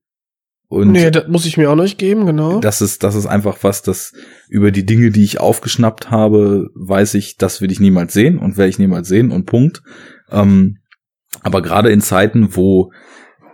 Und 0.72 0.93
nee, 0.93 1.11
das 1.11 1.27
muss 1.27 1.45
ich 1.45 1.57
mir 1.57 1.69
auch 1.69 1.76
nicht 1.76 1.98
geben, 1.98 2.26
genau. 2.26 2.61
Das 2.61 2.80
ist, 2.80 3.03
das 3.03 3.15
ist 3.15 3.26
einfach 3.26 3.57
was, 3.61 3.81
das 3.81 4.14
über 4.48 4.72
die 4.72 4.85
Dinge, 4.85 5.11
die 5.11 5.26
ich 5.26 5.38
aufgeschnappt 5.38 6.11
habe, 6.11 6.69
weiß 6.76 7.15
ich, 7.15 7.35
das 7.35 7.60
will 7.60 7.73
ich 7.73 7.81
niemals 7.81 8.14
sehen 8.14 8.38
und 8.38 8.56
werde 8.56 8.69
ich 8.69 8.80
niemals 8.80 9.10
sehen 9.10 9.31
und 9.31 9.48
Punkt. 9.48 9.84
Ähm, 10.31 10.77
aber 11.41 11.61
gerade 11.61 11.91
in 11.91 11.99
Zeiten, 11.99 12.56
wo 12.56 12.93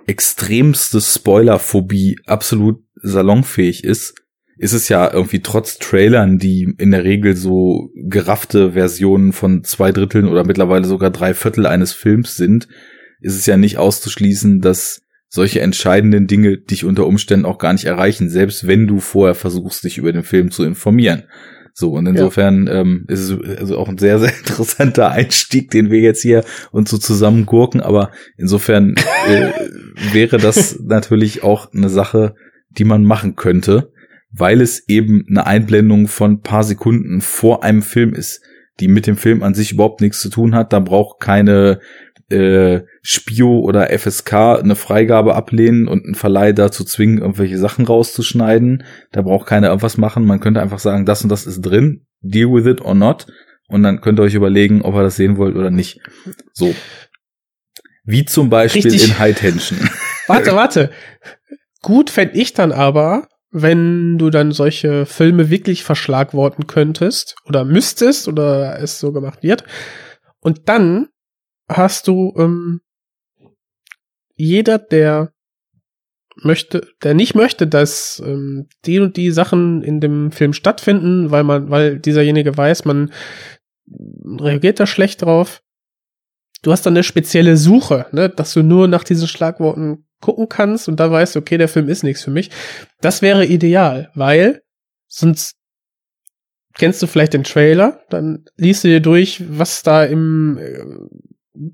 extremste 0.06 1.02
Spoilerphobie 1.02 2.20
absolut 2.28 2.84
salonfähig 3.02 3.84
ist, 3.84 4.14
ist 4.60 4.74
es 4.74 4.88
ja 4.88 5.12
irgendwie 5.12 5.42
trotz 5.42 5.80
Trailern, 5.80 6.38
die 6.38 6.72
in 6.78 6.92
der 6.92 7.04
Regel 7.04 7.36
so 7.36 7.90
geraffte 7.96 8.74
Versionen 8.74 9.34
von 9.34 9.64
zwei 9.64 9.92
Dritteln 9.92 10.28
oder 10.28 10.46
mittlerweile 10.46 10.86
sogar 10.86 11.10
drei 11.10 11.34
Viertel 11.34 11.66
eines 11.66 11.94
Films 11.94 12.36
sind, 12.36 12.68
ist 13.22 13.36
es 13.36 13.48
ja 13.48 13.58
nicht 13.58 13.80
auszuschließen, 13.80 14.62
dass 14.62 15.02
solche 15.30 15.62
entscheidenden 15.62 16.28
Dinge 16.28 16.58
dich 16.58 16.86
unter 16.86 17.06
Umständen 17.06 17.46
auch 17.46 17.58
gar 17.58 17.74
nicht 17.74 17.86
erreichen, 17.86 18.30
selbst 18.30 18.68
wenn 18.68 18.88
du 18.88 19.00
vorher 19.00 19.36
versuchst, 19.36 19.84
dich 19.84 19.98
über 19.98 20.14
den 20.14 20.24
Film 20.24 20.52
zu 20.52 20.64
informieren. 20.64 21.24
So, 21.74 21.92
und 21.92 22.08
insofern 22.08 22.66
ja. 22.66 22.82
ähm, 22.82 23.06
ist 23.08 23.30
es 23.30 23.60
also 23.60 23.78
auch 23.78 23.88
ein 23.88 24.00
sehr, 24.00 24.18
sehr 24.18 24.36
interessanter 24.40 25.12
Einstieg, 25.12 25.70
den 25.70 25.92
wir 25.92 26.00
jetzt 26.00 26.24
hier 26.24 26.44
uns 26.72 26.90
so 26.90 26.98
zusammen 26.98 27.46
gurken, 27.46 27.82
aber 27.82 28.12
insofern 28.36 28.96
äh, 29.28 29.52
wäre 30.12 30.38
das 30.38 30.80
natürlich 30.80 31.44
auch 31.44 31.72
eine 31.74 31.90
Sache, 31.90 32.34
die 32.70 32.84
man 32.84 33.04
machen 33.04 33.36
könnte, 33.36 33.92
weil 34.32 34.62
es 34.62 34.88
eben 34.88 35.26
eine 35.30 35.46
Einblendung 35.46 36.08
von 36.08 36.42
paar 36.42 36.64
Sekunden 36.64 37.22
vor 37.22 37.64
einem 37.64 37.84
Film 37.84 38.14
ist, 38.14 38.42
die 38.80 38.88
mit 38.88 39.08
dem 39.08 39.18
Film 39.18 39.44
an 39.44 39.54
sich 39.54 39.72
überhaupt 39.72 40.02
nichts 40.02 40.20
zu 40.20 40.30
tun 40.30 40.56
hat. 40.56 40.74
Da 40.74 40.80
braucht 40.80 41.20
keine 41.20 41.80
äh, 42.30 42.82
Spio 43.02 43.60
oder 43.60 43.98
FSK 43.98 44.34
eine 44.60 44.76
Freigabe 44.76 45.36
ablehnen 45.36 45.88
und 45.88 46.06
einen 46.06 46.16
Verleih 46.16 46.52
dazu 46.54 46.84
zwingen, 46.84 47.20
irgendwelche 47.20 47.58
Sachen 47.58 47.86
rauszuschneiden. 47.86 48.84
Da 49.12 49.22
braucht 49.22 49.48
keiner 49.48 49.68
irgendwas 49.68 49.98
machen. 49.98 50.26
Man 50.26 50.40
könnte 50.40 50.62
einfach 50.62 50.80
sagen, 50.80 51.06
das 51.06 51.24
und 51.24 51.30
das 51.30 51.46
ist 51.46 51.62
drin, 51.62 52.06
deal 52.22 52.52
with 52.52 52.66
it 52.66 52.82
or 52.82 52.96
not. 52.96 53.28
Und 53.70 53.84
dann 53.84 54.02
könnt 54.02 54.20
ihr 54.20 54.24
euch 54.24 54.34
überlegen, 54.34 54.82
ob 54.82 54.96
ihr 54.96 55.04
das 55.04 55.16
sehen 55.16 55.38
wollt 55.38 55.56
oder 55.56 55.72
nicht. 55.72 56.00
So. 56.54 56.74
Wie 58.04 58.26
zum 58.26 58.50
Beispiel 58.50 58.84
Richtig. 58.84 59.10
in 59.10 59.20
High 59.20 59.38
Tension. 59.38 59.78
Warte, 60.28 60.56
warte. 60.56 60.92
Gut 61.82 62.10
fände 62.10 62.38
ich 62.38 62.54
dann 62.54 62.74
aber, 62.74 63.30
wenn 63.50 64.18
du 64.18 64.30
dann 64.30 64.52
solche 64.52 65.06
Filme 65.06 65.50
wirklich 65.50 65.84
verschlagworten 65.84 66.68
könntest 66.68 67.36
oder 67.46 67.64
müsstest 67.64 68.28
oder 68.28 68.80
es 68.82 69.00
so 69.00 69.14
gemacht 69.14 69.42
wird. 69.42 69.64
Und 70.40 70.68
dann 70.68 71.08
hast 71.68 72.08
du 72.08 72.34
ähm, 72.38 72.82
jeder, 74.36 74.78
der 74.78 75.34
möchte, 76.44 76.88
der 77.04 77.14
nicht 77.14 77.36
möchte, 77.36 77.68
dass 77.68 78.22
ähm, 78.26 78.68
die 78.86 79.00
und 79.00 79.18
die 79.18 79.32
Sachen 79.32 79.84
in 79.84 80.00
dem 80.00 80.32
Film 80.32 80.54
stattfinden, 80.54 81.32
weil 81.32 81.44
man, 81.44 81.70
weil 81.70 82.00
dieserjenige 82.00 82.56
weiß, 82.56 82.86
man 82.86 83.12
reagiert 84.40 84.80
da 84.80 84.86
schlecht 84.86 85.24
drauf. 85.24 85.62
Du 86.62 86.72
hast 86.72 86.86
dann 86.86 86.94
eine 86.94 87.04
spezielle 87.04 87.58
Suche, 87.58 88.08
ne, 88.12 88.30
dass 88.30 88.54
du 88.54 88.64
nur 88.64 88.88
nach 88.88 89.04
diesen 89.04 89.28
Schlagworten 89.28 90.06
gucken 90.22 90.50
kannst 90.50 90.88
und 90.88 91.00
da 91.00 91.12
weißt, 91.12 91.38
okay, 91.38 91.58
der 91.58 91.68
Film 91.68 91.90
ist 91.90 92.04
nichts 92.04 92.24
für 92.24 92.32
mich. 92.32 92.50
Das 93.02 93.22
wäre 93.22 93.46
ideal, 93.46 94.12
weil 94.16 94.64
sonst 95.08 95.56
kennst 96.74 97.02
du 97.02 97.08
vielleicht 97.08 97.34
den 97.34 97.44
Trailer, 97.44 98.02
dann 98.10 98.46
liest 98.56 98.84
du 98.84 98.88
dir 98.88 99.00
durch, 99.00 99.44
was 99.48 99.84
da 99.84 100.04
im 100.04 100.58
äh, 100.58 100.84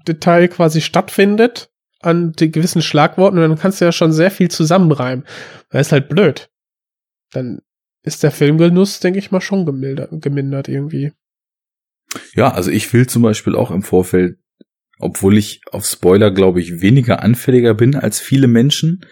Detail 0.08 0.48
quasi 0.48 0.82
stattfindet 0.82 1.70
an 2.00 2.34
den 2.34 2.52
gewissen 2.52 2.82
Schlagworten 2.82 3.38
und 3.38 3.50
dann 3.50 3.58
kannst 3.58 3.82
du 3.82 3.86
ja 3.86 3.92
schon 3.92 4.12
sehr 4.12 4.32
viel 4.32 4.50
zusammenreimen. 4.50 5.26
Das 5.70 5.88
ist 5.88 5.92
halt 5.92 6.10
blöd. 6.10 6.50
Dann 7.32 7.62
ist 8.04 8.24
der 8.24 8.32
Filmgenuss, 8.32 9.00
denke 9.00 9.20
ich 9.20 9.32
mal, 9.32 9.42
schon 9.42 9.66
gemildert, 9.66 10.10
gemindert 10.22 10.68
irgendwie. 10.68 11.14
Ja, 12.36 12.52
also 12.52 12.70
ich 12.70 12.92
will 12.94 13.08
zum 13.08 13.22
Beispiel 13.22 13.56
auch 13.56 13.72
im 13.72 13.82
Vorfeld, 13.82 14.38
obwohl 15.00 15.38
ich 15.38 15.62
auf 15.72 15.86
Spoiler, 15.86 16.32
glaube 16.32 16.60
ich, 16.60 16.82
weniger 16.82 17.24
anfälliger 17.24 17.74
bin 17.74 17.96
als 17.96 18.20
viele 18.20 18.48
Menschen, 18.48 19.06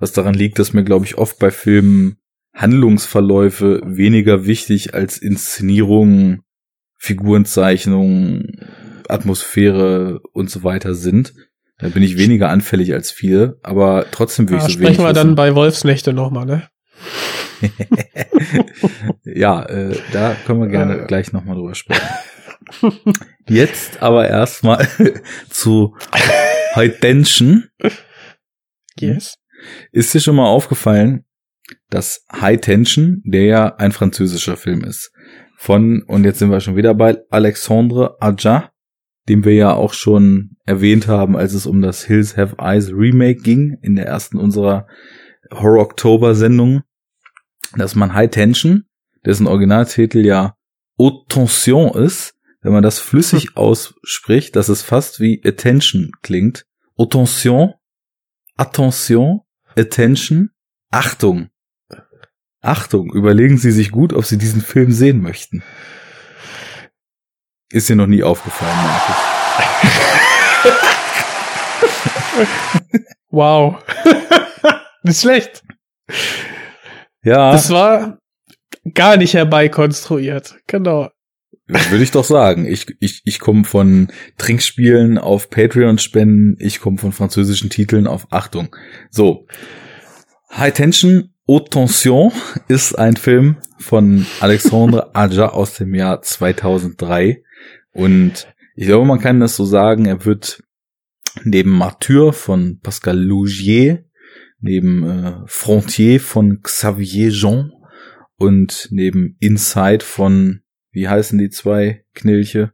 Was 0.00 0.12
daran 0.12 0.34
liegt, 0.34 0.60
dass 0.60 0.72
mir, 0.72 0.84
glaube 0.84 1.04
ich, 1.06 1.18
oft 1.18 1.38
bei 1.40 1.50
Filmen 1.50 2.18
Handlungsverläufe 2.54 3.80
weniger 3.84 4.46
wichtig 4.46 4.94
als 4.94 5.18
Inszenierung, 5.18 6.42
Figurenzeichnung, 6.96 8.44
Atmosphäre 9.10 10.20
und 10.32 10.50
so 10.50 10.62
weiter 10.64 10.94
sind. 10.94 11.34
Da 11.78 11.88
bin 11.88 12.02
ich 12.02 12.18
weniger 12.18 12.48
anfällig 12.48 12.92
als 12.92 13.10
viele, 13.12 13.58
aber 13.62 14.06
trotzdem 14.10 14.48
will 14.48 14.56
Ja, 14.56 14.62
ich 14.62 14.64
so 14.64 14.70
sprechen 14.72 14.86
wenig 14.98 14.98
wir 14.98 15.12
dann 15.12 15.28
wissen. 15.28 15.36
bei 15.36 15.54
Wolfsnächte 15.54 16.12
nochmal, 16.12 16.44
ne? 16.46 16.68
ja, 19.24 19.62
äh, 19.64 19.96
da 20.12 20.34
können 20.46 20.60
wir 20.60 20.68
gerne 20.68 21.02
Äh. 21.02 21.06
gleich 21.06 21.32
nochmal 21.32 21.56
drüber 21.56 21.74
sprechen. 21.74 22.02
Jetzt 23.48 24.02
aber 24.02 24.28
erstmal 24.28 24.86
zu 25.50 25.96
High-Tension. 26.74 27.68
Yes. 28.98 29.36
Ist 29.92 30.14
dir 30.14 30.20
schon 30.20 30.36
mal 30.36 30.46
aufgefallen, 30.46 31.24
dass 31.90 32.24
High 32.32 32.60
Tension, 32.60 33.22
der 33.24 33.44
ja 33.44 33.76
ein 33.76 33.92
französischer 33.92 34.56
Film 34.56 34.84
ist, 34.84 35.12
von, 35.56 36.02
und 36.06 36.24
jetzt 36.24 36.38
sind 36.38 36.50
wir 36.50 36.60
schon 36.60 36.76
wieder 36.76 36.94
bei 36.94 37.18
Alexandre 37.30 38.16
Aja, 38.20 38.70
den 39.28 39.44
wir 39.44 39.54
ja 39.54 39.74
auch 39.74 39.92
schon 39.92 40.56
erwähnt 40.64 41.08
haben, 41.08 41.36
als 41.36 41.52
es 41.54 41.66
um 41.66 41.82
das 41.82 42.04
Hills 42.04 42.36
Have 42.36 42.56
Eyes 42.58 42.90
Remake 42.90 43.42
ging, 43.42 43.78
in 43.82 43.96
der 43.96 44.06
ersten 44.06 44.38
unserer 44.38 44.86
Horror-Oktober-Sendung, 45.50 46.82
dass 47.76 47.94
man 47.94 48.14
High 48.14 48.30
Tension, 48.30 48.84
dessen 49.24 49.46
Originaltitel 49.46 50.24
ja 50.24 50.54
Haute 50.98 51.26
Tension 51.28 51.94
ist, 51.94 52.34
wenn 52.60 52.72
man 52.72 52.82
das 52.82 52.98
flüssig 52.98 53.50
ausspricht, 53.56 54.56
dass 54.56 54.68
es 54.68 54.82
fast 54.82 55.20
wie 55.20 55.40
Attention 55.44 56.10
klingt. 56.22 56.66
Haute 56.98 57.18
Tension, 57.18 57.74
Attention, 58.56 59.40
Attention, 59.76 60.50
Achtung. 60.90 61.50
Achtung, 62.60 63.12
überlegen 63.14 63.56
Sie 63.56 63.70
sich 63.70 63.92
gut, 63.92 64.12
ob 64.12 64.24
Sie 64.24 64.38
diesen 64.38 64.60
Film 64.60 64.90
sehen 64.90 65.22
möchten. 65.22 65.62
Ist 67.70 67.88
dir 67.88 67.96
noch 67.96 68.06
nie 68.06 68.22
aufgefallen, 68.22 68.76
Markus. 68.76 69.16
Wow. 73.30 73.76
Nicht 75.02 75.20
schlecht. 75.20 75.62
Ja, 77.22 77.52
Das 77.52 77.70
war 77.70 78.18
gar 78.94 79.16
nicht 79.16 79.34
herbeikonstruiert. 79.34 80.56
Genau. 80.66 81.10
würde 81.66 82.02
ich 82.02 82.10
doch 82.10 82.24
sagen. 82.24 82.66
Ich, 82.66 82.86
ich, 83.00 83.20
ich 83.24 83.38
komme 83.38 83.64
von 83.64 84.08
Trinkspielen 84.38 85.18
auf 85.18 85.50
Patreon-Spenden, 85.50 86.56
ich 86.58 86.80
komme 86.80 86.98
von 86.98 87.12
französischen 87.12 87.68
Titeln 87.68 88.06
auf 88.06 88.26
Achtung. 88.30 88.74
So. 89.10 89.46
High 90.50 90.72
Tension, 90.72 91.34
Haute 91.46 91.70
Tension 91.70 92.32
ist 92.68 92.98
ein 92.98 93.16
Film 93.16 93.56
von 93.78 94.26
Alexandre 94.40 95.14
Aja 95.14 95.50
aus 95.50 95.74
dem 95.74 95.94
Jahr 95.94 96.22
2003. 96.22 97.42
Und 97.92 98.48
ich 98.74 98.86
glaube, 98.86 99.06
man 99.06 99.20
kann 99.20 99.40
das 99.40 99.56
so 99.56 99.64
sagen, 99.64 100.06
er 100.06 100.24
wird 100.24 100.62
neben 101.44 101.70
Martyr 101.70 102.32
von 102.32 102.80
Pascal 102.80 103.18
Lougier, 103.18 104.04
neben 104.60 105.04
äh, 105.04 105.34
Frontier 105.46 106.20
von 106.20 106.62
Xavier 106.62 107.30
Jean 107.30 107.72
und 108.36 108.88
neben 108.90 109.36
Inside 109.40 110.04
von, 110.04 110.60
wie 110.90 111.08
heißen 111.08 111.38
die 111.38 111.50
zwei 111.50 112.04
Knilche? 112.14 112.72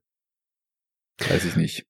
Weiß 1.28 1.44
ich 1.44 1.56
nicht. 1.56 1.86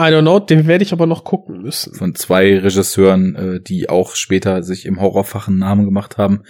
I 0.00 0.04
don't 0.04 0.22
know, 0.22 0.38
den 0.38 0.68
werde 0.68 0.84
ich 0.84 0.92
aber 0.92 1.06
noch 1.06 1.24
gucken 1.24 1.62
müssen. 1.62 1.92
Von 1.94 2.14
zwei 2.14 2.58
Regisseuren, 2.58 3.34
äh, 3.34 3.60
die 3.60 3.88
auch 3.88 4.14
später 4.14 4.62
sich 4.62 4.86
im 4.86 5.00
Horrorfach 5.00 5.48
einen 5.48 5.58
Namen 5.58 5.84
gemacht 5.84 6.18
haben. 6.18 6.44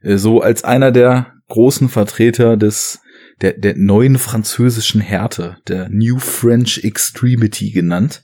Äh, 0.00 0.16
so 0.16 0.40
als 0.40 0.62
einer 0.62 0.92
der 0.92 1.32
großen 1.48 1.88
Vertreter 1.88 2.56
des 2.56 3.00
der, 3.40 3.54
der 3.54 3.76
neuen 3.76 4.18
französischen 4.18 5.00
Härte, 5.00 5.58
der 5.68 5.88
New 5.90 6.18
French 6.18 6.84
Extremity 6.84 7.70
genannt. 7.70 8.22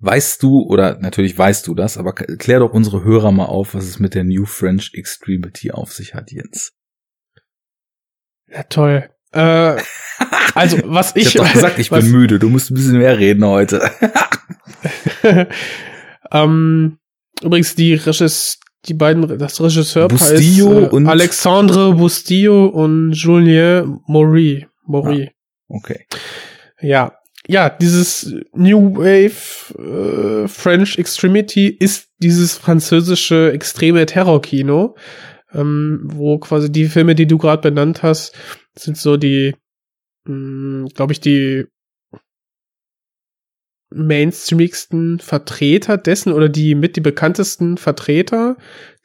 Weißt 0.00 0.42
du, 0.42 0.62
oder 0.62 0.98
natürlich 1.00 1.36
weißt 1.36 1.66
du 1.66 1.74
das, 1.74 1.98
aber 1.98 2.12
klär 2.12 2.60
doch 2.60 2.72
unsere 2.72 3.02
Hörer 3.02 3.32
mal 3.32 3.46
auf, 3.46 3.74
was 3.74 3.84
es 3.84 3.98
mit 3.98 4.14
der 4.14 4.24
New 4.24 4.44
French 4.44 4.92
Extremity 4.94 5.72
auf 5.72 5.92
sich 5.92 6.14
hat, 6.14 6.30
Jens. 6.30 6.72
Ja, 8.46 8.62
toll. 8.62 9.10
Äh, 9.32 9.76
also, 10.54 10.78
was 10.84 11.16
ich. 11.16 11.26
Ich 11.26 11.38
hab 11.38 11.46
doch 11.46 11.52
gesagt, 11.52 11.78
ich 11.78 11.90
was, 11.90 12.04
bin 12.04 12.12
müde. 12.12 12.38
Du 12.38 12.48
musst 12.48 12.70
ein 12.70 12.74
bisschen 12.74 12.98
mehr 12.98 13.18
reden 13.18 13.44
heute. 13.44 13.90
ähm, 16.32 16.98
übrigens, 17.42 17.74
die 17.74 17.94
Regis, 17.94 18.60
die 18.86 18.94
beiden, 18.94 19.38
das 19.38 19.60
Regisseurpaar 19.60 20.16
ist 20.16 20.30
Bustillo 20.30 20.80
äh, 20.80 20.88
und- 20.88 21.06
Alexandre 21.06 21.94
Bustillo 21.94 22.66
und 22.66 23.12
Julien 23.12 24.00
Maury. 24.06 24.66
Maury. 24.86 25.30
Okay. 25.68 26.06
Ja. 26.80 27.14
Ja, 27.46 27.70
dieses 27.70 28.34
New 28.52 28.96
Wave 28.96 30.44
äh, 30.44 30.48
French 30.48 30.98
Extremity 30.98 31.68
ist 31.68 32.08
dieses 32.18 32.58
französische 32.58 33.52
extreme 33.52 34.04
Terrorkino, 34.04 34.96
ähm, 35.54 36.00
wo 36.04 36.38
quasi 36.38 36.70
die 36.70 36.86
Filme, 36.86 37.14
die 37.14 37.26
du 37.26 37.38
gerade 37.38 37.62
benannt 37.62 38.02
hast, 38.02 38.34
sind 38.76 38.98
so 38.98 39.16
die, 39.16 39.54
glaube 40.26 41.12
ich, 41.12 41.20
die 41.20 41.64
mainstreamigsten 43.90 45.18
Vertreter 45.18 45.96
dessen 45.96 46.32
oder 46.32 46.48
die 46.48 46.74
mit 46.74 46.96
die 46.96 47.00
bekanntesten 47.00 47.78
Vertreter 47.78 48.56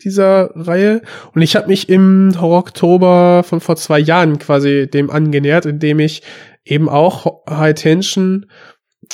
dieser 0.03 0.51
Reihe. 0.55 1.01
Und 1.33 1.41
ich 1.41 1.55
habe 1.55 1.67
mich 1.67 1.87
im 1.89 2.33
Horror-Oktober 2.39 3.43
von 3.43 3.61
vor 3.61 3.75
zwei 3.77 3.99
Jahren 3.99 4.39
quasi 4.39 4.89
dem 4.89 5.09
angenähert, 5.09 5.65
indem 5.65 5.99
ich 5.99 6.23
eben 6.65 6.89
auch 6.89 7.45
High 7.49 7.75
Tension 7.75 8.45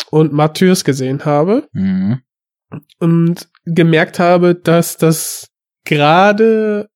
und 0.10 0.34
Martyrs 0.34 0.84
gesehen 0.84 1.26
habe 1.26 1.68
Mhm. 1.74 2.22
und 3.00 3.48
gemerkt 3.66 4.20
habe, 4.20 4.56
dass 4.56 4.98
das 4.98 5.48
gerade 5.86 6.88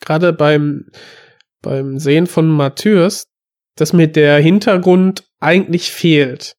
gerade 0.00 0.32
beim 0.32 0.86
beim 1.60 1.98
Sehen 1.98 2.26
von 2.26 2.48
Martyrs, 2.48 3.28
dass 3.76 3.92
mir 3.92 4.08
der 4.08 4.38
Hintergrund 4.38 5.24
eigentlich 5.38 5.92
fehlt 5.92 6.56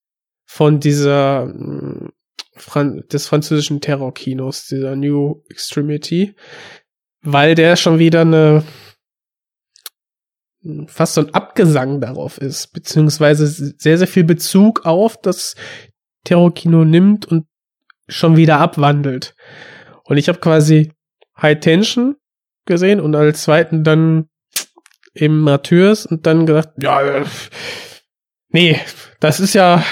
von 0.53 0.79
dieser 0.79 1.47
mh, 1.47 2.11
Fran 2.55 3.03
des 3.11 3.25
französischen 3.25 3.81
Terrorkinos, 3.81 4.67
dieser 4.67 4.95
New 4.95 5.41
Extremity, 5.49 6.35
weil 7.23 7.55
der 7.55 7.75
schon 7.75 7.97
wieder 7.97 8.21
eine 8.21 8.63
fast 10.85 11.15
so 11.15 11.21
ein 11.21 11.33
Abgesang 11.33 12.01
darauf 12.01 12.37
ist, 12.37 12.71
beziehungsweise 12.71 13.47
sehr, 13.47 13.97
sehr 13.97 14.07
viel 14.07 14.25
Bezug 14.25 14.85
auf 14.85 15.19
das 15.19 15.55
Terrorkino 16.23 16.85
nimmt 16.85 17.25
und 17.25 17.47
schon 18.07 18.37
wieder 18.37 18.59
abwandelt. 18.59 19.35
Und 20.03 20.17
ich 20.17 20.29
habe 20.29 20.37
quasi 20.37 20.91
High 21.41 21.59
Tension 21.61 22.15
gesehen 22.65 22.99
und 22.99 23.15
als 23.15 23.41
zweiten 23.41 23.83
dann 23.83 24.29
eben 25.15 25.39
Martyrs 25.39 26.05
und 26.05 26.27
dann 26.27 26.45
gedacht, 26.45 26.69
ja, 26.77 27.01
äh, 27.01 27.25
nee, 28.49 28.79
das 29.19 29.39
ist 29.39 29.55
ja, 29.55 29.83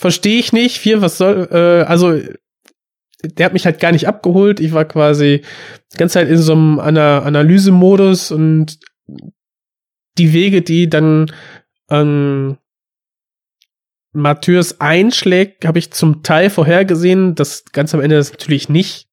verstehe 0.00 0.38
ich 0.38 0.54
nicht, 0.54 0.78
viel, 0.78 1.02
was 1.02 1.18
soll, 1.18 1.46
äh, 1.52 1.82
also 1.82 2.18
der 3.22 3.44
hat 3.44 3.52
mich 3.52 3.66
halt 3.66 3.80
gar 3.80 3.92
nicht 3.92 4.08
abgeholt. 4.08 4.58
Ich 4.58 4.72
war 4.72 4.86
quasi 4.86 5.42
die 5.92 5.96
ganze 5.98 6.14
Zeit 6.14 6.28
in 6.30 6.38
so 6.38 6.52
einem 6.52 6.78
Ana 6.78 7.20
Analysemodus 7.20 8.32
und 8.32 8.78
die 10.16 10.32
Wege, 10.32 10.62
die 10.62 10.88
dann 10.88 11.30
ähm, 11.90 12.56
Matthäus 14.12 14.80
einschlägt, 14.80 15.66
habe 15.66 15.78
ich 15.78 15.92
zum 15.92 16.22
Teil 16.22 16.48
vorhergesehen. 16.48 17.34
Das 17.34 17.66
ganz 17.66 17.92
am 17.92 18.00
Ende 18.00 18.16
ist 18.16 18.32
natürlich 18.32 18.70
nicht, 18.70 19.06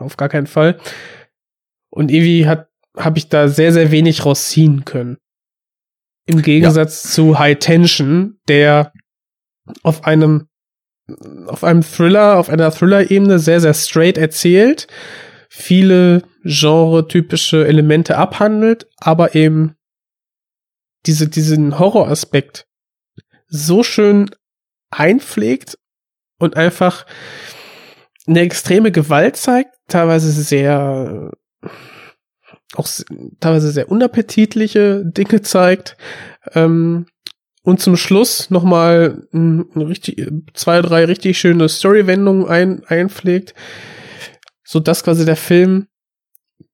auf 0.00 0.16
gar 0.16 0.28
keinen 0.28 0.48
Fall. 0.48 0.80
Und 1.88 2.10
irgendwie 2.10 2.48
hat 2.48 2.68
habe 2.96 3.18
ich 3.18 3.28
da 3.28 3.46
sehr 3.46 3.72
sehr 3.72 3.92
wenig 3.92 4.26
rausziehen 4.26 4.84
können. 4.84 5.18
Im 6.26 6.42
Gegensatz 6.42 7.12
zu 7.12 7.38
High 7.38 7.60
Tension, 7.60 8.40
der 8.48 8.92
auf 9.82 10.04
einem 10.04 10.46
auf 11.46 11.64
einem 11.64 11.82
Thriller, 11.82 12.38
auf 12.38 12.48
einer 12.48 12.70
Thriller-Ebene 12.70 13.38
sehr 13.38 13.60
sehr 13.60 13.74
straight 13.74 14.16
erzählt, 14.16 14.86
viele 15.48 16.22
genre-typische 16.44 17.66
Elemente 17.66 18.16
abhandelt, 18.16 18.86
aber 18.98 19.34
eben 19.34 19.76
diese, 21.06 21.28
diesen 21.28 21.78
Horroraspekt 21.78 22.66
so 23.48 23.82
schön 23.82 24.30
einpflegt 24.90 25.78
und 26.38 26.56
einfach 26.56 27.06
eine 28.26 28.40
extreme 28.40 28.92
Gewalt 28.92 29.36
zeigt, 29.36 29.74
teilweise 29.88 30.30
sehr, 30.30 31.32
auch 32.74 32.88
teilweise 33.40 33.72
sehr 33.72 33.90
unappetitliche 33.90 35.04
Dinge 35.04 35.42
zeigt, 35.42 35.96
ähm, 36.54 37.06
und 37.62 37.80
zum 37.80 37.96
Schluss 37.96 38.50
nochmal 38.50 39.26
ein 39.32 39.66
richtig, 39.76 40.26
zwei, 40.54 40.80
drei 40.80 41.04
richtig 41.04 41.38
schöne 41.38 41.68
Storywendungen 41.68 42.46
ein, 42.46 42.84
einpflegt. 42.86 43.54
so 44.64 44.80
dass 44.80 45.02
quasi 45.04 45.24
der 45.24 45.36
Film, 45.36 45.88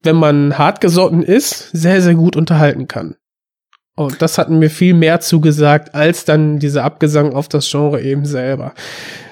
wenn 0.02 0.16
man 0.16 0.58
hartgesotten 0.58 1.22
ist, 1.22 1.70
sehr, 1.70 2.02
sehr 2.02 2.14
gut 2.14 2.36
unterhalten 2.36 2.88
kann. 2.88 3.16
Und 3.96 4.20
das 4.20 4.36
hat 4.36 4.50
mir 4.50 4.68
viel 4.68 4.92
mehr 4.92 5.20
zugesagt, 5.20 5.94
als 5.94 6.26
dann 6.26 6.58
dieser 6.58 6.84
Abgesang 6.84 7.32
auf 7.32 7.48
das 7.48 7.70
Genre 7.70 8.02
eben 8.02 8.26
selber. 8.26 8.74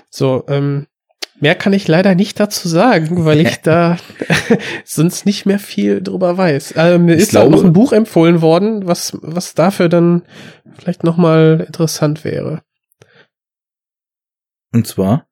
So, 0.09 0.45
ähm, 0.49 0.87
mehr 1.41 1.55
kann 1.55 1.73
ich 1.73 1.89
leider 1.89 2.15
nicht 2.15 2.39
dazu 2.41 2.69
sagen, 2.69 3.25
weil 3.25 3.41
ich 3.41 3.57
da 3.63 3.97
sonst 4.85 5.27
nicht 5.27 5.47
mehr 5.47 5.59
viel 5.59 6.03
drüber 6.03 6.37
weiß. 6.37 6.73
Äh, 6.73 6.99
mir 6.99 7.15
Ich 7.17 7.23
ist 7.23 7.37
auch 7.37 7.43
glaube- 7.43 7.57
noch 7.57 7.65
ein 7.65 7.73
Buch 7.73 7.93
empfohlen 7.93 8.41
worden, 8.41 8.87
was, 8.87 9.13
was 9.23 9.55
dafür 9.55 9.89
dann 9.89 10.23
vielleicht 10.79 11.05
noch 11.05 11.17
mal 11.17 11.65
interessant 11.67 12.25
wäre. 12.25 12.63
Und 14.73 14.87
zwar, 14.87 15.27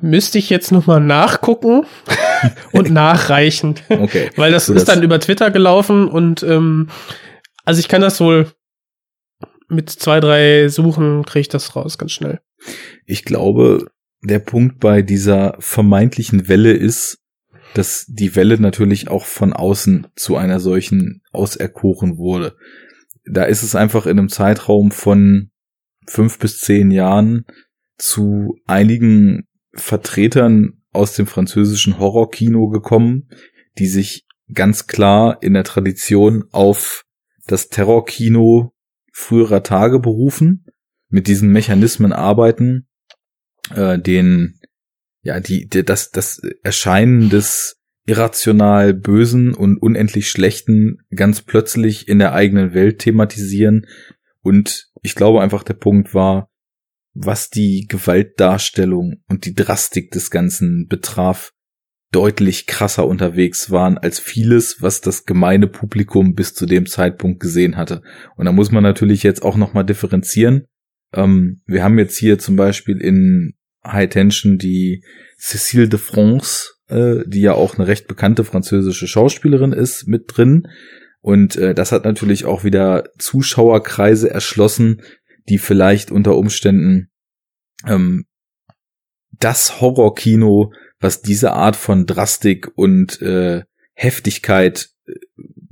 Müsste 0.00 0.38
ich 0.38 0.50
jetzt 0.50 0.72
noch 0.72 0.86
mal 0.86 0.98
nachgucken 1.00 1.86
und 2.72 2.90
nachreichen. 2.90 3.76
okay. 3.88 4.28
Weil 4.36 4.50
das 4.52 4.66
So, 4.66 4.74
ist 4.74 4.88
das- 4.88 4.94
dann 4.94 5.04
über 5.04 5.20
Twitter 5.20 5.50
gelaufen 5.50 6.08
und 6.08 6.42
ähm, 6.42 6.90
also 7.64 7.78
ich 7.80 7.88
kann 7.88 8.02
das 8.02 8.20
wohl 8.20 8.52
mit 9.68 9.88
zwei, 9.88 10.20
drei 10.20 10.68
Suchen 10.68 11.24
kriege 11.24 11.40
ich 11.42 11.48
das 11.48 11.74
raus 11.76 11.96
ganz 11.96 12.12
schnell. 12.12 12.40
Ich 13.06 13.24
glaube, 13.24 13.86
der 14.24 14.38
Punkt 14.38 14.80
bei 14.80 15.02
dieser 15.02 15.56
vermeintlichen 15.60 16.48
Welle 16.48 16.72
ist, 16.72 17.18
dass 17.74 18.06
die 18.08 18.34
Welle 18.36 18.58
natürlich 18.60 19.08
auch 19.08 19.26
von 19.26 19.52
außen 19.52 20.06
zu 20.16 20.36
einer 20.36 20.60
solchen 20.60 21.22
auserkoren 21.32 22.16
wurde. 22.16 22.56
Da 23.26 23.44
ist 23.44 23.62
es 23.62 23.74
einfach 23.74 24.06
in 24.06 24.18
einem 24.18 24.28
Zeitraum 24.28 24.90
von 24.90 25.50
fünf 26.06 26.38
bis 26.38 26.60
zehn 26.60 26.90
Jahren 26.90 27.44
zu 27.96 28.56
einigen 28.66 29.46
Vertretern 29.72 30.82
aus 30.92 31.14
dem 31.14 31.26
französischen 31.26 31.98
Horrorkino 31.98 32.68
gekommen, 32.68 33.28
die 33.78 33.86
sich 33.86 34.26
ganz 34.52 34.86
klar 34.86 35.38
in 35.42 35.54
der 35.54 35.64
Tradition 35.64 36.44
auf 36.52 37.04
das 37.46 37.68
Terrorkino 37.68 38.72
früherer 39.12 39.62
Tage 39.62 39.98
berufen, 39.98 40.66
mit 41.08 41.26
diesen 41.26 41.50
Mechanismen 41.50 42.12
arbeiten, 42.12 42.86
äh, 43.74 43.98
den, 43.98 44.60
ja, 45.22 45.40
die, 45.40 45.68
die, 45.68 45.84
das, 45.84 46.10
das 46.10 46.40
Erscheinen 46.62 47.30
des 47.30 47.76
irrational 48.06 48.92
Bösen 48.92 49.54
und 49.54 49.78
unendlich 49.78 50.28
Schlechten 50.28 50.98
ganz 51.14 51.42
plötzlich 51.42 52.08
in 52.08 52.18
der 52.18 52.34
eigenen 52.34 52.74
Welt 52.74 52.98
thematisieren. 52.98 53.86
Und 54.42 54.90
ich 55.02 55.14
glaube 55.14 55.40
einfach 55.40 55.62
der 55.62 55.74
Punkt 55.74 56.12
war, 56.14 56.50
was 57.14 57.48
die 57.48 57.86
Gewaltdarstellung 57.88 59.22
und 59.28 59.46
die 59.46 59.54
Drastik 59.54 60.10
des 60.10 60.30
Ganzen 60.30 60.86
betraf, 60.88 61.52
deutlich 62.10 62.66
krasser 62.66 63.06
unterwegs 63.08 63.70
waren 63.70 63.98
als 63.98 64.20
vieles, 64.20 64.80
was 64.80 65.00
das 65.00 65.24
gemeine 65.24 65.66
Publikum 65.66 66.34
bis 66.34 66.54
zu 66.54 66.64
dem 66.64 66.86
Zeitpunkt 66.86 67.40
gesehen 67.40 67.76
hatte. 67.76 68.02
Und 68.36 68.44
da 68.44 68.52
muss 68.52 68.70
man 68.70 68.84
natürlich 68.84 69.24
jetzt 69.24 69.42
auch 69.42 69.56
nochmal 69.56 69.84
differenzieren. 69.84 70.66
Ähm, 71.14 71.62
wir 71.66 71.82
haben 71.82 71.98
jetzt 71.98 72.18
hier 72.18 72.38
zum 72.38 72.56
Beispiel 72.56 73.00
in 73.00 73.54
High 73.86 74.08
Tension 74.08 74.58
die 74.58 75.04
Cécile 75.38 75.88
de 75.88 75.98
France, 75.98 76.72
äh, 76.88 77.24
die 77.26 77.40
ja 77.40 77.52
auch 77.54 77.76
eine 77.76 77.86
recht 77.86 78.06
bekannte 78.06 78.44
französische 78.44 79.06
Schauspielerin 79.06 79.72
ist, 79.72 80.06
mit 80.06 80.24
drin. 80.26 80.68
Und 81.20 81.56
äh, 81.56 81.74
das 81.74 81.92
hat 81.92 82.04
natürlich 82.04 82.44
auch 82.44 82.64
wieder 82.64 83.04
Zuschauerkreise 83.18 84.30
erschlossen, 84.30 85.02
die 85.48 85.58
vielleicht 85.58 86.10
unter 86.10 86.36
Umständen 86.36 87.10
ähm, 87.86 88.26
das 89.30 89.80
Horrorkino, 89.80 90.72
was 91.00 91.22
diese 91.22 91.52
Art 91.52 91.76
von 91.76 92.06
Drastik 92.06 92.70
und 92.76 93.20
äh, 93.20 93.62
Heftigkeit, 93.94 94.90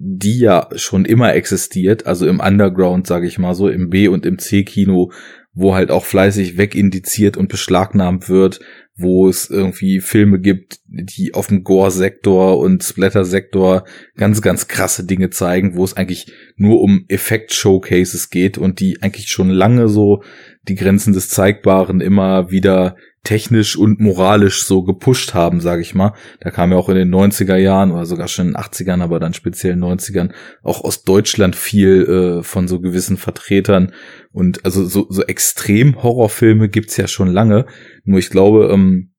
die 0.04 0.40
ja 0.40 0.68
schon 0.74 1.04
immer 1.04 1.32
existiert, 1.32 2.06
also 2.06 2.26
im 2.26 2.40
Underground, 2.40 3.06
sage 3.06 3.28
ich 3.28 3.38
mal 3.38 3.54
so, 3.54 3.68
im 3.68 3.88
B- 3.88 4.08
und 4.08 4.26
im 4.26 4.36
C-Kino, 4.36 5.12
wo 5.54 5.76
halt 5.76 5.92
auch 5.92 6.04
fleißig 6.04 6.58
wegindiziert 6.58 7.36
und 7.36 7.48
beschlagnahmt 7.48 8.28
wird, 8.28 8.58
wo 8.96 9.28
es 9.28 9.48
irgendwie 9.48 10.00
Filme 10.00 10.40
gibt, 10.40 10.80
die 10.88 11.34
auf 11.34 11.46
dem 11.46 11.62
Gore-Sektor 11.62 12.58
und 12.58 12.82
Splatter-Sektor 12.82 13.84
ganz, 14.16 14.42
ganz 14.42 14.66
krasse 14.66 15.04
Dinge 15.06 15.30
zeigen, 15.30 15.76
wo 15.76 15.84
es 15.84 15.96
eigentlich 15.96 16.32
nur 16.56 16.80
um 16.80 17.04
Effekt-Showcases 17.06 18.28
geht 18.28 18.58
und 18.58 18.80
die 18.80 19.00
eigentlich 19.02 19.28
schon 19.28 19.50
lange 19.50 19.88
so 19.88 20.24
die 20.66 20.74
Grenzen 20.74 21.12
des 21.12 21.28
Zeigbaren 21.28 22.00
immer 22.00 22.50
wieder 22.50 22.96
technisch 23.24 23.77
und 23.77 24.01
moralisch 24.01 24.66
so 24.66 24.82
gepusht 24.82 25.35
haben, 25.35 25.61
sage 25.61 25.82
ich 25.82 25.94
mal. 25.94 26.15
Da 26.40 26.51
kam 26.51 26.73
ja 26.73 26.77
auch 26.77 26.89
in 26.89 26.97
den 26.97 27.15
90er 27.15 27.57
Jahren 27.57 27.93
oder 27.93 28.05
sogar 28.05 28.28
schon 28.28 28.49
in 28.49 28.53
den 28.55 28.61
80ern, 28.61 29.01
aber 29.01 29.20
dann 29.20 29.35
speziell 29.35 29.74
in 29.74 29.81
den 29.81 29.99
90ern 29.99 30.32
auch 30.62 30.82
aus 30.82 31.05
Deutschland 31.05 31.55
viel 31.55 32.40
äh, 32.40 32.43
von 32.43 32.66
so 32.66 32.81
gewissen 32.81 33.16
Vertretern 33.16 33.93
und 34.32 34.65
also 34.65 34.85
so, 34.85 35.07
so 35.09 35.23
extrem 35.23 36.03
Horrorfilme 36.03 36.69
gibt's 36.69 36.97
ja 36.97 37.07
schon 37.07 37.28
lange. 37.28 37.66
Nur 38.05 38.19
ich 38.19 38.31
glaube, 38.31 38.70
ähm, 38.73 39.12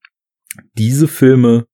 diese 0.73 1.07
Filme 1.07 1.65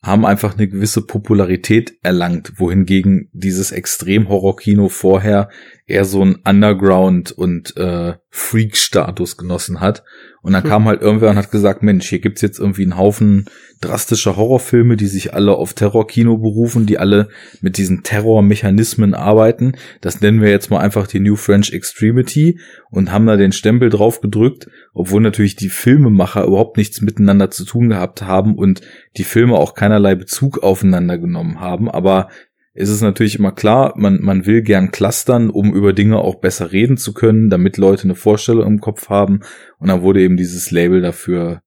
haben 0.00 0.24
einfach 0.24 0.56
eine 0.56 0.68
gewisse 0.68 1.02
Popularität 1.02 1.94
erlangt, 2.02 2.52
wohingegen 2.56 3.28
dieses 3.32 3.72
Extrem-Horror-Kino 3.72 4.88
vorher 4.88 5.48
eher 5.86 6.04
so 6.04 6.22
ein 6.24 6.38
Underground- 6.44 7.32
und 7.32 7.76
äh, 7.76 8.14
Freak-Status 8.30 9.36
genossen 9.36 9.80
hat. 9.80 10.04
Und 10.40 10.52
dann 10.52 10.62
Hm. 10.62 10.70
kam 10.70 10.84
halt 10.84 11.02
irgendwer 11.02 11.30
und 11.30 11.36
hat 11.36 11.50
gesagt, 11.50 11.82
Mensch, 11.82 12.08
hier 12.08 12.20
gibt's 12.20 12.42
jetzt 12.42 12.60
irgendwie 12.60 12.82
einen 12.82 12.96
Haufen 12.96 13.46
drastischer 13.80 14.36
Horrorfilme, 14.36 14.96
die 14.96 15.06
sich 15.06 15.34
alle 15.34 15.54
auf 15.56 15.72
Terrorkino 15.72 16.36
berufen, 16.38 16.86
die 16.86 16.98
alle 16.98 17.28
mit 17.60 17.76
diesen 17.76 18.02
Terrormechanismen 18.02 19.14
arbeiten. 19.14 19.72
Das 20.00 20.20
nennen 20.20 20.40
wir 20.40 20.50
jetzt 20.50 20.70
mal 20.70 20.80
einfach 20.80 21.06
die 21.06 21.20
New 21.20 21.36
French 21.36 21.72
Extremity 21.72 22.60
und 22.90 23.10
haben 23.12 23.26
da 23.26 23.36
den 23.36 23.52
Stempel 23.52 23.88
drauf 23.88 24.20
gedrückt, 24.20 24.68
obwohl 24.98 25.20
natürlich 25.20 25.54
die 25.54 25.68
Filmemacher 25.68 26.44
überhaupt 26.44 26.76
nichts 26.76 27.00
miteinander 27.00 27.52
zu 27.52 27.64
tun 27.64 27.88
gehabt 27.88 28.22
haben 28.22 28.56
und 28.56 28.80
die 29.16 29.22
Filme 29.22 29.54
auch 29.54 29.74
keinerlei 29.74 30.16
Bezug 30.16 30.58
aufeinander 30.58 31.18
genommen 31.18 31.60
haben. 31.60 31.88
Aber 31.88 32.30
es 32.74 32.88
ist 32.88 33.00
natürlich 33.00 33.38
immer 33.38 33.52
klar, 33.52 33.94
man, 33.96 34.20
man 34.20 34.44
will 34.44 34.60
gern 34.60 34.90
clustern, 34.90 35.50
um 35.50 35.72
über 35.72 35.92
Dinge 35.92 36.18
auch 36.18 36.40
besser 36.40 36.72
reden 36.72 36.96
zu 36.96 37.14
können, 37.14 37.48
damit 37.48 37.76
Leute 37.76 38.04
eine 38.04 38.16
Vorstellung 38.16 38.66
im 38.66 38.80
Kopf 38.80 39.08
haben. 39.08 39.42
Und 39.78 39.86
dann 39.86 40.02
wurde 40.02 40.20
eben 40.20 40.36
dieses 40.36 40.72
Label 40.72 41.00
dafür, 41.00 41.62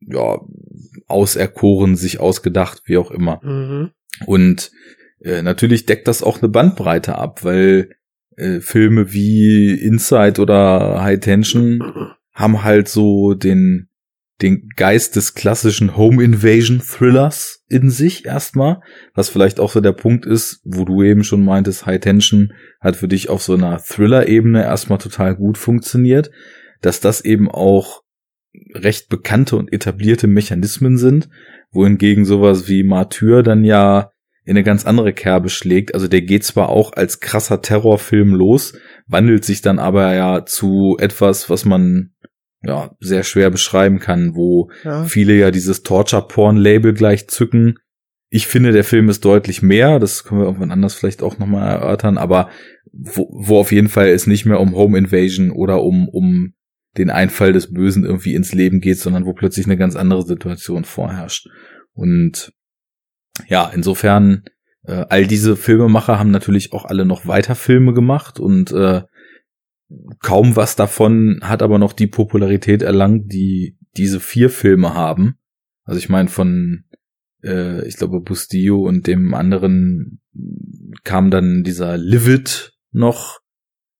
ja, 0.00 0.38
auserkoren, 1.06 1.96
sich 1.96 2.20
ausgedacht, 2.20 2.82
wie 2.84 2.98
auch 2.98 3.10
immer. 3.10 3.40
Mhm. 3.42 3.92
Und 4.26 4.72
äh, 5.22 5.40
natürlich 5.40 5.86
deckt 5.86 6.06
das 6.06 6.22
auch 6.22 6.42
eine 6.42 6.50
Bandbreite 6.50 7.16
ab, 7.16 7.44
weil 7.44 7.92
äh, 8.36 8.60
Filme 8.60 9.14
wie 9.14 9.72
Inside 9.72 10.42
oder 10.42 11.02
High 11.02 11.20
Tension 11.20 11.82
haben 12.38 12.62
halt 12.62 12.88
so 12.88 13.34
den 13.34 13.88
den 14.40 14.68
Geist 14.76 15.16
des 15.16 15.34
klassischen 15.34 15.96
Home 15.96 16.22
Invasion 16.22 16.80
Thrillers 16.80 17.64
in 17.68 17.90
sich 17.90 18.24
erstmal, 18.24 18.80
was 19.12 19.28
vielleicht 19.28 19.58
auch 19.58 19.72
so 19.72 19.80
der 19.80 19.92
Punkt 19.92 20.26
ist, 20.26 20.60
wo 20.64 20.84
du 20.84 21.02
eben 21.02 21.24
schon 21.24 21.44
meintest, 21.44 21.86
High 21.86 21.98
Tension 21.98 22.52
hat 22.80 22.94
für 22.94 23.08
dich 23.08 23.28
auf 23.28 23.42
so 23.42 23.54
einer 23.54 23.78
Thriller-Ebene 23.78 24.62
erstmal 24.62 24.98
total 24.98 25.34
gut 25.34 25.58
funktioniert, 25.58 26.30
dass 26.80 27.00
das 27.00 27.20
eben 27.20 27.50
auch 27.50 28.02
recht 28.74 29.08
bekannte 29.08 29.56
und 29.56 29.72
etablierte 29.72 30.28
Mechanismen 30.28 30.98
sind, 30.98 31.28
wohingegen 31.72 32.24
sowas 32.24 32.68
wie 32.68 32.84
Martyr 32.84 33.42
dann 33.42 33.64
ja 33.64 34.12
in 34.44 34.56
eine 34.56 34.64
ganz 34.64 34.86
andere 34.86 35.12
Kerbe 35.12 35.48
schlägt. 35.48 35.94
Also 35.94 36.08
der 36.08 36.22
geht 36.22 36.44
zwar 36.44 36.68
auch 36.68 36.92
als 36.92 37.20
krasser 37.20 37.60
Terrorfilm 37.60 38.32
los, 38.32 38.72
wandelt 39.06 39.44
sich 39.44 39.62
dann 39.62 39.78
aber 39.78 40.14
ja 40.14 40.46
zu 40.46 40.96
etwas, 40.98 41.50
was 41.50 41.64
man 41.64 42.12
ja 42.62 42.90
sehr 43.00 43.22
schwer 43.22 43.50
beschreiben 43.50 43.98
kann, 43.98 44.34
wo 44.34 44.70
Ja. 44.84 45.04
viele 45.04 45.34
ja 45.34 45.50
dieses 45.50 45.82
Torture-Porn-Label 45.82 46.92
gleich 46.94 47.28
zücken. 47.28 47.78
Ich 48.30 48.46
finde, 48.46 48.72
der 48.72 48.84
Film 48.84 49.08
ist 49.08 49.24
deutlich 49.24 49.62
mehr, 49.62 49.98
das 49.98 50.24
können 50.24 50.40
wir 50.40 50.46
irgendwann 50.46 50.70
anders 50.72 50.94
vielleicht 50.94 51.22
auch 51.22 51.38
nochmal 51.38 51.68
erörtern, 51.68 52.18
aber 52.18 52.50
wo, 52.92 53.28
wo 53.32 53.58
auf 53.58 53.72
jeden 53.72 53.88
Fall 53.88 54.08
es 54.08 54.26
nicht 54.26 54.44
mehr 54.44 54.60
um 54.60 54.74
Home 54.74 54.98
Invasion 54.98 55.50
oder 55.50 55.82
um, 55.82 56.08
um 56.08 56.54
den 56.96 57.10
Einfall 57.10 57.52
des 57.52 57.72
Bösen 57.72 58.04
irgendwie 58.04 58.34
ins 58.34 58.52
Leben 58.52 58.80
geht, 58.80 58.98
sondern 58.98 59.24
wo 59.24 59.32
plötzlich 59.32 59.66
eine 59.66 59.76
ganz 59.76 59.94
andere 59.94 60.22
Situation 60.26 60.84
vorherrscht. 60.84 61.46
Und 61.92 62.52
ja, 63.46 63.70
insofern, 63.72 64.42
äh, 64.84 65.04
all 65.08 65.26
diese 65.26 65.56
Filmemacher 65.56 66.18
haben 66.18 66.30
natürlich 66.30 66.72
auch 66.72 66.84
alle 66.84 67.04
noch 67.04 67.26
weiter 67.26 67.54
Filme 67.54 67.94
gemacht 67.94 68.40
und 68.40 68.72
äh, 68.72 69.02
kaum 70.20 70.56
was 70.56 70.76
davon 70.76 71.40
hat 71.42 71.62
aber 71.62 71.78
noch 71.78 71.92
die 71.92 72.06
Popularität 72.06 72.82
erlangt, 72.82 73.32
die 73.32 73.76
diese 73.96 74.20
vier 74.20 74.50
Filme 74.50 74.94
haben. 74.94 75.38
Also 75.84 75.98
ich 75.98 76.08
meine 76.08 76.28
von, 76.28 76.84
äh, 77.42 77.86
ich 77.86 77.96
glaube 77.96 78.20
Bustillo 78.20 78.82
und 78.86 79.06
dem 79.06 79.34
anderen 79.34 80.20
kam 81.04 81.30
dann 81.30 81.62
dieser 81.62 81.96
Livid 81.96 82.74
noch. 82.92 83.40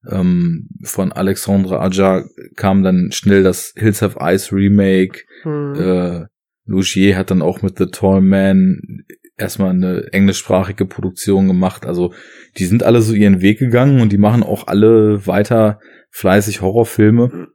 Ähm, 0.09 0.69
von 0.83 1.13
Alexandre 1.13 1.81
Aja 1.81 2.25
kam 2.57 2.83
dann 2.83 3.11
schnell 3.11 3.43
das 3.43 3.73
Hills 3.77 4.03
Have 4.03 4.19
Ice 4.21 4.55
Remake. 4.55 5.25
Mhm. 5.45 5.75
Äh, 5.75 6.27
Lugier 6.67 7.17
hat 7.17 7.31
dann 7.31 7.43
auch 7.43 7.63
mit 7.63 7.79
The 7.79 7.87
Tall 7.87 8.21
Man 8.21 9.05
erstmal 9.39 9.71
eine 9.71 10.13
englischsprachige 10.13 10.87
Produktion 10.87 11.47
gemacht. 11.47 11.87
Also 11.87 12.13
die 12.57 12.67
sind 12.67 12.83
alle 12.83 13.03
so 13.03 13.15
ihren 13.15 13.41
Weg 13.41 13.59
gegangen 13.59 14.01
und 14.01 14.13
die 14.13 14.19
machen 14.19 14.43
auch 14.43 14.67
alle 14.67 15.27
weiter 15.27 15.81
fleißig 16.11 16.61
Horrorfilme. 16.61 17.49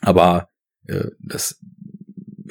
Aber 0.00 0.48
äh, 0.86 1.08
das 1.20 1.60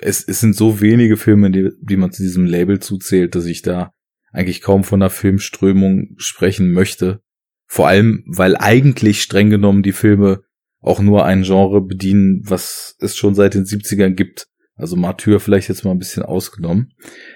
es, 0.02 0.28
es 0.28 0.40
sind 0.40 0.56
so 0.56 0.82
wenige 0.82 1.18
Filme, 1.18 1.52
die, 1.52 1.70
die 1.82 1.98
man 1.98 2.12
zu 2.12 2.22
diesem 2.22 2.46
Label 2.46 2.80
zuzählt, 2.80 3.36
dass 3.36 3.46
ich 3.46 3.62
da 3.62 3.94
eigentlich 4.32 4.62
kaum 4.62 4.84
von 4.84 5.02
einer 5.02 5.10
Filmströmung 5.10 6.16
sprechen 6.18 6.72
möchte. 6.72 7.22
Vor 7.68 7.88
allem, 7.88 8.24
weil 8.28 8.58
eigentlich 8.58 9.22
streng 9.22 9.50
genommen 9.50 9.84
die 9.84 9.94
Filme 9.94 10.42
auch 10.80 11.00
nur 11.00 11.26
ein 11.26 11.44
Genre 11.44 11.82
bedienen, 11.82 12.42
was 12.46 12.96
es 13.00 13.16
schon 13.16 13.34
seit 13.34 13.56
den 13.56 13.64
70ern 13.64 14.12
gibt. 14.12 14.48
Also 14.76 14.96
Martyr 14.96 15.40
vielleicht 15.40 15.70
jetzt 15.70 15.86
mal 15.86 15.92
ein 15.92 16.00
bisschen 16.00 16.24
ausgenommen. 16.24 16.94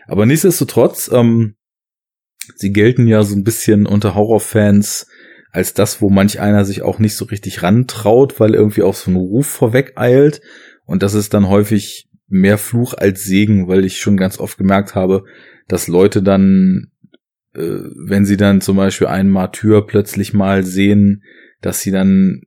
Aber 0.07 0.25
nichtsdestotrotz, 0.25 1.09
ähm, 1.13 1.55
sie 2.55 2.71
gelten 2.71 3.07
ja 3.07 3.23
so 3.23 3.35
ein 3.35 3.43
bisschen 3.43 3.85
unter 3.85 4.15
Horrorfans 4.15 5.07
als 5.51 5.73
das, 5.73 6.01
wo 6.01 6.09
manch 6.09 6.39
einer 6.39 6.65
sich 6.65 6.81
auch 6.81 6.99
nicht 6.99 7.15
so 7.15 7.25
richtig 7.25 7.63
rantraut, 7.63 8.39
weil 8.39 8.53
irgendwie 8.53 8.83
auch 8.83 8.93
so 8.93 9.09
ein 9.09 9.15
Ruf 9.15 9.47
vorweg 9.47 9.93
eilt. 9.95 10.41
Und 10.85 11.01
das 11.01 11.13
ist 11.13 11.33
dann 11.33 11.47
häufig 11.47 12.09
mehr 12.27 12.57
Fluch 12.57 12.93
als 12.93 13.23
Segen, 13.23 13.67
weil 13.67 13.85
ich 13.85 13.99
schon 13.99 14.17
ganz 14.17 14.39
oft 14.39 14.57
gemerkt 14.57 14.95
habe, 14.95 15.23
dass 15.67 15.87
Leute 15.87 16.21
dann, 16.21 16.91
äh, 17.53 17.61
wenn 17.61 18.25
sie 18.25 18.37
dann 18.37 18.61
zum 18.61 18.77
Beispiel 18.77 19.07
einen 19.07 19.29
Martyr 19.29 19.85
plötzlich 19.85 20.33
mal 20.33 20.63
sehen, 20.63 21.23
dass 21.61 21.81
sie 21.81 21.91
dann 21.91 22.41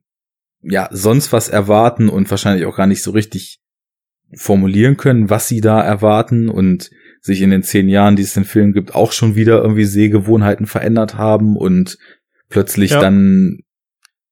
ja 0.61 0.87
sonst 0.91 1.33
was 1.33 1.49
erwarten 1.49 2.07
und 2.07 2.29
wahrscheinlich 2.29 2.65
auch 2.65 2.77
gar 2.77 2.87
nicht 2.87 3.03
so 3.03 3.11
richtig 3.11 3.62
formulieren 4.35 4.97
können, 4.97 5.29
was 5.29 5.47
sie 5.47 5.61
da 5.61 5.81
erwarten 5.81 6.49
und 6.49 6.89
sich 7.21 7.41
in 7.41 7.51
den 7.51 7.63
zehn 7.63 7.87
Jahren, 7.87 8.15
die 8.15 8.23
es 8.23 8.33
den 8.33 8.43
Film 8.43 8.73
gibt, 8.73 8.95
auch 8.95 9.11
schon 9.11 9.35
wieder 9.35 9.61
irgendwie 9.61 9.85
Sehgewohnheiten 9.85 10.65
verändert 10.65 11.17
haben 11.17 11.55
und 11.55 11.97
plötzlich 12.49 12.91
ja. 12.91 12.99
dann 12.99 13.59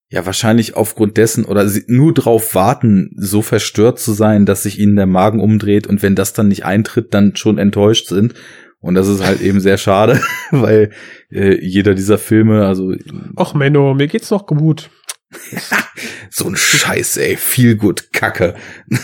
ja 0.10 0.26
wahrscheinlich 0.26 0.76
aufgrund 0.76 1.16
dessen 1.16 1.46
oder 1.46 1.70
nur 1.88 2.14
drauf 2.14 2.54
warten, 2.54 3.12
so 3.16 3.42
verstört 3.42 3.98
zu 3.98 4.12
sein, 4.12 4.46
dass 4.46 4.64
sich 4.64 4.78
ihnen 4.78 4.98
der 4.98 5.06
Magen 5.06 5.40
umdreht 5.40 5.88
und 5.88 6.04
wenn 6.04 6.16
das 6.16 6.34
dann 6.34 6.50
nicht 6.50 6.66
eintritt, 6.66 7.14
dann 7.14 7.36
schon 7.36 7.58
enttäuscht 7.58 8.08
sind. 8.08 8.34
Und 8.82 8.96
das 8.96 9.08
ist 9.08 9.24
halt 9.24 9.42
eben 9.42 9.60
sehr 9.60 9.78
schade, 9.78 10.20
weil 10.52 10.92
äh, 11.32 11.64
jeder 11.64 11.94
dieser 11.94 12.18
Filme, 12.18 12.66
also. 12.66 12.94
Ach 13.36 13.54
Menno, 13.54 13.94
mir 13.94 14.08
geht's 14.08 14.30
doch 14.30 14.48
gut. 14.48 14.90
so 16.30 16.48
ein 16.48 16.56
Scheiß, 16.56 17.18
ey, 17.18 17.38
viel 17.38 17.76
gut 17.76 18.12
Kacke. 18.14 18.56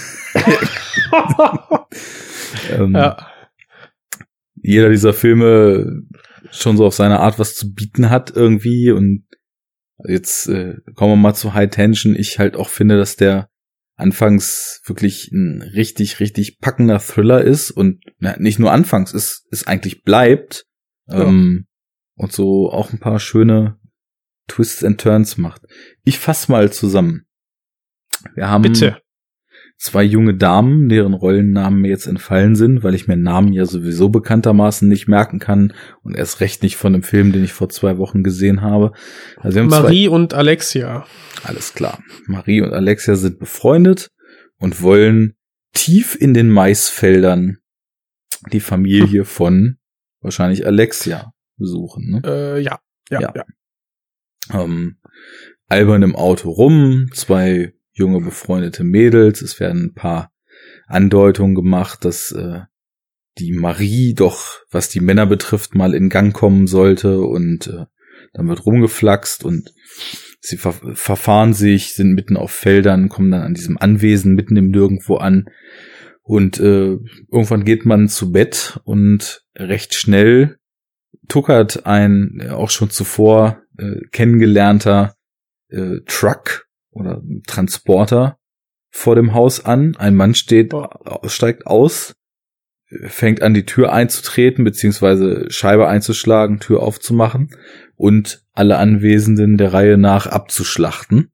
ähm, 2.72 2.96
ja. 2.96 3.28
Jeder 4.56 4.90
dieser 4.90 5.14
Filme 5.14 6.04
schon 6.52 6.78
so 6.78 6.86
auf 6.86 6.96
seine 6.96 7.20
Art 7.20 7.40
was 7.40 7.56
zu 7.56 7.74
bieten 7.74 8.10
hat 8.10 8.32
irgendwie 8.36 8.92
und 8.92 9.28
Jetzt 10.06 10.48
äh, 10.48 10.76
kommen 10.94 11.14
wir 11.14 11.18
mal 11.18 11.34
zu 11.34 11.54
High 11.54 11.70
Tension. 11.70 12.16
Ich 12.16 12.40
halt 12.40 12.56
auch 12.56 12.70
finde, 12.70 12.98
dass 12.98 13.16
der 13.16 13.50
anfangs 13.96 14.82
wirklich 14.86 15.32
ein 15.32 15.62
richtig, 15.62 16.20
richtig 16.20 16.60
packender 16.60 17.00
Thriller 17.00 17.44
ist 17.44 17.72
und 17.72 18.04
na, 18.20 18.38
nicht 18.38 18.60
nur 18.60 18.72
anfangs, 18.72 19.12
es, 19.14 19.48
es 19.50 19.66
eigentlich 19.66 20.04
bleibt 20.04 20.66
ja. 21.08 21.24
ähm, 21.24 21.66
und 22.16 22.32
so 22.32 22.70
auch 22.72 22.94
ein 22.94 23.00
paar 23.00 23.20
schöne 23.20 23.80
Twists 24.48 24.84
and 24.84 25.00
Turns 25.00 25.38
macht. 25.38 25.62
Ich 26.04 26.20
fass 26.20 26.48
mal 26.48 26.72
zusammen. 26.72 27.26
Wir 28.36 28.50
haben 28.50 28.64
Bitte 28.64 29.02
zwei 29.78 30.04
junge 30.04 30.34
Damen, 30.34 30.90
deren 30.90 31.14
Rollennamen 31.14 31.82
mir 31.82 31.90
jetzt 31.90 32.08
entfallen 32.08 32.56
sind, 32.56 32.84
weil 32.84 32.96
ich 32.96 33.08
mir 33.08 33.16
Namen 33.16 33.54
ja 33.54 33.66
sowieso 33.66 34.10
bekanntermaßen 34.10 34.88
nicht 34.88 35.08
merken 35.08 35.40
kann 35.40 35.74
und 36.02 36.16
erst 36.16 36.42
recht 36.42 36.64
nicht 36.64 36.76
von 36.78 36.94
einem 36.94 37.04
Film, 37.04 37.32
den 37.32 37.44
ich 37.44 37.54
vor 37.54 37.70
zwei 37.70 37.98
Wochen 37.98 38.24
gesehen 38.24 38.62
habe. 38.62 38.92
Also 39.38 39.64
Marie 39.64 40.08
und 40.08 40.34
Alexia. 40.34 41.06
Alles 41.44 41.74
klar. 41.74 42.00
Marie 42.26 42.62
und 42.62 42.74
Alexia 42.74 43.16
sind 43.16 43.40
befreundet 43.40 44.10
und 44.58 44.82
wollen 44.82 45.36
tief 45.74 46.18
in 46.20 46.34
den 46.34 46.50
Maisfeldern 46.50 47.58
die 48.52 48.60
Familie 48.60 49.26
von 49.26 49.78
wahrscheinlich 50.22 50.66
Alexia 50.66 51.34
besuchen. 51.58 52.10
Ne? 52.10 52.22
Äh, 52.26 52.62
ja, 52.62 52.80
ja, 53.10 53.22
ja. 53.22 53.32
ja. 53.36 53.44
Ähm, 54.54 54.98
albern 55.68 56.04
im 56.04 56.16
Auto 56.16 56.50
rum, 56.50 57.10
zwei 57.14 57.74
junge 57.94 58.22
befreundete 58.22 58.84
Mädels. 58.84 59.42
Es 59.42 59.60
werden 59.60 59.88
ein 59.88 59.94
paar 59.94 60.32
Andeutungen 60.88 61.56
gemacht, 61.56 62.06
dass 62.06 62.32
äh, 62.32 62.62
die 63.38 63.52
Marie 63.52 64.14
doch, 64.14 64.62
was 64.72 64.90
die 64.90 65.00
Männer 65.00 65.26
betrifft, 65.26 65.76
mal 65.76 65.94
in 65.94 66.10
Gang 66.10 66.34
kommen 66.34 66.68
sollte 66.68 67.22
und 67.22 67.68
äh, 67.68 67.86
dann 68.34 68.48
wird 68.48 68.66
rumgeflaxt 68.66 69.44
und 69.44 69.74
sie 70.40 70.58
ver 70.58 70.74
verfahren 70.94 71.54
sich, 71.54 71.94
sind 71.94 72.14
mitten 72.14 72.38
auf 72.38 72.52
Feldern, 72.52 73.10
kommen 73.10 73.32
dann 73.32 73.42
an 73.42 73.54
diesem 73.54 73.78
Anwesen 73.78 74.34
mitten 74.34 74.56
im 74.58 74.70
Nirgendwo 74.70 75.18
an 75.18 75.50
und 76.24 76.60
äh, 76.60 76.98
irgendwann 77.32 77.64
geht 77.64 77.86
man 77.86 78.10
zu 78.10 78.32
Bett 78.32 78.80
und 78.84 79.44
recht 79.56 79.94
schnell 79.94 80.58
tuckert 81.28 81.86
ein 81.86 82.48
auch 82.52 82.70
schon 82.70 82.90
zuvor 82.90 83.62
äh, 83.78 84.02
kennengelernter 84.12 85.16
äh, 85.70 86.00
Truck 86.06 86.68
oder 86.92 87.22
Transporter 87.46 88.38
vor 88.90 89.16
dem 89.16 89.34
Haus 89.34 89.64
an. 89.64 89.96
Ein 89.98 90.16
Mann 90.16 90.34
steht, 90.34 90.74
steigt 91.26 91.68
aus, 91.68 92.16
fängt 93.06 93.42
an, 93.42 93.54
die 93.54 93.66
Tür 93.66 93.94
einzutreten, 93.94 94.64
beziehungsweise 94.64 95.46
Scheibe 95.50 95.88
einzuschlagen, 95.88 96.60
Tür 96.60 96.82
aufzumachen 96.82 97.50
und 97.96 98.44
alle 98.54 98.78
Anwesenden 98.78 99.58
der 99.58 99.74
Reihe 99.74 99.98
nach 99.98 100.28
abzuschlachten. 100.28 101.32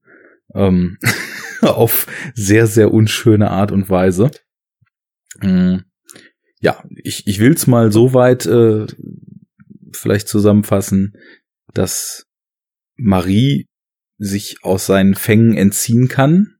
Ähm, 0.53 0.97
auf 1.61 2.07
sehr, 2.33 2.67
sehr 2.67 2.93
unschöne 2.93 3.49
Art 3.49 3.71
und 3.71 3.89
Weise. 3.89 4.31
Ähm, 5.41 5.83
ja, 6.59 6.83
ich, 7.03 7.27
ich 7.27 7.39
will 7.39 7.53
es 7.53 7.67
mal 7.67 7.91
so 7.91 8.13
weit 8.13 8.45
äh, 8.45 8.85
vielleicht 9.91 10.27
zusammenfassen, 10.27 11.17
dass 11.73 12.25
Marie 12.95 13.67
sich 14.17 14.57
aus 14.63 14.85
seinen 14.85 15.15
Fängen 15.15 15.55
entziehen 15.55 16.07
kann 16.07 16.55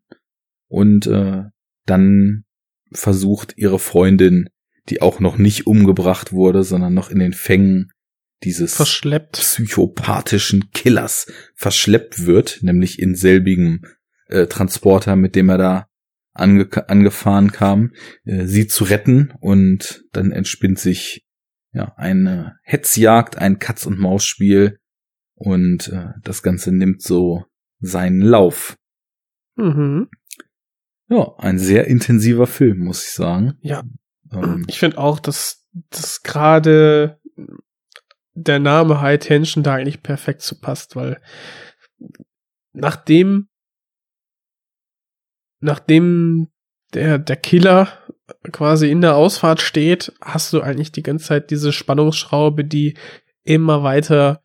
und 0.67 1.07
äh, 1.07 1.43
dann 1.85 2.43
versucht 2.91 3.53
ihre 3.57 3.79
Freundin, 3.79 4.49
die 4.89 5.01
auch 5.01 5.19
noch 5.19 5.37
nicht 5.37 5.67
umgebracht 5.67 6.33
wurde, 6.33 6.63
sondern 6.63 6.93
noch 6.93 7.09
in 7.09 7.19
den 7.19 7.33
Fängen 7.33 7.91
dieses 8.43 8.75
verschleppt. 8.75 9.33
psychopathischen 9.33 10.71
Killers 10.71 11.31
verschleppt 11.55 12.25
wird, 12.25 12.59
nämlich 12.61 12.99
in 12.99 13.15
selbigem 13.15 13.81
äh, 14.27 14.47
Transporter, 14.47 15.15
mit 15.15 15.35
dem 15.35 15.49
er 15.49 15.57
da 15.57 15.87
ange 16.33 16.67
angefahren 16.89 17.51
kam, 17.51 17.93
äh, 18.25 18.45
sie 18.45 18.67
zu 18.67 18.83
retten 18.83 19.33
und 19.39 20.03
dann 20.11 20.31
entspinnt 20.31 20.79
sich 20.79 21.25
ja 21.71 21.93
eine 21.95 22.57
Hetzjagd, 22.63 23.37
ein 23.37 23.59
Katz 23.59 23.85
und 23.85 23.99
Maus 23.99 24.25
Spiel 24.25 24.79
und 25.43 25.89
äh, 25.89 26.13
das 26.21 26.41
Ganze 26.41 26.71
nimmt 26.71 27.01
so 27.01 27.43
seinen 27.79 28.21
Lauf. 28.21 28.77
Mhm. 29.55 30.09
Ja, 31.09 31.33
ein 31.37 31.59
sehr 31.59 31.87
intensiver 31.87 32.47
Film, 32.47 32.79
muss 32.79 33.03
ich 33.03 33.11
sagen. 33.11 33.57
Ja. 33.61 33.83
Ähm, 34.31 34.65
ich 34.69 34.79
finde 34.79 34.97
auch, 34.97 35.19
dass, 35.19 35.65
dass 35.89 36.23
gerade 36.23 37.19
der 38.35 38.59
Name 38.59 39.01
High 39.01 39.19
Tension 39.19 39.63
da 39.63 39.75
eigentlich 39.75 40.01
perfekt 40.01 40.41
zu 40.41 40.59
passt, 40.59 40.95
weil 40.95 41.21
nachdem 42.71 43.49
nachdem 45.59 46.47
der, 46.93 47.19
der 47.19 47.35
Killer 47.35 47.89
quasi 48.51 48.89
in 48.89 49.01
der 49.01 49.15
Ausfahrt 49.15 49.61
steht, 49.61 50.13
hast 50.21 50.53
du 50.53 50.61
eigentlich 50.61 50.93
die 50.93 51.03
ganze 51.03 51.25
Zeit 51.25 51.51
diese 51.51 51.73
Spannungsschraube, 51.73 52.63
die 52.63 52.97
immer 53.43 53.83
weiter 53.83 54.42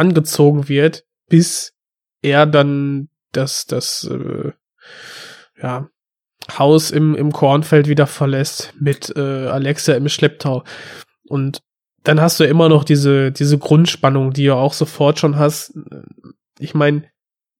angezogen 0.00 0.68
wird, 0.68 1.04
bis 1.28 1.72
er 2.22 2.46
dann 2.46 3.08
das, 3.32 3.66
das, 3.66 4.10
äh, 4.10 4.52
ja, 5.62 5.88
Haus 6.58 6.90
im, 6.90 7.14
im 7.14 7.32
Kornfeld 7.32 7.86
wieder 7.86 8.06
verlässt 8.06 8.72
mit 8.80 9.14
äh, 9.16 9.46
Alexa 9.46 9.92
im 9.92 10.08
Schlepptau. 10.08 10.64
Und 11.28 11.62
dann 12.02 12.20
hast 12.20 12.40
du 12.40 12.44
immer 12.44 12.68
noch 12.68 12.82
diese, 12.82 13.30
diese 13.30 13.58
Grundspannung, 13.58 14.32
die 14.32 14.46
du 14.46 14.56
auch 14.56 14.72
sofort 14.72 15.18
schon 15.18 15.36
hast. 15.38 15.78
Ich 16.58 16.74
meine, 16.74 17.04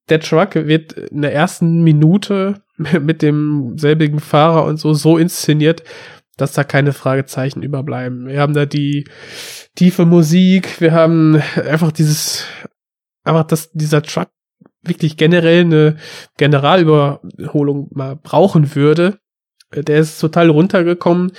der 0.09 0.21
Truck 0.21 0.55
wird 0.55 0.93
in 0.93 1.23
der 1.23 1.33
ersten 1.33 1.83
Minute 1.83 2.62
mit 2.77 3.23
dem 3.23 3.79
selbigen 3.79 4.19
Fahrer 4.19 4.65
und 4.65 4.79
so 4.79 4.93
so 4.95 5.19
inszeniert, 5.19 5.85
dass 6.41 6.53
da 6.53 6.65
keine 6.65 6.93
Fragezeichen 6.93 7.62
überbleiben. 7.62 8.27
Wir 8.27 8.41
haben 8.41 8.55
da 8.55 8.67
die 8.67 9.07
tiefe 9.75 10.07
Musik, 10.07 10.81
wir 10.81 10.93
haben 10.93 11.43
einfach 11.57 11.93
dieses, 11.93 12.45
einfach, 13.25 13.45
dass 13.45 13.71
dieser 13.73 14.03
Truck 14.03 14.29
wirklich 14.83 15.17
generell 15.17 15.61
eine 15.61 15.97
Generalüberholung 16.37 17.89
mal 17.93 18.17
brauchen 18.17 18.75
würde. 18.75 19.19
Der 19.75 19.99
ist 19.99 20.19
total 20.19 20.51
runtergekommen. 20.51 21.33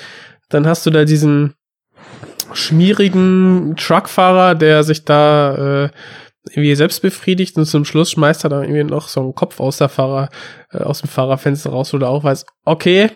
Dann 0.49 0.67
hast 0.67 0.85
du 0.85 0.89
da 0.89 1.05
diesen 1.05 1.55
schmierigen 2.53 3.75
Truckfahrer, 3.77 4.55
der 4.55 4.83
sich 4.83 5.05
da 5.05 5.85
äh, 5.85 5.89
irgendwie 6.49 6.75
selbst 6.75 7.01
befriedigt 7.01 7.57
und 7.57 7.65
zum 7.65 7.85
Schluss 7.85 8.11
schmeißt 8.11 8.45
er 8.45 8.49
dann 8.49 8.63
irgendwie 8.63 8.83
noch 8.83 9.07
so 9.07 9.21
einen 9.21 9.35
Kopf 9.35 9.59
aus 9.59 9.77
der 9.77 9.89
Fahrer, 9.89 10.29
äh, 10.71 10.79
aus 10.79 11.01
dem 11.01 11.09
Fahrerfenster 11.09 11.69
raus, 11.69 11.91
du 11.91 12.03
auch 12.05 12.23
weißt, 12.23 12.47
okay, 12.65 13.11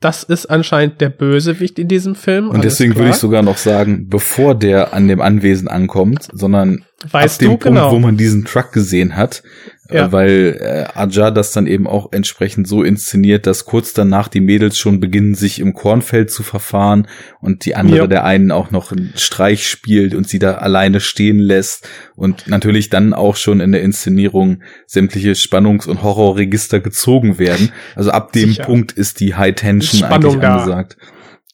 das 0.00 0.22
ist 0.22 0.46
anscheinend 0.46 1.00
der 1.00 1.08
Bösewicht 1.08 1.78
in 1.78 1.88
diesem 1.88 2.14
Film. 2.14 2.50
Und 2.50 2.62
deswegen 2.62 2.94
würde 2.96 3.10
ich 3.10 3.16
sogar 3.16 3.42
noch 3.42 3.56
sagen, 3.56 4.08
bevor 4.08 4.54
der 4.54 4.92
an 4.92 5.08
dem 5.08 5.20
Anwesen 5.20 5.66
ankommt, 5.68 6.28
sondern 6.32 6.84
weißt 7.10 7.36
ab 7.36 7.38
dem 7.38 7.50
du, 7.52 7.56
Punkt, 7.58 7.64
genau. 7.64 7.90
wo 7.90 7.98
man 7.98 8.16
diesen 8.16 8.44
Truck 8.44 8.72
gesehen 8.72 9.16
hat, 9.16 9.42
Ja. 9.90 10.06
äh, 10.06 10.12
weil 10.12 10.56
äh, 10.60 10.98
Aja 10.98 11.30
das 11.30 11.52
dann 11.52 11.66
eben 11.66 11.86
auch 11.86 12.10
entsprechend 12.12 12.66
so 12.66 12.82
inszeniert, 12.82 13.46
dass 13.46 13.66
kurz 13.66 13.92
danach 13.92 14.28
die 14.28 14.40
Mädels 14.40 14.78
schon 14.78 14.98
beginnen, 14.98 15.34
sich 15.34 15.58
im 15.60 15.74
Kornfeld 15.74 16.30
zu 16.30 16.42
verfahren 16.42 17.06
und 17.40 17.66
die 17.66 17.76
andere 17.76 17.98
Ja. 17.98 18.06
der 18.06 18.24
einen 18.24 18.50
auch 18.50 18.70
noch 18.70 18.92
einen 18.92 19.12
Streich 19.16 19.68
spielt 19.68 20.14
und 20.14 20.26
sie 20.28 20.38
da 20.38 20.54
alleine 20.54 21.00
stehen 21.00 21.38
lässt 21.38 21.86
und 22.16 22.46
natürlich 22.46 22.88
dann 22.88 23.12
auch 23.12 23.36
schon 23.36 23.60
in 23.60 23.72
der 23.72 23.82
Inszenierung 23.82 24.62
sämtliche 24.86 25.34
Spannungs- 25.34 25.86
und 25.86 26.02
Horrorregister 26.02 26.80
gezogen 26.80 27.38
werden. 27.38 27.70
Also 27.94 28.10
ab 28.10 28.32
dem 28.32 28.50
Sicher. 28.50 28.64
Punkt 28.64 28.92
ist 28.92 29.20
die 29.20 29.34
High 29.34 29.54
Tension 29.54 29.98
Spannung 30.00 30.32
eigentlich 30.32 30.40
da. 30.42 30.56
angesagt. 30.56 30.96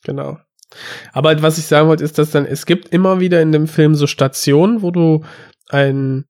Genau. 0.05 0.39
Aber 1.13 1.43
was 1.43 1.59
ich 1.59 1.67
sagen 1.67 1.89
wollte, 1.89 2.05
ist, 2.05 2.17
dass 2.19 2.31
dann, 2.31 2.47
es 2.47 2.65
gibt 2.65 2.91
immer 2.91 3.19
wieder 3.19 3.43
in 3.43 3.51
dem 3.51 3.67
Film 3.67 3.97
so 3.97 4.07
Stationen, 4.07 4.83
wo 4.83 4.93
du 4.93 5.25
einen 5.69 6.27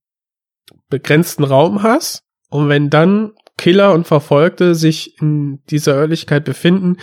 begrenzten 0.90 1.44
Raum 1.44 1.82
hast 1.82 2.24
und 2.50 2.68
wenn 2.68 2.90
dann 2.90 3.32
Killer 3.56 3.92
und 3.92 4.06
Verfolgte 4.06 4.74
sich 4.74 5.20
in 5.20 5.62
dieser 5.66 5.94
Örtlichkeit 5.94 6.44
befinden, 6.44 6.96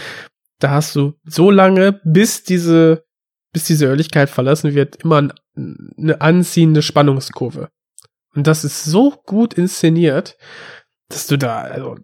da 0.60 0.72
hast 0.72 0.96
du 0.96 1.14
so 1.24 1.52
lange, 1.52 2.02
bis 2.04 2.44
diese, 2.44 3.06
bis 3.54 3.66
diese 3.66 3.88
Örtlichkeit 3.88 4.30
verlassen 4.30 4.74
wird, 4.74 4.98
immer 5.04 5.18
ein, 5.18 5.34
eine 5.98 6.22
anziehende 6.22 6.82
Spannungskurve. 6.82 7.70
Und 8.34 8.48
das 8.48 8.64
ist 8.64 8.84
so 8.84 9.12
gut 9.26 9.54
inszeniert, 9.54 10.38
dass 11.10 11.28
du 11.28 11.38
da, 11.38 11.62
also, 11.62 11.98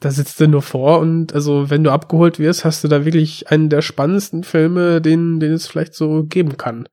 da 0.00 0.10
sitzt 0.10 0.40
du 0.40 0.46
nur 0.46 0.62
vor 0.62 1.00
und 1.00 1.32
also 1.32 1.70
wenn 1.70 1.82
du 1.82 1.90
abgeholt 1.90 2.38
wirst, 2.38 2.64
hast 2.64 2.84
du 2.84 2.88
da 2.88 3.04
wirklich 3.04 3.50
einen 3.50 3.68
der 3.68 3.82
spannendsten 3.82 4.44
Filme, 4.44 5.00
den, 5.00 5.40
den 5.40 5.52
es 5.52 5.66
vielleicht 5.66 5.94
so 5.94 6.24
geben 6.24 6.56
kann. 6.56 6.88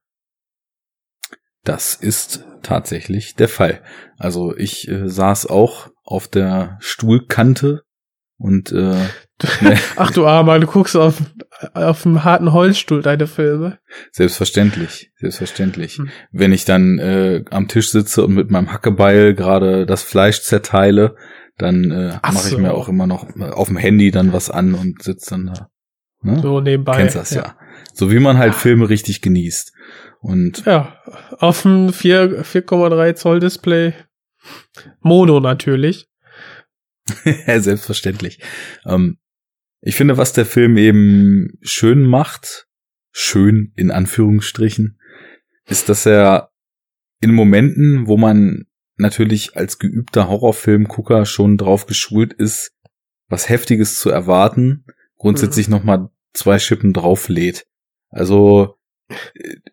Das 1.63 1.95
ist 1.95 2.43
tatsächlich 2.65 3.35
der 3.35 3.49
Fall. 3.49 3.81
Also 4.17 4.55
ich 4.55 4.87
äh, 4.87 5.07
saß 5.07 5.47
auch 5.47 5.89
auf 6.03 6.27
der 6.27 6.77
Stuhlkante 6.79 7.83
und 8.37 8.71
äh, 8.71 8.75
ne, 9.61 9.77
Ach 9.95 10.11
du 10.11 10.25
Armer, 10.25 10.59
du 10.59 10.67
guckst 10.67 10.95
auf, 10.95 11.21
auf 11.73 12.05
einem 12.05 12.23
harten 12.23 12.53
Holzstuhl 12.53 13.01
deine 13.01 13.27
Filme. 13.27 13.79
selbstverständlich, 14.11 15.11
selbstverständlich. 15.17 15.97
Hm. 15.97 16.09
Wenn 16.31 16.53
ich 16.53 16.65
dann 16.65 16.99
äh, 16.99 17.43
am 17.51 17.67
Tisch 17.67 17.91
sitze 17.91 18.25
und 18.25 18.33
mit 18.33 18.49
meinem 18.49 18.71
Hackebeil 18.71 19.33
gerade 19.35 19.85
das 19.85 20.03
Fleisch 20.03 20.41
zerteile, 20.41 21.15
dann 21.57 21.91
äh, 21.91 22.17
Ach 22.21 22.33
mache 22.33 22.47
ich 22.47 22.55
so. 22.55 22.59
mir 22.59 22.73
auch 22.73 22.89
immer 22.89 23.07
noch 23.07 23.27
auf 23.39 23.67
dem 23.67 23.77
Handy 23.77 24.11
dann 24.11 24.33
was 24.33 24.49
an 24.49 24.73
und 24.73 25.03
sitze 25.03 25.31
dann 25.31 25.45
da. 25.47 25.67
Ne? 26.21 26.39
So 26.41 26.59
nebenbei. 26.59 26.97
Kennst 26.97 27.15
das 27.15 27.33
ja. 27.33 27.55
So 27.93 28.11
wie 28.11 28.19
man 28.19 28.37
halt 28.37 28.55
Filme 28.55 28.89
richtig 28.89 29.21
genießt. 29.21 29.71
Und 30.25 30.65
Ja, 30.65 30.99
auf 31.37 31.61
dem 31.61 31.93
4 31.93 32.43
4,3 32.43 33.13
Zoll 33.13 33.39
Display. 33.39 33.93
Mono 35.01 35.39
natürlich. 35.39 36.07
Ja, 37.45 37.59
selbstverständlich. 37.59 38.39
Ähm, 38.87 39.19
ich 39.81 39.95
finde, 39.95 40.17
was 40.17 40.33
der 40.33 40.47
Film 40.47 40.77
eben 40.77 41.59
schön 41.61 42.03
macht, 42.07 42.65
schön 43.11 43.71
in 43.75 43.91
Anführungsstrichen, 43.91 44.99
ist, 45.67 45.89
dass 45.89 46.07
er 46.07 46.49
in 47.21 47.31
Momenten, 47.31 48.07
wo 48.07 48.17
man 48.17 48.65
natürlich 48.97 49.55
als 49.55 49.77
geübter 49.77 50.27
Horrorfilmgucker 50.27 51.27
schon 51.27 51.57
drauf 51.57 51.85
geschult 51.85 52.33
ist, 52.33 52.71
was 53.27 53.47
Heftiges 53.49 53.99
zu 53.99 54.09
erwarten, 54.09 54.85
grundsätzlich 55.17 55.67
noch 55.67 55.83
mal 55.83 56.09
zwei 56.33 56.57
Schippen 56.57 56.93
drauflädt. 56.93 57.67
Also 58.09 58.79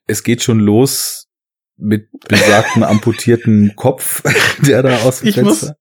es 0.06 0.22
geht 0.22 0.42
schon 0.42 0.60
los 0.60 1.28
mit 1.76 2.08
besagten 2.28 2.82
amputierten 2.82 3.72
Kopf, 3.76 4.22
der 4.66 4.82
da 4.82 4.98
aus 5.02 5.20
dem 5.20 5.28
Ich 5.28 5.34
Fenster. 5.36 5.66
muss- 5.68 5.74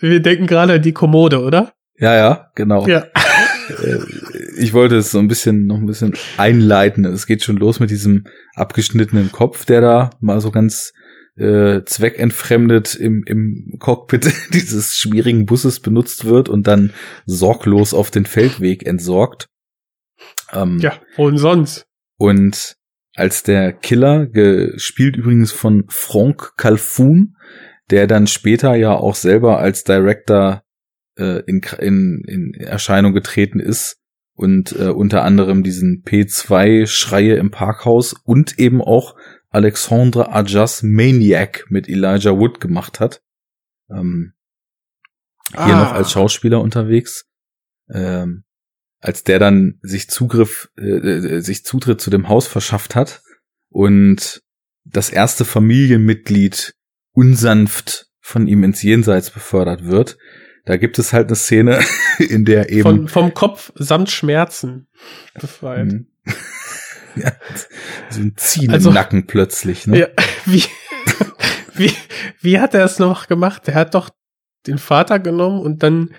Wir 0.00 0.20
denken 0.20 0.46
gerade 0.46 0.74
an 0.74 0.82
die 0.82 0.92
Kommode, 0.92 1.40
oder? 1.42 1.72
Ja, 1.96 2.14
ja, 2.14 2.50
genau. 2.54 2.86
Ja. 2.86 3.06
Äh, 3.68 3.98
ich 4.58 4.72
wollte 4.72 4.96
es 4.96 5.10
so 5.10 5.18
ein 5.18 5.28
bisschen 5.28 5.66
noch 5.66 5.76
ein 5.76 5.86
bisschen 5.86 6.14
einleiten. 6.36 7.04
Es 7.04 7.26
geht 7.26 7.42
schon 7.44 7.56
los 7.56 7.80
mit 7.80 7.90
diesem 7.90 8.24
abgeschnittenen 8.54 9.30
Kopf, 9.32 9.64
der 9.64 9.80
da 9.80 10.10
mal 10.20 10.40
so 10.40 10.50
ganz 10.50 10.92
äh, 11.36 11.82
zweckentfremdet 11.84 12.94
im, 12.96 13.22
im 13.26 13.76
Cockpit 13.78 14.32
dieses 14.54 14.96
schwierigen 14.96 15.44
Busses 15.46 15.80
benutzt 15.80 16.24
wird 16.24 16.48
und 16.48 16.66
dann 16.66 16.92
sorglos 17.26 17.94
auf 17.94 18.10
den 18.10 18.26
Feldweg 18.26 18.86
entsorgt. 18.86 19.46
Ähm, 20.52 20.78
Ja, 20.80 20.94
denn 21.16 21.38
sonst? 21.38 21.84
und 22.16 22.74
als 23.18 23.42
der 23.42 23.72
Killer, 23.72 24.26
gespielt 24.26 25.16
übrigens 25.16 25.52
von 25.52 25.84
Franck 25.88 26.56
Calfoun, 26.56 27.36
der 27.90 28.06
dann 28.06 28.26
später 28.26 28.74
ja 28.74 28.94
auch 28.94 29.14
selber 29.14 29.58
als 29.58 29.84
Director 29.84 30.62
äh, 31.16 31.42
in, 31.46 31.60
in, 31.78 32.22
in 32.26 32.54
Erscheinung 32.54 33.12
getreten 33.12 33.60
ist 33.60 33.98
und 34.34 34.72
äh, 34.78 34.88
unter 34.88 35.24
anderem 35.24 35.62
diesen 35.62 36.04
P2 36.06 36.86
Schreie 36.86 37.34
im 37.36 37.50
Parkhaus 37.50 38.12
und 38.12 38.58
eben 38.58 38.80
auch 38.80 39.16
Alexandre 39.50 40.32
Ajas 40.32 40.82
Maniac 40.82 41.64
mit 41.70 41.88
Elijah 41.88 42.38
Wood 42.38 42.60
gemacht 42.60 43.00
hat. 43.00 43.22
Ähm, 43.90 44.34
hier 45.50 45.74
Ah. 45.74 45.84
noch 45.84 45.92
als 45.92 46.12
Schauspieler 46.12 46.60
unterwegs. 46.60 47.26
Ähm, 47.90 48.44
als 49.00 49.24
der 49.24 49.38
dann 49.38 49.78
sich 49.82 50.08
Zugriff, 50.08 50.68
äh, 50.78 50.82
äh, 50.84 51.40
sich 51.40 51.64
Zutritt 51.64 52.00
zu 52.00 52.10
dem 52.10 52.28
Haus 52.28 52.46
verschafft 52.46 52.94
hat 52.94 53.22
und 53.68 54.42
das 54.84 55.10
erste 55.10 55.44
Familienmitglied 55.44 56.74
unsanft 57.12 58.06
von 58.20 58.46
ihm 58.46 58.64
ins 58.64 58.82
Jenseits 58.82 59.30
befördert 59.30 59.84
wird. 59.86 60.18
Da 60.64 60.76
gibt 60.76 60.98
es 60.98 61.12
halt 61.12 61.28
eine 61.28 61.36
Szene, 61.36 61.80
in 62.18 62.44
der 62.44 62.70
eben 62.70 62.82
Von, 62.82 63.08
vom 63.08 63.34
Kopf 63.34 63.72
samt 63.76 64.10
Schmerzen 64.10 64.88
befreit. 65.34 65.86
Mhm. 65.86 66.06
ja, 67.16 67.32
so 68.10 68.20
ein 68.20 68.34
Ziehen 68.36 68.70
Also- 68.70 68.90
im 68.90 68.94
Nacken 68.94 69.26
plötzlich. 69.26 69.86
Ne? 69.86 70.00
Ja, 70.00 70.06
wie, 70.44 70.64
wie, 71.74 71.92
wie 72.40 72.58
hat 72.60 72.74
er 72.74 72.84
es 72.84 72.98
noch 72.98 73.28
gemacht? 73.28 73.66
Der 73.66 73.74
hat 73.74 73.94
doch 73.94 74.10
den 74.66 74.78
Vater 74.78 75.18
genommen 75.18 75.60
und 75.60 75.82
dann 75.82 76.14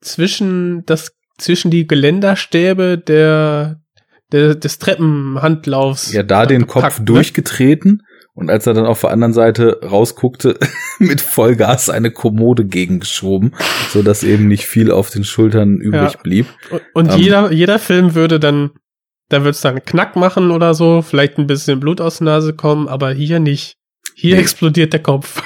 zwischen 0.00 0.84
das, 0.84 1.15
zwischen 1.38 1.70
die 1.70 1.86
Geländerstäbe 1.86 2.98
der, 2.98 3.80
der 4.32 4.54
des 4.54 4.78
Treppenhandlaufs. 4.78 6.12
ja, 6.12 6.22
da 6.22 6.46
den 6.46 6.66
Kopf 6.66 6.82
gepackt, 6.82 6.98
ne? 7.00 7.04
durchgetreten 7.04 8.02
und 8.34 8.50
als 8.50 8.66
er 8.66 8.74
dann 8.74 8.84
auf 8.86 9.00
der 9.00 9.10
anderen 9.10 9.32
Seite 9.32 9.80
rausguckte, 9.82 10.58
mit 10.98 11.20
Vollgas 11.20 11.88
eine 11.90 12.10
Kommode 12.10 12.64
gegengeschoben, 12.66 13.54
so 13.90 14.02
dass 14.02 14.22
eben 14.24 14.46
nicht 14.48 14.66
viel 14.66 14.90
auf 14.90 15.10
den 15.10 15.24
Schultern 15.24 15.76
übrig 15.78 16.12
Ja. 16.14 16.20
blieb. 16.22 16.46
Und, 16.70 16.82
und 16.94 17.12
Ähm. 17.12 17.18
jeder, 17.18 17.52
jeder 17.52 17.78
Film 17.78 18.14
würde 18.14 18.38
dann, 18.40 18.70
da 19.30 19.42
wird's 19.44 19.60
dann 19.62 19.82
Knack 19.84 20.16
machen 20.16 20.50
oder 20.50 20.74
so, 20.74 21.02
vielleicht 21.02 21.38
ein 21.38 21.46
bisschen 21.46 21.80
Blut 21.80 22.00
aus 22.00 22.18
der 22.18 22.26
Nase 22.26 22.52
kommen, 22.54 22.88
aber 22.88 23.10
hier 23.12 23.40
nicht. 23.40 23.76
Hier 24.14 24.36
Nee. 24.36 24.40
explodiert 24.42 24.92
der 24.92 25.02
Kopf. 25.02 25.42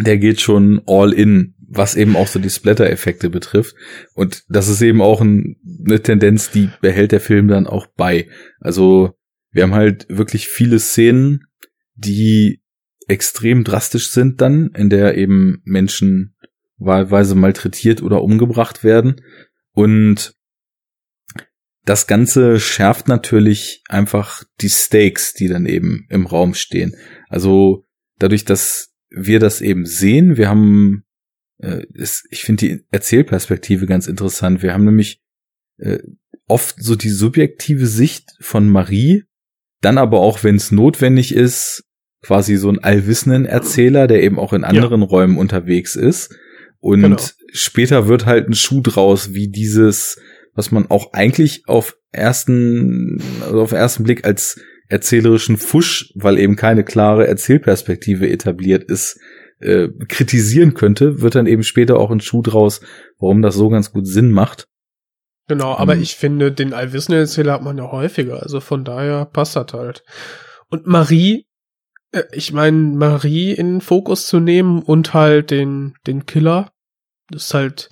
Der 0.00 0.16
geht 0.18 0.40
schon 0.40 0.80
all 0.86 1.12
in, 1.12 1.54
was 1.74 1.94
eben 1.94 2.16
auch 2.16 2.26
so 2.26 2.38
die 2.38 2.50
Splatter-Effekte 2.50 3.30
betrifft. 3.30 3.74
Und 4.14 4.44
das 4.48 4.68
ist 4.68 4.82
eben 4.82 5.00
auch 5.00 5.20
ein, 5.20 5.56
eine 5.86 6.02
Tendenz, 6.02 6.50
die 6.50 6.68
behält 6.80 7.12
der 7.12 7.20
Film 7.20 7.48
dann 7.48 7.66
auch 7.66 7.86
bei. 7.96 8.28
Also 8.60 9.14
wir 9.50 9.62
haben 9.62 9.74
halt 9.74 10.06
wirklich 10.08 10.48
viele 10.48 10.78
Szenen, 10.78 11.46
die 11.94 12.62
extrem 13.08 13.64
drastisch 13.64 14.10
sind 14.10 14.40
dann, 14.40 14.70
in 14.74 14.90
der 14.90 15.16
eben 15.16 15.62
Menschen 15.64 16.34
wahlweise 16.76 17.34
malträtiert 17.34 18.02
oder 18.02 18.22
umgebracht 18.22 18.84
werden. 18.84 19.20
Und 19.72 20.34
das 21.84 22.06
Ganze 22.06 22.60
schärft 22.60 23.08
natürlich 23.08 23.82
einfach 23.88 24.44
die 24.60 24.68
Stakes, 24.68 25.32
die 25.32 25.48
dann 25.48 25.66
eben 25.66 26.06
im 26.10 26.26
Raum 26.26 26.54
stehen. 26.54 26.94
Also 27.28 27.86
dadurch, 28.18 28.44
dass 28.44 28.92
wir 29.10 29.40
das 29.40 29.60
eben 29.60 29.84
sehen, 29.86 30.36
wir 30.36 30.48
haben, 30.48 31.04
äh, 31.62 31.86
es, 31.94 32.24
ich 32.30 32.42
finde 32.42 32.66
die 32.66 32.84
Erzählperspektive 32.90 33.86
ganz 33.86 34.06
interessant. 34.06 34.62
Wir 34.62 34.74
haben 34.74 34.84
nämlich 34.84 35.20
äh, 35.78 35.98
oft 36.46 36.82
so 36.82 36.96
die 36.96 37.10
subjektive 37.10 37.86
Sicht 37.86 38.30
von 38.40 38.68
Marie, 38.68 39.24
dann 39.80 39.98
aber 39.98 40.20
auch, 40.20 40.44
wenn 40.44 40.56
es 40.56 40.70
notwendig 40.70 41.34
ist, 41.34 41.84
quasi 42.20 42.56
so 42.56 42.68
einen 42.68 42.78
allwissenden 42.78 43.46
Erzähler, 43.46 44.06
der 44.06 44.22
eben 44.22 44.38
auch 44.38 44.52
in 44.52 44.62
anderen 44.64 45.02
Räumen 45.02 45.38
unterwegs 45.38 45.96
ist. 45.96 46.36
Und 46.78 47.02
Genau. 47.02 47.16
später 47.52 48.06
wird 48.06 48.26
halt 48.26 48.48
ein 48.48 48.54
Schuh 48.54 48.80
draus, 48.80 49.34
wie 49.34 49.48
dieses 49.48 50.18
was 50.54 50.70
man 50.70 50.90
auch 50.90 51.12
eigentlich 51.12 51.66
auf 51.66 51.96
ersten, 52.10 53.22
also 53.42 53.62
auf 53.62 53.72
ersten 53.72 54.04
Blick 54.04 54.24
als 54.24 54.60
erzählerischen 54.88 55.56
Fusch, 55.56 56.12
weil 56.14 56.38
eben 56.38 56.56
keine 56.56 56.84
klare 56.84 57.26
Erzählperspektive 57.26 58.28
etabliert 58.28 58.84
ist, 58.84 59.18
äh, 59.62 59.88
kritisieren 60.08 60.74
könnte, 60.74 61.20
wird 61.20 61.34
dann 61.34 61.46
eben 61.46 61.62
später 61.62 61.98
auch 61.98 62.10
ein 62.10 62.20
Schuh 62.20 62.42
draus, 62.42 62.80
warum 63.18 63.42
das 63.42 63.54
so 63.54 63.68
ganz 63.68 63.92
gut 63.92 64.06
Sinn 64.06 64.30
macht. 64.30 64.68
Genau, 65.48 65.76
aber 65.76 65.94
um, 65.94 66.00
ich 66.00 66.16
finde, 66.16 66.52
den 66.52 66.72
Allwissenerzähler 66.74 67.54
hat 67.54 67.62
man 67.62 67.78
ja 67.78 67.90
häufiger, 67.90 68.42
also 68.42 68.60
von 68.60 68.84
daher 68.84 69.24
passt 69.24 69.56
das 69.56 69.72
halt. 69.72 70.04
Und 70.68 70.86
Marie, 70.86 71.46
äh, 72.12 72.22
ich 72.32 72.52
meine, 72.52 72.76
Marie 72.76 73.52
in 73.52 73.74
den 73.74 73.80
Fokus 73.80 74.26
zu 74.26 74.40
nehmen 74.40 74.82
und 74.82 75.14
halt 75.14 75.50
den, 75.50 75.94
den 76.06 76.26
Killer, 76.26 76.72
das 77.28 77.44
ist 77.44 77.54
halt, 77.54 77.90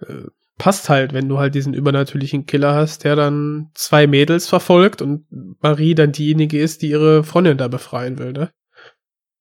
äh, 0.00 0.24
passt 0.56 0.88
halt, 0.88 1.12
wenn 1.12 1.28
du 1.28 1.38
halt 1.38 1.54
diesen 1.54 1.72
übernatürlichen 1.74 2.46
Killer 2.46 2.74
hast, 2.74 3.04
der 3.04 3.16
dann 3.16 3.70
zwei 3.74 4.06
Mädels 4.06 4.48
verfolgt 4.48 5.02
und 5.02 5.26
Marie 5.60 5.94
dann 5.94 6.12
diejenige 6.12 6.60
ist, 6.60 6.82
die 6.82 6.90
ihre 6.90 7.22
Freundin 7.22 7.58
da 7.58 7.68
befreien 7.68 8.18
will, 8.18 8.32
ne? 8.32 8.50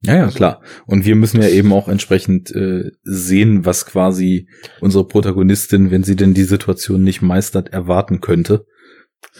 Ja, 0.01 0.15
ja, 0.15 0.25
also, 0.25 0.37
klar. 0.37 0.63
Und 0.85 1.05
wir 1.05 1.15
müssen 1.15 1.41
ja 1.41 1.49
eben 1.49 1.73
auch 1.73 1.87
entsprechend 1.87 2.51
äh, 2.51 2.91
sehen, 3.03 3.65
was 3.65 3.85
quasi 3.85 4.47
unsere 4.79 5.07
Protagonistin, 5.07 5.91
wenn 5.91 6.03
sie 6.03 6.15
denn 6.15 6.33
die 6.33 6.43
Situation 6.43 7.03
nicht 7.03 7.21
meistert, 7.21 7.69
erwarten 7.69 8.21
könnte. 8.21 8.65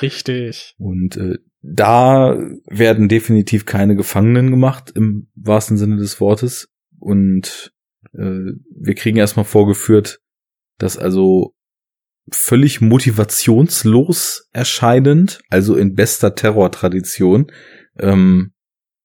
Richtig. 0.02 0.74
Und 0.78 1.18
äh, 1.18 1.38
da 1.62 2.38
werden 2.66 3.08
definitiv 3.08 3.66
keine 3.66 3.96
Gefangenen 3.96 4.50
gemacht, 4.50 4.92
im 4.96 5.30
wahrsten 5.36 5.78
Sinne 5.78 5.98
des 5.98 6.20
Wortes. 6.20 6.70
Und 7.00 7.72
äh, 8.14 8.52
wir 8.80 8.96
kriegen 8.96 9.18
erstmal 9.18 9.46
vorgeführt, 9.46 10.20
dass 10.78 10.98
also 10.98 11.54
völlig 12.32 12.82
motivationslos 12.82 14.50
erscheinend, 14.52 15.40
also 15.50 15.76
in 15.76 15.94
bester 15.94 16.36
Terrortradition, 16.36 17.52
ähm, 18.00 18.54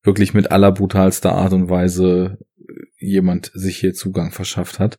wirklich 0.03 0.35
mit 0.35 0.51
aller 0.51 0.73
brutalster 0.73 1.33
Art 1.33 1.53
und 1.53 1.71
Weise 1.71 2.39
jemand 2.99 3.51
sich 3.55 3.79
hier 3.79 3.95
Zugang 3.95 4.33
verschafft 4.33 4.79
hat. 4.79 4.97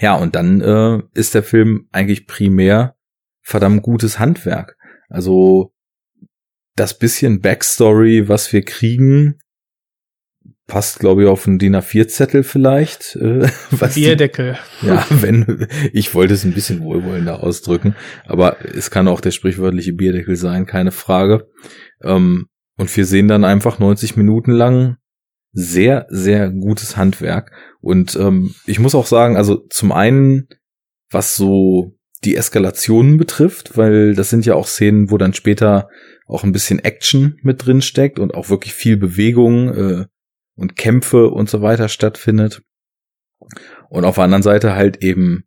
Ja, 0.00 0.14
und 0.14 0.34
dann 0.34 0.60
äh, 0.60 1.02
ist 1.14 1.34
der 1.34 1.42
Film 1.42 1.88
eigentlich 1.92 2.26
primär 2.26 2.96
verdammt 3.42 3.82
gutes 3.82 4.18
Handwerk. 4.18 4.76
Also 5.08 5.72
das 6.76 6.98
bisschen 6.98 7.40
Backstory, 7.40 8.28
was 8.28 8.52
wir 8.52 8.62
kriegen, 8.62 9.38
passt, 10.66 11.00
glaube 11.00 11.22
ich, 11.22 11.28
auf 11.28 11.46
einen 11.46 11.58
DIN 11.58 11.74
A4-Zettel 11.74 12.44
vielleicht. 12.44 13.16
Äh, 13.16 13.48
was 13.70 13.94
Bierdeckel. 13.94 14.58
Die, 14.82 14.86
ja, 14.86 15.04
wenn, 15.10 15.66
ich 15.92 16.14
wollte 16.14 16.34
es 16.34 16.44
ein 16.44 16.54
bisschen 16.54 16.82
wohlwollender 16.82 17.42
ausdrücken, 17.42 17.96
aber 18.26 18.58
es 18.64 18.90
kann 18.90 19.08
auch 19.08 19.20
der 19.20 19.30
sprichwörtliche 19.32 19.94
Bierdeckel 19.94 20.36
sein, 20.36 20.66
keine 20.66 20.92
Frage. 20.92 21.48
Ähm, 22.02 22.46
und 22.78 22.94
wir 22.96 23.04
sehen 23.04 23.28
dann 23.28 23.44
einfach 23.44 23.78
90 23.78 24.16
Minuten 24.16 24.52
lang 24.52 24.96
sehr, 25.52 26.06
sehr 26.08 26.50
gutes 26.50 26.96
Handwerk. 26.96 27.52
Und 27.80 28.16
ähm, 28.16 28.54
ich 28.66 28.78
muss 28.78 28.94
auch 28.94 29.06
sagen, 29.06 29.36
also 29.36 29.56
zum 29.68 29.92
einen, 29.92 30.48
was 31.10 31.34
so 31.34 31.96
die 32.24 32.36
Eskalationen 32.36 33.18
betrifft, 33.18 33.76
weil 33.76 34.14
das 34.14 34.30
sind 34.30 34.46
ja 34.46 34.54
auch 34.54 34.66
Szenen, 34.66 35.10
wo 35.10 35.18
dann 35.18 35.34
später 35.34 35.88
auch 36.26 36.44
ein 36.44 36.52
bisschen 36.52 36.78
Action 36.78 37.38
mit 37.42 37.64
drin 37.66 37.82
steckt 37.82 38.18
und 38.18 38.34
auch 38.34 38.48
wirklich 38.48 38.74
viel 38.74 38.96
Bewegung, 38.96 39.68
äh, 39.74 40.06
und 40.58 40.76
Kämpfe 40.76 41.28
und 41.28 41.48
so 41.48 41.62
weiter 41.62 41.88
stattfindet. 41.88 42.62
Und 43.88 44.04
auf 44.04 44.16
der 44.16 44.24
anderen 44.24 44.42
Seite 44.42 44.74
halt 44.74 45.02
eben 45.02 45.44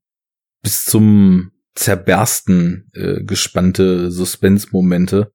bis 0.64 0.86
zum 0.86 1.52
Zerbersten 1.76 2.90
äh, 2.94 3.24
gespannte 3.24 4.10
Suspense-Momente, 4.10 5.32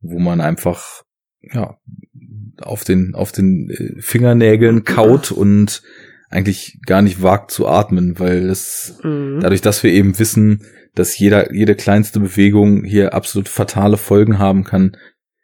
wo 0.00 0.18
man 0.18 0.40
einfach 0.40 1.04
ja 1.42 1.78
auf 2.60 2.84
den 2.84 3.14
auf 3.14 3.32
den 3.32 3.70
äh, 3.70 4.00
Fingernägeln 4.00 4.84
kaut 4.84 5.32
und 5.32 5.82
eigentlich 6.30 6.80
gar 6.84 7.02
nicht 7.02 7.22
wagt 7.22 7.50
zu 7.50 7.66
atmen, 7.66 8.18
weil 8.18 8.48
es 8.50 8.98
mhm. 9.02 9.40
dadurch, 9.40 9.62
dass 9.62 9.82
wir 9.82 9.92
eben 9.92 10.18
wissen, 10.18 10.66
dass 10.94 11.18
jeder 11.18 11.54
jede 11.54 11.74
kleinste 11.74 12.20
Bewegung 12.20 12.84
hier 12.84 13.14
absolut 13.14 13.48
fatale 13.48 13.96
Folgen 13.96 14.38
haben 14.38 14.64
kann, 14.64 14.96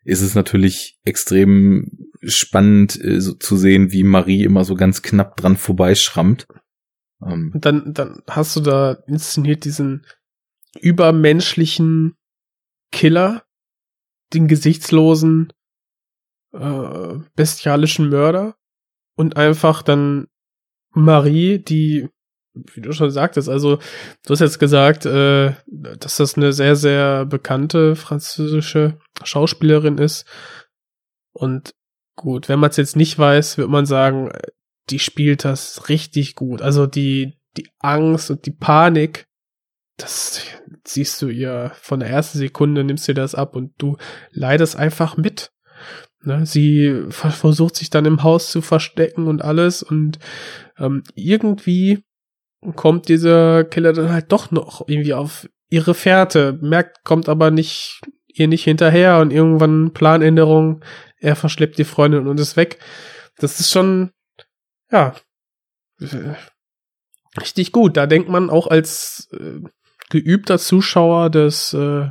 ist 0.04 0.20
es 0.20 0.34
natürlich 0.34 0.98
extrem 1.04 2.10
spannend 2.22 3.02
äh, 3.02 3.20
so 3.20 3.34
zu 3.34 3.56
sehen, 3.56 3.92
wie 3.92 4.02
Marie 4.02 4.44
immer 4.44 4.64
so 4.64 4.74
ganz 4.74 5.02
knapp 5.02 5.36
dran 5.36 5.56
vorbeischrammt. 5.56 6.46
Ähm. 7.24 7.52
Dann, 7.54 7.94
dann 7.94 8.22
hast 8.28 8.56
du 8.56 8.60
da 8.60 8.98
inszeniert 9.06 9.64
diesen 9.64 10.04
übermenschlichen 10.80 12.16
Killer, 12.90 13.44
den 14.32 14.48
gesichtslosen, 14.48 15.52
äh, 16.55 17.18
bestialischen 17.36 18.09
Mörder 18.09 18.55
und 19.16 19.36
einfach 19.36 19.82
dann 19.82 20.26
Marie, 20.93 21.59
die 21.59 22.09
wie 22.55 22.81
du 22.81 22.93
schon 22.93 23.10
sagtest, 23.10 23.48
also 23.48 23.78
du 24.24 24.31
hast 24.31 24.40
jetzt 24.40 24.60
gesagt, 24.60 25.06
äh, 25.06 25.55
dass 25.66 26.16
das 26.18 26.36
eine 26.36 26.52
sehr, 26.52 26.76
sehr 26.76 27.26
bekannte 27.26 27.97
französische 27.97 28.98
Schauspielerin 29.24 29.98
ist. 29.98 30.24
Und 31.32 31.74
gut, 32.16 32.48
wenn 32.48 32.60
man 32.60 32.70
es 32.70 32.76
jetzt 32.76 32.97
nicht 32.97 33.18
weiß, 33.18 33.59
wird 33.59 33.68
man 33.68 33.86
sagen, 33.86 34.31
die 34.90 34.98
spielt 34.98 35.44
das 35.44 35.89
richtig 35.89 36.36
gut. 36.36 36.62
Also 36.62 36.86
die, 36.86 37.35
die 37.56 37.68
Angst 37.81 38.31
und 38.31 38.47
die 38.47 38.52
Panik, 38.52 39.26
das 39.97 40.40
siehst 40.85 41.20
du 41.22 41.28
ihr 41.28 41.72
von 41.74 42.01
der 42.01 42.10
ersten 42.10 42.39
Sekunde, 42.39 42.85
nimmst 42.85 43.09
dir 43.09 43.14
das 43.14 43.35
ab 43.35 43.56
und 43.56 43.72
du 43.78 43.97
leidest 44.31 44.76
einfach 44.76 45.16
mit. 45.16 45.51
Ne, 46.24 46.46
sie 46.46 47.05
versucht 47.10 47.76
sich 47.76 47.90
dann 47.90 48.06
im 48.06 48.22
Haus 48.22 48.51
zu 48.51 48.62
verstecken 48.62 49.26
und 49.26 49.42
alles 49.42 49.82
und 49.82 50.18
ähm, 50.78 51.02
irgendwie 51.14 52.02
kommt 52.76 53.09
dieser 53.09 53.64
Killer 53.64 53.92
dann 53.92 54.10
halt 54.10 54.32
doch 54.32 54.51
noch 54.51 54.88
irgendwie 54.88 55.12
auf 55.12 55.48
ihre 55.68 55.94
Fährte, 55.94 56.59
merkt, 56.62 57.05
kommt 57.05 57.28
aber 57.28 57.51
nicht 57.51 58.01
ihr 58.34 58.48
nicht 58.48 58.64
hinterher 58.64 59.18
und 59.18 59.32
irgendwann 59.32 59.92
Planänderung, 59.92 60.84
er 61.18 61.36
verschleppt 61.36 61.78
die 61.78 61.84
Freundin 61.84 62.26
und 62.26 62.40
ist 62.40 62.56
weg. 62.56 62.78
Das 63.38 63.60
ist 63.60 63.70
schon, 63.70 64.10
ja, 64.90 65.14
richtig 67.40 67.72
gut. 67.72 67.96
Da 67.96 68.06
denkt 68.06 68.28
man 68.28 68.51
auch 68.51 68.66
als 68.66 69.28
äh, 69.32 69.60
geübter 70.10 70.59
Zuschauer 70.59 71.30
des 71.30 71.72
äh, 71.72 72.10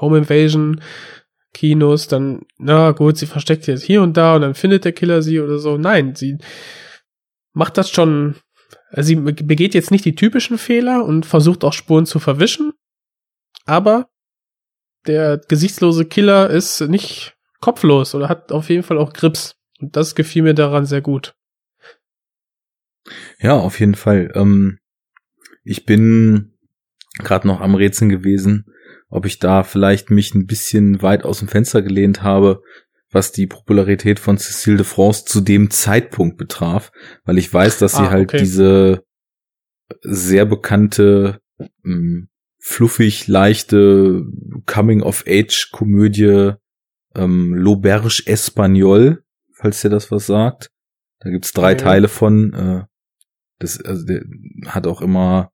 Home 0.00 0.18
Invasion 0.18 0.80
Kinos 1.58 2.06
dann, 2.06 2.42
na 2.56 2.92
gut, 2.92 3.16
sie 3.18 3.26
versteckt 3.26 3.66
jetzt 3.66 3.82
hier 3.82 4.02
und 4.02 4.16
da 4.16 4.36
und 4.36 4.42
dann 4.42 4.54
findet 4.54 4.84
der 4.84 4.92
Killer 4.92 5.22
sie 5.22 5.40
oder 5.40 5.58
so. 5.58 5.76
Nein, 5.76 6.14
sie 6.14 6.38
macht 7.52 7.76
das 7.76 7.90
schon 7.90 8.36
also 8.90 9.08
sie 9.08 9.16
begeht 9.16 9.74
jetzt 9.74 9.90
nicht 9.90 10.04
die 10.04 10.14
typischen 10.14 10.56
Fehler 10.56 11.04
und 11.04 11.26
versucht 11.26 11.64
auch 11.64 11.72
Spuren 11.72 12.06
zu 12.06 12.18
verwischen, 12.18 12.72
aber 13.66 14.08
der 15.06 15.38
gesichtslose 15.38 16.06
Killer 16.06 16.50
ist 16.50 16.80
nicht 16.82 17.36
kopflos 17.60 18.14
oder 18.14 18.28
hat 18.28 18.52
auf 18.52 18.70
jeden 18.70 18.82
Fall 18.82 18.98
auch 18.98 19.12
Grips. 19.12 19.56
Und 19.80 19.94
das 19.96 20.14
gefiel 20.14 20.42
mir 20.42 20.54
daran 20.54 20.86
sehr 20.86 21.02
gut. 21.02 21.34
Ja, 23.38 23.54
auf 23.54 23.78
jeden 23.80 23.94
Fall. 23.94 24.32
Ähm, 24.34 24.78
ich 25.64 25.86
bin 25.86 26.58
gerade 27.18 27.46
noch 27.46 27.60
am 27.60 27.74
Rätseln 27.74 28.10
gewesen, 28.10 28.66
ob 29.10 29.26
ich 29.26 29.38
da 29.38 29.62
vielleicht 29.62 30.10
mich 30.10 30.34
ein 30.34 30.46
bisschen 30.46 31.02
weit 31.02 31.24
aus 31.24 31.38
dem 31.38 31.48
Fenster 31.48 31.82
gelehnt 31.82 32.22
habe, 32.22 32.62
was 33.10 33.32
die 33.32 33.46
Popularität 33.46 34.18
von 34.20 34.36
Cécile 34.36 34.76
de 34.76 34.84
France 34.84 35.24
zu 35.24 35.40
dem 35.40 35.70
Zeitpunkt 35.70 36.36
betraf, 36.36 36.92
weil 37.24 37.38
ich 37.38 37.52
weiß, 37.52 37.78
dass 37.78 37.92
sie 37.92 38.02
ah, 38.02 38.10
halt 38.10 38.28
okay. 38.28 38.38
diese 38.38 39.02
sehr 40.02 40.44
bekannte, 40.44 41.40
mh, 41.58 41.68
hm, 41.84 42.28
fluffig 42.58 43.26
leichte 43.28 44.24
Coming-of-Age-Komödie 44.66 46.52
ähm, 47.14 47.54
L'Auberge 47.54 48.26
Espagnol, 48.26 49.22
falls 49.54 49.80
dir 49.80 49.88
das 49.88 50.10
was 50.10 50.26
sagt. 50.26 50.70
Da 51.20 51.30
gibt's 51.30 51.52
drei 51.52 51.70
ja. 51.72 51.76
Teile 51.76 52.08
von. 52.08 52.52
Äh, 52.52 52.84
das 53.58 53.80
also 53.80 54.04
der 54.04 54.22
hat 54.66 54.86
auch 54.86 55.00
immer 55.00 55.50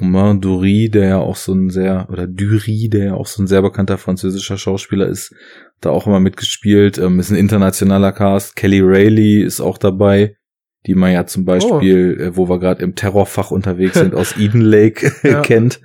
Romain 0.00 0.40
Dury, 0.40 0.88
der 0.88 1.08
ja 1.08 1.18
auch 1.18 1.36
so 1.36 1.52
ein 1.52 1.70
sehr, 1.70 2.08
oder 2.10 2.26
Dury, 2.26 2.88
der 2.88 3.04
ja 3.04 3.14
auch 3.14 3.26
so 3.26 3.42
ein 3.42 3.46
sehr 3.46 3.62
bekannter 3.62 3.98
französischer 3.98 4.58
Schauspieler 4.58 5.06
ist, 5.06 5.34
da 5.80 5.90
auch 5.90 6.06
immer 6.06 6.20
mitgespielt. 6.20 6.98
Ähm, 6.98 7.18
ist 7.20 7.30
ein 7.30 7.36
internationaler 7.36 8.12
Cast. 8.12 8.56
Kelly 8.56 8.80
Rayleigh 8.80 9.44
ist 9.44 9.60
auch 9.60 9.78
dabei, 9.78 10.36
die 10.86 10.94
man 10.94 11.12
ja 11.12 11.26
zum 11.26 11.44
Beispiel, 11.44 12.16
oh. 12.18 12.22
äh, 12.22 12.36
wo 12.36 12.48
wir 12.48 12.58
gerade 12.58 12.82
im 12.82 12.94
Terrorfach 12.94 13.50
unterwegs 13.50 13.94
sind, 13.98 14.14
aus 14.14 14.36
Eden 14.38 14.60
Lake 14.60 15.10
kennt. 15.42 15.80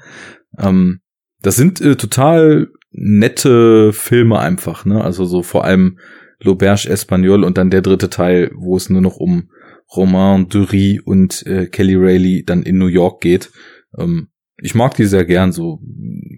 Ähm, 0.58 1.00
das 1.42 1.56
sind 1.56 1.82
äh, 1.82 1.96
total 1.96 2.70
nette 2.92 3.92
Filme 3.92 4.40
einfach, 4.40 4.86
ne? 4.86 5.04
Also 5.04 5.26
so 5.26 5.44
vor 5.44 5.66
allem 5.66 5.98
L'Auberge 6.42 6.90
Espagnol 6.90 7.44
und 7.44 7.58
dann 7.58 7.70
der 7.70 7.82
dritte 7.82 8.10
Teil, 8.10 8.52
wo 8.56 8.76
es 8.76 8.90
nur 8.90 9.02
noch 9.02 9.18
um 9.18 9.50
Romain 9.96 10.50
Dury 10.50 11.02
und 11.04 11.46
äh, 11.46 11.68
Kelly 11.68 11.96
Rayleigh 11.96 12.44
dann 12.46 12.64
in 12.64 12.78
New 12.78 12.88
York 12.88 13.22
geht. 13.22 13.52
Ähm, 13.98 14.30
ich 14.58 14.76
mag 14.76 14.96
die 14.96 15.06
sehr 15.06 15.26
gern 15.26 15.52
so 15.52 15.80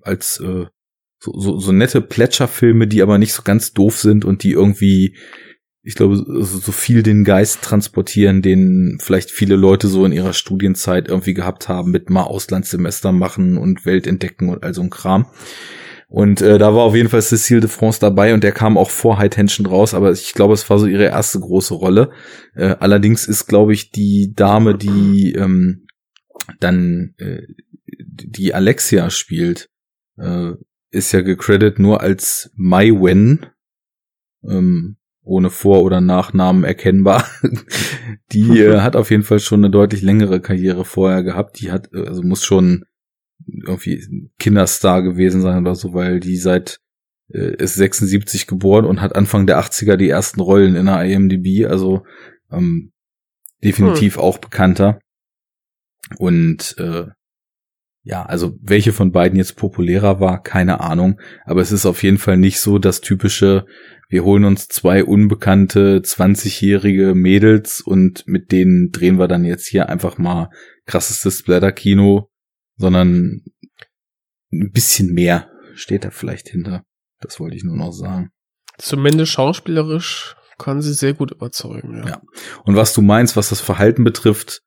als 0.02 0.40
äh, 0.40 0.66
so, 1.20 1.40
so, 1.40 1.60
so 1.60 1.72
nette 1.72 2.02
Plätscherfilme, 2.02 2.88
die 2.88 3.02
aber 3.02 3.18
nicht 3.18 3.34
so 3.34 3.42
ganz 3.44 3.74
doof 3.74 3.98
sind 3.98 4.26
und 4.26 4.44
die 4.44 4.52
irgendwie, 4.52 5.18
ich 5.82 5.96
glaube, 5.96 6.16
so, 6.16 6.44
so 6.44 6.72
viel 6.72 7.04
den 7.04 7.24
Geist 7.24 7.62
transportieren, 7.64 8.42
den 8.42 8.98
vielleicht 9.02 9.32
viele 9.32 9.56
Leute 9.56 9.88
so 9.88 10.06
in 10.06 10.12
ihrer 10.12 10.34
Studienzeit 10.34 11.08
irgendwie 11.08 11.34
gehabt 11.34 11.68
haben, 11.68 11.92
mit 11.92 12.10
mal 12.10 12.24
Auslandssemester 12.24 13.12
machen 13.12 13.58
und 13.58 13.86
Welt 13.86 14.08
entdecken 14.08 14.50
und 14.50 14.64
all 14.64 14.74
so 14.74 14.82
ein 14.82 14.90
Kram. 14.90 15.28
Und 16.08 16.42
äh, 16.42 16.60
da 16.60 16.76
war 16.76 16.84
auf 16.84 16.96
jeden 16.96 17.10
Fall 17.10 17.22
Cécile 17.22 17.62
de 17.62 17.70
France 17.70 18.00
dabei 18.00 18.34
und 18.34 18.44
der 18.44 18.52
kam 18.52 18.78
auch 18.78 18.92
vor 18.92 19.18
High 19.18 19.32
Tension 19.32 19.66
raus, 19.66 19.94
aber 19.96 20.12
ich 20.12 20.34
glaube, 20.34 20.54
es 20.54 20.70
war 20.70 20.78
so 20.78 20.86
ihre 20.86 21.06
erste 21.06 21.40
große 21.40 21.74
Rolle. 21.74 22.12
Äh, 22.54 22.76
allerdings 22.80 23.28
ist, 23.28 23.48
glaube 23.48 23.74
ich, 23.74 23.90
die 23.90 24.32
Dame, 24.34 24.78
die 24.78 25.34
ähm, 25.34 25.85
dann 26.60 27.14
äh, 27.18 27.42
die 27.88 28.54
Alexia 28.54 29.10
spielt, 29.10 29.70
äh, 30.18 30.52
ist 30.92 31.12
ja 31.12 31.22
gecredit 31.22 31.80
nur 31.80 32.02
als 32.02 32.52
Mai 32.56 32.92
Wen, 32.92 33.46
ähm, 34.48 34.98
ohne 35.24 35.50
Vor- 35.50 35.84
oder 35.84 36.02
Nachnamen 36.02 36.64
erkennbar. 36.64 37.26
die 38.32 38.60
äh, 38.60 38.80
hat 38.82 38.96
auf 38.96 39.12
jeden 39.12 39.24
Fall 39.24 39.40
schon 39.40 39.62
eine 39.62 39.72
deutlich 39.72 40.02
längere 40.02 40.40
Karriere 40.40 40.86
vorher 40.86 41.24
gehabt. 41.24 41.60
Die 41.60 41.72
hat, 41.72 41.94
also 41.94 42.22
muss 42.24 42.44
schon 42.44 42.86
irgendwie 43.48 44.30
Kinderstar 44.40 45.02
gewesen 45.02 45.42
sein 45.42 45.62
oder 45.62 45.76
so, 45.76 45.94
weil 45.94 46.20
die 46.20 46.38
seit 46.38 46.80
äh, 47.30 47.56
ist 47.56 47.76
76 47.76 48.48
geboren 48.48 48.86
und 48.86 49.02
hat 49.02 49.16
Anfang 49.16 49.48
der 49.48 49.60
80er 49.60 49.98
die 49.98 50.10
ersten 50.10 50.40
Rollen 50.42 50.76
in 50.76 50.86
der 50.86 51.04
IMDb, 51.04 51.66
also 51.66 52.04
ähm, 52.52 52.92
definitiv 53.64 54.16
hm. 54.16 54.22
auch 54.22 54.38
bekannter. 54.38 55.00
Und 56.18 56.76
äh, 56.78 57.08
ja, 58.04 58.24
also 58.24 58.56
welche 58.62 58.94
von 58.94 59.12
beiden 59.12 59.38
jetzt 59.38 59.56
populärer 59.56 60.20
war, 60.20 60.42
keine 60.42 60.80
Ahnung. 60.80 61.20
Aber 61.44 61.62
es 61.62 61.72
ist 61.72 61.88
auf 61.88 62.04
jeden 62.04 62.20
Fall 62.20 62.38
nicht 62.38 62.60
so 62.60 62.78
das 62.78 63.02
typische, 63.02 63.66
wir 64.10 64.24
holen 64.24 64.46
uns 64.46 64.68
zwei 64.68 65.04
unbekannte 65.04 66.02
20-jährige 66.02 67.16
Mädels 67.16 67.82
und 67.82 68.28
mit 68.28 68.52
denen 68.52 68.92
drehen 68.92 69.18
wir 69.18 69.28
dann 69.28 69.44
jetzt 69.44 69.68
hier 69.68 69.90
einfach 69.90 70.20
mal 70.20 70.50
krassestes 70.86 71.40
Splatter-Kino, 71.40 72.30
sondern 72.78 73.42
ein 74.52 74.72
bisschen 74.72 75.12
mehr 75.14 75.50
steht 75.74 76.06
da 76.06 76.12
vielleicht 76.12 76.50
hinter. 76.50 76.84
Das 77.22 77.40
wollte 77.40 77.56
ich 77.56 77.64
nur 77.64 77.76
noch 77.76 77.92
sagen. 77.92 78.30
Zumindest 78.78 79.32
schauspielerisch 79.32 80.36
kann 80.60 80.82
sie 80.82 80.94
sehr 80.94 81.14
gut 81.14 81.32
überzeugen, 81.32 81.98
ja. 81.98 82.08
ja. 82.08 82.22
Und 82.64 82.76
was 82.76 82.94
du 82.94 83.02
meinst, 83.02 83.36
was 83.36 83.50
das 83.50 83.62
Verhalten 83.62 84.04
betrifft, 84.04 84.62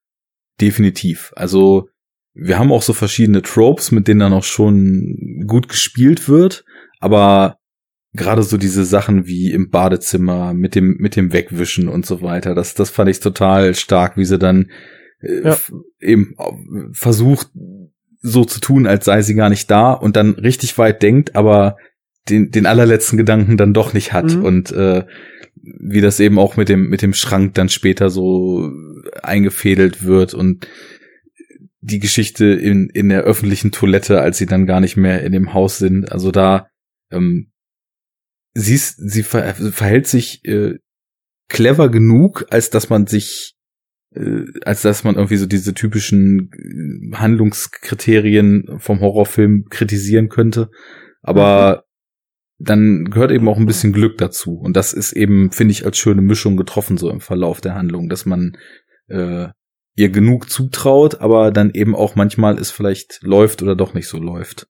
definitiv. 0.60 1.32
Also 1.36 1.89
wir 2.35 2.59
haben 2.59 2.72
auch 2.72 2.82
so 2.82 2.93
verschiedene 2.93 3.43
Tropes, 3.43 3.90
mit 3.90 4.06
denen 4.06 4.20
dann 4.20 4.32
auch 4.32 4.44
schon 4.44 5.44
gut 5.47 5.68
gespielt 5.68 6.28
wird, 6.28 6.64
aber 7.01 7.59
gerade 8.14 8.43
so 8.43 8.56
diese 8.56 8.85
Sachen 8.85 9.26
wie 9.26 9.52
im 9.52 9.70
Badezimmer 9.70 10.55
mit 10.55 10.74
dem 10.74 10.97
mit 10.98 11.16
dem 11.16 11.32
Wegwischen 11.32 11.89
und 11.89 12.06
so 12.06 12.22
weiter, 12.22 12.55
das 12.55 12.74
das 12.74 12.90
fand 12.90 13.10
ich 13.10 13.20
total 13.20 13.74
stark, 13.74 14.16
wie 14.16 14.24
sie 14.24 14.39
dann 14.39 14.70
äh, 15.20 15.43
ja. 15.43 15.56
eben 16.01 16.35
versucht 16.93 17.51
so 18.20 18.44
zu 18.44 18.60
tun, 18.60 18.86
als 18.86 19.05
sei 19.05 19.22
sie 19.22 19.35
gar 19.35 19.51
nicht 19.51 19.70
da 19.70 19.93
und 19.93 20.16
dann 20.16 20.35
richtig 20.35 20.78
weit 20.78 21.02
denkt, 21.02 21.36
aber 21.36 21.76
den 22.28 22.51
den 22.51 22.66
allerletzten 22.66 23.16
Gedanken 23.16 23.56
dann 23.56 23.74
doch 23.74 23.94
nicht 23.94 24.12
hat 24.12 24.35
mhm. 24.35 24.44
und 24.44 24.72
äh, 24.72 25.05
wie 25.60 26.01
das 26.01 26.20
eben 26.20 26.39
auch 26.39 26.56
mit 26.56 26.68
dem 26.68 26.89
mit 26.89 27.02
dem 27.02 27.14
Schrank 27.14 27.55
dann 27.55 27.68
später 27.68 28.10
so 28.10 28.70
eingefädelt 29.24 30.04
wird 30.04 30.34
und 30.34 30.66
die 31.80 31.98
Geschichte 31.98 32.46
in, 32.46 32.88
in 32.90 33.08
der 33.08 33.22
öffentlichen 33.22 33.70
Toilette, 33.70 34.20
als 34.20 34.38
sie 34.38 34.46
dann 34.46 34.66
gar 34.66 34.80
nicht 34.80 34.96
mehr 34.96 35.22
in 35.22 35.32
dem 35.32 35.54
Haus 35.54 35.78
sind. 35.78 36.10
Also 36.10 36.30
da, 36.30 36.68
ähm, 37.10 37.52
sie, 38.54 38.74
ist, 38.74 38.96
sie 38.98 39.22
ver 39.22 39.54
verhält 39.54 40.06
sich 40.06 40.44
äh, 40.44 40.74
clever 41.48 41.88
genug, 41.88 42.46
als 42.50 42.70
dass 42.70 42.90
man 42.90 43.06
sich, 43.06 43.54
äh, 44.14 44.42
als 44.64 44.82
dass 44.82 45.04
man 45.04 45.14
irgendwie 45.14 45.36
so 45.36 45.46
diese 45.46 45.72
typischen 45.72 46.50
äh, 46.52 47.16
Handlungskriterien 47.16 48.78
vom 48.78 49.00
Horrorfilm 49.00 49.66
kritisieren 49.70 50.28
könnte. 50.28 50.70
Aber 51.22 51.84
dann 52.58 53.04
gehört 53.04 53.30
eben 53.30 53.48
auch 53.48 53.56
ein 53.56 53.66
bisschen 53.66 53.92
Glück 53.92 54.18
dazu. 54.18 54.58
Und 54.58 54.76
das 54.76 54.92
ist 54.92 55.12
eben, 55.12 55.52
finde 55.52 55.72
ich, 55.72 55.86
als 55.86 55.96
schöne 55.96 56.22
Mischung 56.22 56.56
getroffen 56.56 56.96
so 56.96 57.08
im 57.08 57.20
Verlauf 57.20 57.60
der 57.60 57.76
Handlung, 57.76 58.08
dass 58.08 58.26
man 58.26 58.56
äh, 59.09 59.48
ihr 59.94 60.10
genug 60.10 60.48
zutraut, 60.51 61.20
aber 61.20 61.51
dann 61.51 61.70
eben 61.72 61.97
auch 61.97 62.14
manchmal 62.14 62.59
es 62.59 62.70
vielleicht 62.70 63.20
läuft 63.22 63.62
oder 63.62 63.74
doch 63.74 63.94
nicht 63.94 64.09
so 64.09 64.18
läuft. 64.18 64.68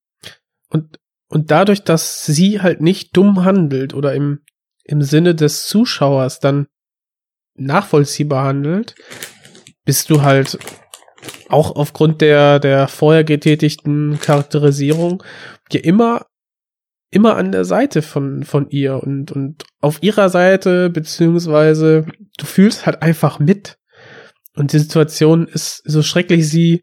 Und, 0.71 0.99
und 1.29 1.51
dadurch, 1.51 1.85
dass 1.85 2.25
sie 2.25 2.61
halt 2.61 2.81
nicht 2.81 3.17
dumm 3.17 3.45
handelt 3.45 3.95
oder 3.95 4.15
im, 4.15 4.41
im 4.85 5.03
Sinne 5.03 5.35
des 5.35 5.67
Zuschauers 5.67 6.41
dann 6.41 6.67
nachvollziehbar 7.55 8.45
handelt, 8.45 8.95
bist 9.85 10.11
du 10.11 10.23
halt 10.23 10.59
auch 11.49 11.77
aufgrund 11.77 12.21
der, 12.21 12.59
der 12.59 12.89
vorher 12.89 13.25
getätigten 13.25 14.19
Charakterisierung 14.21 15.23
ja 15.73 15.81
immer, 15.81 16.27
immer 17.11 17.37
an 17.37 17.53
der 17.53 17.65
Seite 17.65 18.03
von, 18.03 18.45
von 18.45 18.69
ihr 18.71 19.03
und, 19.03 19.33
und 19.33 19.65
auf 19.81 20.03
ihrer 20.03 20.29
Seite, 20.29 20.91
beziehungsweise 20.91 22.07
du 22.37 22.47
fühlst 22.47 22.87
halt 22.87 23.03
einfach 23.03 23.39
mit. 23.39 23.78
Und 24.59 24.73
die 24.73 24.81
Situation 24.81 25.47
ist, 25.47 25.83
so 25.85 26.03
schrecklich 26.03 26.49
sie 26.49 26.83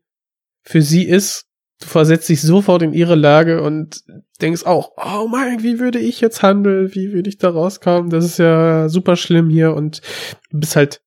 für 0.63 0.81
sie 0.81 1.03
ist, 1.03 1.43
du 1.81 1.87
versetzt 1.87 2.29
dich 2.29 2.41
sofort 2.41 2.81
in 2.81 2.93
ihre 2.93 3.15
Lage 3.15 3.61
und 3.61 4.01
denkst 4.41 4.63
auch, 4.63 4.91
oh 4.95 5.27
mein, 5.27 5.61
wie 5.61 5.77
würde 5.77 5.99
ich 5.99 6.21
jetzt 6.21 6.41
handeln? 6.41 6.95
Wie 6.95 7.11
würde 7.11 7.27
ich 7.27 7.37
da 7.37 7.49
rauskommen? 7.49 8.09
Das 8.09 8.23
ist 8.23 8.39
ja 8.39 8.87
super 8.87 9.17
schlimm 9.17 9.49
hier 9.49 9.73
und 9.73 10.01
du 10.51 10.59
bist 10.59 10.77
halt, 10.77 11.01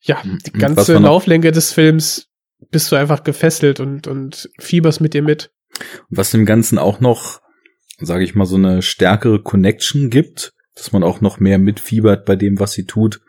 ja, 0.00 0.22
die 0.24 0.52
ganze 0.52 0.98
Lauflänge 0.98 1.50
des 1.50 1.72
Films 1.72 2.28
bist 2.70 2.92
du 2.92 2.96
einfach 2.96 3.24
gefesselt 3.24 3.80
und, 3.80 4.06
und 4.06 4.48
fieberst 4.60 5.00
mit 5.00 5.14
dir 5.14 5.22
mit. 5.22 5.50
Was 6.10 6.30
dem 6.30 6.46
Ganzen 6.46 6.78
auch 6.78 7.00
noch, 7.00 7.40
sage 7.98 8.22
ich 8.22 8.36
mal, 8.36 8.46
so 8.46 8.54
eine 8.54 8.82
stärkere 8.82 9.42
Connection 9.42 10.10
gibt, 10.10 10.52
dass 10.76 10.92
man 10.92 11.02
auch 11.02 11.20
noch 11.20 11.40
mehr 11.40 11.58
mitfiebert 11.58 12.24
bei 12.24 12.36
dem, 12.36 12.60
was 12.60 12.70
sie 12.70 12.86
tut, 12.86 13.20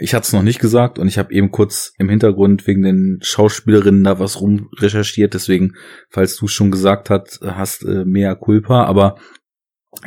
ich 0.00 0.14
hatte 0.14 0.26
es 0.26 0.32
noch 0.32 0.42
nicht 0.42 0.60
gesagt 0.60 0.98
und 0.98 1.08
ich 1.08 1.18
habe 1.18 1.32
eben 1.34 1.50
kurz 1.50 1.92
im 1.98 2.08
Hintergrund 2.08 2.66
wegen 2.66 2.82
den 2.82 3.18
Schauspielerinnen 3.22 4.04
da 4.04 4.18
was 4.18 4.40
rumrecherchiert. 4.40 5.34
Deswegen, 5.34 5.72
falls 6.08 6.36
du 6.36 6.46
schon 6.46 6.70
gesagt 6.70 7.10
hast, 7.10 7.40
hast 7.42 7.84
äh, 7.84 8.04
mehr 8.04 8.36
Culpa, 8.36 8.84
aber 8.84 9.16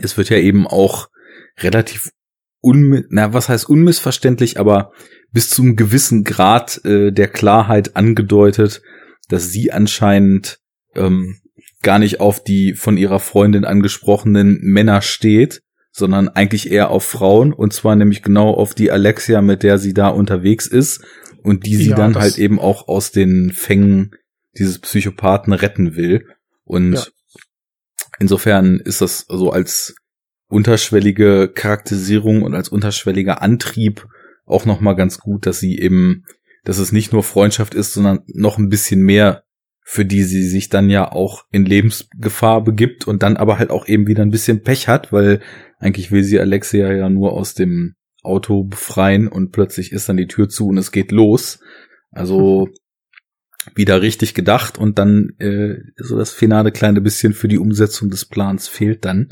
es 0.01 0.17
wird 0.17 0.29
ja 0.29 0.37
eben 0.37 0.65
auch 0.65 1.09
relativ 1.59 2.09
un, 2.61 3.05
na 3.09 3.33
was 3.33 3.49
heißt 3.49 3.69
unmissverständlich, 3.69 4.59
aber 4.59 4.91
bis 5.31 5.49
zum 5.49 5.75
gewissen 5.75 6.23
Grad 6.23 6.83
äh, 6.85 7.11
der 7.11 7.27
Klarheit 7.27 7.95
angedeutet, 7.95 8.81
dass 9.27 9.49
sie 9.49 9.71
anscheinend 9.71 10.59
ähm, 10.95 11.39
gar 11.81 11.99
nicht 11.99 12.19
auf 12.21 12.43
die 12.43 12.73
von 12.73 12.97
ihrer 12.97 13.19
Freundin 13.19 13.65
angesprochenen 13.65 14.59
Männer 14.61 15.01
steht, 15.01 15.61
sondern 15.95 16.27
eigentlich 16.27 16.69
eher 16.69 16.89
auf 16.89 17.05
Frauen 17.05 17.53
und 17.53 17.71
zwar 17.71 17.95
nämlich 17.95 18.21
genau 18.21 18.53
auf 18.53 18.73
die 18.73 18.91
Alexia, 18.91 19.41
mit 19.41 19.63
der 19.63 19.77
sie 19.77 19.93
da 19.93 20.09
unterwegs 20.09 20.67
ist 20.67 21.01
und 21.41 21.65
die 21.65 21.77
sie 21.77 21.91
ja, 21.91 21.95
dann 21.95 22.15
halt 22.15 22.37
eben 22.37 22.59
auch 22.59 22.89
aus 22.89 23.11
den 23.11 23.53
Fängen 23.53 24.11
dieses 24.57 24.79
Psychopathen 24.79 25.53
retten 25.53 25.95
will. 25.95 26.27
Und 26.65 26.95
ja. 26.95 27.05
insofern 28.19 28.81
ist 28.83 28.99
das 28.99 29.25
so 29.29 29.51
als 29.51 29.95
unterschwellige 30.49 31.47
Charakterisierung 31.47 32.41
und 32.41 32.55
als 32.55 32.67
unterschwelliger 32.67 33.41
Antrieb 33.41 34.05
auch 34.45 34.65
noch 34.65 34.81
mal 34.81 34.95
ganz 34.95 35.19
gut, 35.19 35.45
dass 35.45 35.61
sie 35.61 35.79
eben, 35.79 36.25
dass 36.65 36.77
es 36.77 36.91
nicht 36.91 37.13
nur 37.13 37.23
Freundschaft 37.23 37.73
ist, 37.73 37.93
sondern 37.93 38.19
noch 38.27 38.57
ein 38.57 38.67
bisschen 38.67 38.99
mehr 38.99 39.45
für 39.87 40.03
die 40.03 40.23
sie 40.23 40.47
sich 40.47 40.69
dann 40.69 40.89
ja 40.89 41.11
auch 41.11 41.45
in 41.51 41.63
Lebensgefahr 41.63 42.63
begibt 42.63 43.07
und 43.07 43.21
dann 43.21 43.37
aber 43.37 43.59
halt 43.59 43.69
auch 43.69 43.87
eben 43.87 44.07
wieder 44.07 44.23
ein 44.23 44.31
bisschen 44.31 44.63
Pech 44.63 44.87
hat, 44.87 45.13
weil 45.13 45.41
eigentlich 45.79 46.11
will 46.11 46.23
sie 46.23 46.39
Alexia 46.39 46.91
ja 46.91 47.09
nur 47.09 47.33
aus 47.33 47.53
dem 47.53 47.95
Auto 48.23 48.63
befreien 48.63 49.27
und 49.27 49.51
plötzlich 49.51 49.91
ist 49.91 50.09
dann 50.09 50.17
die 50.17 50.27
Tür 50.27 50.49
zu 50.49 50.67
und 50.67 50.77
es 50.77 50.91
geht 50.91 51.11
los. 51.11 51.59
Also 52.11 52.69
wieder 53.75 54.01
richtig 54.01 54.33
gedacht 54.33 54.77
und 54.77 54.99
dann 54.99 55.31
äh, 55.39 55.77
so 55.97 56.17
das 56.17 56.31
finale 56.31 56.71
kleine 56.71 57.01
bisschen 57.01 57.33
für 57.33 57.47
die 57.47 57.57
Umsetzung 57.57 58.09
des 58.09 58.25
Plans 58.25 58.67
fehlt 58.67 59.05
dann. 59.05 59.29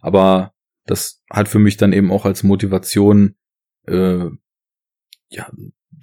Aber 0.00 0.52
das 0.84 1.22
hat 1.30 1.48
für 1.48 1.58
mich 1.58 1.76
dann 1.76 1.92
eben 1.92 2.10
auch 2.10 2.24
als 2.24 2.42
Motivation 2.42 3.36
äh, 3.86 4.26
ja 5.30 5.50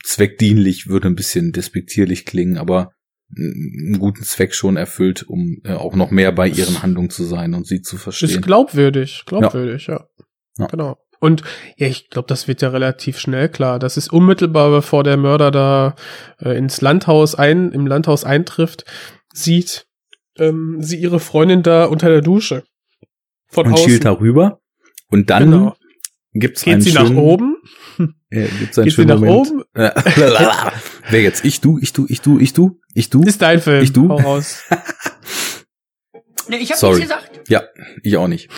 zweckdienlich 0.03 0.88
würde 0.88 1.07
ein 1.07 1.15
bisschen 1.15 1.51
despektierlich 1.51 2.26
klingen, 2.26 2.57
aber 2.57 2.93
einen 3.35 3.99
guten 3.99 4.23
Zweck 4.23 4.55
schon 4.55 4.77
erfüllt, 4.77 5.23
um 5.23 5.57
äh, 5.63 5.73
auch 5.73 5.95
noch 5.95 6.11
mehr 6.11 6.31
bei 6.31 6.47
ihren 6.47 6.81
Handlungen 6.81 7.09
zu 7.09 7.23
sein 7.23 7.53
und 7.53 7.67
sie 7.67 7.81
zu 7.81 7.97
verstehen. 7.97 8.29
Ist 8.29 8.41
glaubwürdig, 8.41 9.23
glaubwürdig, 9.25 9.87
ja. 9.87 9.95
ja. 9.95 10.05
ja. 10.59 10.65
Genau. 10.67 10.97
Und 11.19 11.41
ja, 11.77 11.87
ich 11.87 12.09
glaube, 12.09 12.27
das 12.27 12.47
wird 12.47 12.61
ja 12.61 12.69
relativ 12.69 13.19
schnell 13.19 13.49
klar. 13.49 13.79
Das 13.79 13.97
ist 13.97 14.13
unmittelbar, 14.13 14.69
bevor 14.69 15.03
der 15.03 15.17
Mörder 15.17 15.51
da 15.51 15.95
äh, 16.39 16.57
ins 16.57 16.79
Landhaus 16.81 17.35
ein, 17.35 17.71
im 17.71 17.87
Landhaus 17.87 18.23
eintrifft, 18.23 18.85
sieht 19.33 19.87
ähm, 20.37 20.77
sie 20.79 20.97
ihre 20.97 21.19
Freundin 21.19 21.63
da 21.63 21.85
unter 21.85 22.09
der 22.09 22.21
Dusche. 22.21 22.63
Von 23.47 23.67
und 23.67 23.73
außen. 23.73 23.89
schielt 23.89 24.05
darüber. 24.05 24.59
Und 25.09 25.29
dann 25.29 25.51
Genau. 25.51 25.75
gibt's 26.33 26.63
Geht 26.63 26.73
einen 26.73 26.81
sie 26.83 26.91
schönen, 26.91 27.15
nach 27.15 27.21
oben? 27.21 27.57
Äh, 28.29 28.45
gibt's 28.59 28.77
einen 28.77 28.85
Geht 28.85 28.91
sie 28.91 28.91
schönen 28.91 29.07
nach 29.07 29.19
Moment. 29.19 29.47
oben? 29.47 29.63
Wer 31.09 31.21
jetzt? 31.21 31.45
Ich, 31.45 31.61
du, 31.61 31.77
ich, 31.79 31.93
du, 31.93 32.05
ich, 32.09 32.21
du, 32.21 32.39
ich, 32.39 32.53
du, 32.53 32.79
ich, 32.93 33.09
du? 33.09 33.23
Ist 33.23 33.41
dein 33.41 33.61
Film. 33.61 33.84
Ich 33.84 33.93
du? 33.93 34.09
Hau 34.09 34.17
raus. 34.17 34.63
Nee, 36.49 36.57
ich 36.57 36.71
hab 36.71 36.77
Sorry. 36.77 36.99
nichts 36.99 37.13
gesagt. 37.13 37.49
Ja, 37.49 37.63
ich 38.03 38.15
auch 38.15 38.29
nicht. 38.29 38.49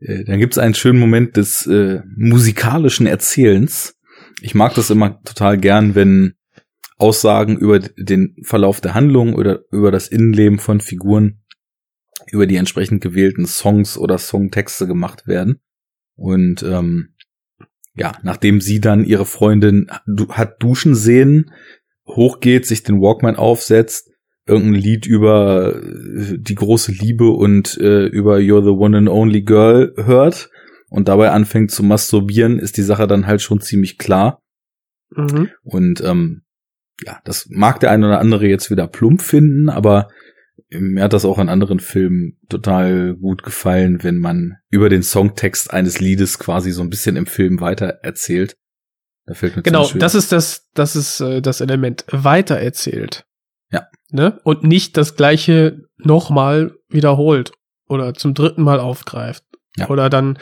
Äh, 0.00 0.24
Dann 0.24 0.38
gibt's 0.40 0.58
einen 0.58 0.74
schönen 0.74 0.98
Moment 0.98 1.38
des 1.38 1.66
äh, 1.66 2.02
musikalischen 2.14 3.06
Erzählens. 3.06 3.98
Ich 4.42 4.54
mag 4.54 4.74
das 4.74 4.90
immer 4.90 5.22
total 5.22 5.56
gern, 5.56 5.94
wenn 5.94 6.34
Aussagen 6.98 7.56
über 7.56 7.78
den 7.78 8.36
Verlauf 8.42 8.82
der 8.82 8.92
Handlung 8.92 9.32
oder 9.34 9.60
über 9.72 9.90
das 9.90 10.08
Innenleben 10.08 10.58
von 10.58 10.80
Figuren 10.80 11.40
über 12.30 12.46
die 12.46 12.56
entsprechend 12.56 13.00
gewählten 13.00 13.46
Songs 13.46 13.96
oder 13.96 14.18
Songtexte 14.18 14.86
gemacht 14.86 15.26
werden. 15.26 15.60
Und 16.14 16.62
ähm, 16.62 17.14
ja, 17.94 18.12
nachdem 18.22 18.60
sie 18.60 18.80
dann 18.80 19.04
ihre 19.04 19.26
Freundin 19.26 19.90
du, 20.06 20.28
hat 20.30 20.62
duschen 20.62 20.94
sehen, 20.94 21.50
hochgeht, 22.16 22.66
sich 22.66 22.82
den 22.82 23.00
Walkman 23.00 23.36
aufsetzt, 23.36 24.10
irgendein 24.46 24.80
Lied 24.80 25.06
über 25.06 25.76
äh, 25.76 26.38
die 26.38 26.54
große 26.54 26.92
Liebe 26.92 27.30
und 27.30 27.76
äh, 27.78 28.06
über 28.06 28.36
You're 28.36 28.64
the 28.64 28.70
One 28.70 28.96
and 28.96 29.08
Only 29.08 29.42
Girl 29.42 29.94
hört 29.96 30.50
und 30.88 31.08
dabei 31.08 31.30
anfängt 31.30 31.70
zu 31.70 31.82
masturbieren, 31.82 32.58
ist 32.58 32.76
die 32.76 32.82
Sache 32.82 33.06
dann 33.06 33.26
halt 33.26 33.42
schon 33.42 33.60
ziemlich 33.60 33.98
klar. 33.98 34.42
Mhm. 35.10 35.50
Und 35.62 36.02
ähm, 36.04 36.42
ja, 37.04 37.20
das 37.24 37.48
mag 37.50 37.80
der 37.80 37.90
eine 37.90 38.06
oder 38.06 38.20
andere 38.20 38.46
jetzt 38.46 38.70
wieder 38.70 38.86
plump 38.86 39.22
finden, 39.22 39.68
aber 39.68 40.08
mir 40.70 41.02
hat 41.02 41.12
das 41.12 41.24
auch 41.24 41.38
in 41.38 41.48
anderen 41.48 41.80
Filmen 41.80 42.38
total 42.48 43.16
gut 43.16 43.42
gefallen, 43.42 44.02
wenn 44.02 44.18
man 44.18 44.58
über 44.68 44.88
den 44.88 45.02
Songtext 45.02 45.72
eines 45.72 46.00
Liedes 46.00 46.38
quasi 46.38 46.70
so 46.70 46.82
ein 46.82 46.90
bisschen 46.90 47.16
im 47.16 47.26
Film 47.26 47.60
weiter 47.60 47.86
erzählt. 48.02 48.56
Da 48.56 48.56
fällt 48.56 48.56
mir 48.56 49.19
zum 49.19 49.19
Genau, 49.64 49.88
das 49.94 50.14
ist 50.14 50.32
das, 50.32 50.68
das 50.74 50.96
ist 50.96 51.20
äh, 51.20 51.40
das 51.42 51.60
Element. 51.60 52.04
Weitererzählt. 52.10 53.24
Ja. 53.70 53.86
Ne? 54.10 54.40
Und 54.44 54.64
nicht 54.64 54.96
das 54.96 55.16
gleiche 55.16 55.82
nochmal 55.98 56.74
wiederholt 56.88 57.52
oder 57.88 58.14
zum 58.14 58.34
dritten 58.34 58.62
Mal 58.62 58.80
aufgreift. 58.80 59.44
Ja. 59.76 59.88
Oder 59.88 60.10
dann, 60.10 60.38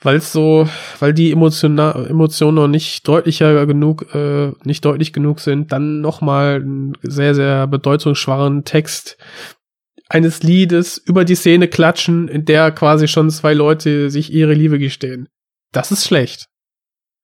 weil 0.00 0.16
es 0.16 0.32
so, 0.32 0.68
weil 0.98 1.14
die 1.14 1.32
Emotiona 1.32 1.92
Emotionen 2.06 2.56
noch 2.56 2.68
nicht 2.68 3.06
deutlicher 3.06 3.66
genug, 3.66 4.14
äh, 4.14 4.52
nicht 4.64 4.84
deutlich 4.84 5.12
genug 5.12 5.40
sind, 5.40 5.72
dann 5.72 6.00
nochmal 6.00 6.56
einen 6.56 6.96
sehr, 7.02 7.34
sehr 7.34 7.66
bedeutungsschwachen 7.66 8.64
Text 8.64 9.16
eines 10.08 10.42
Liedes 10.42 10.98
über 10.98 11.24
die 11.24 11.34
Szene 11.34 11.68
klatschen, 11.68 12.28
in 12.28 12.44
der 12.44 12.70
quasi 12.70 13.08
schon 13.08 13.30
zwei 13.30 13.54
Leute 13.54 14.10
sich 14.10 14.32
ihre 14.32 14.54
Liebe 14.54 14.78
gestehen. 14.78 15.28
Das 15.72 15.90
ist 15.90 16.06
schlecht. 16.06 16.46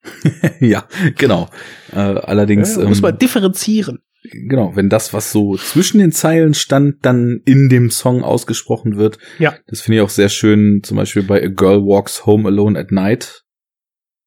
ja, 0.61 0.87
genau. 1.17 1.49
Äh, 1.93 1.97
allerdings 1.97 2.77
Ja, 2.77 2.85
muss 2.89 2.99
ähm, 2.99 3.03
man 3.03 3.19
differenzieren. 3.19 4.01
genau, 4.23 4.75
wenn 4.77 4.89
das, 4.89 5.13
was 5.13 5.33
so 5.33 5.57
zwischen 5.57 5.99
den 5.99 6.13
Zeilen 6.13 6.55
stand, 6.55 7.05
dann 7.05 7.41
in 7.45 7.69
dem 7.69 7.91
Song 7.91 8.23
ausgesprochen 8.25 8.97
wird. 8.97 9.19
Ja. 9.39 9.55
Das 9.67 9.81
finde 9.83 9.97
ich 9.99 10.03
auch 10.03 10.09
sehr 10.11 10.29
schön, 10.29 10.81
zum 10.83 10.97
Beispiel 10.97 11.23
bei 11.23 11.43
A 11.43 11.49
Girl 11.49 11.81
Walks 11.85 12.27
Home 12.27 12.49
Alone 12.49 12.79
at 12.79 12.91
Night, 12.93 13.45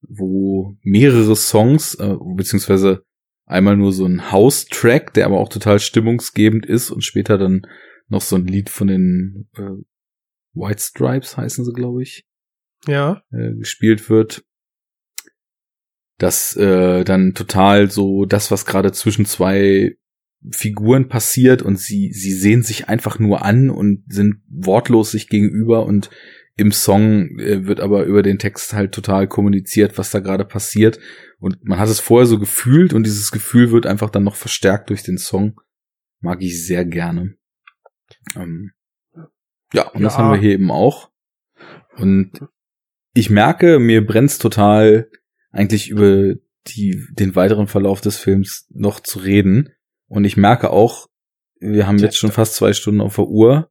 wo 0.01 0.75
mehrere 0.83 1.35
Songs, 1.35 1.95
äh, 1.95 2.15
beziehungsweise 2.35 3.03
einmal 3.45 3.77
nur 3.77 3.91
so 3.91 4.05
ein 4.05 4.31
House-Track, 4.31 5.13
der 5.13 5.25
aber 5.25 5.39
auch 5.39 5.49
total 5.49 5.79
stimmungsgebend 5.79 6.65
ist 6.65 6.89
und 6.91 7.03
später 7.03 7.37
dann 7.37 7.61
noch 8.07 8.21
so 8.21 8.35
ein 8.35 8.45
Lied 8.47 8.69
von 8.69 8.87
den 8.87 9.49
äh, 9.57 9.61
White 10.53 10.81
Stripes 10.81 11.37
heißen 11.37 11.65
sie, 11.65 11.73
glaube 11.73 12.01
ich 12.03 12.23
Ja. 12.87 13.21
äh, 13.31 13.53
gespielt 13.55 14.09
wird, 14.09 14.43
dass 16.17 16.55
äh, 16.55 17.03
dann 17.03 17.33
total 17.33 17.91
so 17.91 18.25
das, 18.25 18.51
was 18.51 18.65
gerade 18.65 18.91
zwischen 18.91 19.25
zwei 19.25 19.97
Figuren 20.51 21.07
passiert 21.07 21.61
und 21.61 21.79
sie 21.79 22.11
sie 22.13 22.31
sehen 22.33 22.61
sich 22.61 22.87
einfach 22.87 23.19
nur 23.19 23.43
an 23.43 23.69
und 23.69 24.03
sind 24.07 24.41
wortlos 24.47 25.11
sich 25.11 25.27
gegenüber 25.27 25.85
und 25.85 26.09
im 26.57 26.71
Song 26.71 27.37
äh, 27.39 27.65
wird 27.65 27.79
aber 27.79 28.03
über 28.05 28.21
den 28.21 28.37
Text 28.39 28.73
halt 28.73 28.91
total 28.93 29.27
kommuniziert, 29.27 29.97
was 29.97 30.11
da 30.11 30.19
gerade 30.19 30.45
passiert 30.45 30.99
und 31.39 31.63
man 31.65 31.79
hat 31.79 31.89
es 31.89 31.99
vorher 31.99 32.27
so 32.27 32.39
gefühlt 32.39 32.93
und 32.93 33.05
dieses 33.05 33.31
Gefühl 33.31 33.71
wird 33.71 33.85
einfach 33.85 34.09
dann 34.09 34.23
noch 34.23 34.35
verstärkt 34.35 34.89
durch 34.89 35.03
den 35.03 35.17
Song. 35.17 35.59
Mag 36.21 36.41
ich 36.41 36.65
sehr 36.65 36.85
gerne. 36.85 37.35
Ähm, 38.35 38.71
ja, 39.73 39.89
und 39.89 40.01
das 40.03 40.13
Ja. 40.13 40.19
haben 40.19 40.31
wir 40.31 40.39
hier 40.39 40.53
eben 40.53 40.71
auch. 40.71 41.11
Und 41.97 42.31
ich 43.13 43.29
merke, 43.29 43.79
mir 43.79 44.05
brennt's 44.05 44.37
total, 44.37 45.09
eigentlich 45.55 45.89
über 45.89 46.35
die, 46.67 47.05
den 47.11 47.35
weiteren 47.35 47.67
Verlauf 47.67 48.01
des 48.01 48.17
Films 48.17 48.67
noch 48.71 48.99
zu 48.99 49.19
reden. 49.19 49.69
Und 50.07 50.25
ich 50.25 50.35
merke 50.35 50.69
auch, 50.69 51.07
wir 51.59 51.87
haben 51.87 51.97
jetzt 51.97 52.17
schon 52.17 52.31
fast 52.31 52.55
zwei 52.55 52.73
Stunden 52.73 53.01
auf 53.01 53.15
der 53.15 53.27
Uhr. 53.27 53.69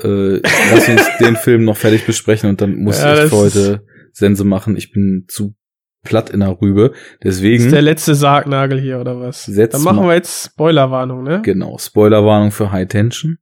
Äh, 0.00 0.40
lass 0.72 0.88
uns 0.88 1.02
den 1.20 1.36
Film 1.36 1.64
noch 1.64 1.76
fertig 1.76 2.06
besprechen 2.06 2.48
und 2.48 2.60
dann 2.60 2.76
muss 2.76 3.00
Ja, 3.00 3.24
ich 3.24 3.30
für 3.30 3.36
heute 3.36 3.86
Sense 4.12 4.44
machen. 4.44 4.76
Ich 4.76 4.90
bin 4.90 5.26
zu 5.28 5.54
platt 6.02 6.30
in 6.30 6.40
der 6.40 6.58
Rübe. 6.60 6.92
Deswegen, 7.22 7.66
Ist 7.66 7.72
der 7.72 7.82
letzte 7.82 8.14
Sargnagel 8.14 8.80
hier 8.80 8.98
oder 8.98 9.20
was? 9.20 9.44
Setz 9.44 9.72
Dann 9.72 9.82
machen 9.82 10.06
wir 10.06 10.14
jetzt 10.14 10.46
Spoilerwarnung, 10.52 11.24
ne? 11.24 11.42
genau, 11.42 11.76
Spoilerwarnung 11.76 12.52
für 12.52 12.72
High 12.72 12.88
Tension. 12.88 13.36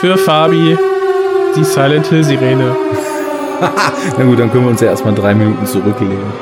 Für 0.00 0.18
Fabi 0.18 0.76
die 1.56 1.64
Silent 1.64 2.06
Hill 2.06 2.22
Sirene. 2.22 2.76
Na 3.60 4.24
gut, 4.24 4.38
dann 4.38 4.50
können 4.50 4.64
wir 4.64 4.70
uns 4.70 4.80
ja 4.80 4.88
erstmal 4.88 5.14
drei 5.14 5.34
Minuten 5.34 5.66
zurücklehnen. 5.66 6.32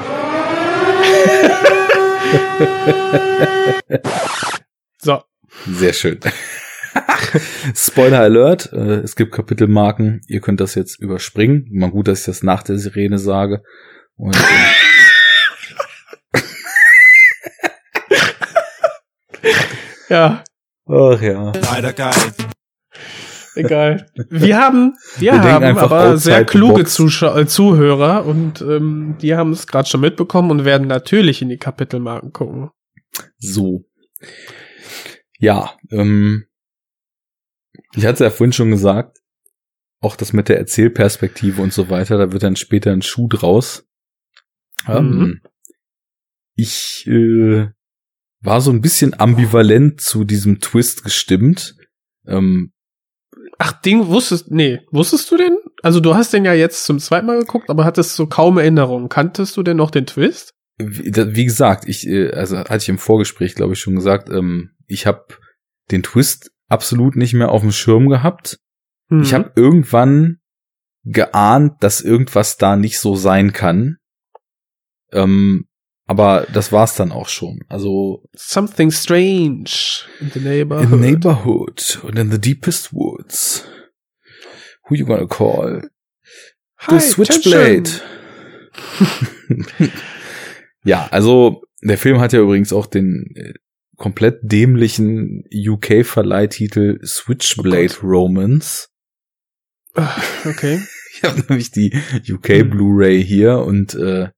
So, 4.98 5.22
Sehr 5.66 5.92
schön. 5.92 6.18
Spoiler 7.74 8.20
Alert, 8.20 8.72
äh, 8.72 9.00
es 9.02 9.14
gibt 9.16 9.32
Kapitelmarken, 9.32 10.20
ihr 10.26 10.40
könnt 10.40 10.60
das 10.60 10.74
jetzt 10.74 11.00
überspringen. 11.00 11.68
Mal 11.70 11.90
gut, 11.90 12.08
dass 12.08 12.20
ich 12.20 12.26
das 12.26 12.42
nach 12.42 12.62
der 12.62 12.78
Sirene 12.78 13.18
sage. 13.18 13.62
Und, 14.16 14.36
äh, 14.36 14.40
ja, 20.08 20.42
ach 20.88 21.20
ja. 21.20 21.52
Egal. 23.54 24.06
Wir 24.30 24.58
haben, 24.58 24.94
wir, 25.16 25.32
Wir 25.32 25.42
haben 25.42 25.78
aber 25.78 26.16
sehr 26.16 26.44
kluge 26.44 26.82
box. 26.82 26.94
Zuschau 26.94 27.36
äh, 27.36 27.46
Zuhörer 27.46 28.26
und 28.26 28.60
ähm, 28.60 29.16
die 29.20 29.34
haben 29.36 29.52
es 29.52 29.66
gerade 29.66 29.88
schon 29.88 30.00
mitbekommen 30.00 30.50
und 30.50 30.64
werden 30.64 30.86
natürlich 30.88 31.42
in 31.42 31.48
die 31.48 31.58
Kapitelmarken 31.58 32.32
gucken. 32.32 32.70
So. 33.38 33.84
Ja, 35.38 35.76
ähm, 35.90 36.44
ich 37.94 38.04
hatte 38.04 38.14
es 38.14 38.20
ja 38.20 38.30
vorhin 38.30 38.52
schon 38.52 38.70
gesagt, 38.70 39.18
auch 40.00 40.16
das 40.16 40.32
mit 40.32 40.48
der 40.48 40.58
Erzählperspektive 40.58 41.62
und 41.62 41.72
so 41.72 41.88
weiter, 41.90 42.18
da 42.18 42.32
wird 42.32 42.42
dann 42.42 42.56
später 42.56 42.92
ein 42.92 43.02
Schuh 43.02 43.28
draus. 43.28 43.86
Ähm, 44.86 45.18
Mhm. 45.18 45.40
ich 46.56 47.06
äh, 47.06 47.68
war 48.40 48.60
so 48.60 48.70
ein 48.70 48.82
bisschen 48.82 49.18
ambivalent 49.18 50.00
zu 50.02 50.24
diesem 50.24 50.60
Twist 50.60 51.02
gestimmt. 51.02 51.74
Ähm, 52.26 52.73
Ach, 53.58 53.72
Ding, 53.72 54.08
wusstest, 54.08 54.50
nee, 54.50 54.80
wusstest 54.90 55.30
du 55.30 55.36
den? 55.36 55.56
Also 55.82 56.00
du 56.00 56.14
hast 56.14 56.32
den 56.32 56.44
ja 56.44 56.54
jetzt 56.54 56.84
zum 56.84 56.98
zweiten 56.98 57.26
Mal 57.26 57.38
geguckt, 57.38 57.70
aber 57.70 57.84
hattest 57.84 58.16
so 58.16 58.26
kaum 58.26 58.58
Erinnerungen. 58.58 59.08
Kanntest 59.08 59.56
du 59.56 59.62
denn 59.62 59.76
noch 59.76 59.90
den 59.90 60.06
Twist? 60.06 60.54
wie, 60.78 61.12
wie 61.14 61.44
gesagt, 61.44 61.86
ich, 61.86 62.06
äh, 62.06 62.30
also 62.32 62.58
hatte 62.58 62.76
ich 62.78 62.88
im 62.88 62.98
Vorgespräch, 62.98 63.54
glaube 63.54 63.74
ich, 63.74 63.80
schon 63.80 63.94
gesagt, 63.94 64.28
ähm, 64.28 64.70
ich 64.86 65.06
habe 65.06 65.26
den 65.90 66.02
Twist 66.02 66.50
absolut 66.68 67.16
nicht 67.16 67.34
mehr 67.34 67.50
auf 67.50 67.62
dem 67.62 67.72
Schirm 67.72 68.08
gehabt. 68.08 68.58
Hm. 69.08 69.22
Ich 69.22 69.34
habe 69.34 69.52
irgendwann 69.54 70.38
geahnt, 71.04 71.82
dass 71.82 72.00
irgendwas 72.00 72.56
da 72.56 72.76
nicht 72.76 72.98
so 72.98 73.14
sein 73.14 73.52
kann. 73.52 73.98
Ähm, 75.12 75.66
aber 76.06 76.46
das 76.52 76.70
war's 76.72 76.94
dann 76.96 77.12
auch 77.12 77.28
schon. 77.28 77.60
Also 77.68 78.22
Something 78.34 78.90
strange 78.90 79.70
in 80.20 80.30
the 80.32 80.40
neighborhood. 80.40 80.84
in 80.84 80.90
the 80.90 80.96
neighborhood 81.10 82.00
and 82.06 82.18
in 82.18 82.30
the 82.30 82.38
deepest 82.40 82.92
woods. 82.92 83.66
Who 84.88 84.96
you 84.96 85.06
gonna 85.06 85.26
call? 85.26 85.82
The 86.88 86.96
Hi, 86.96 87.00
Switchblade. 87.00 87.90
ja, 90.84 91.08
also 91.10 91.62
der 91.82 91.98
Film 91.98 92.20
hat 92.20 92.32
ja 92.32 92.40
übrigens 92.40 92.72
auch 92.72 92.86
den 92.86 93.32
äh, 93.36 93.54
komplett 93.96 94.40
dämlichen 94.42 95.44
UK-Verleihtitel 95.52 96.98
Switchblade 97.04 97.94
Romance. 98.02 98.88
Ah, 99.94 100.10
Okay. 100.44 100.80
Ich 101.16 101.22
habe 101.22 101.44
nämlich 101.48 101.70
die 101.70 101.94
UK 102.28 102.68
Blu-ray 102.68 103.24
hier 103.24 103.58
und 103.60 103.94
äh, 103.94 104.30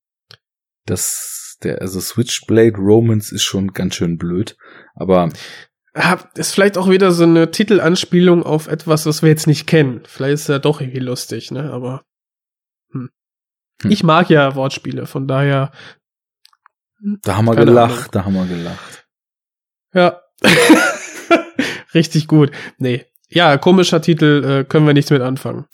das, 0.84 1.45
der, 1.62 1.80
also 1.80 2.00
Switchblade 2.00 2.76
Romance 2.76 3.34
ist 3.34 3.44
schon 3.44 3.72
ganz 3.72 3.94
schön 3.94 4.18
blöd. 4.18 4.56
Aber 4.94 5.30
Ja, 5.94 6.20
ist 6.34 6.52
vielleicht 6.54 6.76
auch 6.78 6.88
wieder 6.90 7.12
so 7.12 7.24
eine 7.24 7.50
Titelanspielung 7.50 8.42
auf 8.42 8.66
etwas, 8.68 9.06
was 9.06 9.22
wir 9.22 9.30
jetzt 9.30 9.46
nicht 9.46 9.66
kennen. 9.66 10.02
Vielleicht 10.06 10.34
ist 10.34 10.48
er 10.48 10.58
doch 10.58 10.80
irgendwie 10.80 11.00
lustig, 11.00 11.50
ne? 11.50 11.70
Aber 11.72 12.04
hm. 12.92 13.10
Hm. 13.82 13.90
ich 13.90 14.02
mag 14.02 14.28
ja 14.30 14.54
Wortspiele, 14.54 15.06
von 15.06 15.26
daher 15.26 15.72
da 17.22 17.36
haben 17.36 17.44
wir 17.44 17.54
gelacht, 17.56 17.92
Ahnung. 17.92 18.08
da 18.12 18.24
haben 18.24 18.34
wir 18.34 18.46
gelacht. 18.46 19.06
ja. 19.92 20.20
Richtig 21.94 22.26
gut. 22.28 22.50
Nee. 22.78 23.06
Ja, 23.28 23.56
komischer 23.58 24.00
Titel, 24.02 24.44
äh, 24.44 24.64
können 24.64 24.86
wir 24.86 24.94
nichts 24.94 25.10
mit 25.10 25.22
anfangen. 25.22 25.66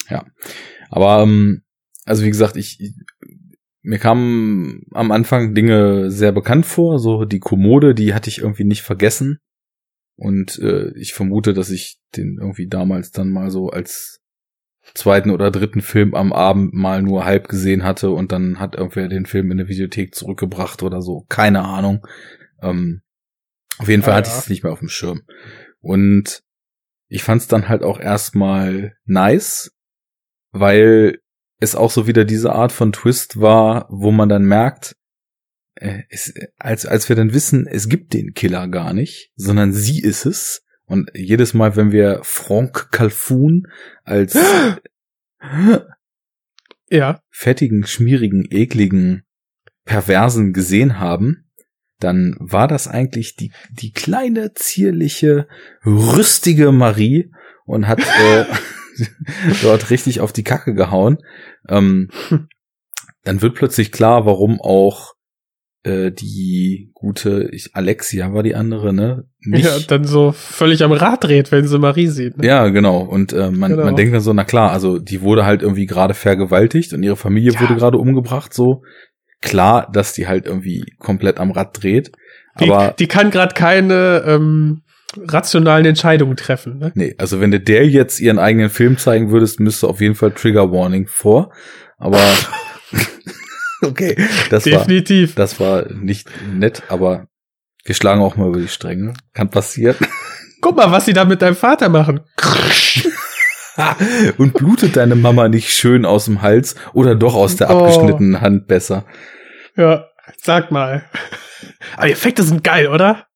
Aber 0.90 1.22
ähm, 1.22 1.62
also 2.04 2.22
wie 2.22 2.28
gesagt, 2.28 2.56
ich- 2.56 2.78
mir 3.82 3.98
kamen 3.98 4.84
am 4.92 5.10
Anfang 5.10 5.54
Dinge 5.54 6.10
sehr 6.10 6.32
bekannt 6.32 6.66
vor, 6.66 6.98
so 6.98 7.24
die 7.24 7.40
Kommode, 7.40 7.94
die 7.94 8.14
hatte 8.14 8.30
ich 8.30 8.38
irgendwie 8.38 8.64
nicht 8.64 8.82
vergessen 8.82 9.38
und 10.16 10.58
äh, 10.58 10.92
ich 10.96 11.14
vermute, 11.14 11.52
dass 11.52 11.70
ich 11.70 11.98
den 12.16 12.38
irgendwie 12.40 12.68
damals 12.68 13.10
dann 13.10 13.30
mal 13.30 13.50
so 13.50 13.70
als 13.70 14.20
zweiten 14.94 15.30
oder 15.30 15.50
dritten 15.50 15.80
Film 15.80 16.14
am 16.14 16.32
Abend 16.32 16.74
mal 16.74 17.02
nur 17.02 17.24
halb 17.24 17.48
gesehen 17.48 17.84
hatte 17.84 18.10
und 18.10 18.32
dann 18.32 18.58
hat 18.58 18.74
irgendwer 18.74 19.08
den 19.08 19.26
Film 19.26 19.50
in 19.50 19.58
der 19.58 19.68
Videothek 19.68 20.14
zurückgebracht 20.14 20.82
oder 20.82 21.02
so, 21.02 21.24
keine 21.28 21.64
Ahnung. 21.64 22.06
Ähm, 22.60 23.02
auf 23.78 23.88
jeden 23.88 24.02
Fall 24.02 24.14
Ah, 24.14 24.16
hatte 24.16 24.28
ich 24.28 24.34
ja. 24.34 24.40
es 24.40 24.48
nicht 24.48 24.62
mehr 24.62 24.72
auf 24.72 24.80
dem 24.80 24.88
Schirm 24.88 25.22
und 25.80 26.42
ich 27.08 27.22
fand 27.22 27.42
es 27.42 27.48
dann 27.48 27.68
halt 27.68 27.82
auch 27.82 28.00
erstmal 28.00 28.96
nice, 29.04 29.72
weil 30.50 31.18
es 31.62 31.74
auch 31.74 31.90
so 31.90 32.06
wieder 32.06 32.24
diese 32.24 32.52
Art 32.52 32.72
von 32.72 32.92
Twist 32.92 33.40
war, 33.40 33.86
wo 33.88 34.10
man 34.10 34.28
dann 34.28 34.44
merkt, 34.44 34.96
äh, 35.76 36.02
es, 36.10 36.34
als, 36.58 36.84
als 36.86 37.08
wir 37.08 37.16
dann 37.16 37.32
wissen, 37.32 37.66
es 37.66 37.88
gibt 37.88 38.12
den 38.14 38.34
Killer 38.34 38.68
gar 38.68 38.92
nicht, 38.92 39.30
sondern 39.36 39.72
sie 39.72 40.00
ist 40.00 40.26
es. 40.26 40.64
Und 40.84 41.10
jedes 41.14 41.54
Mal, 41.54 41.76
wenn 41.76 41.92
wir 41.92 42.20
Franck 42.22 42.90
Calfoun 42.90 43.68
als 44.04 44.36
Ja. 46.90 47.22
fettigen, 47.30 47.86
schmierigen, 47.86 48.44
ekligen, 48.50 49.22
perversen 49.84 50.52
gesehen 50.52 50.98
haben, 50.98 51.48
dann 52.00 52.36
war 52.38 52.66
das 52.68 52.88
eigentlich 52.88 53.36
die, 53.36 53.52
die 53.70 53.92
kleine, 53.92 54.52
zierliche, 54.54 55.46
rüstige 55.86 56.72
Marie 56.72 57.30
und 57.64 57.86
hat 57.86 58.00
äh, 58.00 58.44
dort 59.62 59.90
richtig 59.90 60.20
auf 60.20 60.32
die 60.32 60.44
Kacke 60.44 60.74
gehauen. 60.74 61.18
Ähm, 61.68 62.08
dann 63.24 63.42
wird 63.42 63.54
plötzlich 63.54 63.92
klar, 63.92 64.26
warum 64.26 64.60
auch 64.60 65.14
äh, 65.84 66.12
die 66.12 66.90
gute, 66.94 67.48
ich, 67.52 67.70
Alexia 67.74 68.32
war 68.32 68.42
die 68.44 68.54
andere, 68.54 68.92
ne? 68.92 69.24
Nicht, 69.40 69.64
ja, 69.64 69.78
dann 69.88 70.04
so 70.04 70.30
völlig 70.32 70.84
am 70.84 70.92
Rad 70.92 71.24
dreht, 71.24 71.50
wenn 71.50 71.66
sie 71.66 71.78
Marie 71.78 72.06
sieht. 72.06 72.38
Ne? 72.38 72.46
ja, 72.46 72.68
genau. 72.68 73.00
Und 73.00 73.32
äh, 73.32 73.50
man, 73.50 73.72
Genau. 73.72 73.84
man 73.86 73.96
denkt 73.96 74.14
dann 74.14 74.20
so, 74.20 74.32
na 74.32 74.44
klar, 74.44 74.70
also 74.70 74.98
die 74.98 75.22
wurde 75.22 75.44
halt 75.44 75.62
irgendwie 75.62 75.86
gerade 75.86 76.14
vergewaltigt 76.14 76.92
und 76.92 77.02
ihre 77.02 77.16
Familie 77.16 77.52
Ja. 77.52 77.60
wurde 77.60 77.74
gerade 77.74 77.98
umgebracht, 77.98 78.54
so. 78.54 78.82
Klar, 79.40 79.90
dass 79.92 80.12
die 80.12 80.28
halt 80.28 80.46
irgendwie 80.46 80.84
komplett 80.98 81.38
am 81.38 81.50
Rad 81.50 81.82
dreht. 81.82 82.12
Die, 82.60 82.70
Aber 82.70 82.94
die 82.96 83.08
kann 83.08 83.32
gerade 83.32 83.54
keine 83.54 84.22
ähm, 84.24 84.81
rationalen 85.28 85.84
Entscheidungen 85.86 86.36
treffen. 86.36 86.78
Ne? 86.78 86.92
nee, 86.94 87.14
also 87.18 87.40
wenn 87.40 87.50
du 87.50 87.60
der 87.60 87.86
jetzt 87.86 88.20
ihren 88.20 88.38
eigenen 88.38 88.70
Film 88.70 88.98
zeigen 88.98 89.30
würdest, 89.30 89.60
müsste 89.60 89.86
auf 89.88 90.00
jeden 90.00 90.14
Fall 90.14 90.32
Trigger 90.32 90.70
Warning 90.72 91.06
vor. 91.06 91.52
Aber 91.98 92.20
okay, 93.82 94.16
das 94.50 94.66
war 94.66 94.78
Definitiv. 94.78 95.34
das 95.34 95.60
war 95.60 95.90
nicht 95.92 96.28
nett, 96.52 96.82
aber 96.88 97.26
wir 97.84 97.94
schlagen 97.94 98.22
auch 98.22 98.36
mal 98.36 98.48
über 98.48 98.60
die 98.60 98.68
Stränge. 98.68 99.14
Kann 99.34 99.50
passieren. 99.50 99.96
Guck 100.60 100.76
mal, 100.76 100.90
was 100.92 101.04
sie 101.06 101.12
da 101.12 101.24
mit 101.24 101.42
deinem 101.42 101.56
Vater 101.56 101.88
machen. 101.88 102.20
Und 104.36 104.52
blutet 104.54 104.96
deine 104.96 105.14
Mama 105.16 105.48
nicht 105.48 105.70
schön 105.70 106.04
aus 106.04 106.26
dem 106.26 106.42
Hals 106.42 106.76
oder 106.92 107.14
doch 107.14 107.34
aus 107.34 107.56
der 107.56 107.70
Oh. 107.70 107.84
abgeschnittenen 107.86 108.40
Hand 108.40 108.68
besser? 108.68 109.06
Ja, 109.76 110.06
sag 110.36 110.70
mal. 110.70 111.04
Aber 111.96 112.06
die 112.06 112.12
Effekte 112.12 112.42
sind 112.42 112.62
geil, 112.62 112.88
oder? 112.88 113.26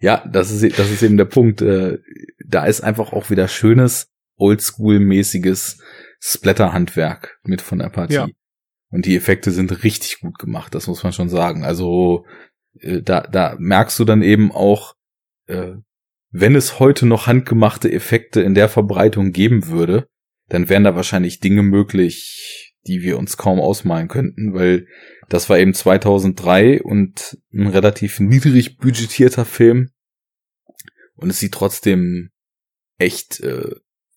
Ja, 0.00 0.24
das 0.30 0.50
ist, 0.50 0.78
das 0.78 0.90
ist 0.90 1.02
eben 1.02 1.16
der 1.16 1.24
Punkt. 1.24 1.60
Äh, 1.62 1.98
Da 2.44 2.64
ist 2.64 2.80
einfach 2.80 3.12
auch 3.12 3.30
wieder 3.30 3.48
schönes, 3.48 4.10
oldschool-mäßiges 4.38 5.80
Splatter-Handwerk 6.20 7.38
mit 7.42 7.60
von 7.60 7.78
der 7.78 7.90
Partie. 7.90 8.14
Ja. 8.14 8.28
Und 8.90 9.04
die 9.04 9.16
Effekte 9.16 9.50
sind 9.50 9.84
richtig 9.84 10.20
gut 10.20 10.38
gemacht, 10.38 10.74
das 10.74 10.86
muss 10.86 11.02
man 11.02 11.12
schon 11.12 11.28
sagen. 11.28 11.64
Also 11.64 12.24
äh, 12.80 13.02
da, 13.02 13.20
da 13.20 13.56
merkst 13.58 13.98
du 13.98 14.04
dann 14.04 14.22
eben 14.22 14.50
auch, 14.50 14.94
äh, 15.46 15.74
wenn 16.30 16.54
es 16.54 16.78
heute 16.78 17.06
noch 17.06 17.26
handgemachte 17.26 17.90
Effekte 17.90 18.40
in 18.40 18.54
der 18.54 18.68
Verbreitung 18.68 19.32
geben 19.32 19.68
würde, 19.68 20.06
dann 20.48 20.68
wären 20.68 20.84
da 20.84 20.94
wahrscheinlich 20.94 21.40
Dinge 21.40 21.62
möglich, 21.62 22.67
die 22.88 23.02
wir 23.02 23.18
uns 23.18 23.36
kaum 23.36 23.60
ausmalen 23.60 24.08
könnten, 24.08 24.54
weil 24.54 24.86
das 25.28 25.48
war 25.50 25.58
eben 25.58 25.74
2003 25.74 26.82
und 26.82 27.38
ein 27.52 27.66
relativ 27.68 28.18
niedrig 28.18 28.78
budgetierter 28.78 29.44
Film. 29.44 29.90
Und 31.14 31.30
es 31.30 31.38
sieht 31.38 31.52
trotzdem 31.52 32.30
echt, 32.96 33.40
äh, 33.40 33.74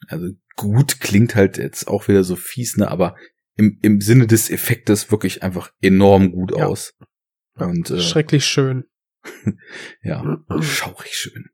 also 0.07 0.29
gut 0.55 0.99
klingt 1.01 1.35
halt 1.35 1.57
jetzt 1.57 1.87
auch 1.87 2.07
wieder 2.07 2.23
so 2.23 2.35
fies, 2.35 2.77
ne, 2.77 2.89
aber 2.89 3.15
im, 3.55 3.77
im 3.81 3.99
Sinne 4.01 4.25
des 4.27 4.49
Effektes 4.49 5.11
wirklich 5.11 5.43
einfach 5.43 5.71
enorm 5.81 6.31
gut 6.31 6.51
Ja. 6.57 6.65
aus. 6.67 6.93
Und 7.55 7.89
äh, 7.91 7.99
Schrecklich 7.99 8.45
schön. 8.45 8.85
ja, 10.01 10.43
schaurig 10.61 11.13
schön. 11.13 11.49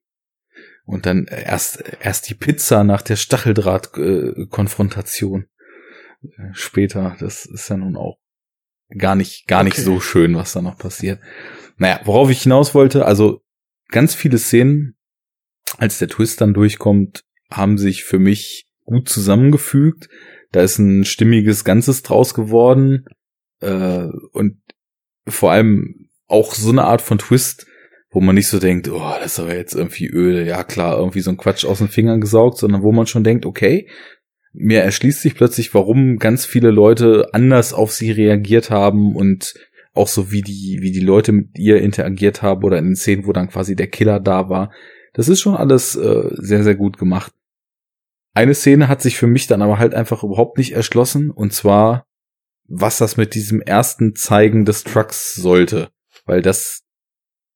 Und 0.85 1.06
dann 1.06 1.26
erst 1.26 1.84
erst 1.99 2.30
die 2.30 2.35
Pizza 2.35 2.85
nach 2.85 3.02
der 3.02 3.18
Stacheldraht-Konfrontation. 3.18 5.48
Äh, 6.38 6.54
Später, 6.54 7.16
das 7.20 7.45
ist 7.45 7.70
ja 7.70 7.78
nun 7.78 7.95
auch 7.95 8.18
gar 8.98 9.16
nicht 9.16 9.48
gar 9.48 9.64
nicht 9.64 9.74
Okay. 9.74 9.84
so 9.84 9.99
schön, 9.99 10.36
was 10.36 10.54
da 10.54 10.62
noch 10.62 10.78
passiert. 10.78 11.20
Naja, 11.78 11.99
worauf 12.06 12.30
ich 12.30 12.44
hinaus 12.44 12.74
wollte, 12.74 13.06
also 13.06 13.41
ganz 13.90 14.16
viele 14.16 14.38
Szenen, 14.38 14.95
als 15.78 15.99
der 15.99 16.08
Twist 16.08 16.41
dann 16.41 16.54
durchkommt, 16.54 17.24
haben 17.52 17.78
sich 17.78 18.04
für 18.04 18.20
mich 18.20 18.68
gut 18.86 19.10
zusammengefügt. 19.10 20.10
Da 20.52 20.62
ist 20.62 20.80
ein 20.80 21.04
stimmiges 21.06 21.66
Ganzes 21.66 22.04
draus 22.04 22.34
geworden 22.34 23.06
äh, 23.62 24.08
und 24.32 24.62
vor 25.28 25.52
allem 25.52 26.10
auch 26.28 26.54
so 26.54 26.70
eine 26.70 26.86
Art 26.86 27.02
von 27.02 27.18
Twist, 27.18 27.68
wo 28.10 28.22
man 28.22 28.36
nicht 28.36 28.48
so 28.48 28.60
denkt, 28.60 28.88
oh, 28.90 29.14
das 29.20 29.34
ist 29.34 29.40
aber 29.40 29.56
jetzt 29.56 29.76
irgendwie 29.76 30.08
öde, 30.08 30.45
ja 30.45 30.64
klar, 30.64 30.98
irgendwie 30.98 31.20
so 31.20 31.30
ein 31.30 31.38
Quatsch 31.38 31.66
aus 31.66 31.80
den 31.80 31.90
Fingern 31.90 32.22
gesaugt, 32.22 32.58
sondern 32.58 32.82
wo 32.82 32.91
man 32.91 33.08
schon 33.08 33.24
denkt, 33.26 33.45
okay, 33.45 33.90
mir 34.60 34.82
erschließt 34.82 35.22
sich 35.22 35.36
plötzlich, 35.36 35.74
warum 35.74 36.18
ganz 36.18 36.46
viele 36.46 36.72
Leute 36.72 37.30
anders 37.34 37.74
auf 37.74 37.92
sie 37.92 38.12
reagiert 38.12 38.70
haben 38.70 39.16
und 39.16 39.54
auch 39.94 40.08
so 40.08 40.32
wie 40.32 40.42
die, 40.42 40.80
wie 40.82 40.92
die 40.92 41.00
Leute 41.00 41.32
mit 41.32 41.58
ihr 41.58 41.82
interagiert 41.82 42.42
haben 42.42 42.64
oder 42.64 42.78
in 42.78 42.86
den 42.86 42.96
Szenen, 42.96 43.26
wo 43.26 43.34
dann 43.34 43.50
quasi 43.50 43.76
der 43.76 43.88
Killer 43.88 44.20
da 44.20 44.50
war. 44.50 44.72
Das 45.14 45.30
ist 45.30 45.42
schon 45.42 45.56
alles 45.56 45.96
äh, 45.96 46.30
sehr, 46.34 46.64
sehr 46.64 46.76
gut 46.76 46.98
gemacht. 46.98 47.34
Eine 48.34 48.54
Szene 48.54 48.88
hat 48.88 49.02
sich 49.02 49.18
für 49.18 49.28
mich 49.28 49.48
dann 49.48 49.62
aber 49.62 49.80
halt 49.80 49.94
einfach 49.94 50.24
überhaupt 50.24 50.58
nicht 50.58 50.74
erschlossen 50.74 51.32
und 51.32 51.54
zwar, 51.54 52.06
was 52.68 52.98
das 52.98 53.18
mit 53.18 53.34
diesem 53.34 53.62
ersten 53.62 54.16
Zeigen 54.16 54.66
des 54.66 54.84
Trucks 54.84 55.34
sollte, 55.34 55.90
weil 56.26 56.42
das 56.42 56.84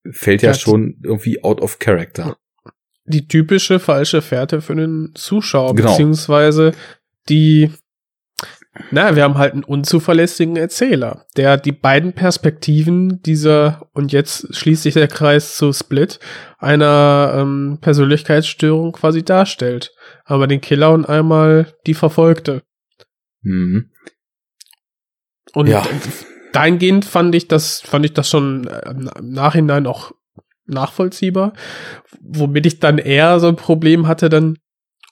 fällt 0.10 0.42
ja, 0.42 0.50
Ja, 0.50 0.54
schon 0.56 0.98
irgendwie 1.04 1.44
out 1.44 1.62
of 1.62 1.80
character. 1.80 2.38
Die 3.12 3.28
typische 3.28 3.80
falsche 3.80 4.22
Fährte 4.22 4.62
für 4.62 4.76
den 4.76 5.12
Zuschauer, 5.16 5.76
Genau. 5.76 5.92
beziehungsweise 5.92 6.72
die, 7.30 7.72
na, 8.90 9.16
wir 9.16 9.24
haben 9.24 9.38
halt 9.38 9.54
einen 9.54 9.64
unzuverlässigen 9.66 10.56
Erzähler, 10.56 11.26
der 11.38 11.58
die 11.58 11.74
beiden 11.74 12.14
Perspektiven 12.14 13.22
dieser, 13.22 13.90
und 13.94 14.12
jetzt 14.14 14.56
schließt 14.56 14.84
sich 14.84 14.94
der 14.94 15.08
Kreis 15.10 15.56
zu 15.58 15.74
Split, 15.74 16.20
einer 16.58 17.34
ähm, 17.38 17.80
Persönlichkeitsstörung 17.82 18.94
quasi 18.94 19.24
darstellt. 19.24 19.94
Aber 20.24 20.48
den 20.48 20.62
Killer 20.62 20.92
und 20.94 21.06
einmal 21.06 21.74
die 21.86 21.94
Verfolgte. 21.94 22.64
Mhm. 23.42 23.92
Und 25.54 25.68
Ja. 25.68 25.86
dahingehend 26.54 27.04
fand 27.04 27.36
ich 27.36 27.48
das, 27.50 27.82
fand 27.82 28.06
ich 28.06 28.14
das 28.14 28.30
schon 28.30 28.68
äh, 28.68 28.90
im 28.90 29.10
Nachhinein 29.34 29.86
auch 29.86 30.14
nachvollziehbar. 30.72 31.54
Womit 32.22 32.66
ich 32.66 32.80
dann 32.80 32.98
eher 32.98 33.40
so 33.40 33.48
ein 33.48 33.56
Problem 33.56 34.08
hatte, 34.08 34.30
dann, 34.30 34.58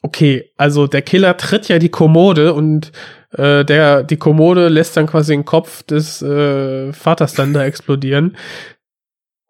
okay, 0.01 0.51
also 0.57 0.87
der 0.87 1.01
Killer 1.01 1.37
tritt 1.37 1.67
ja 1.67 1.79
die 1.79 1.89
Kommode 1.89 2.53
und 2.53 2.91
äh, 3.31 3.63
der, 3.65 4.03
die 4.03 4.17
Kommode 4.17 4.69
lässt 4.69 4.97
dann 4.97 5.07
quasi 5.07 5.33
den 5.33 5.45
Kopf 5.45 5.83
des 5.83 6.21
äh, 6.21 6.93
Vaters 6.93 7.33
dann 7.33 7.53
da 7.53 7.63
explodieren. 7.63 8.37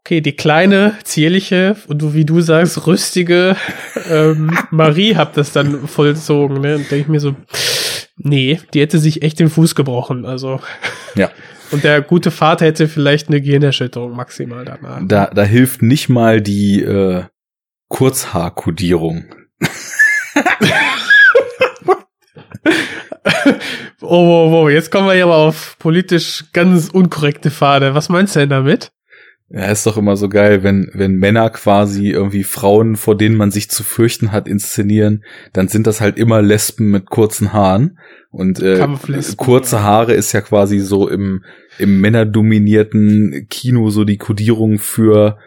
Okay, 0.02 0.22
die 0.22 0.36
kleine, 0.36 0.96
zierliche 1.04 1.76
und 1.88 2.14
wie 2.14 2.26
du 2.26 2.42
sagst, 2.42 2.88
rüstige 2.88 3.56
ähm, 4.10 4.58
Marie 4.72 5.16
habt 5.16 5.38
das 5.38 5.52
dann 5.52 5.88
vollzogen, 5.88 6.62
ne? 6.62 6.78
Und 6.78 6.90
denke 6.90 7.04
ich 7.04 7.08
mir 7.08 7.20
so, 7.20 7.36
Nee, 8.22 8.60
die 8.74 8.82
hätte 8.82 9.00
sich 9.00 9.22
echt 9.22 9.40
den 9.40 9.50
Fuß 9.50 9.76
gebrochen, 9.76 10.26
also. 10.26 10.60
Ja. 11.16 11.32
Und 11.72 11.84
der 11.84 12.02
gute 12.02 12.32
Vater 12.32 12.66
hätte 12.66 12.88
vielleicht 12.88 13.28
eine 13.28 13.42
Gehirnerschütterung 13.42 14.16
maximal 14.16 14.66
danach. 14.66 15.02
Da, 15.04 15.28
da 15.28 15.44
hilft 15.44 15.82
nicht 15.82 16.10
mal 16.10 16.42
die 16.42 16.82
äh, 16.82 17.24
Kurzhaarkodierung. 17.90 19.26
oh, 24.02 24.08
oh, 24.10 24.52
oh, 24.54 24.70
jetzt 24.70 24.92
kommen 24.92 25.08
wir 25.08 25.14
hier 25.14 25.26
aber 25.26 25.38
auf 25.38 25.78
politisch 25.80 26.46
ganz 26.54 26.90
unkorrekte 26.90 27.52
Pfade. 27.52 27.94
Was 27.94 28.10
meinst 28.10 28.36
du 28.36 28.40
denn 28.40 28.50
damit? 28.50 28.92
Ja, 29.52 29.66
ist 29.66 29.88
doch 29.88 29.98
immer 29.98 30.16
so 30.16 30.30
geil, 30.30 30.62
wenn, 30.62 30.92
wenn 30.94 31.16
Männer 31.16 31.50
quasi 31.50 32.10
irgendwie 32.10 32.44
Frauen, 32.44 32.96
vor 32.96 33.18
denen 33.18 33.36
man 33.36 33.50
sich 33.50 33.70
zu 33.70 33.84
fürchten 33.84 34.32
hat, 34.32 34.48
inszenieren, 34.48 35.24
dann 35.54 35.68
sind 35.68 35.88
das 35.88 36.02
halt 36.02 36.20
immer 36.20 36.44
Lesben 36.44 36.92
mit 36.92 37.10
kurzen 37.10 37.52
Haaren. 37.52 37.98
Und 38.30 38.60
äh, 38.62 38.88
kurze. 39.38 39.82
Haare 39.82 40.14
ist 40.14 40.34
ja 40.34 40.42
quasi 40.42 40.80
so 40.80 41.10
im, 41.10 41.44
im 41.80 42.00
männerdominierten 42.00 43.48
Kino 43.50 43.90
so 43.90 44.04
die 44.04 44.18
Kodierung 44.18 44.78
für 44.78 45.40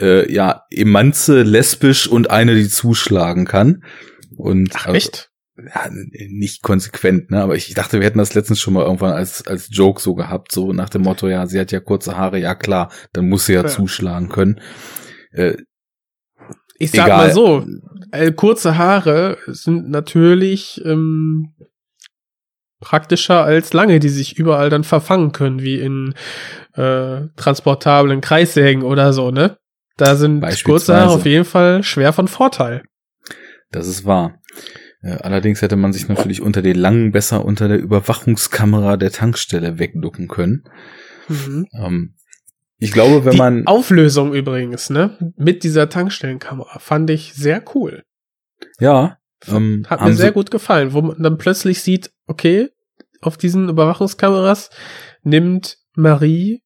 äh, 0.00 0.32
ja, 0.32 0.62
Emanze, 0.70 1.42
lesbisch 1.42 2.06
und 2.06 2.30
eine, 2.30 2.54
die 2.54 2.68
zuschlagen 2.68 3.44
kann. 3.44 3.82
Und 4.36 4.70
Ach, 4.74 4.86
also, 4.86 4.96
echt? 4.96 5.27
Ja, 5.74 5.88
nicht 5.90 6.62
konsequent, 6.62 7.30
ne? 7.30 7.42
Aber 7.42 7.56
ich, 7.56 7.74
dachte, 7.74 7.98
wir 8.00 8.06
hätten 8.06 8.18
das 8.18 8.34
letztens 8.34 8.60
schon 8.60 8.74
mal 8.74 8.84
irgendwann 8.84 9.12
als, 9.12 9.46
als 9.46 9.68
Joke 9.70 10.00
so 10.00 10.14
gehabt, 10.14 10.52
so 10.52 10.72
nach 10.72 10.88
dem 10.88 11.02
Motto, 11.02 11.28
ja, 11.28 11.46
sie 11.46 11.58
hat 11.58 11.72
ja 11.72 11.80
kurze 11.80 12.16
Haare, 12.16 12.38
ja 12.38 12.54
klar, 12.54 12.90
dann 13.12 13.28
muss 13.28 13.46
sie 13.46 13.54
ja, 13.54 13.62
Ja. 13.62 13.68
zuschlagen 13.68 14.28
können. 14.28 14.60
Äh, 15.32 15.56
Ich 16.78 16.92
sag 16.92 17.06
Egal. 17.06 17.18
mal 17.18 17.32
so, 17.32 17.66
äh, 18.12 18.30
kurze 18.32 18.78
Haare 18.78 19.38
sind 19.48 19.90
natürlich 19.90 20.80
ähm, 20.84 21.54
praktischer 22.80 23.42
als 23.44 23.72
lange, 23.72 23.98
die 23.98 24.08
sich 24.08 24.38
überall 24.38 24.70
dann 24.70 24.84
verfangen 24.84 25.32
können, 25.32 25.60
wie 25.60 25.80
in 25.80 26.14
äh, 26.74 27.22
transportablen 27.36 28.20
Kreissägen 28.20 28.84
oder 28.84 29.12
so, 29.12 29.30
ne? 29.32 29.58
Da 29.96 30.14
sind 30.14 30.44
kurze 30.62 30.94
Haare 30.94 31.10
auf 31.10 31.26
jeden 31.26 31.44
Fall 31.44 31.82
schwer 31.82 32.12
von 32.12 32.28
Vorteil. 32.28 32.82
das 33.72 33.88
ist 33.88 34.04
wahr. 34.04 34.38
Äh, 35.08 35.18
allerdings 35.22 35.62
hätte 35.62 35.76
man 35.76 35.92
sich 35.92 36.08
natürlich 36.08 36.42
unter 36.42 36.62
den 36.62 36.76
langen 36.76 37.12
besser 37.12 37.44
unter 37.44 37.68
der 37.68 37.78
Überwachungskamera 37.78 38.96
der 38.96 39.10
Tankstelle 39.10 39.78
wegducken 39.78 40.28
können. 40.28 40.64
Ähm, 41.72 42.14
ich 42.78 42.92
glaube, 42.92 43.24
wenn 43.24 43.32
Die 43.32 43.38
man 43.38 43.66
Auflösung 43.66 44.34
übrigens, 44.34 44.90
ne? 44.90 45.32
Mit 45.36 45.64
dieser 45.64 45.88
Tankstellenkamera 45.88 46.78
fand 46.78 47.10
ich 47.10 47.34
sehr 47.34 47.62
cool. 47.74 48.04
ja, 48.78 49.18
ähm, 49.46 49.84
Hat 49.88 50.02
mir 50.02 50.14
sehr 50.14 50.32
gut 50.32 50.50
gefallen, 50.50 50.92
wo 50.92 51.02
man 51.02 51.22
dann 51.22 51.38
plötzlich 51.38 51.82
sieht, 51.82 52.10
okay, 52.26 52.70
auf 53.20 53.36
diesen 53.36 53.68
Überwachungskameras 53.68 54.70
nimmt 55.22 55.78
Marie 55.94 56.62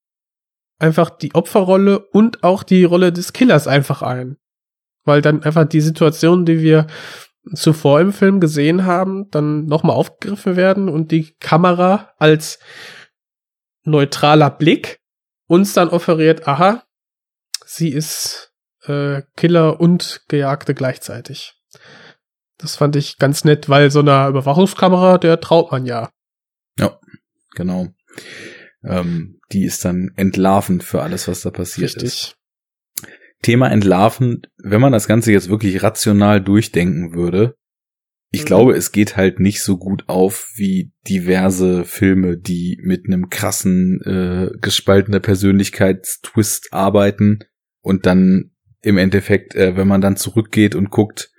einfach 0.78 1.10
die 1.10 1.34
Opferrolle 1.34 2.00
und 2.00 2.42
auch 2.42 2.62
die 2.62 2.84
Rolle 2.84 3.12
des 3.12 3.32
Killers 3.32 3.66
einfach 3.66 4.02
ein. 4.02 4.36
Weil 5.04 5.22
dann 5.22 5.42
einfach 5.42 5.64
die 5.64 5.80
Situation, 5.80 6.44
die 6.44 6.60
wir 6.62 6.86
zuvor 7.54 8.00
im 8.00 8.12
Film 8.12 8.40
gesehen 8.40 8.84
haben, 8.84 9.30
dann 9.30 9.66
nochmal 9.66 9.96
aufgegriffen 9.96 10.56
werden 10.56 10.88
und 10.88 11.10
die 11.10 11.34
Kamera 11.40 12.12
als 12.18 12.58
neutraler 13.84 14.50
Blick 14.50 15.00
uns 15.46 15.72
dann 15.72 15.88
offeriert, 15.88 16.46
aha, 16.46 16.84
sie 17.66 17.90
ist 17.90 18.52
äh, 18.84 19.22
Killer 19.36 19.80
und 19.80 20.22
Gejagte 20.28 20.74
gleichzeitig. 20.74 21.54
Das 22.58 22.76
fand 22.76 22.94
ich 22.96 23.18
ganz 23.18 23.44
nett, 23.44 23.68
weil 23.68 23.90
so 23.90 24.00
einer 24.00 24.28
Überwachungskamera, 24.28 25.18
der 25.18 25.40
traut 25.40 25.72
man 25.72 25.84
ja. 25.84 26.10
genau. 27.54 27.88
Ähm, 28.84 29.40
die 29.52 29.64
ist 29.64 29.84
dann 29.84 30.12
entlarvend 30.16 30.84
für 30.84 31.02
alles, 31.02 31.28
was 31.28 31.42
da 31.42 31.50
passiert 31.50 31.96
ist. 31.96 32.36
Thema 33.42 33.70
Entlarven, 33.70 34.42
wenn 34.56 34.80
man 34.80 34.92
das 34.92 35.08
Ganze 35.08 35.32
jetzt 35.32 35.48
wirklich 35.48 35.82
rational 35.82 36.40
durchdenken 36.40 37.14
würde, 37.14 37.56
ich 38.30 38.42
Mhm. 38.42 38.46
glaube, 38.46 38.72
es 38.74 38.92
geht 38.92 39.16
halt 39.16 39.40
nicht 39.40 39.62
so 39.62 39.76
gut 39.76 40.04
auf 40.08 40.48
wie 40.54 40.92
diverse 41.06 41.84
Filme, 41.84 42.38
die 42.38 42.80
mit 42.82 43.06
einem 43.06 43.28
krassen 43.28 44.00
äh, 44.02 44.50
gespaltener 44.60 45.20
Persönlichkeitstwist 45.20 46.72
arbeiten 46.72 47.40
und 47.82 48.06
dann 48.06 48.52
im 48.80 48.96
Endeffekt, 48.96 49.54
äh, 49.54 49.76
wenn 49.76 49.86
man 49.86 50.00
dann 50.00 50.16
zurückgeht 50.16 50.74
und 50.74 50.90
guckt, 50.90 51.30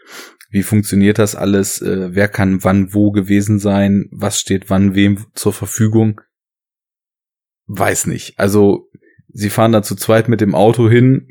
wie 0.51 0.63
funktioniert 0.63 1.17
das 1.17 1.35
alles, 1.35 1.81
äh, 1.81 2.13
wer 2.13 2.27
kann 2.27 2.63
wann 2.63 2.93
wo 2.93 3.11
gewesen 3.11 3.57
sein, 3.57 4.05
was 4.11 4.39
steht 4.39 4.69
wann 4.69 4.93
wem 4.93 5.25
zur 5.33 5.51
Verfügung, 5.51 6.21
weiß 7.65 8.05
nicht. 8.05 8.37
Also 8.37 8.89
sie 9.29 9.49
fahren 9.49 9.71
da 9.71 9.81
zu 9.81 9.95
zweit 9.95 10.29
mit 10.29 10.41
dem 10.41 10.53
Auto 10.53 10.89
hin, 10.89 11.29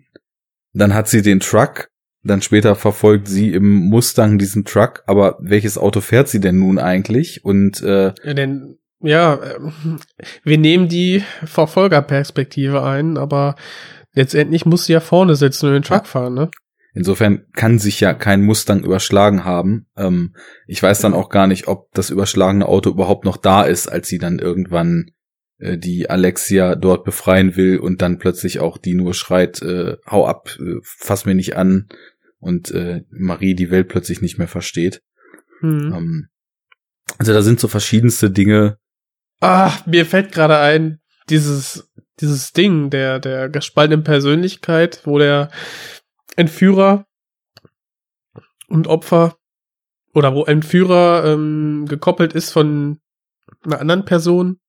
dann 0.72 0.94
hat 0.94 1.08
sie 1.08 1.22
den 1.22 1.40
Truck, 1.40 1.88
dann 2.22 2.42
später 2.42 2.74
verfolgt 2.76 3.28
sie 3.28 3.52
im 3.52 3.88
Mustang 3.88 4.38
diesen 4.38 4.64
Truck, 4.64 5.02
aber 5.06 5.38
welches 5.40 5.78
Auto 5.78 6.00
fährt 6.00 6.28
sie 6.28 6.40
denn 6.40 6.58
nun 6.58 6.78
eigentlich? 6.78 7.44
Und 7.44 7.82
äh, 7.82 8.12
Ja, 8.22 8.34
denn, 8.34 8.78
ja, 9.00 9.40
ähm, 9.42 9.98
wir 10.44 10.58
nehmen 10.58 10.88
die 10.88 11.24
Verfolgerperspektive 11.44 12.82
ein, 12.82 13.16
aber 13.16 13.56
letztendlich 14.14 14.66
muss 14.66 14.86
sie 14.86 14.92
ja 14.92 15.00
vorne 15.00 15.34
sitzen 15.34 15.66
und 15.66 15.72
den 15.72 15.82
Truck 15.82 16.06
fahren, 16.06 16.34
ne? 16.34 16.50
insofern 16.94 17.46
kann 17.54 17.78
sich 17.78 18.00
ja 18.00 18.14
kein 18.14 18.42
Mustang 18.42 18.84
überschlagen 18.84 19.44
haben. 19.44 19.86
Ähm, 19.96 20.34
ich 20.66 20.82
weiß 20.82 21.00
dann 21.00 21.14
auch 21.14 21.28
gar 21.28 21.46
nicht, 21.46 21.68
ob 21.68 21.92
das 21.92 22.10
überschlagene 22.10 22.66
Auto 22.66 22.90
überhaupt 22.90 23.24
noch 23.24 23.36
da 23.36 23.62
ist, 23.62 23.88
als 23.88 24.08
sie 24.08 24.18
dann 24.18 24.38
irgendwann 24.38 25.10
äh, 25.62 25.78
die 25.78 26.10
Alexia 26.10 26.74
dort 26.74 27.04
befreien 27.04 27.56
will 27.56 27.78
und 27.78 28.02
dann 28.02 28.18
plötzlich 28.18 28.60
auch 28.60 28.78
die 28.78 28.94
nur 28.94 29.14
schreit, 29.14 29.62
äh, 29.62 29.96
hau 30.10 30.26
ab, 30.26 30.56
äh, 30.60 30.80
fass 30.82 31.24
mir 31.24 31.34
nicht 31.34 31.56
an 31.56 31.88
und 32.38 32.70
äh, 32.70 33.02
Marie 33.10 33.54
die 33.54 33.70
Welt 33.70 33.88
plötzlich 33.88 34.20
nicht 34.20 34.38
mehr 34.38 34.48
versteht. 34.48 35.02
Hm. 35.60 35.92
Ähm, 35.94 36.28
also 37.18 37.32
da 37.32 37.42
sind 37.42 37.60
so 37.60 37.68
verschiedenste 37.68 38.30
Dinge, 38.30 38.78
Ah, 39.42 39.72
mir 39.86 40.06
fällt 40.06 40.30
gerade 40.30 40.58
ein, 40.58 41.00
dieses, 41.28 41.90
dieses 42.20 42.52
Ding 42.52 42.90
der, 42.90 43.18
der 43.18 43.48
gespaltenen 43.48 44.04
Persönlichkeit, 44.04 45.00
wo 45.04 45.18
der 45.18 45.50
Entführer 46.36 47.06
und 48.68 48.86
Opfer 48.86 49.36
oder 50.14 50.32
wo 50.32 50.44
Entführer 50.44 51.24
ähm, 51.24 51.86
gekoppelt 51.88 52.34
ist 52.34 52.52
von 52.52 53.00
einer 53.64 53.80
anderen 53.80 54.04
Person. 54.04 54.60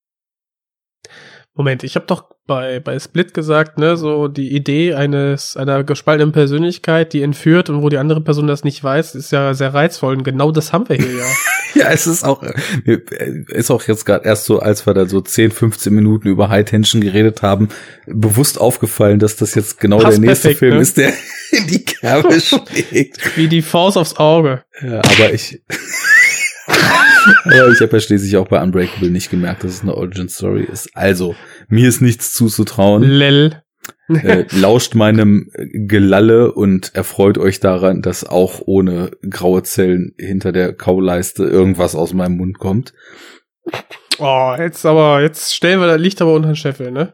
Moment, 1.55 1.83
ich 1.83 1.95
habe 1.95 2.05
doch 2.07 2.25
bei, 2.47 2.79
bei 2.79 2.97
Split 2.99 3.33
gesagt, 3.33 3.77
ne, 3.77 3.95
so 3.95 4.27
die 4.27 4.55
Idee 4.55 4.95
eines 4.95 5.55
einer 5.55 5.83
gespaltenen 5.83 6.31
Persönlichkeit, 6.31 7.13
die 7.13 7.21
entführt 7.21 7.69
und 7.69 7.83
wo 7.83 7.89
die 7.89 7.97
andere 7.97 8.21
Person 8.21 8.47
das 8.47 8.63
nicht 8.63 8.83
weiß, 8.83 9.15
ist 9.15 9.31
ja 9.31 9.53
sehr 9.53 9.73
reizvoll 9.73 10.17
und 10.17 10.23
genau 10.23 10.51
das 10.51 10.73
haben 10.73 10.89
wir 10.89 10.97
hier 10.97 11.17
ja. 11.17 11.25
Ja, 11.75 11.89
es 11.89 12.05
ist 12.05 12.23
auch, 12.23 12.43
äh, 12.43 12.99
ist 13.47 13.71
auch 13.71 13.81
jetzt 13.87 14.05
gerade 14.05 14.25
erst 14.25 14.45
so, 14.45 14.59
als 14.59 14.85
wir 14.85 14.93
da 14.93 15.07
so 15.07 15.21
10, 15.21 15.49
15 15.49 15.91
Minuten 15.93 16.27
über 16.27 16.49
High 16.49 16.65
Tension 16.65 17.01
geredet 17.01 17.41
haben, 17.41 17.69
bewusst 18.05 18.61
aufgefallen, 18.61 19.17
dass 19.17 19.37
das 19.37 19.55
jetzt 19.55 19.79
genau 19.79 19.97
Passt 19.97 20.17
der 20.17 20.19
nächste 20.19 20.49
perfekt, 20.49 20.59
Film 20.59 20.75
ne? 20.75 20.81
ist, 20.81 20.97
der 20.97 21.13
in 21.51 21.67
die 21.67 21.83
Kerbe 21.83 22.39
schlägt. 22.39 23.37
Wie 23.37 23.47
die 23.47 23.63
Faust 23.63 23.97
aufs 23.97 24.17
Auge. 24.17 24.63
Ja, 24.81 24.97
aber 24.99 25.33
ich, 25.33 25.63
aber 27.45 27.69
ich 27.69 27.81
habe 27.81 27.93
ja 27.93 27.99
schließlich 27.99 28.37
auch 28.37 28.47
bei 28.47 28.61
Unbreakable 28.61 29.09
nicht 29.09 29.29
gemerkt, 29.29 29.63
dass 29.63 29.71
es 29.71 29.81
eine 29.81 29.95
Origin 29.95 30.29
Story 30.29 30.63
ist. 30.63 30.89
Also, 30.95 31.35
mir 31.67 31.87
ist 31.87 32.01
nichts 32.01 32.33
zuzutrauen. 32.33 33.03
Lel. 33.03 33.61
äh, 34.09 34.45
lauscht 34.51 34.95
meinem 34.95 35.49
Gelalle 35.73 36.53
und 36.53 36.93
erfreut 36.95 37.37
euch 37.37 37.59
daran, 37.59 38.01
dass 38.01 38.23
auch 38.23 38.61
ohne 38.65 39.11
graue 39.29 39.63
Zellen 39.63 40.13
hinter 40.17 40.51
der 40.51 40.73
Kauleiste 40.73 41.43
irgendwas 41.43 41.95
aus 41.95 42.13
meinem 42.13 42.37
Mund 42.37 42.59
kommt. 42.59 42.93
Oh, 44.19 44.55
jetzt 44.57 44.85
aber, 44.85 45.21
jetzt 45.21 45.53
stellen 45.53 45.79
wir 45.79 45.87
das 45.87 45.99
Licht 45.99 46.21
aber 46.21 46.33
unter 46.33 46.49
den 46.49 46.55
Scheffel, 46.55 46.91
ne? 46.91 47.13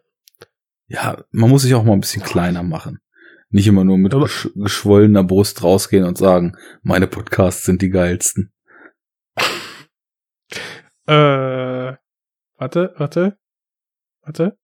Ja, 0.88 1.24
man 1.32 1.50
muss 1.50 1.62
sich 1.62 1.76
auch 1.76 1.84
mal 1.84 1.94
ein 1.94 2.02
bisschen 2.02 2.24
kleiner 2.24 2.64
machen. 2.64 3.00
Nicht 3.52 3.68
immer 3.68 3.84
nur 3.84 3.98
mit 3.98 4.12
gesch 4.12 4.50
geschwollener 4.56 5.24
Brust 5.24 5.64
rausgehen 5.64 6.04
und 6.04 6.18
sagen, 6.18 6.56
meine 6.82 7.08
Podcasts 7.08 7.64
sind 7.64 7.82
die 7.82 7.90
geilsten. 7.90 8.52
Äh, 11.08 11.94
warte, 12.58 12.94
warte, 12.98 13.38
warte. 14.22 14.58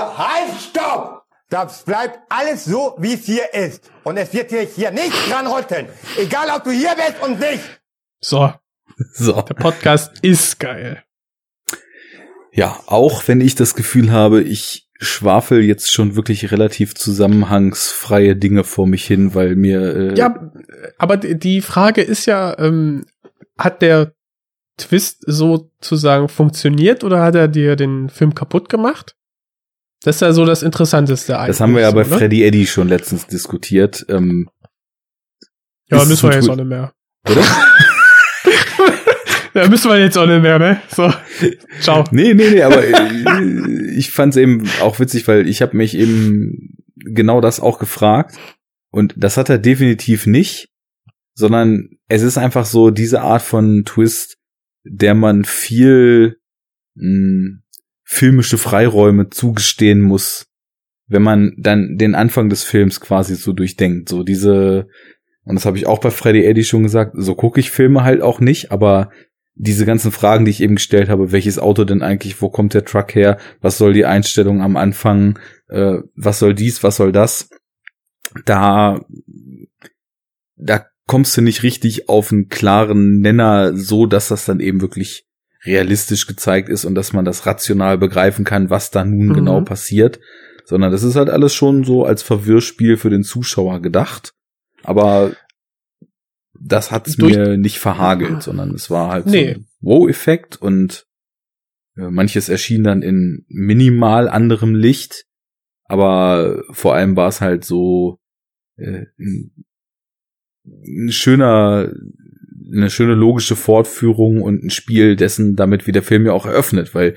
Halt, 0.00 0.50
stopp! 0.60 1.22
Das 1.48 1.84
bleibt 1.84 2.18
alles 2.30 2.64
so, 2.64 2.96
wie 2.98 3.12
es 3.12 3.26
hier 3.26 3.52
ist. 3.52 3.90
Und 4.04 4.16
es 4.16 4.32
wird 4.32 4.50
hier, 4.50 4.62
hier 4.62 4.90
nicht 4.90 5.12
dran 5.30 5.46
rütteln. 5.46 5.86
Egal, 6.16 6.48
ob 6.56 6.64
du 6.64 6.70
hier 6.70 6.94
bist 6.96 7.22
und 7.22 7.38
nicht. 7.38 7.82
So, 8.20 8.52
So. 9.12 9.42
der 9.42 9.54
Podcast 9.54 10.12
ist 10.22 10.58
geil. 10.58 11.02
Ja, 12.52 12.80
auch 12.86 13.28
wenn 13.28 13.40
ich 13.40 13.54
das 13.54 13.74
Gefühl 13.74 14.10
habe, 14.12 14.42
ich 14.42 14.88
schwafel 14.98 15.62
jetzt 15.62 15.92
schon 15.92 16.16
wirklich 16.16 16.52
relativ 16.52 16.94
zusammenhangsfreie 16.94 18.36
Dinge 18.36 18.64
vor 18.64 18.86
mich 18.86 19.04
hin, 19.06 19.34
weil 19.34 19.56
mir 19.56 19.96
äh, 19.96 20.14
Ja, 20.14 20.52
aber 20.98 21.16
die 21.16 21.38
die 21.38 21.60
Frage 21.60 22.02
ist 22.02 22.26
ja, 22.26 22.58
ähm, 22.58 23.06
hat 23.58 23.82
der 23.82 24.14
Twist 24.78 25.24
sozusagen 25.26 26.28
funktioniert 26.28 27.04
oder 27.04 27.22
hat 27.22 27.34
er 27.34 27.48
dir 27.48 27.76
den 27.76 28.08
Film 28.08 28.34
kaputt 28.34 28.68
gemacht? 28.68 29.16
Das 30.02 30.16
ist 30.16 30.20
ja 30.20 30.32
so 30.32 30.44
das 30.44 30.62
Interessanteste 30.62 31.38
eigentlich. 31.38 31.48
Das 31.48 31.60
haben 31.60 31.74
wir 31.74 31.82
ja 31.82 31.90
bei 31.90 32.02
ne? 32.02 32.16
Freddy 32.16 32.44
Eddy 32.44 32.66
schon 32.66 32.88
letztens 32.88 33.26
diskutiert. 33.26 34.04
Ähm, 34.08 34.48
Ja, 35.90 36.04
müssen 36.04 36.28
wir 36.28 36.34
jetzt 36.36 36.48
auch 36.48 36.56
nicht 36.56 36.68
mehr. 36.68 36.92
Oder? 37.28 37.42
Ja, 39.54 39.68
müssen 39.68 39.90
wir 39.90 39.98
jetzt 39.98 40.16
auch 40.16 40.26
nicht 40.26 40.42
mehr, 40.42 40.58
ne? 40.58 40.80
So. 40.88 41.12
Ciao. 41.80 42.04
Nee, 42.10 42.34
nee, 42.34 42.50
nee, 42.50 42.62
aber 42.62 42.82
äh, 42.84 43.90
ich 43.94 44.10
fand 44.10 44.34
es 44.34 44.38
eben 44.38 44.68
auch 44.80 44.98
witzig, 44.98 45.28
weil 45.28 45.46
ich 45.46 45.60
habe 45.60 45.76
mich 45.76 45.94
eben 45.94 46.78
genau 46.96 47.40
das 47.40 47.60
auch 47.60 47.78
gefragt. 47.78 48.34
Und 48.90 49.14
das 49.16 49.36
hat 49.36 49.50
er 49.50 49.58
definitiv 49.58 50.26
nicht, 50.26 50.70
sondern 51.34 51.90
es 52.08 52.22
ist 52.22 52.38
einfach 52.38 52.64
so 52.64 52.90
diese 52.90 53.20
Art 53.20 53.42
von 53.42 53.84
Twist, 53.84 54.38
der 54.84 55.14
man 55.14 55.44
viel 55.44 56.38
mh, 56.94 57.60
filmische 58.04 58.58
Freiräume 58.58 59.30
zugestehen 59.30 60.00
muss, 60.00 60.46
wenn 61.06 61.22
man 61.22 61.54
dann 61.56 61.96
den 61.96 62.14
Anfang 62.14 62.48
des 62.48 62.62
Films 62.62 63.00
quasi 63.00 63.34
so 63.36 63.52
durchdenkt. 63.52 64.08
So 64.08 64.22
diese, 64.22 64.88
und 65.44 65.54
das 65.54 65.66
habe 65.66 65.78
ich 65.78 65.86
auch 65.86 65.98
bei 65.98 66.10
Freddy 66.10 66.44
Eddy 66.44 66.64
schon 66.64 66.82
gesagt, 66.82 67.12
so 67.16 67.34
gucke 67.34 67.60
ich 67.60 67.70
Filme 67.70 68.04
halt 68.04 68.20
auch 68.22 68.40
nicht, 68.40 68.70
aber 68.70 69.10
diese 69.54 69.84
ganzen 69.84 70.12
Fragen, 70.12 70.44
die 70.44 70.50
ich 70.50 70.62
eben 70.62 70.76
gestellt 70.76 71.08
habe, 71.08 71.32
welches 71.32 71.58
Auto 71.58 71.84
denn 71.84 72.02
eigentlich, 72.02 72.40
wo 72.40 72.48
kommt 72.48 72.74
der 72.74 72.84
Truck 72.84 73.14
her, 73.14 73.38
was 73.60 73.78
soll 73.78 73.92
die 73.92 74.06
Einstellung 74.06 74.62
am 74.62 74.76
Anfang, 74.76 75.38
äh, 75.68 75.98
was 76.14 76.38
soll 76.38 76.54
dies, 76.54 76.82
was 76.82 76.96
soll 76.96 77.12
das, 77.12 77.50
da, 78.44 79.00
da 80.56 80.86
kommst 81.06 81.36
du 81.36 81.40
nicht 81.42 81.62
richtig 81.62 82.08
auf 82.08 82.32
einen 82.32 82.48
klaren 82.48 83.20
Nenner, 83.20 83.76
so 83.76 84.06
dass 84.06 84.28
das 84.28 84.44
dann 84.44 84.60
eben 84.60 84.80
wirklich 84.80 85.26
realistisch 85.64 86.26
gezeigt 86.26 86.68
ist 86.68 86.84
und 86.84 86.94
dass 86.94 87.12
man 87.12 87.24
das 87.24 87.46
rational 87.46 87.98
begreifen 87.98 88.44
kann, 88.44 88.70
was 88.70 88.90
da 88.90 89.04
nun 89.04 89.28
Mhm. 89.28 89.34
genau 89.34 89.60
passiert, 89.60 90.18
sondern 90.64 90.90
das 90.92 91.02
ist 91.02 91.16
halt 91.16 91.30
alles 91.30 91.54
schon 91.54 91.84
so 91.84 92.04
als 92.04 92.22
Verwirrspiel 92.22 92.96
für 92.96 93.10
den 93.10 93.22
Zuschauer 93.24 93.80
gedacht, 93.82 94.32
aber 94.82 95.34
das 96.58 96.90
hat's 96.90 97.16
Durch- 97.16 97.34
mir 97.36 97.56
nicht 97.56 97.78
verhagelt, 97.78 98.42
sondern 98.42 98.70
es 98.74 98.90
war 98.90 99.10
halt 99.10 99.26
Nee. 99.26 99.54
so 99.54 99.58
ein 99.60 99.66
Wow-Effekt 99.80 100.56
und 100.56 101.06
äh, 101.96 102.08
manches 102.10 102.48
erschien 102.48 102.84
dann 102.84 103.02
in 103.02 103.44
minimal 103.48 104.28
anderem 104.28 104.74
Licht, 104.74 105.24
aber 105.84 106.62
vor 106.70 106.94
allem 106.94 107.16
war 107.16 107.28
es 107.28 107.40
halt 107.40 107.64
so 107.64 108.18
äh, 108.76 109.06
ein, 109.18 109.64
ein 110.86 111.10
schöner, 111.10 111.92
eine 112.72 112.90
schöne 112.90 113.14
logische 113.14 113.56
Fortführung 113.56 114.42
und 114.42 114.62
ein 114.62 114.70
Spiel 114.70 115.16
dessen, 115.16 115.56
damit 115.56 115.86
wie 115.86 115.92
der 115.92 116.02
Film 116.02 116.26
ja 116.26 116.32
auch 116.32 116.46
eröffnet, 116.46 116.94
weil 116.94 117.16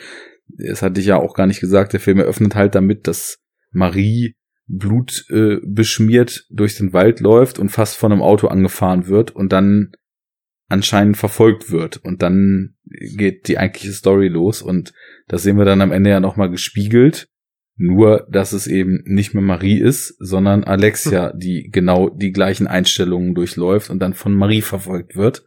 es 0.58 0.82
hatte 0.82 1.00
ich 1.00 1.08
ja 1.08 1.18
auch 1.18 1.34
gar 1.34 1.48
nicht 1.48 1.60
gesagt, 1.60 1.94
der 1.94 2.00
Film 2.00 2.20
eröffnet 2.20 2.56
halt 2.56 2.76
damit, 2.76 3.08
dass 3.08 3.40
Marie 3.72 4.36
Blut 4.68 5.26
äh, 5.30 5.58
beschmiert 5.64 6.46
durch 6.50 6.76
den 6.76 6.94
Wald 6.94 7.20
läuft 7.20 7.60
und 7.60 7.70
fast 7.70 7.98
von 7.98 8.12
einem 8.12 8.22
Auto 8.22 8.48
angefahren 8.48 9.08
wird 9.08 9.32
und 9.32 9.54
dann 9.54 9.92
anscheinend 10.68 11.18
verfolgt 11.18 11.72
wird 11.72 11.98
und 11.98 12.24
dann 12.24 12.76
geht 12.86 13.48
die 13.48 13.60
eigentliche 13.60 13.94
Story 13.94 14.28
los 14.28 14.64
und 14.64 14.94
das 15.28 15.44
sehen 15.44 15.58
wir 15.58 15.66
dann 15.66 15.82
am 15.82 15.92
Ende 15.92 16.10
ja 16.10 16.20
nochmal 16.20 16.50
gespiegelt. 16.50 17.28
Nur, 17.77 18.26
dass 18.31 18.53
es 18.53 18.68
eben 18.68 19.03
nicht 19.06 19.34
mehr 19.34 19.43
Marie 19.43 19.80
ist, 19.80 20.15
sondern 20.19 20.64
Alexia, 20.64 21.34
die 21.34 21.69
genau 21.72 22.10
die 22.10 22.31
gleichen 22.31 22.68
Einstellungen 22.68 23.35
durchläuft 23.35 23.89
und 23.89 23.99
dann 23.99 24.14
von 24.14 24.34
Marie 24.34 24.61
verfolgt 24.61 25.18
wird, 25.18 25.43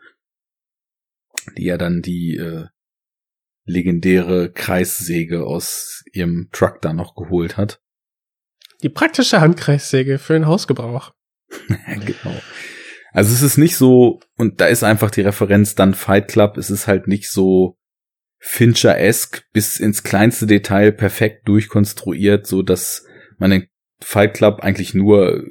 die 1.56 1.64
ja 1.64 1.78
dann 1.78 2.02
die 2.02 2.36
äh, 2.36 2.66
legendäre 3.64 4.52
Kreissäge 4.52 5.44
aus 5.44 6.04
ihrem 6.12 6.50
Truck 6.52 6.82
da 6.82 6.92
noch 6.92 7.14
geholt 7.14 7.56
hat. 7.56 7.80
Die 8.82 8.90
praktische 8.90 9.40
Handkreissäge 9.40 10.18
für 10.18 10.34
den 10.34 10.46
Hausgebrauch. 10.46 11.14
genau. 11.68 12.36
Also 13.12 13.32
es 13.32 13.40
ist 13.40 13.56
nicht 13.56 13.76
so, 13.76 14.20
und 14.36 14.60
da 14.60 14.66
ist 14.66 14.84
einfach 14.84 15.10
die 15.10 15.22
Referenz 15.22 15.74
dann 15.74 15.94
Fight 15.94 16.28
Club, 16.28 16.58
es 16.58 16.68
ist 16.68 16.86
halt 16.86 17.08
nicht 17.08 17.30
so 17.30 17.77
Fincher-esque 18.38 19.42
bis 19.52 19.80
ins 19.80 20.02
kleinste 20.02 20.46
Detail 20.46 20.92
perfekt 20.92 21.48
durchkonstruiert, 21.48 22.46
so 22.46 22.62
dass 22.62 23.06
man 23.38 23.50
den 23.50 23.66
Fight 24.00 24.34
Club 24.34 24.60
eigentlich 24.60 24.94
nur 24.94 25.44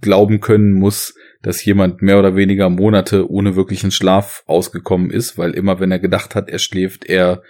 glauben 0.00 0.40
können 0.40 0.72
muss, 0.72 1.14
dass 1.42 1.64
jemand 1.64 2.02
mehr 2.02 2.18
oder 2.18 2.34
weniger 2.34 2.68
Monate 2.68 3.30
ohne 3.30 3.54
wirklichen 3.54 3.90
Schlaf 3.90 4.42
ausgekommen 4.46 5.10
ist, 5.10 5.38
weil 5.38 5.52
immer 5.52 5.78
wenn 5.80 5.92
er 5.92 6.00
gedacht 6.00 6.34
hat, 6.34 6.48
er 6.48 6.58
schläft, 6.58 7.04
er 7.04 7.42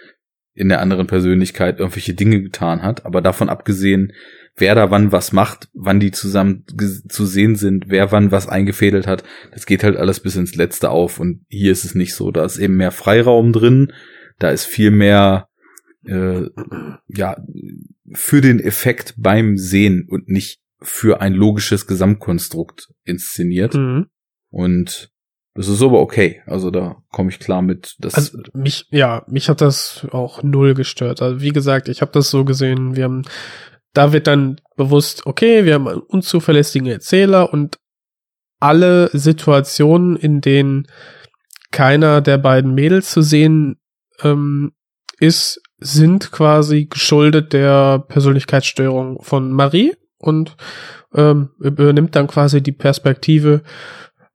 in 0.55 0.69
der 0.69 0.81
anderen 0.81 1.07
Persönlichkeit 1.07 1.79
irgendwelche 1.79 2.13
Dinge 2.13 2.41
getan 2.41 2.83
hat. 2.83 3.05
Aber 3.05 3.21
davon 3.21 3.49
abgesehen, 3.49 4.13
wer 4.55 4.75
da 4.75 4.91
wann 4.91 5.11
was 5.11 5.31
macht, 5.31 5.69
wann 5.73 5.99
die 5.99 6.11
zusammen 6.11 6.65
zu 7.09 7.25
sehen 7.25 7.55
sind, 7.55 7.85
wer 7.87 8.11
wann 8.11 8.31
was 8.31 8.47
eingefädelt 8.47 9.07
hat, 9.07 9.23
das 9.51 9.65
geht 9.65 9.83
halt 9.83 9.97
alles 9.97 10.19
bis 10.19 10.35
ins 10.35 10.55
Letzte 10.55 10.89
auf. 10.91 11.19
Und 11.19 11.45
hier 11.47 11.71
ist 11.71 11.85
es 11.85 11.95
nicht 11.95 12.13
so. 12.13 12.31
Da 12.31 12.45
ist 12.45 12.59
eben 12.59 12.77
mehr 12.77 12.91
Freiraum 12.91 13.51
drin. 13.51 13.93
Da 14.39 14.49
ist 14.49 14.65
viel 14.65 14.91
mehr, 14.91 15.47
äh, 16.05 16.47
ja, 17.07 17.37
für 18.13 18.41
den 18.41 18.59
Effekt 18.59 19.15
beim 19.17 19.57
Sehen 19.57 20.07
und 20.09 20.27
nicht 20.29 20.59
für 20.81 21.21
ein 21.21 21.33
logisches 21.33 21.87
Gesamtkonstrukt 21.87 22.89
inszeniert. 23.05 23.73
Mhm. 23.73 24.07
Und 24.49 25.13
das 25.55 25.67
ist 25.67 25.81
aber 25.81 25.99
okay. 25.99 26.41
Also 26.45 26.71
da 26.71 26.97
komme 27.11 27.29
ich 27.29 27.39
klar 27.39 27.61
mit. 27.61 27.95
Das 27.99 28.15
Also 28.15 28.39
mich, 28.53 28.87
ja, 28.89 29.23
mich 29.27 29.49
hat 29.49 29.61
das 29.61 30.05
auch 30.11 30.41
null 30.43 30.73
gestört. 30.73 31.21
Also 31.21 31.41
wie 31.41 31.51
gesagt, 31.51 31.89
ich 31.89 32.01
habe 32.01 32.11
das 32.11 32.29
so 32.29 32.43
gesehen, 32.43 32.95
wir 32.95 33.03
haben, 33.05 33.23
da 33.93 34.13
wird 34.13 34.27
dann 34.27 34.59
bewusst, 34.75 35.25
okay, 35.25 35.65
wir 35.65 35.75
haben 35.75 35.87
einen 35.87 36.01
unzuverlässigen 36.01 36.87
Erzähler 36.87 37.53
und 37.53 37.77
alle 38.59 39.09
Situationen, 39.13 40.15
in 40.15 40.41
denen 40.41 40.87
keiner 41.71 42.21
der 42.21 42.37
beiden 42.37 42.73
Mädels 42.73 43.11
zu 43.11 43.21
sehen 43.21 43.77
ähm, 44.23 44.71
ist, 45.19 45.61
sind 45.77 46.31
quasi 46.31 46.85
geschuldet 46.85 47.53
der 47.53 47.99
Persönlichkeitsstörung 48.07 49.21
von 49.21 49.51
Marie 49.51 49.93
und 50.17 50.55
ähm, 51.13 51.49
übernimmt 51.59 52.15
dann 52.15 52.27
quasi 52.27 52.61
die 52.61 52.71
Perspektive 52.71 53.63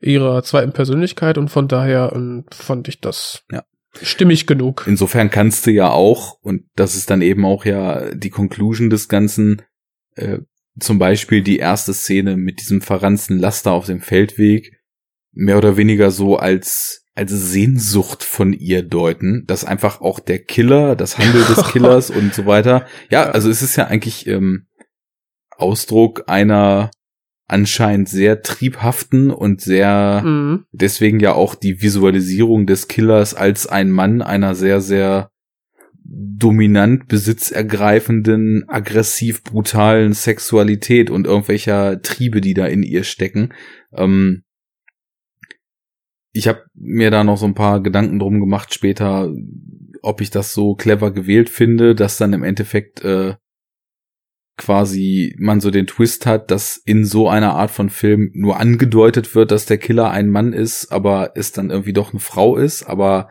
ihrer 0.01 0.43
zweiten 0.43 0.73
Persönlichkeit 0.73 1.39
und 1.39 1.48
von 1.48 1.69
daher 1.69 2.12
ähm, 2.15 2.44
fand 2.51 2.89
ich 2.89 3.01
das 3.01 3.43
Ja. 3.51 3.65
stimmig 4.01 4.47
genug. 4.47 4.85
Insofern 4.86 5.31
kannst 5.31 5.66
du 5.66 5.73
ja 5.73 5.90
auch, 5.90 6.39
und 6.43 6.65
das 6.77 6.94
ist 6.94 7.10
dann 7.10 7.23
eben 7.23 7.44
auch 7.44 7.65
ja 7.65 8.15
die 8.15 8.31
Conclusion 8.31 8.90
des 8.90 9.09
Ganzen, 9.09 9.62
äh, 10.15 10.39
zum 10.78 11.01
Beispiel 11.01 11.43
die 11.43 11.59
erste 11.59 11.93
Szene 11.93 12.36
mit 12.36 12.60
diesem 12.60 12.81
verranzten 12.81 13.39
Laster 13.39 13.73
auf 13.73 13.86
dem 13.86 14.01
Feldweg, 14.01 14.73
mehr 15.32 15.59
oder 15.59 15.77
weniger 15.77 16.10
so 16.12 16.36
als, 16.36 17.05
als 17.19 17.32
Sehnsucht 17.32 18.23
von 18.23 18.53
ihr 18.53 18.85
deuten, 18.85 19.45
dass 19.47 19.65
einfach 19.65 20.01
auch 20.01 20.20
der 20.20 20.39
Killer, 20.39 20.95
das 20.95 21.19
Handel 21.19 21.45
des 21.45 21.65
Killers 21.73 22.11
und 22.11 22.32
so 22.32 22.47
weiter, 22.47 22.86
ja, 23.11 23.24
also 23.24 23.51
es 23.51 23.61
ist 23.61 23.74
ja 23.74 23.89
eigentlich 23.89 24.28
ähm, 24.28 24.69
Ausdruck 25.51 26.24
einer 26.28 26.93
anscheinend 27.49 28.09
sehr 28.09 28.43
triebhaften 28.43 29.32
und 29.32 29.61
sehr 29.61 30.23
Mhm. 30.24 30.66
deswegen 30.70 31.19
ja 31.19 31.32
auch 31.32 31.57
die 31.57 31.82
Visualisierung 31.82 32.66
des 32.66 32.86
Killers 32.86 33.35
als 33.35 33.66
ein 33.66 33.90
Mann 33.90 34.23
einer 34.23 34.55
sehr, 34.55 34.81
sehr 34.81 35.31
dominant 36.05 37.09
besitzergreifenden, 37.09 38.65
aggressiv 38.69 39.43
brutalen 39.43 40.12
Sexualität 40.12 41.11
und 41.11 41.27
irgendwelcher 41.27 42.01
Triebe, 42.01 42.40
die 42.40 42.55
da 42.55 42.66
in 42.66 42.85
ihr 42.85 43.03
stecken. 43.03 43.53
Ähm 43.93 44.45
ich 46.32 46.48
habe 46.48 46.64
mir 46.74 47.10
da 47.10 47.24
noch 47.24 47.36
so 47.36 47.46
ein 47.46 47.55
paar 47.55 47.82
Gedanken 47.82 48.18
drum 48.18 48.40
gemacht 48.40 48.74
später, 48.74 49.32
ob 50.02 50.20
ich 50.20 50.30
das 50.30 50.52
so 50.52 50.74
clever 50.74 51.10
gewählt 51.12 51.48
finde, 51.50 51.94
dass 51.94 52.18
dann 52.18 52.32
im 52.32 52.44
Endeffekt 52.44 53.02
äh, 53.02 53.34
quasi 54.56 55.34
man 55.38 55.60
so 55.60 55.70
den 55.70 55.86
Twist 55.86 56.26
hat, 56.26 56.50
dass 56.50 56.76
in 56.76 57.05
so 57.05 57.28
einer 57.28 57.55
Art 57.55 57.70
von 57.70 57.88
Film 57.88 58.30
nur 58.34 58.59
angedeutet 58.59 59.34
wird, 59.34 59.50
dass 59.50 59.66
der 59.66 59.78
Killer 59.78 60.10
ein 60.10 60.28
Mann 60.28 60.52
ist, 60.52 60.92
aber 60.92 61.32
es 61.36 61.52
dann 61.52 61.70
irgendwie 61.70 61.92
doch 61.92 62.12
eine 62.12 62.20
Frau 62.20 62.56
ist, 62.56 62.82
aber 62.82 63.30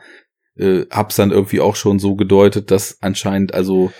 äh, 0.55 0.85
hab's 0.89 1.17
dann 1.17 1.31
irgendwie 1.31 1.59
auch 1.59 1.75
schon 1.75 1.99
so 1.99 2.15
gedeutet, 2.15 2.71
dass 2.71 3.01
anscheinend 3.01 3.53
also 3.53 3.91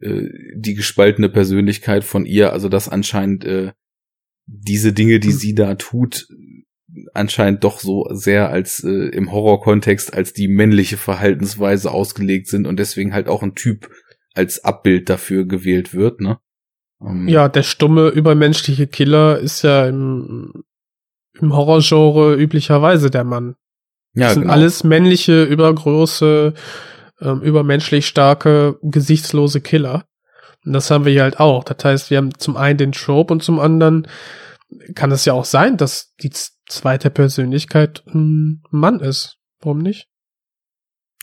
äh, 0.00 0.28
die 0.56 0.74
gespaltene 0.74 1.28
Persönlichkeit 1.28 2.04
von 2.04 2.26
ihr, 2.26 2.52
also 2.52 2.68
dass 2.68 2.88
anscheinend 2.88 3.44
äh, 3.44 3.72
diese 4.46 4.92
Dinge, 4.92 5.20
die 5.20 5.32
sie 5.32 5.54
da 5.54 5.74
tut, 5.76 6.26
anscheinend 7.14 7.64
doch 7.64 7.78
so 7.78 8.06
sehr 8.10 8.50
als 8.50 8.84
äh, 8.84 8.88
im 8.88 9.32
Horrorkontext 9.32 10.14
als 10.14 10.32
die 10.32 10.48
männliche 10.48 10.96
Verhaltensweise 10.96 11.90
ausgelegt 11.90 12.48
sind 12.48 12.66
und 12.66 12.78
deswegen 12.78 13.14
halt 13.14 13.28
auch 13.28 13.42
ein 13.42 13.54
Typ 13.54 13.90
als 14.34 14.64
Abbild 14.64 15.08
dafür 15.08 15.44
gewählt 15.46 15.94
wird, 15.94 16.20
ne? 16.20 16.38
Ähm, 17.00 17.28
Ja, 17.28 17.48
der 17.48 17.62
stumme, 17.62 18.08
übermenschliche 18.08 18.86
Killer 18.86 19.38
ist 19.38 19.62
ja 19.62 19.86
im, 19.86 20.64
im 21.38 21.54
Horrorgenre 21.54 22.34
üblicherweise 22.36 23.10
der 23.10 23.24
Mann. 23.24 23.56
Ja, 24.14 24.26
das 24.26 24.34
sind 24.34 24.42
genau. 24.42 24.54
alles 24.54 24.84
männliche, 24.84 25.44
übergroße, 25.44 26.54
ähm, 27.20 27.40
übermenschlich 27.40 28.06
starke, 28.06 28.78
gesichtslose 28.82 29.60
Killer. 29.60 30.04
Und 30.64 30.74
das 30.74 30.90
haben 30.90 31.04
wir 31.04 31.12
hier 31.12 31.22
halt 31.22 31.40
auch. 31.40 31.64
Das 31.64 31.82
heißt, 31.84 32.10
wir 32.10 32.18
haben 32.18 32.38
zum 32.38 32.56
einen 32.56 32.78
den 32.78 32.92
Trope 32.92 33.32
und 33.32 33.42
zum 33.42 33.58
anderen 33.58 34.06
kann 34.94 35.10
es 35.10 35.24
ja 35.24 35.32
auch 35.32 35.44
sein, 35.44 35.76
dass 35.76 36.14
die 36.22 36.30
zweite 36.74 37.10
Persönlichkeit 37.10 38.04
ein 38.06 38.62
Mann 38.70 39.00
ist. 39.00 39.38
Warum 39.60 39.78
nicht? 39.78 40.08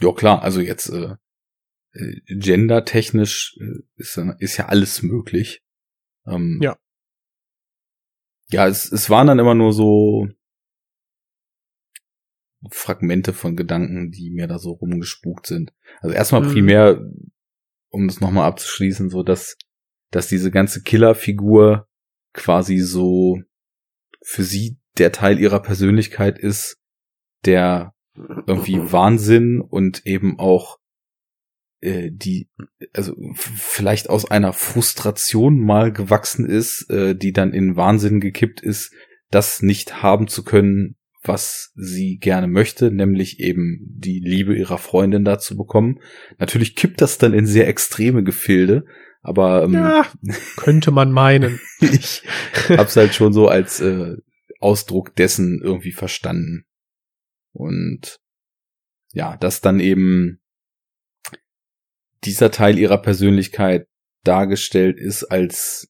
Ja, 0.01 0.11
klar, 0.13 0.41
also 0.43 0.61
jetzt 0.61 0.89
äh, 0.89 1.15
äh, 1.93 2.21
gendertechnisch 2.27 3.57
äh, 3.59 3.81
ist, 3.95 4.17
ist 4.39 4.57
ja 4.57 4.67
alles 4.67 5.01
möglich. 5.03 5.61
Ähm, 6.25 6.59
Ja. 6.61 6.77
Ja, 8.51 8.67
es, 8.67 8.91
es 8.91 9.09
waren 9.09 9.27
dann 9.27 9.39
immer 9.39 9.53
nur 9.55 9.73
so 9.73 10.27
Fragmente 12.71 13.31
von 13.31 13.55
Gedanken, 13.55 14.11
die 14.11 14.31
mir 14.31 14.47
da 14.47 14.57
so 14.59 14.71
rumgespukt 14.71 15.47
sind. 15.47 15.71
Also 16.01 16.15
erstmal 16.15 16.41
Mhm. 16.41 16.51
primär, 16.51 17.11
um 17.89 18.07
das 18.07 18.19
nochmal 18.19 18.47
abzuschließen, 18.47 19.09
so 19.09 19.23
dass, 19.23 19.55
dass 20.11 20.27
diese 20.27 20.51
ganze 20.51 20.81
Killerfigur 20.81 21.87
quasi 22.33 22.79
so 22.79 23.39
für 24.23 24.43
sie 24.43 24.78
der 24.99 25.11
Teil 25.11 25.39
ihrer 25.39 25.61
Persönlichkeit 25.61 26.37
ist, 26.37 26.77
der 27.45 27.93
irgendwie 28.47 28.91
Wahnsinn 28.91 29.61
und 29.61 30.05
eben 30.05 30.39
auch 30.39 30.77
äh, 31.81 32.09
die, 32.11 32.49
also 32.93 33.15
vielleicht 33.35 34.09
aus 34.09 34.29
einer 34.29 34.53
Frustration 34.53 35.59
mal 35.59 35.93
gewachsen 35.93 36.45
ist, 36.45 36.89
äh, 36.89 37.15
die 37.15 37.31
dann 37.31 37.53
in 37.53 37.75
Wahnsinn 37.75 38.19
gekippt 38.19 38.61
ist, 38.61 38.93
das 39.31 39.61
nicht 39.61 40.01
haben 40.01 40.27
zu 40.27 40.43
können, 40.43 40.95
was 41.23 41.71
sie 41.75 42.17
gerne 42.17 42.47
möchte, 42.47 42.91
nämlich 42.91 43.39
eben 43.39 43.79
die 43.81 44.19
Liebe 44.19 44.55
ihrer 44.55 44.77
Freundin 44.77 45.25
dazu 45.25 45.55
bekommen. 45.55 45.99
Natürlich 46.37 46.75
kippt 46.75 47.01
das 47.01 47.17
dann 47.17 47.33
in 47.33 47.45
sehr 47.45 47.67
extreme 47.67 48.23
Gefilde, 48.23 48.85
aber 49.21 49.63
ähm, 49.63 49.73
Ja, 49.73 50.05
könnte 50.55 50.91
man 50.91 51.11
meinen. 51.11 51.59
ich 51.79 52.23
hab's 52.69 52.95
halt 52.95 53.13
schon 53.13 53.33
so 53.33 53.47
als 53.47 53.81
äh, 53.81 54.15
Ausdruck 54.59 55.15
dessen 55.15 55.61
irgendwie 55.61 55.91
verstanden. 55.91 56.65
Und 57.53 58.19
ja, 59.11 59.37
dass 59.37 59.61
dann 59.61 59.79
eben 59.79 60.39
dieser 62.23 62.51
Teil 62.51 62.77
ihrer 62.77 63.01
Persönlichkeit 63.01 63.87
dargestellt 64.23 64.99
ist 64.99 65.23
als 65.23 65.89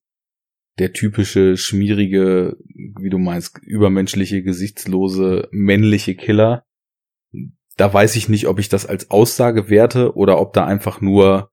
der 0.77 0.93
typische, 0.93 1.57
schmierige, 1.57 2.55
wie 2.99 3.09
du 3.09 3.17
meinst, 3.17 3.57
übermenschliche, 3.61 4.43
gesichtslose, 4.43 5.49
männliche 5.51 6.15
Killer. 6.15 6.65
Da 7.75 7.93
weiß 7.93 8.15
ich 8.15 8.29
nicht, 8.29 8.47
ob 8.47 8.59
ich 8.59 8.69
das 8.69 8.85
als 8.85 9.11
Aussage 9.11 9.69
werte 9.69 10.15
oder 10.15 10.39
ob 10.39 10.53
da 10.53 10.65
einfach 10.65 11.01
nur 11.01 11.51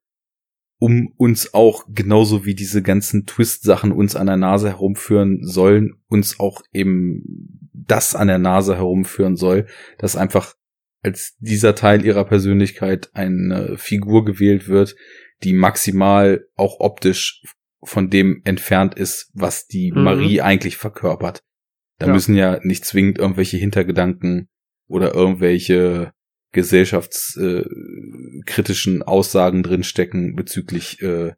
um 0.79 1.13
uns 1.17 1.55
auch 1.55 1.85
genauso 1.89 2.45
wie 2.45 2.55
diese 2.55 2.83
ganzen 2.83 3.25
Twist-Sachen 3.27 3.93
uns 3.93 4.15
an 4.17 4.27
der 4.27 4.37
Nase 4.37 4.69
herumführen 4.69 5.41
sollen, 5.43 5.95
uns 6.09 6.39
auch 6.39 6.61
eben 6.73 7.23
das 7.73 8.15
an 8.15 8.29
der 8.29 8.39
Nase 8.39 8.77
herumführen 8.77 9.37
soll, 9.37 9.67
dass 9.99 10.17
einfach 10.17 10.55
als 11.03 11.37
dieser 11.39 11.75
Teil 11.75 12.05
ihrer 12.05 12.25
Persönlichkeit 12.25 13.11
eine 13.15 13.77
Figur 13.79 14.25
gewählt 14.25 14.69
wird, 14.69 14.97
die 15.45 15.53
maximal 15.53 16.47
auch 16.57 16.81
optisch 16.81 17.43
von 17.83 18.11
dem 18.11 18.41
entfernt 18.45 18.95
ist, 18.95 19.31
was 19.35 19.67
die 19.67 19.93
Mhm. 19.95 20.03
Marie 20.03 20.41
eigentlich 20.41 20.77
verkörpert. 20.77 21.43
Da 21.99 22.07
Ja. 22.09 22.13
müssen 22.13 22.35
ja 22.35 22.59
nicht 22.63 22.85
zwingend 22.85 23.19
irgendwelche 23.19 23.57
Hintergedanken 23.57 24.49
oder 24.89 25.15
irgendwelche 25.15 26.13
gesellschaftskritischen 26.57 29.03
Aussagen 29.03 29.63
drinstecken 29.63 30.35
bezüglich 30.35 31.01
äh, 31.03 31.35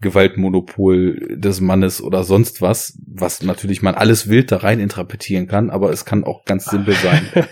Gewaltmonopol 0.00 1.38
des 1.38 1.60
Mannes 1.60 2.02
oder 2.02 2.24
sonst 2.24 2.60
was, 2.60 2.98
was 3.06 3.42
natürlich 3.42 3.82
man 3.82 3.94
alles 3.94 4.28
wild 4.28 4.50
da 4.52 4.58
rein 4.58 4.80
interpretieren 4.80 5.46
kann, 5.46 5.70
aber 5.70 5.90
es 5.90 6.04
kann 6.04 6.24
auch 6.24 6.44
ganz 6.44 6.66
simpel 6.66 6.94
sein. 6.94 7.28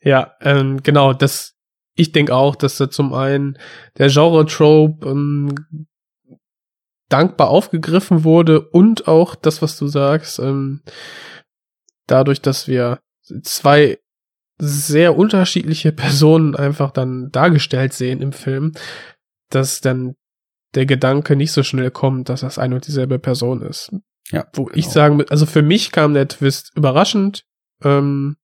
ja, 0.00 0.34
ähm, 0.40 0.82
genau, 0.84 1.12
das, 1.12 1.56
ich 1.94 2.12
denke 2.12 2.34
auch, 2.34 2.54
dass 2.54 2.76
da 2.76 2.90
zum 2.90 3.12
einen 3.12 3.58
der 3.98 4.08
Genre-Trope 4.08 5.08
ähm, 5.08 5.54
dankbar 7.08 7.48
aufgegriffen 7.48 8.22
wurde 8.22 8.60
und 8.60 9.08
auch 9.08 9.34
das, 9.34 9.62
was 9.62 9.76
du 9.78 9.88
sagst, 9.88 10.38
ähm, 10.38 10.82
dadurch, 12.06 12.40
dass 12.40 12.68
wir 12.68 13.00
zwei 13.42 13.98
sehr 14.58 15.16
unterschiedliche 15.16 15.92
Personen 15.92 16.54
einfach 16.54 16.90
dann 16.90 17.30
dargestellt 17.30 17.92
sehen 17.92 18.20
im 18.20 18.32
Film, 18.32 18.72
dass 19.50 19.80
dann 19.80 20.14
der 20.74 20.86
Gedanke 20.86 21.36
nicht 21.36 21.52
so 21.52 21.62
schnell 21.62 21.90
kommt, 21.90 22.28
dass 22.28 22.42
das 22.42 22.58
eine 22.58 22.74
und 22.74 22.86
dieselbe 22.86 23.18
Person 23.18 23.62
ist. 23.62 23.90
Ja, 24.30 24.46
Wo 24.52 24.64
genau. 24.64 24.76
ich 24.76 24.88
sagen, 24.88 25.24
also 25.30 25.46
für 25.46 25.62
mich 25.62 25.92
kam 25.92 26.12
der 26.12 26.28
Twist 26.28 26.72
überraschend, 26.76 27.44
ähm, 27.82 28.36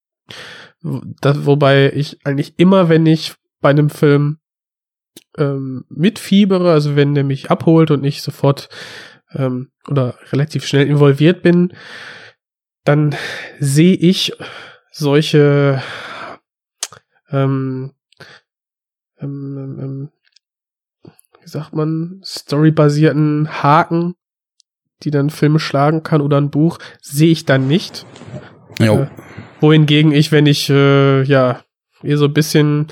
das, 1.20 1.44
wobei 1.46 1.92
ich 1.94 2.24
eigentlich 2.24 2.58
immer, 2.58 2.88
wenn 2.88 3.04
ich 3.06 3.34
bei 3.60 3.70
einem 3.70 3.90
Film 3.90 4.38
ähm, 5.36 5.84
mitfiebere, 5.88 6.72
also 6.72 6.96
wenn 6.96 7.14
der 7.14 7.24
mich 7.24 7.50
abholt 7.50 7.90
und 7.90 8.04
ich 8.04 8.22
sofort 8.22 8.68
ähm, 9.32 9.70
oder 9.88 10.18
relativ 10.32 10.66
schnell 10.66 10.86
involviert 10.86 11.42
bin, 11.42 11.74
dann 12.84 13.14
sehe 13.58 13.94
ich 13.94 14.32
solche 14.94 15.82
ähm, 17.30 17.92
ähm, 19.20 19.58
ähm, 19.58 19.80
ähm, 19.80 20.08
wie 21.42 21.48
sagt 21.48 21.74
man, 21.74 22.22
storybasierten 22.24 23.62
Haken, 23.62 24.14
die 25.02 25.10
dann 25.10 25.30
Filme 25.30 25.58
schlagen 25.58 26.02
kann 26.02 26.20
oder 26.20 26.40
ein 26.40 26.50
Buch, 26.50 26.78
sehe 27.02 27.32
ich 27.32 27.44
dann 27.44 27.66
nicht. 27.66 28.06
Jo. 28.78 29.02
Äh, 29.02 29.06
wohingegen 29.60 30.12
ich, 30.12 30.32
wenn 30.32 30.46
ich 30.46 30.70
äh, 30.70 31.22
ja 31.22 31.62
eher 32.02 32.18
so 32.18 32.26
ein 32.26 32.34
bisschen 32.34 32.86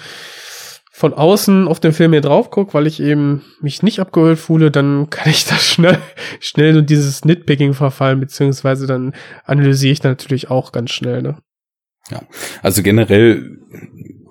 von 0.91 1.15
außen 1.15 1.67
auf 1.69 1.81
den 1.81 1.93
Film 1.93 2.13
hier 2.13 2.21
drauf 2.21 2.51
gucke, 2.51 2.75
weil 2.75 2.87
ich 2.87 3.01
eben 3.01 3.43
mich 3.61 3.83
nicht 3.83 4.01
abgeholt 4.01 4.39
fühle, 4.39 4.71
dann 4.71 5.09
kann 5.11 5.31
ich 5.31 5.45
da 5.45 5.57
schnell 5.57 5.99
schnell 6.41 6.77
in 6.77 6.87
dieses 6.87 7.25
Nitpicking 7.25 7.75
verfallen, 7.75 8.21
beziehungsweise 8.21 8.87
dann 8.87 9.15
analysiere 9.45 9.93
ich 9.93 10.03
natürlich 10.03 10.51
auch 10.51 10.73
ganz 10.73 10.91
schnell. 10.91 11.23
Ne? 11.23 11.39
Also 12.63 12.83
generell, 12.83 13.59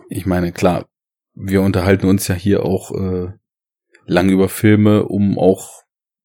ich 0.09 0.25
meine, 0.25 0.51
klar, 0.51 0.87
wir 1.33 1.61
unterhalten 1.61 2.07
uns 2.07 2.27
ja 2.27 2.35
hier 2.35 2.63
auch 2.65 2.91
äh, 2.91 3.31
lange 4.05 4.33
über 4.33 4.49
Filme, 4.49 5.05
um 5.05 5.39
auch 5.39 5.81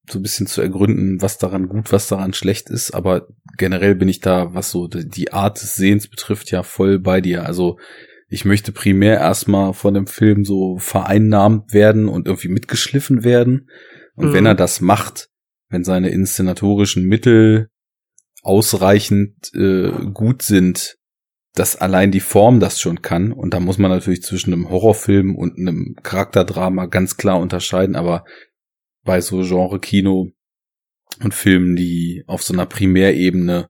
so 0.09 0.19
ein 0.19 0.21
bisschen 0.21 0.47
zu 0.47 0.61
ergründen, 0.61 1.21
was 1.21 1.37
daran 1.37 1.67
gut, 1.67 1.91
was 1.91 2.07
daran 2.07 2.33
schlecht 2.33 2.69
ist. 2.69 2.91
Aber 2.91 3.27
generell 3.57 3.95
bin 3.95 4.07
ich 4.07 4.19
da, 4.19 4.53
was 4.53 4.71
so 4.71 4.87
die 4.87 5.33
Art 5.33 5.61
des 5.61 5.75
Sehens 5.75 6.07
betrifft, 6.07 6.51
ja 6.51 6.63
voll 6.63 6.99
bei 6.99 7.21
dir. 7.21 7.45
Also 7.45 7.77
ich 8.29 8.45
möchte 8.45 8.71
primär 8.71 9.17
erstmal 9.19 9.73
von 9.73 9.93
dem 9.93 10.07
Film 10.07 10.43
so 10.45 10.77
vereinnahmt 10.77 11.73
werden 11.73 12.07
und 12.07 12.27
irgendwie 12.27 12.49
mitgeschliffen 12.49 13.23
werden. 13.23 13.69
Und 14.15 14.29
Mhm. 14.29 14.33
wenn 14.33 14.45
er 14.45 14.55
das 14.55 14.81
macht, 14.81 15.29
wenn 15.69 15.83
seine 15.83 16.09
inszenatorischen 16.09 17.05
Mittel 17.05 17.69
ausreichend 18.43 19.53
äh, 19.53 19.91
gut 20.13 20.41
sind, 20.41 20.97
dass 21.57 21.75
allein 21.75 22.11
die 22.11 22.19
Form 22.19 22.59
das 22.59 22.79
schon 22.79 23.01
kann. 23.01 23.31
Und 23.31 23.53
da 23.53 23.59
muss 23.59 23.77
man 23.77 23.89
natürlich 23.89 24.21
zwischen 24.21 24.53
einem 24.53 24.69
Horrorfilm 24.69 25.35
und 25.35 25.57
einem 25.57 25.95
Charakterdrama 26.03 26.85
ganz 26.85 27.17
klar 27.17 27.39
unterscheiden. 27.39 27.95
Aber 27.95 28.25
bei 29.03 29.21
so 29.21 29.41
Genre-Kino 29.41 30.31
und 31.23 31.33
Filmen, 31.33 31.75
die 31.75 32.23
auf 32.27 32.43
so 32.43 32.53
einer 32.53 32.67
Primärebene 32.67 33.67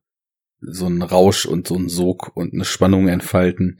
so 0.60 0.86
einen 0.86 1.02
Rausch 1.02 1.46
und 1.46 1.66
so 1.66 1.76
einen 1.76 1.88
Sog 1.88 2.36
und 2.36 2.52
eine 2.52 2.64
Spannung 2.64 3.08
entfalten, 3.08 3.78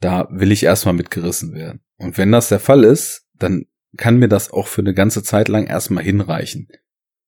da 0.00 0.26
will 0.30 0.50
ich 0.50 0.64
erstmal 0.64 0.94
mitgerissen 0.94 1.54
werden. 1.54 1.80
Und 1.96 2.18
wenn 2.18 2.32
das 2.32 2.48
der 2.48 2.60
Fall 2.60 2.82
ist, 2.82 3.26
dann 3.34 3.66
kann 3.96 4.18
mir 4.18 4.28
das 4.28 4.50
auch 4.50 4.66
für 4.66 4.80
eine 4.80 4.94
ganze 4.94 5.22
Zeit 5.22 5.48
lang 5.48 5.66
erstmal 5.66 6.02
hinreichen. 6.02 6.68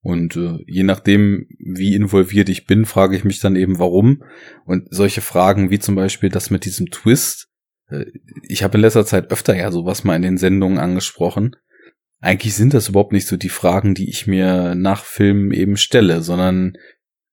Und 0.01 0.35
äh, 0.35 0.59
je 0.67 0.83
nachdem, 0.83 1.47
wie 1.59 1.95
involviert 1.95 2.49
ich 2.49 2.65
bin, 2.65 2.85
frage 2.85 3.15
ich 3.15 3.23
mich 3.23 3.39
dann 3.39 3.55
eben, 3.55 3.79
warum. 3.79 4.23
Und 4.65 4.87
solche 4.89 5.21
Fragen 5.21 5.69
wie 5.69 5.79
zum 5.79 5.95
Beispiel 5.95 6.29
das 6.29 6.49
mit 6.49 6.65
diesem 6.65 6.87
Twist. 6.91 7.49
Äh, 7.89 8.05
ich 8.43 8.63
habe 8.63 8.77
in 8.77 8.81
letzter 8.81 9.05
Zeit 9.05 9.31
öfter 9.31 9.55
ja 9.55 9.71
sowas 9.71 10.03
mal 10.03 10.15
in 10.15 10.21
den 10.21 10.37
Sendungen 10.37 10.77
angesprochen. 10.77 11.55
Eigentlich 12.19 12.55
sind 12.55 12.73
das 12.73 12.89
überhaupt 12.89 13.11
nicht 13.11 13.27
so 13.27 13.37
die 13.37 13.49
Fragen, 13.49 13.93
die 13.93 14.09
ich 14.09 14.27
mir 14.27 14.75
nach 14.75 15.03
Filmen 15.03 15.51
eben 15.51 15.77
stelle, 15.77 16.21
sondern 16.21 16.73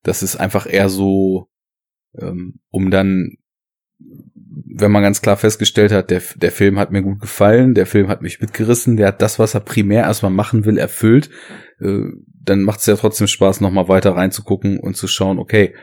das 0.02 0.22
ist 0.22 0.36
einfach 0.36 0.66
eher 0.70 0.88
so, 0.88 1.48
ähm, 2.18 2.60
um 2.70 2.90
dann, 2.90 3.36
wenn 3.98 4.92
man 4.92 5.02
ganz 5.02 5.22
klar 5.22 5.36
festgestellt 5.36 5.90
hat, 5.92 6.10
der, 6.10 6.22
der 6.36 6.52
Film 6.52 6.78
hat 6.78 6.90
mir 6.90 7.02
gut 7.02 7.20
gefallen, 7.20 7.74
der 7.74 7.86
Film 7.86 8.08
hat 8.08 8.20
mich 8.20 8.40
mitgerissen, 8.40 8.96
der 8.96 9.08
hat 9.08 9.22
das, 9.22 9.38
was 9.38 9.54
er 9.54 9.60
primär 9.60 10.02
erstmal 10.02 10.32
machen 10.32 10.66
will, 10.66 10.76
erfüllt, 10.76 11.30
äh, 11.80 12.10
dann 12.44 12.62
macht 12.62 12.80
es 12.80 12.86
ja 12.86 12.96
trotzdem 12.96 13.26
Spaß, 13.26 13.60
nochmal 13.60 13.88
weiter 13.88 14.12
reinzugucken 14.12 14.78
und 14.78 14.96
zu 14.96 15.06
schauen, 15.08 15.38
okay, 15.38 15.74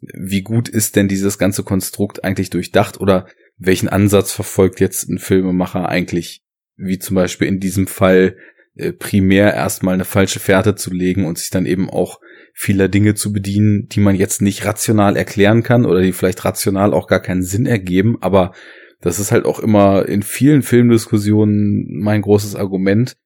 wie 0.00 0.42
gut 0.42 0.68
ist 0.68 0.96
denn 0.96 1.08
dieses 1.08 1.38
ganze 1.38 1.62
Konstrukt 1.62 2.24
eigentlich 2.24 2.50
durchdacht 2.50 3.00
oder 3.00 3.26
welchen 3.58 3.88
Ansatz 3.88 4.32
verfolgt 4.32 4.80
jetzt 4.80 5.08
ein 5.08 5.18
Filmemacher 5.18 5.88
eigentlich, 5.88 6.42
wie 6.76 6.98
zum 6.98 7.16
Beispiel 7.16 7.48
in 7.48 7.60
diesem 7.60 7.86
Fall 7.86 8.36
äh, 8.74 8.92
primär 8.92 9.52
erstmal 9.52 9.94
eine 9.94 10.06
falsche 10.06 10.40
Fährte 10.40 10.74
zu 10.74 10.92
legen 10.92 11.26
und 11.26 11.38
sich 11.38 11.50
dann 11.50 11.66
eben 11.66 11.90
auch 11.90 12.20
vieler 12.54 12.88
Dinge 12.88 13.14
zu 13.14 13.32
bedienen, 13.32 13.88
die 13.88 14.00
man 14.00 14.16
jetzt 14.16 14.40
nicht 14.40 14.64
rational 14.64 15.16
erklären 15.16 15.62
kann 15.62 15.84
oder 15.84 16.00
die 16.00 16.12
vielleicht 16.12 16.44
rational 16.44 16.94
auch 16.94 17.06
gar 17.06 17.20
keinen 17.20 17.42
Sinn 17.42 17.66
ergeben, 17.66 18.16
aber 18.20 18.52
das 19.00 19.18
ist 19.18 19.32
halt 19.32 19.44
auch 19.44 19.60
immer 19.60 20.06
in 20.06 20.22
vielen 20.22 20.62
Filmdiskussionen 20.62 21.86
mein 22.00 22.20
großes 22.22 22.54
Argument. 22.54 23.16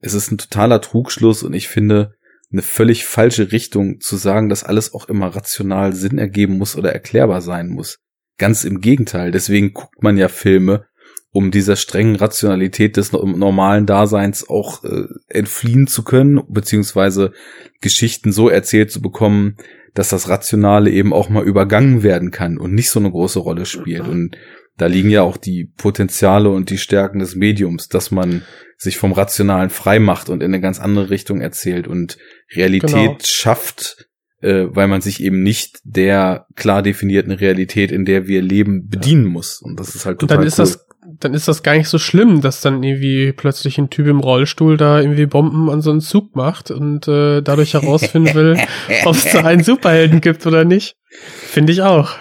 Es 0.00 0.14
ist 0.14 0.30
ein 0.30 0.38
totaler 0.38 0.80
Trugschluss 0.80 1.42
und 1.42 1.54
ich 1.54 1.68
finde 1.68 2.14
eine 2.52 2.62
völlig 2.62 3.04
falsche 3.04 3.52
Richtung 3.52 4.00
zu 4.00 4.16
sagen, 4.16 4.48
dass 4.48 4.64
alles 4.64 4.92
auch 4.94 5.08
immer 5.08 5.28
rational 5.28 5.94
Sinn 5.94 6.18
ergeben 6.18 6.58
muss 6.58 6.76
oder 6.76 6.92
erklärbar 6.92 7.40
sein 7.40 7.68
muss. 7.68 7.98
Ganz 8.38 8.64
im 8.64 8.80
Gegenteil. 8.80 9.30
Deswegen 9.30 9.72
guckt 9.72 10.02
man 10.02 10.16
ja 10.16 10.28
Filme, 10.28 10.86
um 11.30 11.50
dieser 11.50 11.76
strengen 11.76 12.16
Rationalität 12.16 12.96
des 12.96 13.12
normalen 13.12 13.86
Daseins 13.86 14.48
auch 14.48 14.84
äh, 14.84 15.04
entfliehen 15.28 15.86
zu 15.86 16.04
können, 16.04 16.42
beziehungsweise 16.48 17.32
Geschichten 17.80 18.32
so 18.32 18.48
erzählt 18.50 18.90
zu 18.90 19.00
bekommen, 19.00 19.56
dass 19.94 20.10
das 20.10 20.28
Rationale 20.28 20.90
eben 20.90 21.12
auch 21.12 21.28
mal 21.28 21.44
übergangen 21.44 22.02
werden 22.02 22.30
kann 22.30 22.58
und 22.58 22.74
nicht 22.74 22.90
so 22.90 23.00
eine 23.00 23.10
große 23.10 23.38
Rolle 23.38 23.66
spielt. 23.66 24.08
Und 24.08 24.36
da 24.82 24.88
liegen 24.88 25.10
ja 25.10 25.22
auch 25.22 25.36
die 25.36 25.64
Potenziale 25.64 26.50
und 26.50 26.68
die 26.68 26.76
Stärken 26.76 27.20
des 27.20 27.36
Mediums, 27.36 27.86
dass 27.86 28.10
man 28.10 28.42
sich 28.76 28.98
vom 28.98 29.12
Rationalen 29.12 29.70
frei 29.70 30.00
macht 30.00 30.28
und 30.28 30.42
in 30.42 30.52
eine 30.52 30.60
ganz 30.60 30.80
andere 30.80 31.08
Richtung 31.08 31.40
erzählt 31.40 31.86
und 31.86 32.18
Realität 32.56 32.90
genau. 32.90 33.16
schafft, 33.22 34.08
äh, 34.40 34.64
weil 34.70 34.88
man 34.88 35.00
sich 35.00 35.22
eben 35.22 35.44
nicht 35.44 35.78
der 35.84 36.46
klar 36.56 36.82
definierten 36.82 37.30
Realität, 37.30 37.92
in 37.92 38.04
der 38.04 38.26
wir 38.26 38.42
leben, 38.42 38.88
bedienen 38.88 39.26
muss. 39.26 39.62
Und 39.62 39.78
das 39.78 39.94
ist 39.94 40.04
halt 40.04 40.18
total 40.18 40.38
und 40.38 40.40
dann 40.40 40.48
ist 40.48 40.58
cool. 40.58 40.64
das 40.64 40.86
dann 41.20 41.34
ist 41.34 41.46
das 41.46 41.62
gar 41.62 41.76
nicht 41.76 41.88
so 41.88 41.98
schlimm, 41.98 42.40
dass 42.40 42.60
dann 42.60 42.82
irgendwie 42.82 43.32
plötzlich 43.32 43.78
ein 43.78 43.90
Typ 43.90 44.08
im 44.08 44.18
Rollstuhl 44.18 44.76
da 44.76 45.00
irgendwie 45.00 45.26
Bomben 45.26 45.70
an 45.70 45.80
so 45.80 45.90
einen 45.92 46.00
Zug 46.00 46.34
macht 46.34 46.72
und 46.72 47.06
äh, 47.06 47.40
dadurch 47.40 47.74
herausfinden 47.74 48.34
will, 48.34 48.56
ob 49.04 49.14
es 49.14 49.30
da 49.30 49.44
einen 49.44 49.62
Superhelden 49.62 50.20
gibt 50.20 50.44
oder 50.46 50.64
nicht. 50.64 50.96
Finde 51.08 51.72
ich 51.72 51.82
auch. 51.82 52.16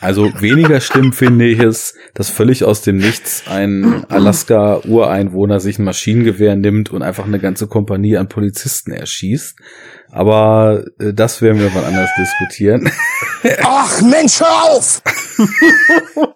Also 0.00 0.30
weniger 0.40 0.80
schlimm 0.80 1.12
finde 1.12 1.46
ich 1.46 1.58
es, 1.58 1.94
dass 2.14 2.30
völlig 2.30 2.64
aus 2.64 2.82
dem 2.82 2.98
Nichts 2.98 3.44
ein 3.48 4.04
Alaska-Ureinwohner 4.08 5.58
sich 5.60 5.78
ein 5.78 5.84
Maschinengewehr 5.84 6.54
nimmt 6.54 6.90
und 6.90 7.02
einfach 7.02 7.26
eine 7.26 7.40
ganze 7.40 7.66
Kompanie 7.66 8.16
an 8.16 8.28
Polizisten 8.28 8.92
erschießt. 8.92 9.58
Aber 10.10 10.84
äh, 11.00 11.12
das 11.12 11.42
werden 11.42 11.60
wir 11.60 11.70
mal 11.70 11.84
anders 11.84 12.10
diskutieren. 12.18 12.90
Ach 13.62 14.00
Mensch, 14.02 14.40
hör 14.40 14.64
auf! 14.70 15.02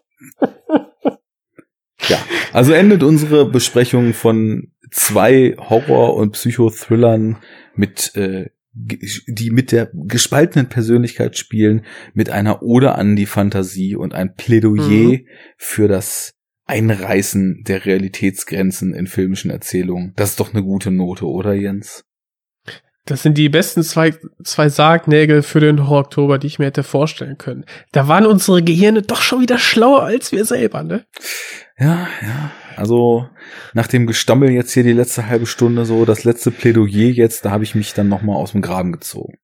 ja, 2.08 2.18
also 2.52 2.72
endet 2.72 3.02
unsere 3.02 3.48
Besprechung 3.48 4.12
von 4.12 4.72
zwei 4.90 5.56
Horror- 5.58 6.16
und 6.16 6.32
Psychothrillern 6.32 7.38
mit 7.74 8.14
äh, 8.16 8.50
die 8.74 9.50
mit 9.50 9.70
der 9.70 9.90
gespaltenen 9.92 10.68
Persönlichkeit 10.68 11.36
spielen, 11.36 11.84
mit 12.14 12.30
einer 12.30 12.62
Ode 12.62 12.94
an 12.94 13.16
die 13.16 13.26
Fantasie 13.26 13.96
und 13.96 14.14
ein 14.14 14.34
Plädoyer 14.34 15.18
mhm. 15.18 15.26
für 15.56 15.88
das 15.88 16.34
Einreißen 16.64 17.64
der 17.66 17.84
Realitätsgrenzen 17.84 18.94
in 18.94 19.06
filmischen 19.06 19.50
Erzählungen. 19.50 20.14
Das 20.16 20.30
ist 20.30 20.40
doch 20.40 20.54
eine 20.54 20.62
gute 20.62 20.90
Note, 20.90 21.26
oder 21.26 21.52
Jens? 21.52 22.04
Das 23.04 23.22
sind 23.22 23.36
die 23.36 23.48
besten 23.48 23.82
zwei, 23.82 24.14
zwei 24.44 24.68
Sargnägel 24.68 25.42
für 25.42 25.58
den 25.58 25.88
Horror-Oktober, 25.88 26.38
die 26.38 26.46
ich 26.46 26.58
mir 26.60 26.66
hätte 26.66 26.84
vorstellen 26.84 27.36
können. 27.36 27.64
Da 27.90 28.06
waren 28.06 28.26
unsere 28.26 28.62
Gehirne 28.62 29.02
doch 29.02 29.20
schon 29.20 29.40
wieder 29.40 29.58
schlauer 29.58 30.04
als 30.04 30.30
wir 30.30 30.44
selber, 30.44 30.84
ne? 30.84 31.04
Ja, 31.78 32.08
ja. 32.22 32.52
Also 32.76 33.28
nach 33.74 33.86
dem 33.86 34.06
Gestammel 34.06 34.50
jetzt 34.50 34.72
hier 34.72 34.82
die 34.82 34.92
letzte 34.92 35.26
halbe 35.26 35.46
Stunde 35.46 35.84
so, 35.84 36.04
das 36.04 36.24
letzte 36.24 36.50
Plädoyer 36.50 37.10
jetzt, 37.10 37.44
da 37.44 37.50
habe 37.50 37.64
ich 37.64 37.74
mich 37.74 37.94
dann 37.94 38.08
noch 38.08 38.22
mal 38.22 38.36
aus 38.36 38.52
dem 38.52 38.62
Graben 38.62 38.92
gezogen. 38.92 39.38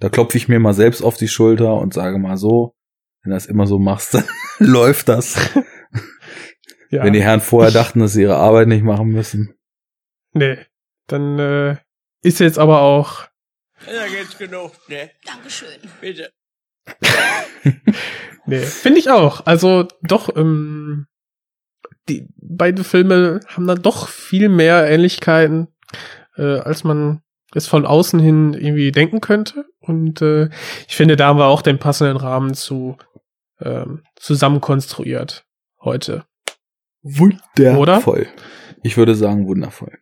Da 0.00 0.08
klopfe 0.08 0.36
ich 0.36 0.48
mir 0.48 0.58
mal 0.60 0.74
selbst 0.74 1.02
auf 1.02 1.16
die 1.16 1.28
Schulter 1.28 1.74
und 1.74 1.94
sage 1.94 2.18
mal 2.18 2.36
so, 2.36 2.74
wenn 3.22 3.30
du 3.30 3.36
das 3.36 3.46
immer 3.46 3.66
so 3.66 3.78
machst, 3.78 4.14
dann 4.14 4.24
läuft 4.58 5.08
das. 5.08 5.36
ja. 6.90 7.04
Wenn 7.04 7.12
die 7.12 7.22
Herren 7.22 7.40
vorher 7.40 7.72
dachten, 7.72 8.00
dass 8.00 8.12
sie 8.12 8.22
ihre 8.22 8.36
Arbeit 8.36 8.68
nicht 8.68 8.84
machen 8.84 9.08
müssen. 9.08 9.54
Nee, 10.32 10.58
dann 11.06 11.38
äh, 11.38 11.76
ist 12.22 12.40
jetzt 12.40 12.58
aber 12.58 12.80
auch. 12.80 13.28
Ja, 13.86 14.06
geht's 14.06 14.36
genug, 14.36 14.72
ne? 14.88 15.10
Dankeschön. 15.24 15.68
Bitte. 16.00 16.30
nee, 18.46 18.60
finde 18.60 18.98
ich 18.98 19.10
auch. 19.10 19.46
Also 19.46 19.88
doch, 20.02 20.34
ähm, 20.36 21.06
die 22.08 22.28
beide 22.36 22.84
Filme 22.84 23.40
haben 23.46 23.66
dann 23.66 23.82
doch 23.82 24.08
viel 24.08 24.48
mehr 24.48 24.88
Ähnlichkeiten, 24.88 25.68
äh, 26.36 26.58
als 26.58 26.84
man 26.84 27.22
es 27.54 27.66
von 27.66 27.86
außen 27.86 28.18
hin 28.20 28.54
irgendwie 28.54 28.92
denken 28.92 29.20
könnte. 29.20 29.66
Und 29.80 30.20
äh, 30.22 30.48
ich 30.88 30.96
finde, 30.96 31.16
da 31.16 31.28
haben 31.28 31.38
wir 31.38 31.46
auch 31.46 31.62
den 31.62 31.78
passenden 31.78 32.16
Rahmen 32.16 32.54
zu 32.54 32.96
ähm, 33.60 34.02
zusammenkonstruiert 34.16 35.44
heute. 35.80 36.24
Wundervoll. 37.02 38.22
Oder? 38.22 38.26
Ich 38.82 38.96
würde 38.96 39.14
sagen, 39.14 39.46
wundervoll. 39.46 39.98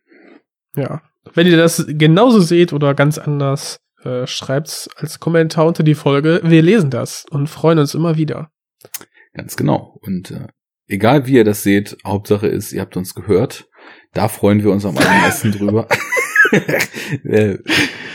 Ja. 0.75 1.01
Wenn 1.33 1.47
ihr 1.47 1.57
das 1.57 1.85
genauso 1.87 2.39
seht 2.39 2.73
oder 2.73 2.93
ganz 2.93 3.17
anders, 3.17 3.79
äh, 4.03 4.27
schreibt's 4.27 4.89
als 4.97 5.19
Kommentar 5.19 5.65
unter 5.65 5.83
die 5.83 5.95
Folge. 5.95 6.41
Wir 6.43 6.61
lesen 6.61 6.89
das 6.89 7.25
und 7.29 7.47
freuen 7.47 7.79
uns 7.79 7.93
immer 7.93 8.17
wieder. 8.17 8.51
Ganz 9.33 9.55
genau. 9.55 9.97
Und 10.01 10.31
äh, 10.31 10.47
egal 10.93 11.25
wie 11.25 11.33
ihr 11.33 11.43
das 11.43 11.63
seht, 11.63 11.97
Hauptsache 12.05 12.47
ist, 12.47 12.71
ihr 12.71 12.81
habt 12.81 12.95
uns 12.95 13.15
gehört. 13.15 13.67
Da 14.13 14.27
freuen 14.27 14.63
wir 14.63 14.71
uns 14.71 14.85
am 14.85 14.97
allermeisten 14.97 15.51
drüber. 15.57 15.87
Äh, 17.23 17.57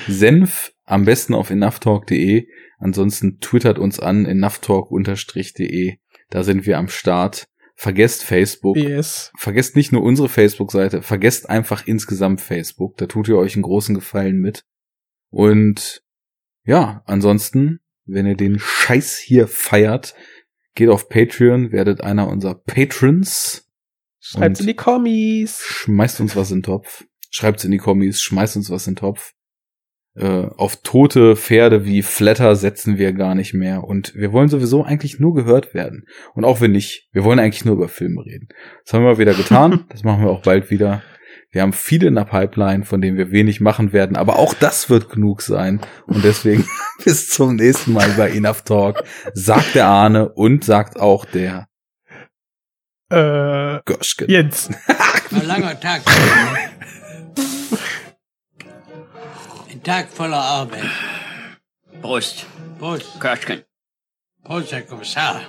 Senf 0.06 0.72
am 0.84 1.04
besten 1.04 1.34
auf 1.34 1.50
enoughtalk.de. 1.50 2.46
Ansonsten 2.78 3.40
twittert 3.40 3.80
uns 3.80 3.98
an 3.98 4.26
enoughtalk-de. 4.26 5.96
Da 6.30 6.44
sind 6.44 6.64
wir 6.64 6.78
am 6.78 6.86
Start. 6.86 7.48
Vergesst 7.74 8.22
Facebook. 8.22 8.76
Yes. 8.76 9.32
Vergesst 9.36 9.74
nicht 9.74 9.90
nur 9.90 10.02
unsere 10.02 10.28
Facebook-Seite, 10.28 11.02
vergesst 11.02 11.50
einfach 11.50 11.84
insgesamt 11.86 12.40
Facebook. 12.40 12.96
Da 12.98 13.06
tut 13.06 13.26
ihr 13.26 13.36
euch 13.36 13.56
einen 13.56 13.62
großen 13.62 13.96
Gefallen 13.96 14.38
mit. 14.38 14.64
Und 15.30 16.02
ja, 16.64 17.02
ansonsten, 17.06 17.80
wenn 18.04 18.26
ihr 18.26 18.36
den 18.36 18.60
Scheiß 18.60 19.18
hier 19.18 19.48
feiert, 19.48 20.14
Geht 20.78 20.90
auf 20.90 21.08
Patreon, 21.08 21.72
werdet 21.72 22.02
einer 22.02 22.28
unserer 22.28 22.54
Patrons. 22.54 23.68
Schreibt 24.20 24.60
in 24.60 24.68
die 24.68 24.76
Kommis. 24.76 25.60
Schmeißt 25.60 26.20
uns 26.20 26.36
was 26.36 26.52
in 26.52 26.58
den 26.58 26.62
Topf. 26.62 27.04
Schreibt 27.30 27.64
in 27.64 27.72
die 27.72 27.78
Kommis, 27.78 28.22
schmeißt 28.22 28.54
uns 28.54 28.70
was 28.70 28.86
in 28.86 28.94
den 28.94 29.00
Topf. 29.00 29.32
Äh, 30.14 30.46
auf 30.56 30.76
tote 30.84 31.34
Pferde 31.34 31.84
wie 31.84 32.02
Flatter 32.02 32.54
setzen 32.54 32.96
wir 32.96 33.12
gar 33.12 33.34
nicht 33.34 33.54
mehr. 33.54 33.82
Und 33.82 34.14
wir 34.14 34.32
wollen 34.32 34.48
sowieso 34.48 34.84
eigentlich 34.84 35.18
nur 35.18 35.34
gehört 35.34 35.74
werden. 35.74 36.04
Und 36.34 36.44
auch 36.44 36.60
wenn 36.60 36.70
nicht, 36.70 37.08
wir 37.10 37.24
wollen 37.24 37.40
eigentlich 37.40 37.64
nur 37.64 37.74
über 37.74 37.88
Filme 37.88 38.24
reden. 38.24 38.46
Das 38.84 38.94
haben 38.94 39.02
wir 39.02 39.18
wieder 39.18 39.34
getan. 39.34 39.84
das 39.88 40.04
machen 40.04 40.22
wir 40.22 40.30
auch 40.30 40.42
bald 40.42 40.70
wieder. 40.70 41.02
Wir 41.50 41.62
haben 41.62 41.72
viele 41.72 42.08
in 42.08 42.14
der 42.14 42.24
Pipeline, 42.24 42.84
von 42.84 43.00
denen 43.00 43.16
wir 43.16 43.30
wenig 43.30 43.60
machen 43.60 43.92
werden, 43.92 44.16
aber 44.16 44.38
auch 44.38 44.52
das 44.52 44.90
wird 44.90 45.08
genug 45.08 45.40
sein. 45.40 45.80
Und 46.06 46.22
deswegen 46.22 46.66
bis 47.04 47.30
zum 47.30 47.56
nächsten 47.56 47.92
Mal 47.94 48.08
bei 48.16 48.30
Enough 48.30 48.62
Talk. 48.62 49.02
Sagt 49.32 49.74
der 49.74 49.86
Arne 49.86 50.28
und 50.28 50.64
sagt 50.64 51.00
auch 51.00 51.24
der 51.24 51.68
äh, 53.10 53.80
Goschke. 53.86 54.26
Jens. 54.28 54.68
Ein 55.30 55.46
langer 55.46 55.80
Tag. 55.80 56.02
Ein 59.70 59.82
Tag 59.82 60.08
voller 60.08 60.36
Arbeit. 60.36 60.84
Prost. 62.02 62.46
Prost. 62.78 63.18
Köschken. 63.20 63.62
Prost, 64.44 64.72
Herr 64.72 64.82
Kommissar. 64.82 65.40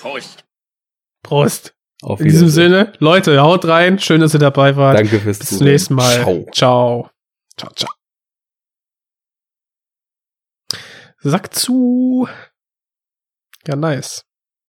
Prost. 0.00 0.44
Prost. 1.22 1.74
Auf 2.02 2.20
In 2.20 2.28
diesem 2.28 2.48
Sinne, 2.48 2.92
Leute, 2.98 3.40
haut 3.42 3.66
rein. 3.66 3.98
Schön, 3.98 4.20
dass 4.20 4.32
ihr 4.34 4.40
dabei 4.40 4.76
wart. 4.76 4.98
Danke 4.98 5.20
fürs 5.20 5.38
Bis 5.38 5.58
zum 5.58 5.66
nächsten 5.66 5.94
Mal. 5.94 6.14
Ciao. 6.22 6.46
Ciao. 6.52 7.10
Ciao, 7.56 7.72
ciao. 7.74 7.90
Sack 11.22 11.54
zu. 11.54 12.26
Ja, 13.66 13.76
nice. 13.76 14.24